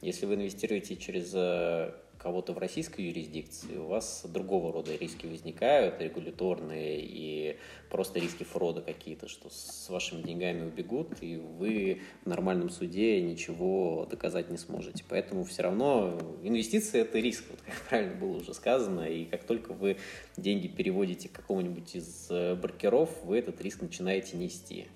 Если 0.00 0.26
вы 0.26 0.34
инвестируете 0.34 0.96
через 0.96 1.32
э, 1.34 1.92
кого-то 2.22 2.52
в 2.52 2.58
российской 2.58 3.02
юрисдикции, 3.02 3.76
у 3.76 3.86
вас 3.86 4.24
другого 4.28 4.72
рода 4.72 4.94
риски 4.94 5.26
возникают, 5.26 6.00
регуляторные 6.00 7.00
и 7.00 7.58
просто 7.90 8.20
риски 8.20 8.44
фрода 8.44 8.80
какие-то, 8.80 9.28
что 9.28 9.50
с 9.50 9.88
вашими 9.88 10.22
деньгами 10.22 10.64
убегут, 10.64 11.08
и 11.20 11.36
вы 11.36 12.02
в 12.24 12.28
нормальном 12.28 12.70
суде 12.70 13.20
ничего 13.20 14.06
доказать 14.08 14.50
не 14.50 14.56
сможете. 14.56 15.04
Поэтому 15.08 15.42
все 15.42 15.62
равно 15.62 16.16
инвестиции– 16.44 17.00
это 17.02 17.18
риск, 17.18 17.44
вот 17.50 17.60
как 17.60 17.74
правильно 17.88 18.14
было 18.14 18.36
уже 18.36 18.54
сказано, 18.54 19.00
и 19.00 19.24
как 19.24 19.42
только 19.44 19.72
вы 19.72 19.96
деньги 20.36 20.68
переводите 20.68 21.28
к 21.28 21.32
какому-нибудь 21.32 21.96
из 21.96 22.28
э, 22.30 22.54
брокеров, 22.54 23.10
вы 23.24 23.38
этот 23.38 23.60
риск 23.60 23.82
начинаете 23.82 24.36
нести. 24.36 24.86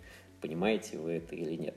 Понимаете 0.41 0.99
вы 0.99 1.15
это 1.15 1.35
или 1.35 1.57
нет? 1.57 1.75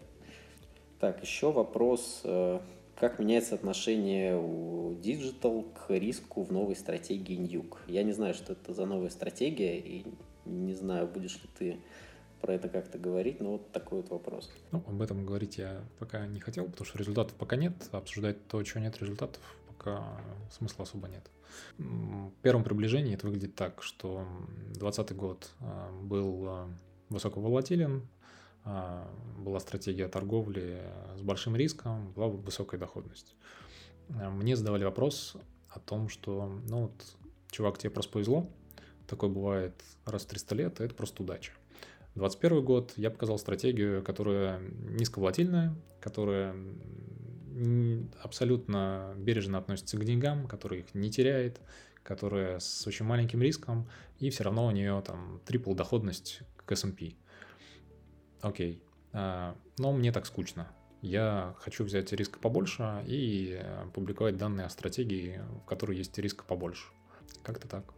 Так, 0.99 1.23
еще 1.23 1.51
вопрос 1.51 2.21
э, 2.23 2.59
как 2.99 3.17
меняется 3.17 3.55
отношение 3.55 4.37
у 4.37 4.93
Digital 4.95 5.65
к 5.73 5.89
риску 5.91 6.43
в 6.43 6.51
новой 6.51 6.75
стратегии 6.75 7.35
Ньюк? 7.35 7.79
Я 7.87 8.03
не 8.03 8.11
знаю, 8.11 8.33
что 8.33 8.53
это 8.53 8.73
за 8.73 8.85
новая 8.85 9.09
стратегия, 9.09 9.79
и 9.79 10.05
не 10.45 10.73
знаю, 10.73 11.07
будешь 11.07 11.35
ли 11.35 11.49
ты 11.57 11.79
про 12.41 12.53
это 12.53 12.69
как-то 12.69 12.97
говорить, 12.97 13.39
но 13.39 13.53
вот 13.53 13.71
такой 13.71 14.01
вот 14.01 14.09
вопрос. 14.09 14.51
Ну, 14.71 14.83
об 14.87 15.01
этом 15.01 15.25
говорить 15.25 15.57
я 15.57 15.81
пока 15.97 16.25
не 16.27 16.39
хотел, 16.39 16.65
потому 16.65 16.85
что 16.85 16.97
результатов 16.97 17.35
пока 17.35 17.55
нет. 17.55 17.73
Обсуждать 17.91 18.47
то, 18.47 18.61
чего 18.63 18.81
нет 18.81 18.97
результатов, 18.99 19.41
пока 19.67 20.21
смысла 20.51 20.83
особо 20.83 21.07
нет. 21.07 21.29
В 21.77 22.31
первом 22.41 22.63
приближении 22.63 23.13
это 23.13 23.27
выглядит 23.27 23.55
так, 23.55 23.81
что 23.81 24.25
2020 24.73 25.15
год 25.15 25.49
а, 25.59 25.91
был 26.03 26.45
а, 26.47 26.69
высоковолатилен, 27.09 28.07
была 28.65 29.59
стратегия 29.59 30.07
торговли 30.07 30.83
с 31.17 31.21
большим 31.21 31.55
риском, 31.55 32.11
была 32.13 32.27
высокая 32.27 32.79
доходность. 32.79 33.35
А, 34.09 34.29
мне 34.29 34.55
задавали 34.55 34.83
вопрос 34.83 35.35
о 35.69 35.79
том, 35.79 36.09
что, 36.09 36.59
ну 36.67 36.83
вот, 36.83 37.15
чувак, 37.51 37.77
тебе 37.77 37.89
просто 37.89 38.11
повезло, 38.11 38.49
такое 39.07 39.29
бывает 39.29 39.73
раз 40.05 40.23
в 40.23 40.27
300 40.27 40.55
лет, 40.55 40.81
и 40.81 40.83
это 40.83 40.95
просто 40.95 41.23
удача. 41.23 41.53
2021 42.15 42.65
год 42.65 42.93
я 42.95 43.11
показал 43.11 43.37
стратегию, 43.37 44.03
которая 44.03 44.59
низковолатильная, 44.59 45.75
которая 46.01 46.55
абсолютно 48.21 49.13
бережно 49.17 49.57
относится 49.57 49.97
к 49.97 50.05
деньгам, 50.05 50.47
которая 50.47 50.79
их 50.81 50.93
не 50.93 51.11
теряет, 51.11 51.59
которая 52.03 52.59
с 52.59 52.87
очень 52.87 53.05
маленьким 53.05 53.41
риском, 53.41 53.87
и 54.19 54.29
все 54.29 54.43
равно 54.43 54.65
у 54.67 54.71
нее 54.71 55.01
там 55.05 55.41
трипл 55.45 55.73
доходность 55.73 56.41
к 56.65 56.71
S&P. 56.71 57.13
Окей. 58.41 58.81
А, 59.13 59.55
но 59.77 59.91
мне 59.91 60.11
так 60.11 60.25
скучно. 60.25 60.67
Я 61.01 61.55
хочу 61.59 61.83
взять 61.83 62.11
риск 62.11 62.39
побольше 62.39 63.03
и 63.07 63.61
публиковать 63.93 64.37
данные 64.37 64.65
о 64.65 64.69
стратегии, 64.69 65.41
в 65.63 65.65
которой 65.65 65.97
есть 65.97 66.17
риск 66.17 66.43
побольше. 66.43 66.87
Как-то 67.43 67.67
так. 67.67 67.93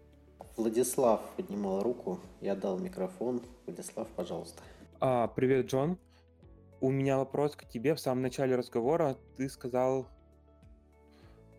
Владислав 0.56 1.22
поднимал 1.36 1.82
руку, 1.82 2.20
я 2.42 2.56
дал 2.56 2.78
микрофон. 2.78 3.42
Владислав, 3.66 4.08
пожалуйста. 4.10 4.62
А, 5.00 5.28
привет, 5.28 5.68
Джон. 5.68 5.98
У 6.80 6.92
меня 6.92 7.18
вопрос 7.18 7.56
к 7.56 7.66
тебе. 7.66 7.96
В 7.96 8.00
самом 8.00 8.22
начале 8.22 8.56
разговора 8.56 9.18
ты 9.38 9.50
сказал, 9.50 10.08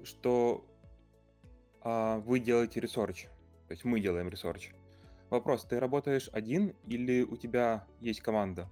что 0.05 0.65
а, 1.81 2.19
вы 2.19 2.39
делаете 2.39 2.81
research. 2.81 3.25
То 3.67 3.73
есть 3.73 3.85
мы 3.85 4.01
делаем 4.01 4.29
research. 4.29 4.71
Вопрос, 5.33 5.65
ты 5.65 5.81
работаешь 5.81 6.29
один 6.31 6.75
или 6.87 7.23
у 7.23 7.39
тебя 7.39 7.87
есть 8.01 8.21
команда? 8.21 8.69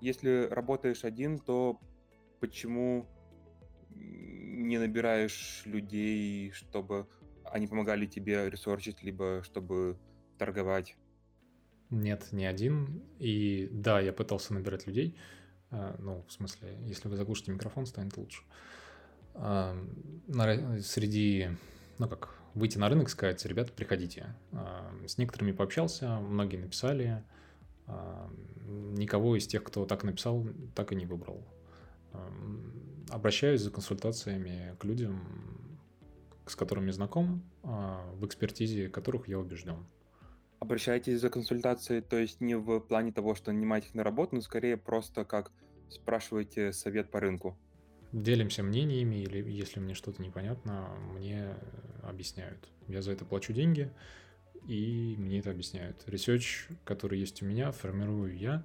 Если 0.00 0.48
работаешь 0.50 1.04
один, 1.04 1.38
то 1.38 1.78
почему 2.40 3.06
не 3.94 4.78
набираешь 4.78 5.62
людей, 5.66 6.50
чтобы 6.50 7.06
они 7.44 7.68
помогали 7.68 8.06
тебе 8.06 8.50
research 8.50 8.86
ить, 8.86 9.04
либо 9.04 9.44
чтобы 9.44 10.00
торговать? 10.36 10.96
Нет, 11.90 12.32
не 12.32 12.44
один. 12.44 13.04
И 13.20 13.68
да, 13.70 14.00
я 14.00 14.12
пытался 14.12 14.52
набирать 14.52 14.88
людей. 14.88 15.16
А, 15.70 15.94
ну, 16.00 16.24
в 16.26 16.32
смысле, 16.32 16.76
если 16.86 17.06
вы 17.06 17.14
заглушите 17.14 17.52
микрофон, 17.52 17.86
станет 17.86 18.16
лучше. 18.16 18.42
Среди, 20.82 21.50
ну 21.98 22.08
как, 22.08 22.39
выйти 22.54 22.78
на 22.78 22.88
рынок, 22.88 23.08
сказать, 23.08 23.44
ребята, 23.46 23.72
приходите. 23.72 24.34
А, 24.52 24.92
с 25.06 25.18
некоторыми 25.18 25.52
пообщался, 25.52 26.18
многие 26.20 26.56
написали, 26.56 27.22
а, 27.86 28.30
никого 28.66 29.36
из 29.36 29.46
тех, 29.46 29.64
кто 29.64 29.86
так 29.86 30.04
написал, 30.04 30.46
так 30.74 30.92
и 30.92 30.96
не 30.96 31.06
выбрал. 31.06 31.44
Обращаюсь 33.08 33.60
за 33.60 33.70
консультациями 33.70 34.76
к 34.78 34.84
людям, 34.84 35.20
с 36.46 36.56
которыми 36.56 36.90
знаком, 36.90 37.42
а, 37.62 38.04
в 38.14 38.26
экспертизе 38.26 38.88
которых 38.88 39.28
я 39.28 39.38
убежден. 39.38 39.86
Обращаетесь 40.58 41.20
за 41.20 41.30
консультацией, 41.30 42.02
то 42.02 42.18
есть 42.18 42.40
не 42.40 42.54
в 42.56 42.80
плане 42.80 43.12
того, 43.12 43.34
что 43.34 43.52
нанимаете 43.52 43.88
их 43.88 43.94
на 43.94 44.04
работу, 44.04 44.36
но 44.36 44.42
скорее 44.42 44.76
просто 44.76 45.24
как 45.24 45.52
спрашиваете 45.88 46.72
совет 46.72 47.10
по 47.10 47.20
рынку? 47.20 47.56
Делимся 48.12 48.62
мнениями, 48.62 49.16
или 49.16 49.50
если 49.50 49.80
мне 49.80 49.94
что-то 49.94 50.22
непонятно, 50.22 50.88
мне 51.14 51.54
объясняют. 52.02 52.68
Я 52.88 53.02
за 53.02 53.12
это 53.12 53.24
плачу 53.24 53.52
деньги, 53.52 53.90
и 54.66 55.14
мне 55.18 55.38
это 55.38 55.50
объясняют. 55.50 56.02
Research, 56.06 56.68
который 56.84 57.18
есть 57.18 57.42
у 57.42 57.46
меня, 57.46 57.72
формирую 57.72 58.36
я. 58.36 58.64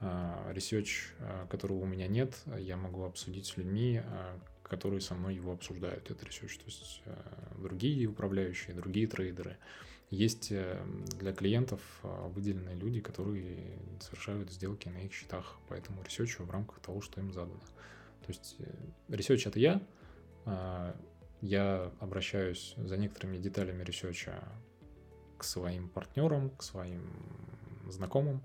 Research, 0.00 1.08
а, 1.18 1.46
которого 1.48 1.80
у 1.80 1.86
меня 1.86 2.06
нет, 2.06 2.34
я 2.58 2.78
могу 2.78 3.04
обсудить 3.04 3.44
с 3.44 3.58
людьми, 3.58 4.00
а, 4.02 4.40
которые 4.62 5.02
со 5.02 5.14
мной 5.14 5.34
его 5.34 5.52
обсуждают. 5.52 6.10
Это 6.10 6.24
research, 6.24 6.56
то 6.56 6.64
есть 6.64 7.02
а, 7.04 7.56
другие 7.58 8.06
управляющие, 8.06 8.74
другие 8.74 9.06
трейдеры. 9.06 9.58
Есть 10.08 10.50
э, 10.50 10.82
для 11.20 11.32
клиентов 11.32 11.80
выделенные 12.02 12.74
люди, 12.74 13.00
которые 13.00 13.78
совершают 14.00 14.50
сделки 14.50 14.88
на 14.88 15.04
их 15.04 15.12
счетах 15.12 15.58
по 15.68 15.74
этому 15.74 16.02
research 16.02 16.38
у 16.38 16.42
в 16.42 16.50
рамках 16.50 16.80
того, 16.80 17.00
что 17.00 17.20
им 17.20 17.32
задано. 17.32 17.60
То 18.26 18.32
есть 18.32 18.56
э, 18.58 18.72
research 19.08 19.46
это 19.46 19.58
я, 19.58 19.82
а, 20.44 20.96
я 21.40 21.92
обращаюсь 22.00 22.74
за 22.76 22.96
некоторыми 22.96 23.38
деталями 23.38 23.82
research 23.82 24.35
а 24.35 24.42
к 25.38 25.44
своим 25.44 25.88
партнерам, 25.88 26.50
к 26.50 26.62
своим 26.62 27.02
знакомым, 27.88 28.42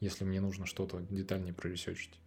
если 0.00 0.24
мне 0.24 0.40
нужно 0.40 0.66
что-то 0.66 1.00
детальнее 1.00 1.54
про 1.54 1.67
research 1.67 2.01
ить. 2.01 2.18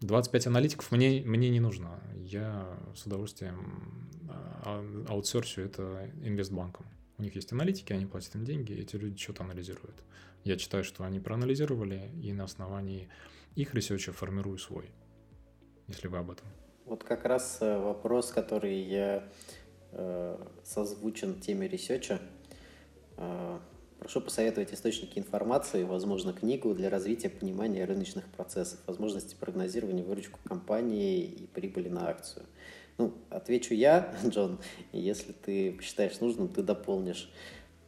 25 0.00 0.46
аналитиков 0.48 0.90
мне, 0.92 1.22
мне 1.24 1.50
не 1.50 1.60
нужно. 1.60 2.00
Я 2.16 2.78
с 2.96 3.06
удовольствием 3.06 4.08
а, 4.28 4.84
outsource 5.08 5.52
ю 5.52 5.62
это 5.62 6.10
инвестбанкам. 6.22 6.86
У 7.18 7.22
них 7.22 7.34
есть 7.34 7.52
аналитики, 7.52 7.92
они 7.92 8.06
платят 8.06 8.34
им 8.34 8.44
деньги, 8.44 8.72
и 8.72 8.80
эти 8.80 8.96
люди 8.96 9.18
что-то 9.18 9.44
анализируют. 9.44 10.02
Я 10.42 10.56
читаю, 10.56 10.84
что 10.84 11.04
они 11.04 11.20
проанализировали, 11.20 12.10
и 12.22 12.32
на 12.32 12.44
основании 12.44 13.10
их 13.56 13.74
research 13.74 14.08
а 14.08 14.12
формирую 14.12 14.56
свой 14.56 14.90
если 15.90 16.08
вы 16.08 16.18
об 16.18 16.30
этом. 16.30 16.46
Вот 16.86 17.04
как 17.04 17.24
раз 17.24 17.58
э, 17.60 17.78
вопрос, 17.78 18.30
который 18.30 18.80
я 18.80 19.24
э, 19.92 20.36
созвучен 20.64 21.40
теме 21.40 21.68
research 21.68 22.10
а. 22.10 22.20
Э, 23.16 23.58
прошу 23.98 24.20
посоветовать 24.20 24.72
источники 24.72 25.18
информации, 25.18 25.84
возможно, 25.84 26.32
книгу 26.32 26.74
для 26.74 26.90
развития 26.90 27.28
понимания 27.28 27.84
рыночных 27.84 28.24
процессов, 28.26 28.80
возможности 28.86 29.34
прогнозирования 29.34 30.02
выручку 30.02 30.40
компании 30.44 31.20
и 31.20 31.46
прибыли 31.46 31.88
на 31.88 32.08
акцию. 32.08 32.46
Ну, 32.98 33.14
отвечу 33.28 33.74
я, 33.74 34.14
Джон, 34.26 34.58
если 34.92 35.32
ты 35.32 35.72
посчитаешь 35.72 36.20
нужным, 36.20 36.48
ты 36.48 36.62
дополнишь. 36.62 37.30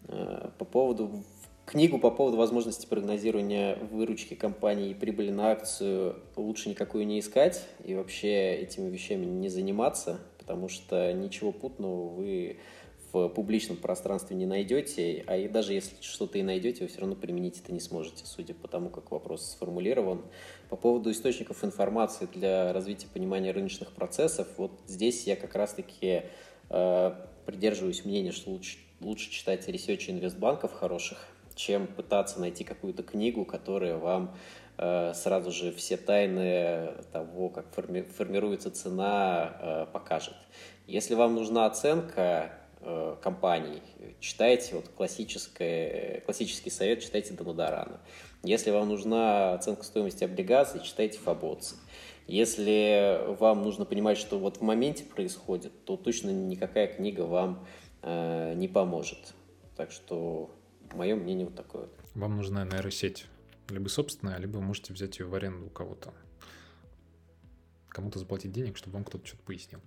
Э, 0.09 0.51
по 0.59 0.65
поводу 0.65 1.24
книгу 1.66 1.98
по 1.98 2.10
поводу 2.10 2.36
возможности 2.36 2.86
прогнозирования 2.86 3.76
выручки 3.90 4.34
компании 4.34 4.90
и 4.90 4.94
прибыли 4.94 5.30
на 5.30 5.52
акцию 5.52 6.16
лучше 6.36 6.68
никакую 6.68 7.06
не 7.06 7.20
искать 7.20 7.66
и 7.84 7.94
вообще 7.94 8.55
этими 8.55 8.90
вещами 8.90 9.24
не 9.24 9.48
заниматься, 9.48 10.20
потому 10.39 10.68
что 10.68 11.12
ничего 11.12 11.52
путного 11.52 12.09
вы 12.09 12.59
в 13.12 13.28
публичном 13.28 13.76
пространстве 13.76 14.36
не 14.36 14.47
найдете, 14.47 15.22
а 15.26 15.36
и 15.36 15.47
даже 15.47 15.74
если 15.74 15.94
что-то 16.01 16.39
и 16.39 16.43
найдете, 16.43 16.84
вы 16.84 16.89
все 16.89 17.01
равно 17.01 17.14
применить 17.14 17.60
это 17.60 17.72
не 17.72 17.80
сможете, 17.80 18.24
судя 18.24 18.55
по 18.55 18.68
тому, 18.68 18.89
как 18.89 19.10
вопрос 19.10 19.52
сформулирован. 19.52 20.22
По 20.70 20.76
поводу 20.76 21.10
источников 21.10 21.62
информации 21.62 22.26
для 22.32 22.72
развития 22.72 23.09
понимания 23.12 23.52
рыночных 23.52 23.93
процессов, 23.93 24.48
вот 24.56 24.72
здесь 24.86 25.26
я 25.26 25.36
как 25.36 25.55
раз-таки 25.55 26.22
э, 26.70 27.12
придерживаюсь 27.44 28.05
мнения, 28.06 28.32
что 28.32 28.51
лучше, 28.51 28.78
лучше 29.01 29.30
читать 29.30 29.68
ресерчи 29.68 30.10
инвестбанков 30.10 30.72
хороших, 30.72 31.26
чем 31.64 31.86
пытаться 31.86 32.40
найти 32.40 32.64
какую-то 32.64 33.02
книгу, 33.02 33.44
которая 33.44 33.97
вам 33.97 34.34
э, 34.78 35.12
сразу 35.14 35.51
же 35.52 35.72
все 35.72 35.97
тайны 35.97 36.94
того, 37.12 37.48
как 37.48 37.72
форми 37.74 38.02
формируется 38.02 38.70
цена, 38.70 39.56
э, 39.60 39.86
покажет. 39.93 40.36
Если 40.86 41.14
вам 41.14 41.34
нужна 41.34 41.66
оценка, 41.66 42.52
Э, 42.84 43.14
компаний. 43.22 43.80
Читайте 44.18 44.74
вот 44.74 44.89
классический 44.89 46.70
совет, 46.70 47.01
читайте 47.01 47.32
Дамадарана. 47.32 48.01
Если 48.43 48.72
вам 48.72 48.89
нужна 48.89 49.55
оценка 49.55 49.84
стоимости 49.84 50.24
облигаций, 50.24 50.80
читайте 50.82 51.18
Фабоци. 51.18 51.76
Если 52.26 53.20
вам 53.39 53.62
нужно 53.62 53.84
понимать, 53.84 54.18
что 54.18 54.36
вот 54.36 54.56
в 54.56 54.62
моменте 54.62 55.05
происходит, 55.05 55.84
то 55.84 55.97
точно 55.97 56.30
никакая 56.30 56.89
книга 56.89 57.20
вам 57.20 57.64
э, 58.02 58.55
не 58.56 58.66
поможет. 58.66 59.32
Так 59.76 59.93
что 59.93 60.51
мое 60.94 61.14
мнение 61.14 61.47
вот 61.47 61.55
такое. 61.55 61.89
Вам 62.14 62.36
нужна 62.36 62.64
нейросеть. 62.64 63.27
Либо 63.69 63.89
собственная, 63.89 64.39
либо 64.39 64.56
вы 64.56 64.62
можете 64.62 64.93
взять 64.93 65.19
ее 65.19 65.27
в 65.27 65.35
аренду 65.35 65.66
у 65.66 65.70
кого-то. 65.70 66.12
Кому-то 67.89 68.19
заплатить 68.19 68.52
денег, 68.52 68.77
чтобы 68.77 68.94
вам 68.94 69.05
кто-то 69.05 69.27
что-то 69.27 69.43
пояснил. 69.44 69.81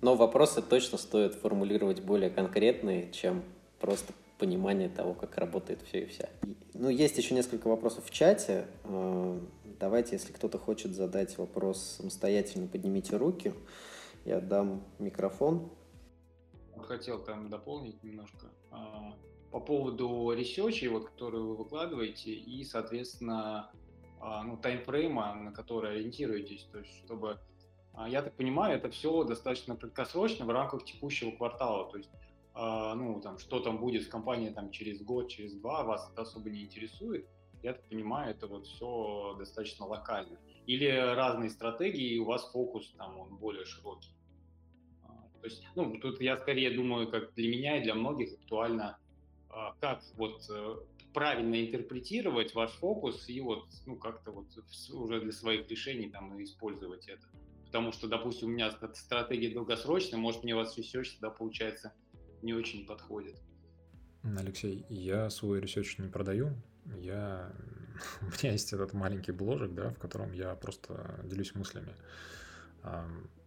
Но 0.00 0.16
вопросы 0.16 0.62
точно 0.62 0.98
стоит 0.98 1.34
формулировать 1.34 2.02
более 2.02 2.30
конкретные, 2.30 3.10
чем 3.12 3.44
просто 3.80 4.12
понимание 4.38 4.88
того, 4.88 5.14
как 5.14 5.36
работает 5.38 5.80
все 5.82 6.02
и 6.02 6.06
вся. 6.06 6.28
Ну, 6.74 6.88
есть 6.88 7.16
еще 7.16 7.34
несколько 7.34 7.68
вопросов 7.68 8.04
в 8.06 8.10
чате. 8.10 8.66
Э, 8.82 9.40
давайте, 9.78 10.16
если 10.16 10.32
кто-то 10.32 10.58
хочет 10.58 10.94
задать 10.94 11.38
вопрос 11.38 11.96
самостоятельно, 11.98 12.66
поднимите 12.66 13.16
руки. 13.16 13.54
Я 14.24 14.40
дам 14.40 14.84
микрофон. 14.98 15.70
Хотел 16.76 17.22
там 17.22 17.48
дополнить 17.48 18.02
немножко. 18.02 18.46
По 19.52 19.60
поводу 19.60 20.32
research 20.32 20.73
ей, 20.73 20.88
вот, 20.88 21.10
которые 21.10 21.44
вы 21.44 21.56
выкладываете, 21.56 22.32
и, 22.32 22.64
соответственно, 22.64 23.70
а, 24.20 24.42
ну, 24.42 24.56
timeframe 24.56 25.20
а, 25.20 25.34
на 25.34 25.52
который 25.52 25.92
ориентируетесь, 25.92 26.68
то 26.72 26.78
есть 26.78 27.04
чтобы 27.04 27.38
а, 27.94 28.08
я 28.08 28.22
так 28.22 28.34
понимаю, 28.34 28.76
это 28.76 28.90
все 28.90 29.24
достаточно 29.24 29.76
краткосрочно 29.76 30.46
в 30.46 30.50
рамках 30.50 30.84
текущего 30.84 31.30
квартала. 31.32 31.90
То 31.90 31.98
есть, 31.98 32.10
а, 32.54 32.94
ну, 32.94 33.20
там, 33.20 33.38
что 33.38 33.60
там 33.60 33.78
будет 33.78 34.04
с 34.04 34.08
компанией 34.08 34.52
там, 34.52 34.70
через 34.70 35.02
год, 35.02 35.28
через 35.28 35.54
два, 35.54 35.84
вас 35.84 36.10
это 36.10 36.22
особо 36.22 36.50
не 36.50 36.64
интересует. 36.64 37.26
Я 37.62 37.74
так 37.74 37.88
понимаю, 37.88 38.30
это 38.30 38.46
вот 38.46 38.66
все 38.66 39.36
достаточно 39.38 39.86
локально. 39.86 40.38
Или 40.66 40.86
разные 40.86 41.50
стратегии, 41.50 42.14
и 42.14 42.18
у 42.18 42.24
вас 42.24 42.50
фокус 42.50 42.92
там 42.96 43.18
он 43.18 43.36
более 43.36 43.64
широкий. 43.64 44.16
То 45.40 45.48
есть, 45.48 45.64
ну, 45.74 45.98
тут 45.98 46.20
я 46.20 46.36
скорее 46.36 46.70
думаю, 46.70 47.10
как 47.10 47.34
для 47.34 47.48
меня 47.48 47.78
и 47.78 47.82
для 47.82 47.94
многих 47.94 48.32
актуально, 48.32 48.98
как 49.80 50.02
вот 50.16 50.44
э, 50.50 50.76
правильно 51.12 51.60
интерпретировать 51.60 52.54
ваш 52.54 52.70
фокус 52.72 53.28
и 53.28 53.40
вот, 53.40 53.66
ну, 53.86 53.96
как-то 53.96 54.32
вот 54.32 54.46
уже 54.92 55.20
для 55.20 55.32
своих 55.32 55.68
решений 55.68 56.08
там 56.10 56.42
использовать 56.42 57.08
это 57.08 57.26
потому 57.72 57.90
что, 57.90 58.06
допустим, 58.06 58.48
у 58.48 58.50
меня 58.50 58.70
стратегия 58.92 59.48
долгосрочная, 59.54 60.18
может, 60.18 60.44
мне 60.44 60.54
вас 60.54 60.76
research 60.76 61.12
тогда, 61.18 61.30
получается, 61.30 61.94
не 62.42 62.52
очень 62.52 62.86
подходит. 62.86 63.40
Алексей, 64.22 64.84
я 64.90 65.30
свой 65.30 65.58
research 65.58 65.96
не 65.96 66.08
продаю. 66.08 66.50
Я... 66.98 67.50
У 68.20 68.26
меня 68.26 68.52
есть 68.52 68.74
этот 68.74 68.92
маленький 68.92 69.32
бложек, 69.32 69.72
да, 69.72 69.88
в 69.88 69.98
котором 69.98 70.32
я 70.32 70.54
просто 70.54 71.18
делюсь 71.24 71.54
мыслями. 71.54 71.94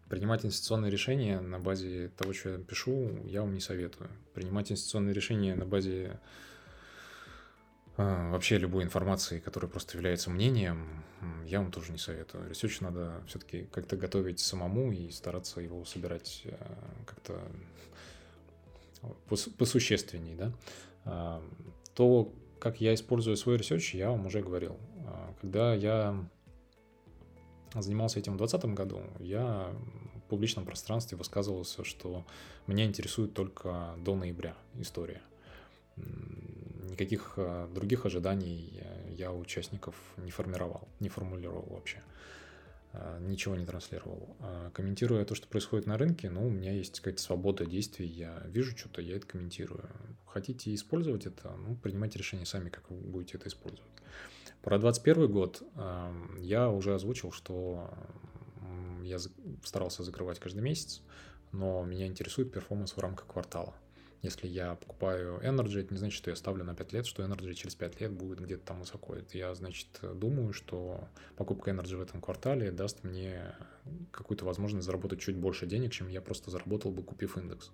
Принимать 0.10 0.46
инвестиционные 0.46 0.92
решения 0.92 1.40
на 1.40 1.60
базе 1.60 2.10
того, 2.10 2.34
что 2.34 2.50
я 2.50 2.58
пишу, 2.60 3.24
я 3.26 3.42
вам 3.42 3.54
не 3.54 3.60
советую. 3.60 4.10
Принимать 4.34 4.72
инвестиционные 4.72 5.14
решения 5.14 5.56
на 5.56 5.66
базе 5.66 6.20
а, 7.98 8.32
вообще 8.32 8.58
любой 8.58 8.84
информации, 8.84 9.40
которая 9.40 9.70
просто 9.70 9.98
является 9.98 10.30
мнением, 10.30 11.04
я 11.48 11.60
вам 11.60 11.72
тоже 11.72 11.92
не 11.92 11.98
советую. 11.98 12.50
Research 12.50 12.82
надо 12.82 13.24
все-таки 13.28 13.64
как-то 13.72 13.96
готовить 13.96 14.40
самому 14.40 14.92
и 14.92 15.10
стараться 15.12 15.62
его 15.62 15.86
собирать 15.86 16.42
э, 16.46 16.56
как-то 17.06 17.42
посущественней, 19.58 20.36
да. 20.36 20.52
А, 21.06 21.44
то, 21.94 22.34
как 22.60 22.82
я 22.82 22.94
использую 22.94 23.38
свой 23.38 23.58
research, 23.58 23.94
я 23.96 24.10
вам 24.12 24.26
уже 24.26 24.42
говорил. 24.42 24.78
А, 25.08 25.34
когда 25.40 25.74
я 25.74 26.28
занимался 27.82 28.20
этим 28.20 28.34
в 28.34 28.38
2020 28.38 28.78
году, 28.78 29.02
я 29.20 29.74
в 30.16 30.30
публичном 30.30 30.66
пространстве 30.66 31.18
высказывался, 31.18 31.84
что 31.84 32.26
меня 32.68 32.86
интересует 32.86 33.34
только 33.34 33.96
до 33.98 34.16
ноября 34.16 34.56
история 34.80 35.22
никаких 36.96 37.34
э, 37.38 37.68
других 37.74 38.06
ожиданий 38.06 38.82
я 39.18 39.32
у 39.32 39.40
участников 39.40 39.96
не 40.18 40.32
формировал, 40.32 40.88
не 41.00 41.10
формулировал 41.10 41.66
вообще. 41.70 42.02
Э, 42.94 43.20
ничего 43.22 43.56
не 43.56 43.66
транслировал. 43.66 44.36
А 44.40 44.72
комментируя 44.72 45.26
то, 45.26 45.36
что 45.36 45.48
происходит 45.48 45.86
на 45.86 45.98
рынке, 45.98 46.30
ну, 46.30 46.48
у 46.48 46.50
меня 46.50 46.72
есть 46.72 47.00
какая-то 47.00 47.22
свобода 47.22 47.66
действий, 47.66 48.08
я 48.08 48.42
вижу 48.48 48.78
что-то, 48.78 49.02
я 49.02 49.16
это 49.18 49.28
комментирую. 49.28 49.90
Хотите 50.26 50.74
использовать 50.74 51.26
это, 51.26 51.52
ну, 51.58 51.76
принимайте 51.76 52.18
решение 52.18 52.46
сами, 52.46 52.70
как 52.70 52.90
вы 52.90 52.98
будете 52.98 53.38
это 53.38 53.48
использовать. 53.48 53.92
Про 54.66 54.80
2021 54.80 55.32
год 55.32 55.62
эм, 55.76 56.38
я 56.38 56.72
уже 56.72 56.96
озвучил, 56.96 57.32
что 57.32 57.94
я 59.04 59.20
старался 59.64 60.02
закрывать 60.02 60.40
каждый 60.40 60.64
месяц, 60.64 61.04
но 61.52 61.84
меня 61.86 62.08
интересует 62.08 62.52
перформанс 62.52 62.94
в 62.94 62.98
рамках 62.98 63.28
квартала. 63.28 63.76
Если 64.24 64.48
я 64.48 64.74
покупаю 64.74 65.40
Energy, 65.44 65.82
это 65.82 65.94
не 65.94 66.00
значит, 66.00 66.18
что 66.18 66.32
я 66.32 66.36
ставлю 66.36 66.64
на 66.64 66.74
5 66.74 66.94
лет, 66.94 67.06
что 67.06 67.24
Energy 67.24 67.54
через 67.54 67.76
5 67.76 68.02
лет 68.02 68.12
будет 68.12 68.40
где-то 68.40 68.66
там 68.66 68.80
высоко. 68.80 69.14
Это 69.14 69.38
я, 69.38 69.54
значит, 69.54 69.88
думаю, 70.16 70.52
что 70.52 71.10
покупка 71.36 71.70
Energy 71.70 71.96
в 71.96 72.02
этом 72.02 72.20
квартале 72.20 72.72
даст 72.72 73.04
мне 73.04 73.54
какую-то 74.12 74.46
возможность 74.46 74.88
заработать 74.88 75.20
чуть 75.20 75.36
больше 75.36 75.68
денег, 75.68 75.92
чем 75.92 76.08
я 76.08 76.22
просто 76.24 76.50
заработал 76.50 76.90
бы, 76.90 77.04
купив 77.04 77.38
индекс. 77.38 77.70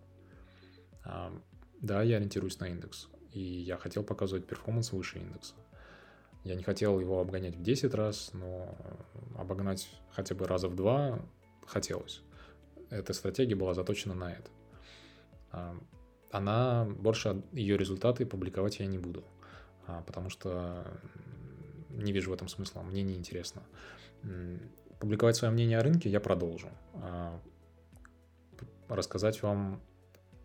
Да, 1.79 2.03
я 2.03 2.17
ориентируюсь 2.17 2.59
на 2.59 2.67
индекс, 2.67 3.07
и 3.31 3.39
я 3.39 3.77
хотел 3.77 4.03
показывать 4.03 4.45
перформанс 4.45 4.91
выше 4.91 5.19
индекса. 5.19 5.55
Я 6.43 6.55
не 6.55 6.63
хотел 6.63 6.99
его 6.99 7.19
обгонять 7.19 7.55
в 7.55 7.61
10 7.61 7.93
раз, 7.93 8.31
но 8.33 8.75
обогнать 9.37 9.89
хотя 10.11 10.33
бы 10.33 10.47
раза 10.47 10.67
в 10.67 10.75
два 10.75 11.19
хотелось. 11.65 12.21
Эта 12.89 13.13
стратегия 13.13 13.55
была 13.55 13.73
заточена 13.73 14.15
на 14.15 14.33
это. 14.33 14.49
А, 15.51 15.75
она 16.31 16.85
больше 16.85 17.43
ее 17.51 17.77
результаты 17.77 18.25
публиковать 18.25 18.79
я 18.79 18.87
не 18.87 18.97
буду, 18.97 19.23
а, 19.85 20.01
потому 20.01 20.29
что 20.29 20.85
не 21.89 22.11
вижу 22.11 22.31
в 22.31 22.33
этом 22.33 22.47
смысла, 22.47 22.81
мне 22.81 23.03
не 23.03 23.15
интересно. 23.15 23.61
Публиковать 24.99 25.35
свое 25.35 25.53
мнение 25.53 25.79
о 25.79 25.83
рынке 25.83 26.09
я 26.09 26.19
продолжу. 26.19 26.69
А, 26.95 27.39
рассказать 28.87 29.41
вам 29.41 29.81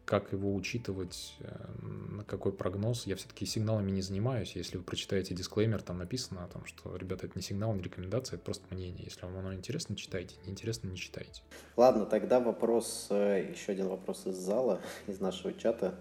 как 0.06 0.32
его 0.32 0.54
учитывать, 0.54 1.34
э, 1.40 1.66
на 1.82 2.22
какой 2.22 2.52
прогноз. 2.52 3.06
Я 3.06 3.16
все-таки 3.16 3.44
сигналами 3.44 3.90
не 3.90 4.02
занимаюсь. 4.02 4.54
Если 4.54 4.76
вы 4.76 4.84
прочитаете 4.84 5.34
дисклеймер, 5.34 5.82
там 5.82 5.98
написано, 5.98 6.44
о 6.44 6.46
том, 6.46 6.64
что, 6.64 6.96
ребята, 6.96 7.26
это 7.26 7.36
не 7.36 7.42
сигнал, 7.42 7.74
не 7.74 7.82
рекомендация, 7.82 8.36
это 8.36 8.44
просто 8.44 8.64
мнение. 8.72 9.04
Если 9.04 9.20
вам 9.26 9.36
оно 9.36 9.52
интересно, 9.52 9.96
читайте. 9.96 10.36
Неинтересно, 10.46 10.88
не 10.88 10.96
читайте. 10.96 11.42
Ладно, 11.76 12.06
тогда 12.06 12.38
вопрос, 12.38 13.08
э, 13.10 13.50
еще 13.50 13.72
один 13.72 13.88
вопрос 13.88 14.26
из 14.28 14.36
зала, 14.36 14.80
из 15.08 15.18
нашего 15.18 15.52
чата. 15.52 15.98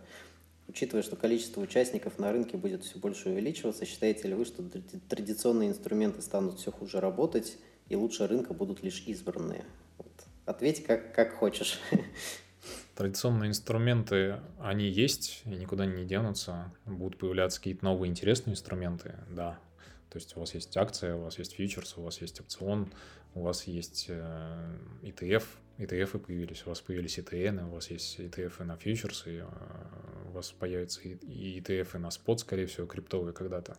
Учитывая, 0.67 1.01
что 1.01 1.15
количество 1.15 1.59
участников 1.61 2.19
на 2.19 2.31
рынке 2.31 2.57
будет 2.57 2.83
все 2.83 2.99
больше 2.99 3.29
увеличиваться, 3.29 3.85
считаете 3.85 4.27
ли 4.27 4.35
вы, 4.35 4.45
что 4.45 4.63
традиционные 5.09 5.69
инструменты 5.69 6.21
станут 6.21 6.59
все 6.59 6.71
хуже 6.71 6.99
работать, 6.99 7.57
и 7.89 7.95
лучше 7.95 8.27
рынка 8.27 8.53
будут 8.53 8.83
лишь 8.83 9.03
избранные? 9.07 9.65
Вот. 9.97 10.11
Ответь 10.45 10.83
как, 10.83 11.13
как 11.13 11.33
хочешь. 11.33 11.79
Традиционные 12.95 13.49
инструменты, 13.49 14.39
они 14.59 14.87
есть 14.87 15.41
и 15.45 15.49
никуда 15.49 15.85
не 15.85 16.05
денутся. 16.05 16.71
Будут 16.85 17.19
появляться 17.19 17.59
какие-то 17.59 17.83
новые 17.83 18.09
интересные 18.09 18.53
инструменты, 18.53 19.15
да. 19.29 19.59
То 20.09 20.17
есть 20.17 20.37
у 20.37 20.39
вас 20.39 20.53
есть 20.53 20.75
акция, 20.77 21.15
у 21.15 21.23
вас 21.23 21.37
есть 21.37 21.55
фьючерс, 21.55 21.97
у 21.97 22.03
вас 22.03 22.21
есть 22.21 22.39
опцион, 22.39 22.89
у 23.33 23.41
вас 23.41 23.65
есть 23.65 24.09
ETF, 24.09 25.43
ETF 25.77 26.19
появились, 26.19 26.65
у 26.65 26.69
вас 26.69 26.79
появились 26.79 27.19
ETN, 27.19 27.67
у 27.67 27.71
вас 27.71 27.91
есть 27.91 28.17
ETF 28.19 28.63
на 28.63 28.77
фьючерсы, 28.77 29.43
у 30.29 30.31
вас 30.31 30.51
появятся 30.51 31.01
и 31.01 31.59
ETF 31.59 31.97
на 31.97 32.11
спот, 32.11 32.39
скорее 32.39 32.67
всего, 32.67 32.87
криптовые 32.87 33.33
когда-то. 33.33 33.77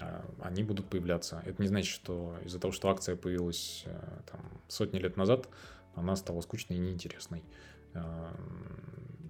А, 0.00 0.24
они 0.40 0.62
будут 0.62 0.88
появляться. 0.88 1.42
Это 1.44 1.60
не 1.60 1.68
значит, 1.68 1.92
что 1.92 2.36
из-за 2.44 2.58
того, 2.58 2.72
что 2.72 2.88
акция 2.88 3.16
появилась 3.16 3.82
э, 3.84 4.20
там, 4.30 4.40
сотни 4.68 4.98
лет 4.98 5.16
назад, 5.16 5.48
она 5.94 6.16
стала 6.16 6.40
скучной 6.40 6.78
и 6.78 6.80
неинтересной. 6.80 7.42
А, 7.94 8.34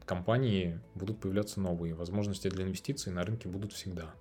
компании 0.05 0.79
будут 0.95 1.21
появляться 1.21 1.59
новые, 1.59 1.95
возможности 1.95 2.49
для 2.49 2.65
инвестиций 2.65 3.13
на 3.13 3.25
рынке 3.25 3.49
будут 3.49 3.73
всегда. 3.73 4.15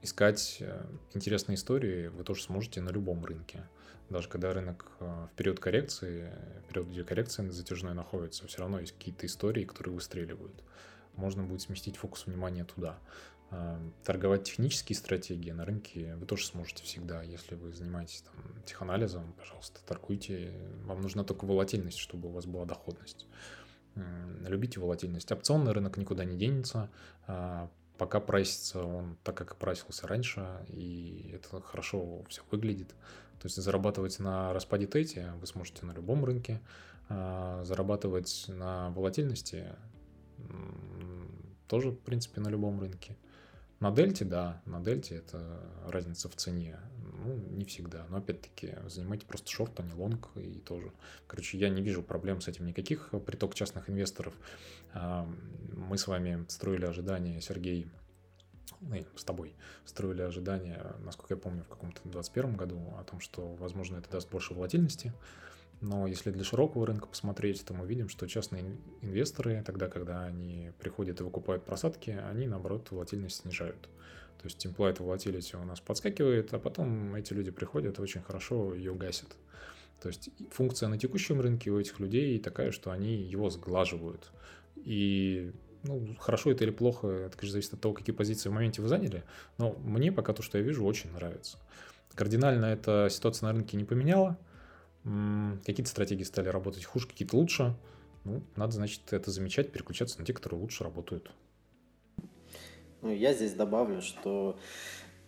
Искать 0.00 0.56
э, 0.60 0.84
интересные 1.14 1.56
истории 1.56 2.08
вы 2.08 2.24
тоже 2.24 2.42
сможете 2.42 2.80
на 2.80 2.88
любом 2.88 3.24
рынке. 3.24 3.68
Даже 4.08 4.28
когда 4.28 4.52
рынок 4.52 4.86
э, 4.98 5.26
в 5.30 5.36
период 5.36 5.60
коррекции, 5.60 6.32
в 6.64 6.68
период, 6.68 6.88
где 6.88 7.04
коррекция 7.04 7.48
затяжной 7.50 7.94
находится, 7.94 8.46
все 8.46 8.60
равно 8.60 8.80
есть 8.80 8.92
какие-то 8.92 9.26
истории, 9.26 9.64
которые 9.64 9.94
выстреливают. 9.94 10.64
Можно 11.14 11.44
будет 11.44 11.60
сместить 11.60 11.96
фокус 11.98 12.26
внимания 12.26 12.64
туда. 12.64 12.98
А, 13.54 13.78
торговать 14.02 14.44
технические 14.44 14.96
стратегии 14.96 15.50
на 15.50 15.66
рынке 15.66 16.14
вы 16.16 16.24
тоже 16.24 16.46
сможете 16.46 16.84
всегда. 16.84 17.22
Если 17.22 17.54
вы 17.54 17.72
занимаетесь 17.72 18.22
там, 18.22 18.62
теханализом, 18.64 19.34
пожалуйста, 19.34 19.80
торгуйте. 19.86 20.54
Вам 20.84 21.02
нужна 21.02 21.22
только 21.22 21.44
волатильность, 21.44 21.98
чтобы 21.98 22.30
у 22.30 22.32
вас 22.32 22.46
была 22.46 22.64
доходность. 22.64 23.26
Любите 24.46 24.80
волатильность. 24.80 25.30
Опционный 25.30 25.72
рынок 25.72 25.98
никуда 25.98 26.24
не 26.24 26.38
денется. 26.38 26.88
А, 27.26 27.70
пока 27.98 28.20
прайсится 28.20 28.82
он 28.82 29.18
так, 29.22 29.36
как 29.36 29.52
и 29.52 29.56
прайсился 29.56 30.06
раньше, 30.06 30.48
и 30.68 31.32
это 31.34 31.60
хорошо 31.60 32.24
все 32.30 32.42
выглядит. 32.50 32.88
То 33.38 33.46
есть 33.46 33.56
зарабатывать 33.56 34.18
на 34.18 34.54
распаде 34.54 34.86
тете 34.86 35.32
вы 35.38 35.46
сможете 35.46 35.84
на 35.84 35.92
любом 35.92 36.24
рынке. 36.24 36.62
А, 37.10 37.62
зарабатывать 37.64 38.46
на 38.48 38.88
волатильности 38.92 39.66
тоже, 41.68 41.90
в 41.90 41.98
принципе, 41.98 42.40
на 42.40 42.48
любом 42.48 42.80
рынке. 42.80 43.18
На 43.82 43.90
дельте, 43.90 44.24
да, 44.24 44.62
на 44.64 44.78
дельте 44.78 45.16
это 45.16 45.60
разница 45.88 46.28
в 46.28 46.36
цене. 46.36 46.78
Ну, 47.24 47.34
не 47.50 47.64
всегда. 47.64 48.06
Но 48.10 48.18
опять-таки, 48.18 48.76
занимайте 48.86 49.26
просто 49.26 49.50
шорт, 49.50 49.80
а 49.80 49.82
не 49.82 49.92
лонг 49.92 50.28
и 50.36 50.60
тоже. 50.60 50.92
Короче, 51.26 51.58
я 51.58 51.68
не 51.68 51.82
вижу 51.82 52.00
проблем 52.00 52.40
с 52.40 52.46
этим 52.46 52.64
никаких. 52.64 53.10
Приток 53.26 53.56
частных 53.56 53.90
инвесторов. 53.90 54.34
А, 54.94 55.28
мы 55.72 55.98
с 55.98 56.06
вами 56.06 56.44
строили 56.46 56.84
ожидания, 56.84 57.40
Сергей, 57.40 57.88
ну, 58.82 59.04
с 59.16 59.24
тобой 59.24 59.52
строили 59.84 60.22
ожидания, 60.22 60.94
насколько 61.00 61.34
я 61.34 61.40
помню, 61.40 61.64
в 61.64 61.68
каком-то 61.68 62.02
2021 62.04 62.56
году 62.56 62.94
о 63.00 63.02
том, 63.02 63.18
что, 63.18 63.52
возможно, 63.56 63.96
это 63.96 64.08
даст 64.08 64.30
больше 64.30 64.54
волатильности. 64.54 65.12
Но 65.82 66.06
если 66.06 66.30
для 66.30 66.44
широкого 66.44 66.86
рынка 66.86 67.08
посмотреть, 67.08 67.64
то 67.64 67.74
мы 67.74 67.86
видим, 67.86 68.08
что 68.08 68.28
частные 68.28 68.64
инвесторы, 69.00 69.64
тогда, 69.66 69.88
когда 69.88 70.22
они 70.22 70.70
приходят 70.78 71.20
и 71.20 71.24
выкупают 71.24 71.64
просадки, 71.64 72.10
они, 72.30 72.46
наоборот, 72.46 72.86
волатильность 72.92 73.42
снижают. 73.42 73.88
То 74.38 74.44
есть 74.44 74.64
implied 74.64 74.98
volatility 74.98 75.60
у 75.60 75.64
нас 75.64 75.80
подскакивает, 75.80 76.54
а 76.54 76.60
потом 76.60 77.16
эти 77.16 77.32
люди 77.32 77.50
приходят 77.50 77.98
и 77.98 78.02
очень 78.02 78.22
хорошо 78.22 78.74
ее 78.74 78.94
гасят. 78.94 79.36
То 80.00 80.08
есть 80.08 80.30
функция 80.52 80.88
на 80.88 80.98
текущем 80.98 81.40
рынке 81.40 81.72
у 81.72 81.80
этих 81.80 81.98
людей 81.98 82.38
такая, 82.38 82.70
что 82.70 82.92
они 82.92 83.16
его 83.16 83.50
сглаживают. 83.50 84.30
И 84.76 85.50
ну, 85.82 86.14
хорошо 86.20 86.52
это 86.52 86.62
или 86.62 86.70
плохо, 86.70 87.08
это, 87.08 87.36
конечно, 87.36 87.54
зависит 87.54 87.74
от 87.74 87.80
того, 87.80 87.92
какие 87.92 88.14
позиции 88.14 88.48
в 88.48 88.52
моменте 88.52 88.82
вы 88.82 88.88
заняли, 88.88 89.24
но 89.58 89.72
мне 89.82 90.12
пока 90.12 90.32
то, 90.32 90.42
что 90.42 90.58
я 90.58 90.64
вижу, 90.64 90.84
очень 90.84 91.10
нравится. 91.10 91.58
Кардинально 92.14 92.66
эта 92.66 93.08
ситуация 93.10 93.48
на 93.48 93.52
рынке 93.54 93.76
не 93.76 93.84
поменяла– 93.84 94.38
Какие-то 95.04 95.90
стратегии 95.90 96.22
стали 96.22 96.48
работать 96.48 96.84
хуже, 96.84 97.08
какие-то 97.08 97.36
лучше. 97.36 97.76
Ну, 98.24 98.42
надо, 98.54 98.72
значит, 98.72 99.12
это 99.12 99.30
замечать, 99.30 99.72
переключаться 99.72 100.18
на 100.18 100.24
те, 100.24 100.32
которые 100.32 100.60
лучше 100.60 100.84
работают. 100.84 101.32
Ну, 103.00 103.12
я 103.12 103.34
здесь 103.34 103.54
добавлю, 103.54 104.00
что 104.00 104.56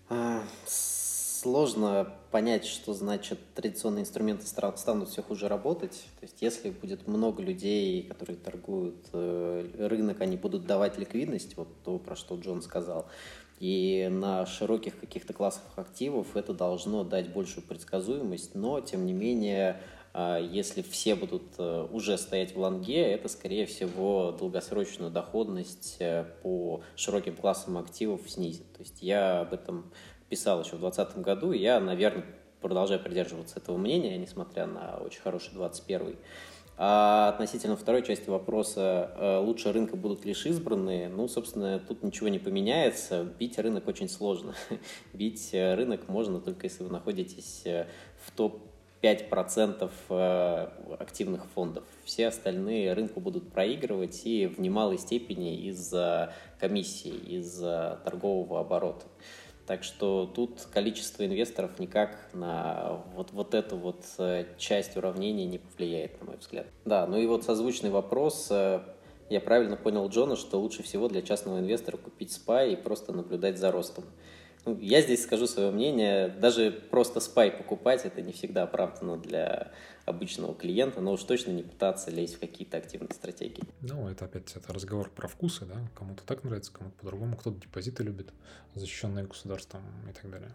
э, 0.09 0.43
сложно 0.65 2.15
понять, 2.31 2.65
что 2.65 2.95
значит 2.95 3.39
традиционные 3.55 4.03
инструменты 4.03 4.47
станут 4.47 5.09
все 5.09 5.23
хуже 5.23 5.49
работать. 5.49 6.07
То 6.21 6.27
есть, 6.27 6.41
если 6.41 6.71
будет 6.71 7.09
много 7.09 7.43
людей, 7.43 8.05
которые 8.05 8.37
торгуют 8.37 9.09
э, 9.13 9.89
рынок, 9.89 10.21
они 10.21 10.37
будут 10.37 10.67
давать 10.67 10.97
ликвидность, 10.99 11.57
вот 11.57 11.69
то, 11.83 11.99
про 11.99 12.15
что 12.15 12.37
Джон 12.37 12.63
сказал, 12.63 13.09
и 13.61 14.09
на 14.11 14.47
широких 14.47 14.99
каких-то 14.99 15.33
классах 15.33 15.63
активов 15.77 16.37
это 16.37 16.53
должно 16.53 17.05
дать 17.05 17.33
большую 17.33 17.65
предсказуемость, 17.65 18.55
но 18.55 18.81
тем 18.81 19.07
не 19.07 19.13
менее, 19.13 19.81
а, 20.13 20.39
если 20.39 20.83
все 20.83 21.15
будут 21.15 21.55
э, 21.59 21.89
уже 21.91 22.19
стоять 22.19 22.55
в 22.55 22.59
лонге, 22.59 23.03
это, 23.03 23.29
скорее 23.29 23.67
всего, 23.67 24.33
долгосрочную 24.39 25.11
доходность 25.11 25.97
э, 26.01 26.25
по 26.43 26.83
широким 26.97 27.37
классам 27.37 27.79
активов 27.79 28.29
снизит. 28.29 28.73
То 28.73 28.81
есть 28.81 29.03
я 29.03 29.41
об 29.41 29.53
этом 29.53 29.93
писал 30.29 30.61
еще 30.63 30.77
в 30.77 30.81
2020 30.81 31.19
году, 31.19 31.53
и 31.53 31.59
я, 31.59 31.81
наверное, 31.81 32.25
продолжаю 32.61 33.01
придерживаться 33.01 33.59
этого 33.59 33.77
мнения, 33.77 34.17
несмотря 34.17 34.67
на 34.67 34.97
очень 34.97 35.21
хороший 35.21 35.53
21 35.53 36.17
а 36.77 37.29
относительно 37.29 37.77
второй 37.77 38.03
части 38.03 38.29
вопроса, 38.29 39.13
э, 39.15 39.39
лучше 39.39 39.73
рынка 39.73 39.97
будут 39.97 40.25
лишь 40.25 40.45
избранные, 40.45 41.09
ну, 41.09 41.29
собственно, 41.29 41.79
тут 41.79 42.03
ничего 42.03 42.29
не 42.29 42.41
поменяется. 42.41 43.25
Бить 43.39 43.59
рынок 43.59 43.87
очень 43.87 44.09
сложно. 44.09 44.55
Бить 45.13 45.51
э, 45.53 45.75
рынок 45.75 46.09
можно 46.09 46.41
только 46.41 46.67
если 46.67 46.83
вы 46.83 46.91
находитесь 46.91 47.63
э, 47.65 47.87
в 48.27 48.33
топ 48.33 48.61
5% 49.03 49.91
активных 50.99 51.45
фондов. 51.55 51.85
Все 52.05 52.29
остальные 52.29 52.95
рынку 52.95 53.21
будут 53.21 53.53
проигрывать 53.53 54.23
и 54.25 54.47
в 54.47 54.59
немалой 54.59 54.97
степени 54.97 55.69
из-за 55.69 56.33
комиссии, 56.59 57.15
из-за 57.15 58.01
торгового 58.03 58.61
оборота. 58.61 59.05
Так 59.67 59.83
что 59.83 60.27
тут 60.27 60.63
количество 60.73 61.25
инвесторов 61.25 61.79
никак 61.79 62.29
на 62.35 63.03
вот, 63.15 63.33
вот 63.33 63.55
эту 63.55 63.77
вот 63.77 64.05
э, 64.19 64.45
часть 64.59 64.97
уравнения 64.97 65.47
не 65.47 65.59
повлияет, 65.59 66.21
на 66.21 66.27
мой 66.27 66.37
взгляд. 66.37 66.67
Да, 66.85 67.07
ну 67.07 67.19
и 67.19 67.27
вот 67.27 67.45
созвучный 67.45 67.91
вопрос. 67.91 68.49
Э, 68.51 68.81
я 69.31 69.41
правильно 69.41 69.77
понял 69.77 70.07
Джона, 70.09 70.37
что 70.37 70.61
лучше 70.61 70.83
всего 70.83 71.09
для 71.09 71.23
частного 71.23 71.61
инвестора 71.61 71.97
купить 71.97 72.33
спай 72.33 72.73
и 72.73 72.77
просто 72.77 73.13
наблюдать 73.13 73.59
за 73.59 73.73
ростом. 73.73 74.05
Ну, 74.67 74.79
я 74.81 75.03
здесь 75.03 75.23
скажу 75.23 75.47
свое 75.47 75.71
мнение. 75.71 76.29
Даже 76.29 76.71
просто 76.71 77.21
спай 77.21 77.51
покупать 77.51 78.05
это 78.05 78.23
не 78.23 78.33
всегда 78.33 78.63
оправдано 78.63 79.19
для 79.19 79.73
обычного 80.07 80.55
клиента, 80.55 81.01
но 81.01 81.13
уж 81.13 81.23
точно 81.25 81.51
не 81.51 81.63
пытаться 81.63 82.11
лезть 82.11 82.37
в 82.37 82.41
какие-то 82.41 82.79
активные 82.79 83.13
стратегии. 83.13 83.65
Ну, 83.83 84.09
это 84.09 84.25
опять 84.25 84.55
это 84.57 84.73
разговор 84.73 85.11
про 85.11 85.29
вкусы, 85.29 85.67
да? 85.67 85.77
Кому-то 85.95 86.25
так 86.25 86.45
нравится, 86.45 86.73
кому-то 86.73 86.97
по-другому, 86.97 87.37
кто-то 87.37 87.61
депозиты 87.61 88.03
любит, 88.03 88.33
защищенные 88.75 89.27
государством 89.27 89.83
и 90.09 90.13
так 90.13 90.31
далее. 90.31 90.53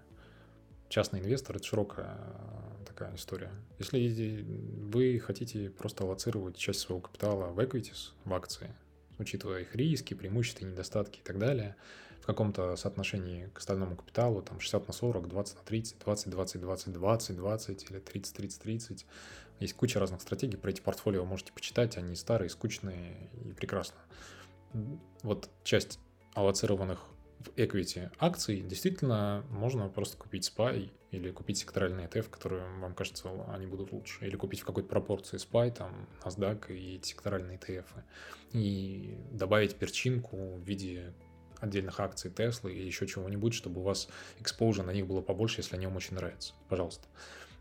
Частный 0.90 1.20
инвестор– 1.20 1.56
это 1.58 1.66
широкая 1.66 2.18
э, 2.18 2.86
такая 2.88 3.16
история. 3.16 3.52
Если 3.78 4.44
вы 4.44 5.20
хотите 5.20 5.70
просто 5.70 6.04
аллоцировать 6.04 6.58
часть 6.58 6.80
своего 6.80 7.00
капитала 7.00 7.52
в 7.52 7.60
equities, 7.60 8.14
в 8.26 8.34
акции, 8.34 8.74
учитывая 9.20 9.62
их 9.62 9.76
риски, 9.76 10.16
преимущества, 10.16 10.66
недостатки 10.66 11.20
и 11.20 11.22
так 11.22 11.38
далее, 11.38 11.76
каком-то 12.30 12.76
соотношении 12.76 13.48
к 13.56 13.58
остальному 13.58 13.96
капиталу, 13.96 14.44
там 14.44 14.60
60 14.60 14.88
на 14.88 14.94
40, 14.94 15.28
20 15.28 15.58
на 15.58 15.64
30, 15.64 15.98
20, 15.98 16.30
20, 16.30 16.62
20, 16.62 16.94
20, 16.94 17.36
20 17.36 17.90
или 17.90 18.00
30, 18.00 18.36
30, 18.36 18.62
30. 18.62 19.06
Есть 19.60 19.74
куча 19.74 20.00
разных 20.00 20.22
стратегий, 20.22 20.56
про 20.56 20.70
эти 20.70 20.80
портфолио 20.80 21.26
можете 21.26 21.52
почитать, 21.54 21.98
они 21.98 22.16
старые, 22.16 22.50
скучные 22.50 23.32
и 23.46 23.52
прекрасно. 23.54 23.98
Вот 25.24 25.50
часть 25.64 26.00
аллоцированных 26.36 27.00
в 27.40 27.50
equity 27.56 28.12
акций 28.20 28.62
действительно 28.62 29.44
можно 29.50 29.90
просто 29.90 30.16
купить 30.16 30.48
SPY 30.56 30.92
или 31.10 31.32
купить 31.32 31.58
секторальный 31.58 32.06
ETF, 32.06 32.30
которые 32.30 32.64
вам 32.80 32.94
кажется, 32.94 33.28
они 33.48 33.66
будут 33.66 33.92
лучше. 33.92 34.24
Или 34.24 34.36
купить 34.36 34.60
в 34.60 34.66
какой-то 34.66 34.88
пропорции 34.88 35.38
SPY, 35.38 35.72
там, 35.72 36.08
NASDAQ 36.24 36.72
и 36.76 37.00
секторальные 37.02 37.58
ETF. 37.58 37.86
И 38.52 39.18
добавить 39.32 39.76
перчинку 39.78 40.38
в 40.38 40.60
виде 40.60 41.16
отдельных 41.60 42.00
акций 42.00 42.32
Tesla 42.32 42.72
и 42.72 42.86
еще 42.86 43.08
чего-нибудь, 43.08 43.54
чтобы 43.54 43.82
у 43.82 43.84
вас 43.84 44.08
exposure 44.40 44.84
на 44.84 44.92
них 44.92 45.08
было 45.08 45.22
побольше, 45.22 45.60
если 45.60 45.76
они 45.76 45.86
вам 45.86 45.98
очень 45.98 46.16
нравятся. 46.16 46.54
Пожалуйста. 46.68 47.08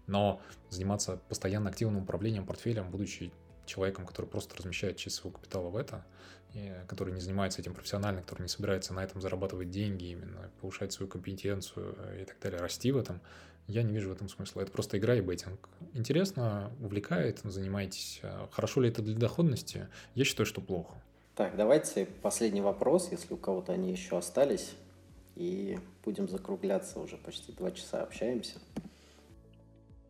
Но 0.07 0.41
заниматься 0.71 1.21
постоянно 1.29 1.71
активным 1.71 2.03
управлением 2.03 2.47
портфелем, 2.47 2.91
будучи 2.91 3.31
человеком, 3.67 4.07
который 4.07 4.27
просто 4.27 4.57
размещает 4.57 4.97
часть 4.97 5.17
своего 5.17 5.37
капитала 5.37 5.69
в 5.69 5.77
это, 5.77 6.07
и 6.55 6.73
который 6.87 7.13
не 7.13 7.21
занимается 7.21 7.61
этим 7.61 7.75
профессионально, 7.75 8.23
который 8.23 8.43
не 8.43 8.49
собирается 8.49 8.95
на 8.95 9.05
этом 9.05 9.21
зарабатывать 9.21 9.71
деньги 9.71 10.07
именно, 10.07 10.51
повышать 10.63 10.93
свою 10.93 11.11
компетенцию 11.11 11.95
и 12.19 12.25
так 12.25 12.39
далее, 12.41 12.61
расти 12.61 12.91
в 12.91 12.97
этом, 12.97 13.21
я 13.67 13.83
не 13.83 13.93
вижу 13.93 14.09
в 14.09 14.13
этом 14.13 14.31
смысла. 14.31 14.63
Это 14.63 14.73
просто 14.73 14.97
игра 14.97 15.15
и 15.15 15.21
бейтинг. 15.21 15.69
Интересно, 15.93 16.73
увлекает, 16.81 17.41
занимаетесь. 17.45 18.23
Хорошо 18.51 18.81
ли 18.81 18.89
это 18.89 19.03
для 19.03 19.15
доходности? 19.15 19.89
Я 20.15 20.25
считаю, 20.25 20.47
что 20.47 20.63
плохо. 20.63 20.95
Так, 21.39 21.55
давайте 21.55 22.05
последний 22.05 22.61
вопрос, 22.61 23.13
если 23.13 23.33
у 23.33 23.37
кого-то 23.37 23.73
они 23.73 23.93
еще 23.93 24.19
остались. 24.19 24.75
и 25.37 25.79
будем 26.05 26.29
закругляться, 26.29 26.99
уже 26.99 27.17
почти 27.17 27.53
два 27.53 27.71
часа 27.71 28.03
общаемся. 28.03 28.59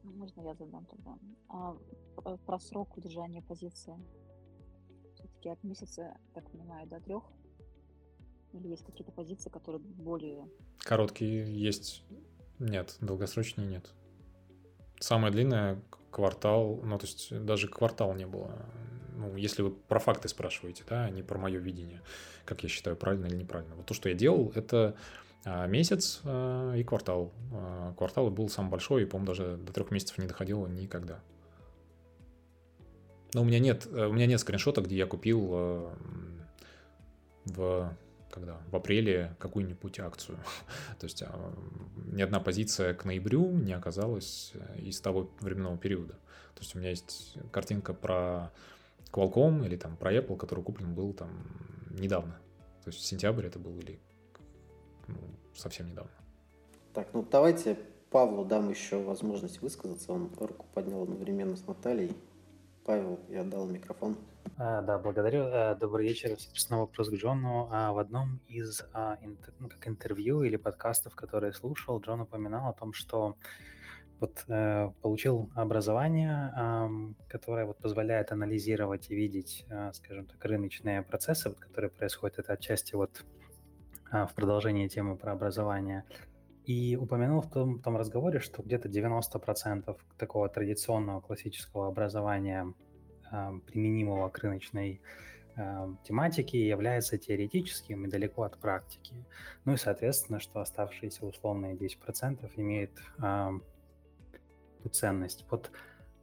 Ну, 0.04 0.12
можно 0.12 0.40
я 0.40 0.54
задам 0.54 0.86
тогда? 0.86 1.18
А, 1.50 1.76
про 2.46 2.58
срок 2.58 2.96
удержания 2.96 3.42
позиции. 3.42 3.94
Все-таки 5.16 5.50
от 5.50 5.62
месяца, 5.64 6.16
так 6.32 6.50
понимаю, 6.50 6.88
до 6.88 6.98
трех? 6.98 7.24
Или 8.54 8.68
есть 8.68 8.86
какие-то 8.86 9.12
позиции, 9.12 9.50
которые 9.50 9.82
более... 9.82 10.48
Короткие 10.78 11.44
есть. 11.54 12.04
Нет, 12.58 12.96
долгосрочные 13.02 13.68
нет. 13.68 13.90
Самое 14.98 15.30
длинное 15.30 15.82
квартал, 16.10 16.80
ну 16.82 16.98
то 16.98 17.04
есть 17.04 17.38
даже 17.44 17.68
квартал 17.68 18.14
не 18.14 18.26
было. 18.26 18.64
Ну, 19.18 19.36
если 19.36 19.62
вы 19.62 19.72
про 19.72 19.98
факты 19.98 20.28
спрашиваете, 20.28 20.84
да, 20.88 21.06
а 21.06 21.10
не 21.10 21.22
про 21.22 21.38
мое 21.38 21.58
видение, 21.58 22.02
как 22.44 22.62
я 22.62 22.68
считаю, 22.68 22.96
правильно 22.96 23.26
или 23.26 23.34
неправильно. 23.34 23.74
Вот 23.74 23.84
то, 23.84 23.92
что 23.92 24.08
я 24.08 24.14
делал, 24.14 24.52
это 24.54 24.94
а, 25.44 25.66
месяц 25.66 26.20
а, 26.22 26.72
и 26.74 26.84
квартал. 26.84 27.32
Квартал 27.96 28.30
был 28.30 28.48
самый 28.48 28.70
большой, 28.70 29.02
и, 29.02 29.06
по-моему, 29.06 29.26
даже 29.26 29.56
до 29.56 29.72
трех 29.72 29.90
месяцев 29.90 30.18
не 30.18 30.28
доходило 30.28 30.68
никогда. 30.68 31.18
Но 33.34 33.42
у 33.42 33.44
меня 33.44 33.58
нет, 33.58 33.88
э, 33.90 34.06
у 34.06 34.12
меня 34.12 34.26
нет 34.26 34.40
скриншота, 34.40 34.82
где 34.82 34.96
я 34.96 35.06
купил 35.06 35.92
в 37.44 37.96
когда 38.30 38.60
в 38.70 38.76
апреле 38.76 39.34
какую-нибудь 39.40 39.98
акцию. 39.98 40.38
То 41.00 41.06
есть 41.06 41.22
а, 41.22 41.54
ни 42.12 42.22
одна 42.22 42.38
позиция 42.38 42.94
к 42.94 43.04
ноябрю 43.04 43.50
не 43.50 43.72
оказалась 43.72 44.52
э, 44.54 44.80
из 44.80 45.00
того 45.00 45.30
временного 45.40 45.76
периода. 45.76 46.14
То 46.54 46.60
есть 46.60 46.74
у 46.74 46.78
меня 46.78 46.90
есть 46.90 47.36
картинка 47.50 47.94
про 47.94 48.52
Qualcomm 49.12 49.64
или 49.64 49.76
там 49.76 49.96
про 49.96 50.14
Apple, 50.14 50.36
который 50.36 50.62
куплен 50.62 50.94
был 50.94 51.12
там 51.12 51.30
недавно. 51.90 52.38
То 52.84 52.90
есть 52.90 53.04
сентябрь 53.04 53.46
это 53.46 53.58
был 53.58 53.76
или 53.78 54.00
ну, 55.06 55.16
совсем 55.54 55.88
недавно. 55.88 56.10
Так, 56.94 57.08
ну 57.12 57.24
давайте 57.30 57.78
Павлу 58.10 58.44
дам 58.44 58.70
еще 58.70 59.02
возможность 59.02 59.60
высказаться. 59.60 60.12
Он 60.12 60.30
руку 60.38 60.66
поднял 60.72 61.02
одновременно 61.02 61.56
с 61.56 61.66
Натальей. 61.66 62.16
Павел, 62.84 63.20
я 63.28 63.44
дал 63.44 63.66
микрофон. 63.66 64.16
А, 64.56 64.80
да, 64.80 64.98
благодарю. 64.98 65.44
А, 65.44 65.74
добрый 65.74 66.08
вечер. 66.08 66.30
Собственно, 66.38 66.80
вопрос 66.80 67.10
к 67.10 67.12
Джону. 67.12 67.68
А, 67.70 67.92
в 67.92 67.98
одном 67.98 68.40
из 68.48 68.82
а, 68.94 69.18
интер, 69.20 69.52
ну, 69.58 69.68
как 69.68 69.86
интервью 69.86 70.42
или 70.42 70.56
подкастов, 70.56 71.14
которые 71.14 71.52
слушал, 71.52 72.00
Джон 72.00 72.22
упоминал 72.22 72.70
о 72.70 72.72
том, 72.72 72.94
что 72.94 73.36
вот 74.20 74.44
э, 74.48 74.90
получил 75.02 75.50
образование, 75.54 76.52
э, 76.56 76.88
которое 77.28 77.66
вот 77.66 77.78
позволяет 77.78 78.32
анализировать 78.32 79.10
и 79.10 79.14
видеть, 79.14 79.64
э, 79.70 79.92
скажем 79.92 80.26
так, 80.26 80.44
рыночные 80.44 81.02
процессы, 81.02 81.48
вот, 81.48 81.58
которые 81.60 81.90
происходят. 81.90 82.38
Это 82.38 82.54
отчасти 82.54 82.94
вот 82.94 83.24
э, 84.12 84.26
в 84.26 84.34
продолжении 84.34 84.88
темы 84.88 85.16
про 85.16 85.32
образование. 85.32 86.04
И 86.64 86.96
упомянул 86.96 87.40
в 87.40 87.50
том, 87.50 87.76
в 87.76 87.82
том 87.82 87.96
разговоре, 87.96 88.40
что 88.40 88.62
где-то 88.62 88.88
90% 88.88 89.96
такого 90.18 90.48
традиционного 90.48 91.20
классического 91.20 91.88
образования, 91.88 92.74
э, 93.30 93.52
применимого 93.66 94.28
к 94.28 94.38
рыночной 94.40 95.00
э, 95.56 95.94
тематике, 96.02 96.68
является 96.68 97.18
теоретическим 97.18 98.04
и 98.04 98.10
далеко 98.10 98.42
от 98.42 98.58
практики. 98.58 99.14
Ну 99.64 99.74
и, 99.74 99.76
соответственно, 99.76 100.40
что 100.40 100.60
оставшиеся 100.60 101.24
условные 101.24 101.74
10% 101.74 102.50
имеют 102.56 102.92
э, 103.22 103.50
ту 104.82 104.88
ценность. 104.88 105.44
Вот 105.50 105.70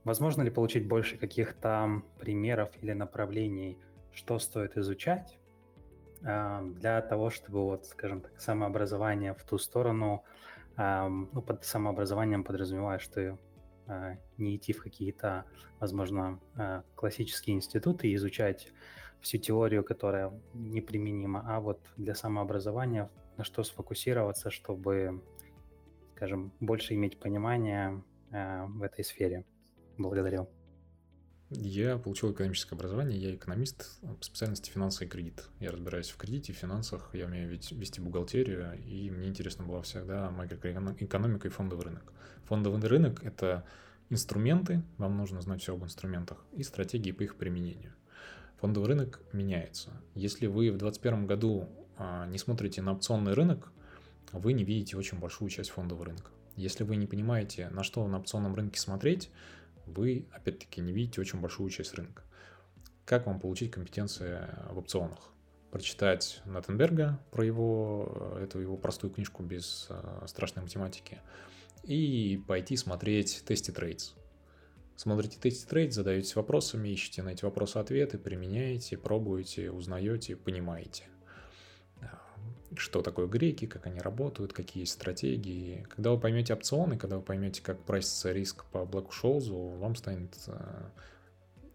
возможно 0.04 0.42
ли 0.42 0.50
получить 0.50 0.88
больше 0.88 1.18
каких-то 1.18 2.02
примеров 2.20 2.70
или 2.82 2.94
направлений, 2.94 3.78
что 4.12 4.40
стоит 4.40 4.78
изучать, 4.78 5.38
для 6.22 7.02
того, 7.08 7.30
чтобы, 7.30 7.64
вот, 7.66 7.86
скажем 7.86 8.22
так, 8.22 8.40
самообразование 8.40 9.36
в 9.36 9.44
ту 9.44 9.60
сторону 9.60 10.24
ну, 10.76 11.42
под 11.42 11.64
самообразованием 11.64 12.44
подразумеваю, 12.44 13.00
что 13.00 13.38
а, 13.88 14.18
не 14.38 14.56
идти 14.56 14.74
в 14.74 14.82
какие-то, 14.82 15.46
возможно, 15.80 16.40
а, 16.56 16.84
классические 16.96 17.56
институты 17.56 18.08
и 18.08 18.16
изучать 18.16 18.72
всю 19.22 19.38
теорию, 19.38 19.84
которая 19.84 20.32
неприменима, 20.54 21.46
а 21.48 21.60
вот 21.60 21.80
для 21.96 22.16
самообразования 22.16 23.10
на 23.38 23.44
что 23.44 23.64
сфокусироваться, 23.64 24.50
чтобы, 24.50 25.22
скажем, 26.16 26.52
больше 26.60 26.96
иметь 26.96 27.20
понимание 27.20 27.90
а, 27.90 28.02
в 28.68 28.82
этой 28.82 29.04
сфере. 29.04 29.46
Благодарю. 29.98 30.50
Я 31.52 31.98
получил 31.98 32.32
экономическое 32.32 32.76
образование, 32.76 33.20
я 33.20 33.36
экономист 33.36 34.00
по 34.02 34.24
специальности 34.24 34.72
финансы 34.72 35.06
и 35.06 35.08
кредит. 35.08 35.44
Я 35.60 35.72
разбираюсь 35.72 36.10
в 36.10 36.18
кредите, 36.18 36.54
в 36.54 36.58
финансах, 36.58 37.12
я 37.14 37.26
умею 37.26 37.50
вести 37.50 38.02
бухгалтерию, 38.02 38.74
и 38.84 39.12
мне 39.12 39.28
интересно 39.28 39.64
была 39.64 39.84
всегда 39.84 40.32
макроэкономика 40.32 41.48
и 41.48 41.52
фондовый 41.52 41.86
рынок. 41.86 42.12
Фондовый 42.46 42.82
рынок– 42.82 43.24
это 43.24 43.64
инструменты, 44.10 44.82
вам 44.98 45.18
нужно 45.18 45.40
знать 45.42 45.62
все 45.62 45.76
об 45.76 45.84
инструментах, 45.84 46.44
и 46.52 46.64
стратегии 46.64 47.12
по 47.12 47.22
их 47.22 47.36
применению. 47.36 47.94
Фондовый 48.60 48.90
рынок 48.90 49.22
меняется. 49.32 49.92
Если 50.16 50.48
вы 50.48 50.72
в 50.72 50.78
2021 50.78 51.28
году 51.28 51.70
а, 51.98 52.26
не 52.26 52.40
смотрите 52.40 52.82
на 52.82 52.94
опционный 52.94 53.34
рынок, 53.34 53.72
вы 54.32 54.54
не 54.54 54.64
видите 54.64 54.98
очень 54.98 55.20
большую 55.20 55.50
часть 55.50 55.70
фондового 55.70 56.06
рынка. 56.06 56.32
Если 56.56 56.84
вы 56.84 56.96
не 56.96 57.06
понимаете, 57.06 57.70
на 57.70 57.84
что 57.84 58.08
на 58.08 58.20
опционном 58.20 58.56
рынке 58.56 58.80
смотреть, 58.80 59.30
вы, 59.86 60.28
опять-таки, 60.32 60.82
не 60.82 60.94
видите 60.94 61.22
очень 61.22 61.40
большую 61.40 61.70
часть 61.70 61.94
рынка. 61.94 62.24
Как 63.06 63.28
вам 63.28 63.40
получить 63.40 63.72
компетенции 63.72 64.40
в 64.72 64.80
опционах? 64.80 65.32
Прочитать 65.72 66.42
Натенберга 66.46 67.20
про 67.32 67.46
его, 67.46 68.38
эту 68.42 68.60
его 68.60 68.78
простую 68.78 69.12
книжку 69.12 69.44
без 69.44 69.88
э, 69.90 70.26
страшной 70.28 70.64
математики 70.64 71.20
и 71.84 72.42
пойти 72.48 72.78
смотреть 72.78 73.44
тесты 73.46 73.74
трейдс. 73.74 74.14
Смотрите 74.96 75.38
тесты 75.38 75.68
трейдс, 75.68 75.96
задаетесь 75.96 76.36
вопросами, 76.38 76.88
ищете 76.88 77.22
на 77.22 77.30
эти 77.30 77.44
вопросы 77.44 77.78
ответы, 77.78 78.18
применяете, 78.18 78.98
пробуете, 78.98 79.70
узнаете, 79.70 80.38
понимаете 80.38 81.04
что 82.78 83.02
такое 83.02 83.28
греки, 83.28 83.66
как 83.66 83.86
они 83.88 84.00
работают, 84.00 84.54
какие 84.54 84.82
есть 84.82 84.94
стратегии. 84.94 85.86
Когда 85.90 86.12
вы 86.12 86.20
поймете 86.20 86.54
опционы, 86.54 86.98
когда 86.98 87.18
вы 87.18 87.22
поймете, 87.22 87.62
как 87.62 87.80
прайсится 87.84 88.32
риск 88.32 88.66
по 88.66 88.80
Black 88.80 89.10
Scholes, 89.10 89.78
вам 89.78 89.96
станет 89.96 90.36
э, 90.48 90.84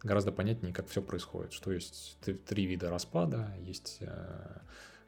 гораздо 0.02 0.32
понятнее, 0.32 0.72
как 0.72 0.88
все 0.88 1.02
происходит. 1.02 1.52
Что 1.52 1.72
есть 1.72 2.18
три 2.46 2.66
вида 2.66 2.90
распада, 2.90 3.54
есть 3.60 3.98
э, 4.00 4.58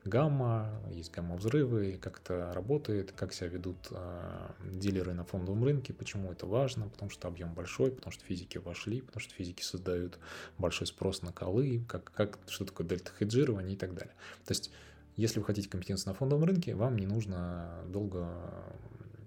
гамма, 0.04 0.82
есть 0.90 1.12
гамма-взрывы, 1.12 1.98
как 2.00 2.20
это 2.20 2.52
работает, 2.52 3.12
как 3.12 3.32
себя 3.32 3.48
ведут 3.48 3.76
э, 3.90 4.48
дилеры 4.72 5.14
на 5.14 5.24
фондовом 5.24 5.64
рынке, 5.64 5.92
почему 5.92 6.32
это 6.32 6.46
важно, 6.46 6.88
потому 6.88 7.10
что 7.10 7.28
объем 7.28 7.54
большой, 7.54 7.92
потому 7.92 8.12
что 8.12 8.24
физики 8.24 8.58
вошли, 8.58 9.00
потому 9.00 9.20
что 9.20 9.34
физики 9.34 9.62
создают 9.62 10.18
большой 10.58 10.86
спрос 10.86 11.22
на 11.22 11.32
колы, 11.32 11.84
как, 11.88 12.12
как, 12.12 12.38
что 12.48 12.64
такое 12.64 12.86
дельта-хеджирование 12.86 13.74
и 13.74 13.78
так 13.78 13.94
далее. 13.94 14.14
То 14.44 14.52
есть 14.52 14.70
если 15.16 15.40
вы 15.40 15.44
хотите 15.44 15.68
компетенции 15.68 16.08
на 16.08 16.14
фондовом 16.14 16.44
рынке, 16.44 16.74
вам 16.74 16.96
не 16.96 17.06
нужно 17.06 17.84
долго 17.88 18.28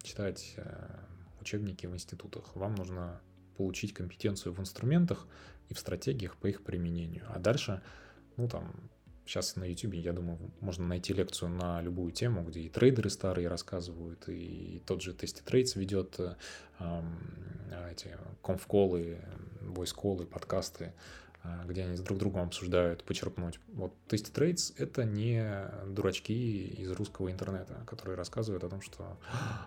читать 0.02 0.54
э, 0.58 1.00
учебники 1.42 1.86
в 1.86 1.94
институтах. 1.94 2.56
Вам 2.56 2.76
нужно 2.76 3.22
получить 3.58 3.94
компетенцию 3.94 4.54
в 4.54 4.60
инструментах 4.60 5.28
и 5.70 5.74
в 5.74 5.80
стратегиях 5.80 6.38
по 6.38 6.48
их 6.48 6.64
применению. 6.64 7.26
А 7.30 7.40
дальше, 7.40 7.82
ну 8.38 8.48
там, 8.48 8.90
сейчас 9.26 9.56
на 9.56 9.64
YouTube, 9.64 9.96
я 9.96 10.14
думаю, 10.14 10.38
можно 10.60 10.86
найти 10.88 11.14
лекцию 11.14 11.50
на 11.50 11.82
любую 11.82 12.12
тему, 12.12 12.44
где 12.44 12.62
и 12.62 12.70
трейдеры 12.70 13.10
старые 13.10 13.48
рассказывают, 13.48 14.28
и 14.28 14.82
тот 14.86 15.02
же 15.02 15.14
Тести 15.14 15.42
Трейдс 15.42 15.76
ведет 15.76 16.20
э, 16.20 16.36
эти 17.92 18.18
конф-колы, 18.42 19.20
войс-колы, 19.62 20.26
подкасты 20.26 20.86
а, 20.86 21.25
где 21.66 21.84
они 21.84 21.98
с 21.98 22.02
друг 22.02 22.18
другом 22.18 22.48
обсуждают, 22.48 23.04
почерпнуть. 23.04 23.60
Вот 23.68 23.94
Tasty 24.08 24.34
Trades— 24.34 24.74
это 24.78 25.04
не 25.04 25.70
дурачки 25.88 26.68
из 26.68 26.92
русского 26.92 27.32
интернета, 27.32 27.84
которые 27.86 28.16
рассказывают 28.16 28.64
о 28.64 28.70
том, 28.70 28.82
что 28.82 29.18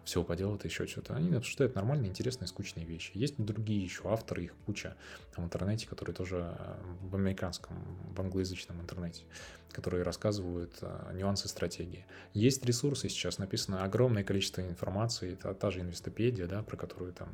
все 0.05 0.23
поделают 0.23 0.65
еще 0.65 0.87
что-то. 0.87 1.15
Они 1.15 1.35
обсуждают 1.35 1.75
нормальные, 1.75 2.11
интересные, 2.11 2.49
скучные 2.49 2.87
вещи. 2.87 3.13
Есть 3.15 3.35
другие 3.39 3.83
еще 3.83 4.03
авторы, 4.11 4.45
их 4.45 4.55
куча 4.67 4.97
в 5.37 5.43
интернете, 5.43 5.87
которые 5.87 6.15
тоже 6.15 6.57
в 7.03 7.15
американском, 7.15 7.77
в 8.15 8.21
англоязычном 8.21 8.81
интернете, 8.81 9.25
которые 9.73 10.03
рассказывают 10.03 10.73
а, 10.83 11.13
нюансы 11.13 11.49
стратегии. 11.49 12.07
Есть 12.35 12.65
ресурсы 12.65 13.09
сейчас, 13.09 13.39
написано 13.39 13.85
огромное 13.85 14.25
количество 14.25 14.61
информации, 14.61 15.35
та, 15.35 15.55
та 15.55 15.71
же 15.71 15.81
инвестопедия, 15.81 16.47
да, 16.47 16.63
про 16.63 16.77
которую 16.77 17.13
там 17.13 17.29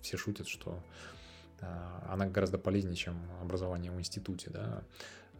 все 0.00 0.16
шутят, 0.16 0.48
что 0.48 0.70
а, 0.72 1.21
она 2.08 2.26
гораздо 2.26 2.58
полезнее, 2.58 2.96
чем 2.96 3.16
образование 3.40 3.90
в 3.90 3.98
институте, 3.98 4.50
да. 4.50 4.82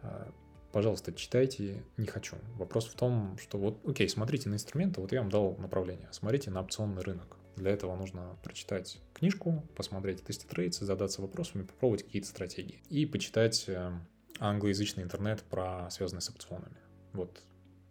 А, 0.01 0.31
пожалуйста, 0.71 1.13
читайте, 1.13 1.83
не 1.97 2.07
хочу. 2.07 2.35
Вопрос 2.55 2.87
в 2.87 2.95
том, 2.95 3.37
что 3.37 3.57
вот, 3.57 3.79
окей, 3.87 4.09
смотрите 4.09 4.49
на 4.49 4.55
инструменты, 4.55 5.01
вот 5.01 5.11
я 5.11 5.21
вам 5.21 5.29
дал 5.29 5.55
направление, 5.57 6.07
смотрите 6.11 6.51
на 6.51 6.61
опционный 6.61 7.01
рынок. 7.01 7.37
Для 7.55 7.71
этого 7.71 7.95
нужно 7.95 8.35
прочитать 8.43 8.99
книжку, 9.13 9.63
посмотреть 9.75 10.23
тесты 10.23 10.47
трейдс, 10.47 10.79
задаться 10.79 11.21
вопросами, 11.21 11.63
попробовать 11.63 12.03
какие-то 12.03 12.27
стратегии. 12.27 12.81
И 12.89 13.05
почитать 13.05 13.65
э, 13.67 13.91
англоязычный 14.39 15.03
интернет 15.03 15.43
про 15.43 15.89
связанные 15.91 16.21
с 16.21 16.29
опционами. 16.29 16.77
Вот, 17.13 17.43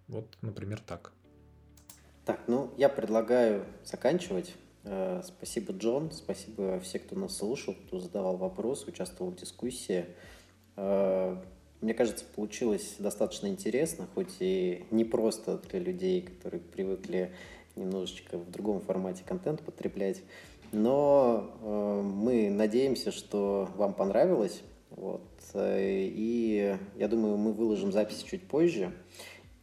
вот, 0.08 0.36
например, 0.42 0.80
так. 0.80 1.12
Так, 2.24 2.40
ну, 2.46 2.72
я 2.76 2.88
предлагаю 2.88 3.64
заканчивать. 3.84 4.54
Э, 4.84 5.22
спасибо, 5.24 5.72
Джон, 5.72 6.10
спасибо 6.12 6.80
все, 6.80 6.98
кто 6.98 7.16
нас 7.16 7.36
слушал, 7.36 7.74
кто 7.74 8.00
задавал 8.00 8.36
вопросы, 8.36 8.88
участвовал 8.88 9.30
в 9.30 9.36
дискуссии. 9.36 10.06
Э, 10.76 11.36
мне 11.80 11.94
кажется, 11.94 12.24
получилось 12.34 12.96
достаточно 12.98 13.48
интересно, 13.48 14.06
хоть 14.14 14.36
и 14.40 14.84
не 14.90 15.04
просто 15.04 15.58
для 15.58 15.80
людей, 15.80 16.22
которые 16.22 16.60
привыкли 16.60 17.32
немножечко 17.76 18.38
в 18.38 18.50
другом 18.50 18.80
формате 18.80 19.22
контент 19.26 19.62
потреблять. 19.62 20.22
Но 20.72 21.50
э, 21.60 22.02
мы 22.02 22.50
надеемся, 22.50 23.12
что 23.12 23.68
вам 23.76 23.94
понравилось. 23.94 24.62
Вот. 24.90 25.22
И 25.54 26.76
я 26.96 27.08
думаю, 27.08 27.38
мы 27.38 27.52
выложим 27.52 27.92
запись 27.92 28.22
чуть 28.22 28.46
позже. 28.46 28.92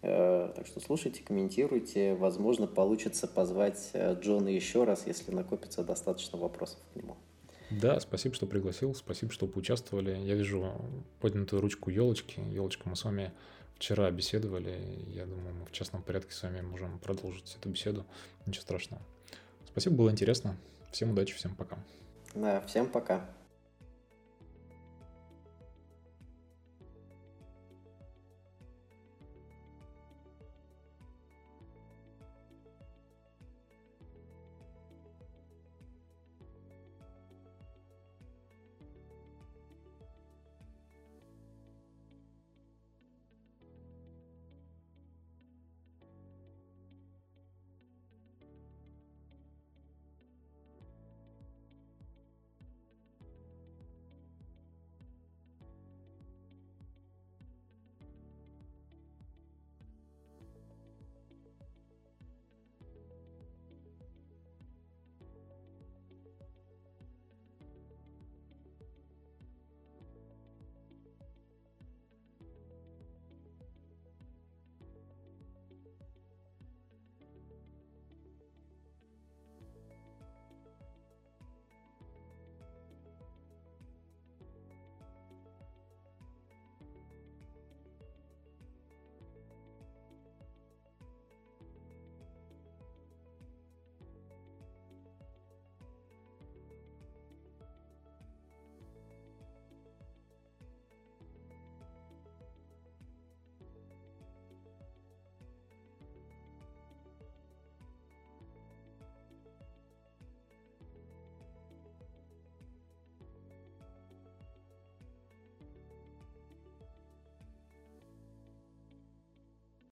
Э, 0.02 0.52
так 0.56 0.66
что 0.68 0.80
слушайте, 0.80 1.22
комментируйте. 1.24 2.16
Возможно, 2.16 2.68
получится 2.68 3.28
позвать 3.28 3.90
э, 3.94 4.16
Джона 4.20 4.50
еще 4.50 4.84
раз, 4.84 5.06
если 5.08 5.32
накопится 5.32 5.84
достаточно 5.84 6.38
вопросов 6.38 6.80
к 6.94 6.96
нему. 6.96 7.18
Да, 7.70 8.00
спасибо, 8.00 8.34
что 8.34 8.48
пригласил, 8.48 8.96
спасибо, 8.96 9.32
что 9.32 9.46
поучаствовали. 9.46 10.18
Я 10.18 10.36
вижу 10.36 10.74
поднятую 11.20 11.62
ручку 11.62 11.90
елочки. 11.90 12.40
Елочка, 12.40 12.90
мы 12.90 12.96
с 12.96 13.04
вами 13.04 13.32
вчера 13.76 14.10
беседовали. 14.10 14.80
Я 15.08 15.26
думаю, 15.26 15.54
мы 15.54 15.66
в 15.66 15.72
частном 15.72 16.02
порядке 16.02 16.34
с 16.34 16.42
вами 16.42 16.62
можем 16.62 16.98
продолжить 17.00 17.56
эту 17.60 17.70
беседу. 17.70 18.06
Ничего 18.46 18.62
страшного. 18.62 19.02
Спасибо, 19.68 19.96
было 19.98 20.10
интересно. 20.10 20.58
Всем 20.92 21.12
удачи, 21.12 21.36
всем 21.36 21.56
пока. 21.56 21.78
Да, 22.34 22.62
всем 22.62 22.88
пока. 22.88 23.30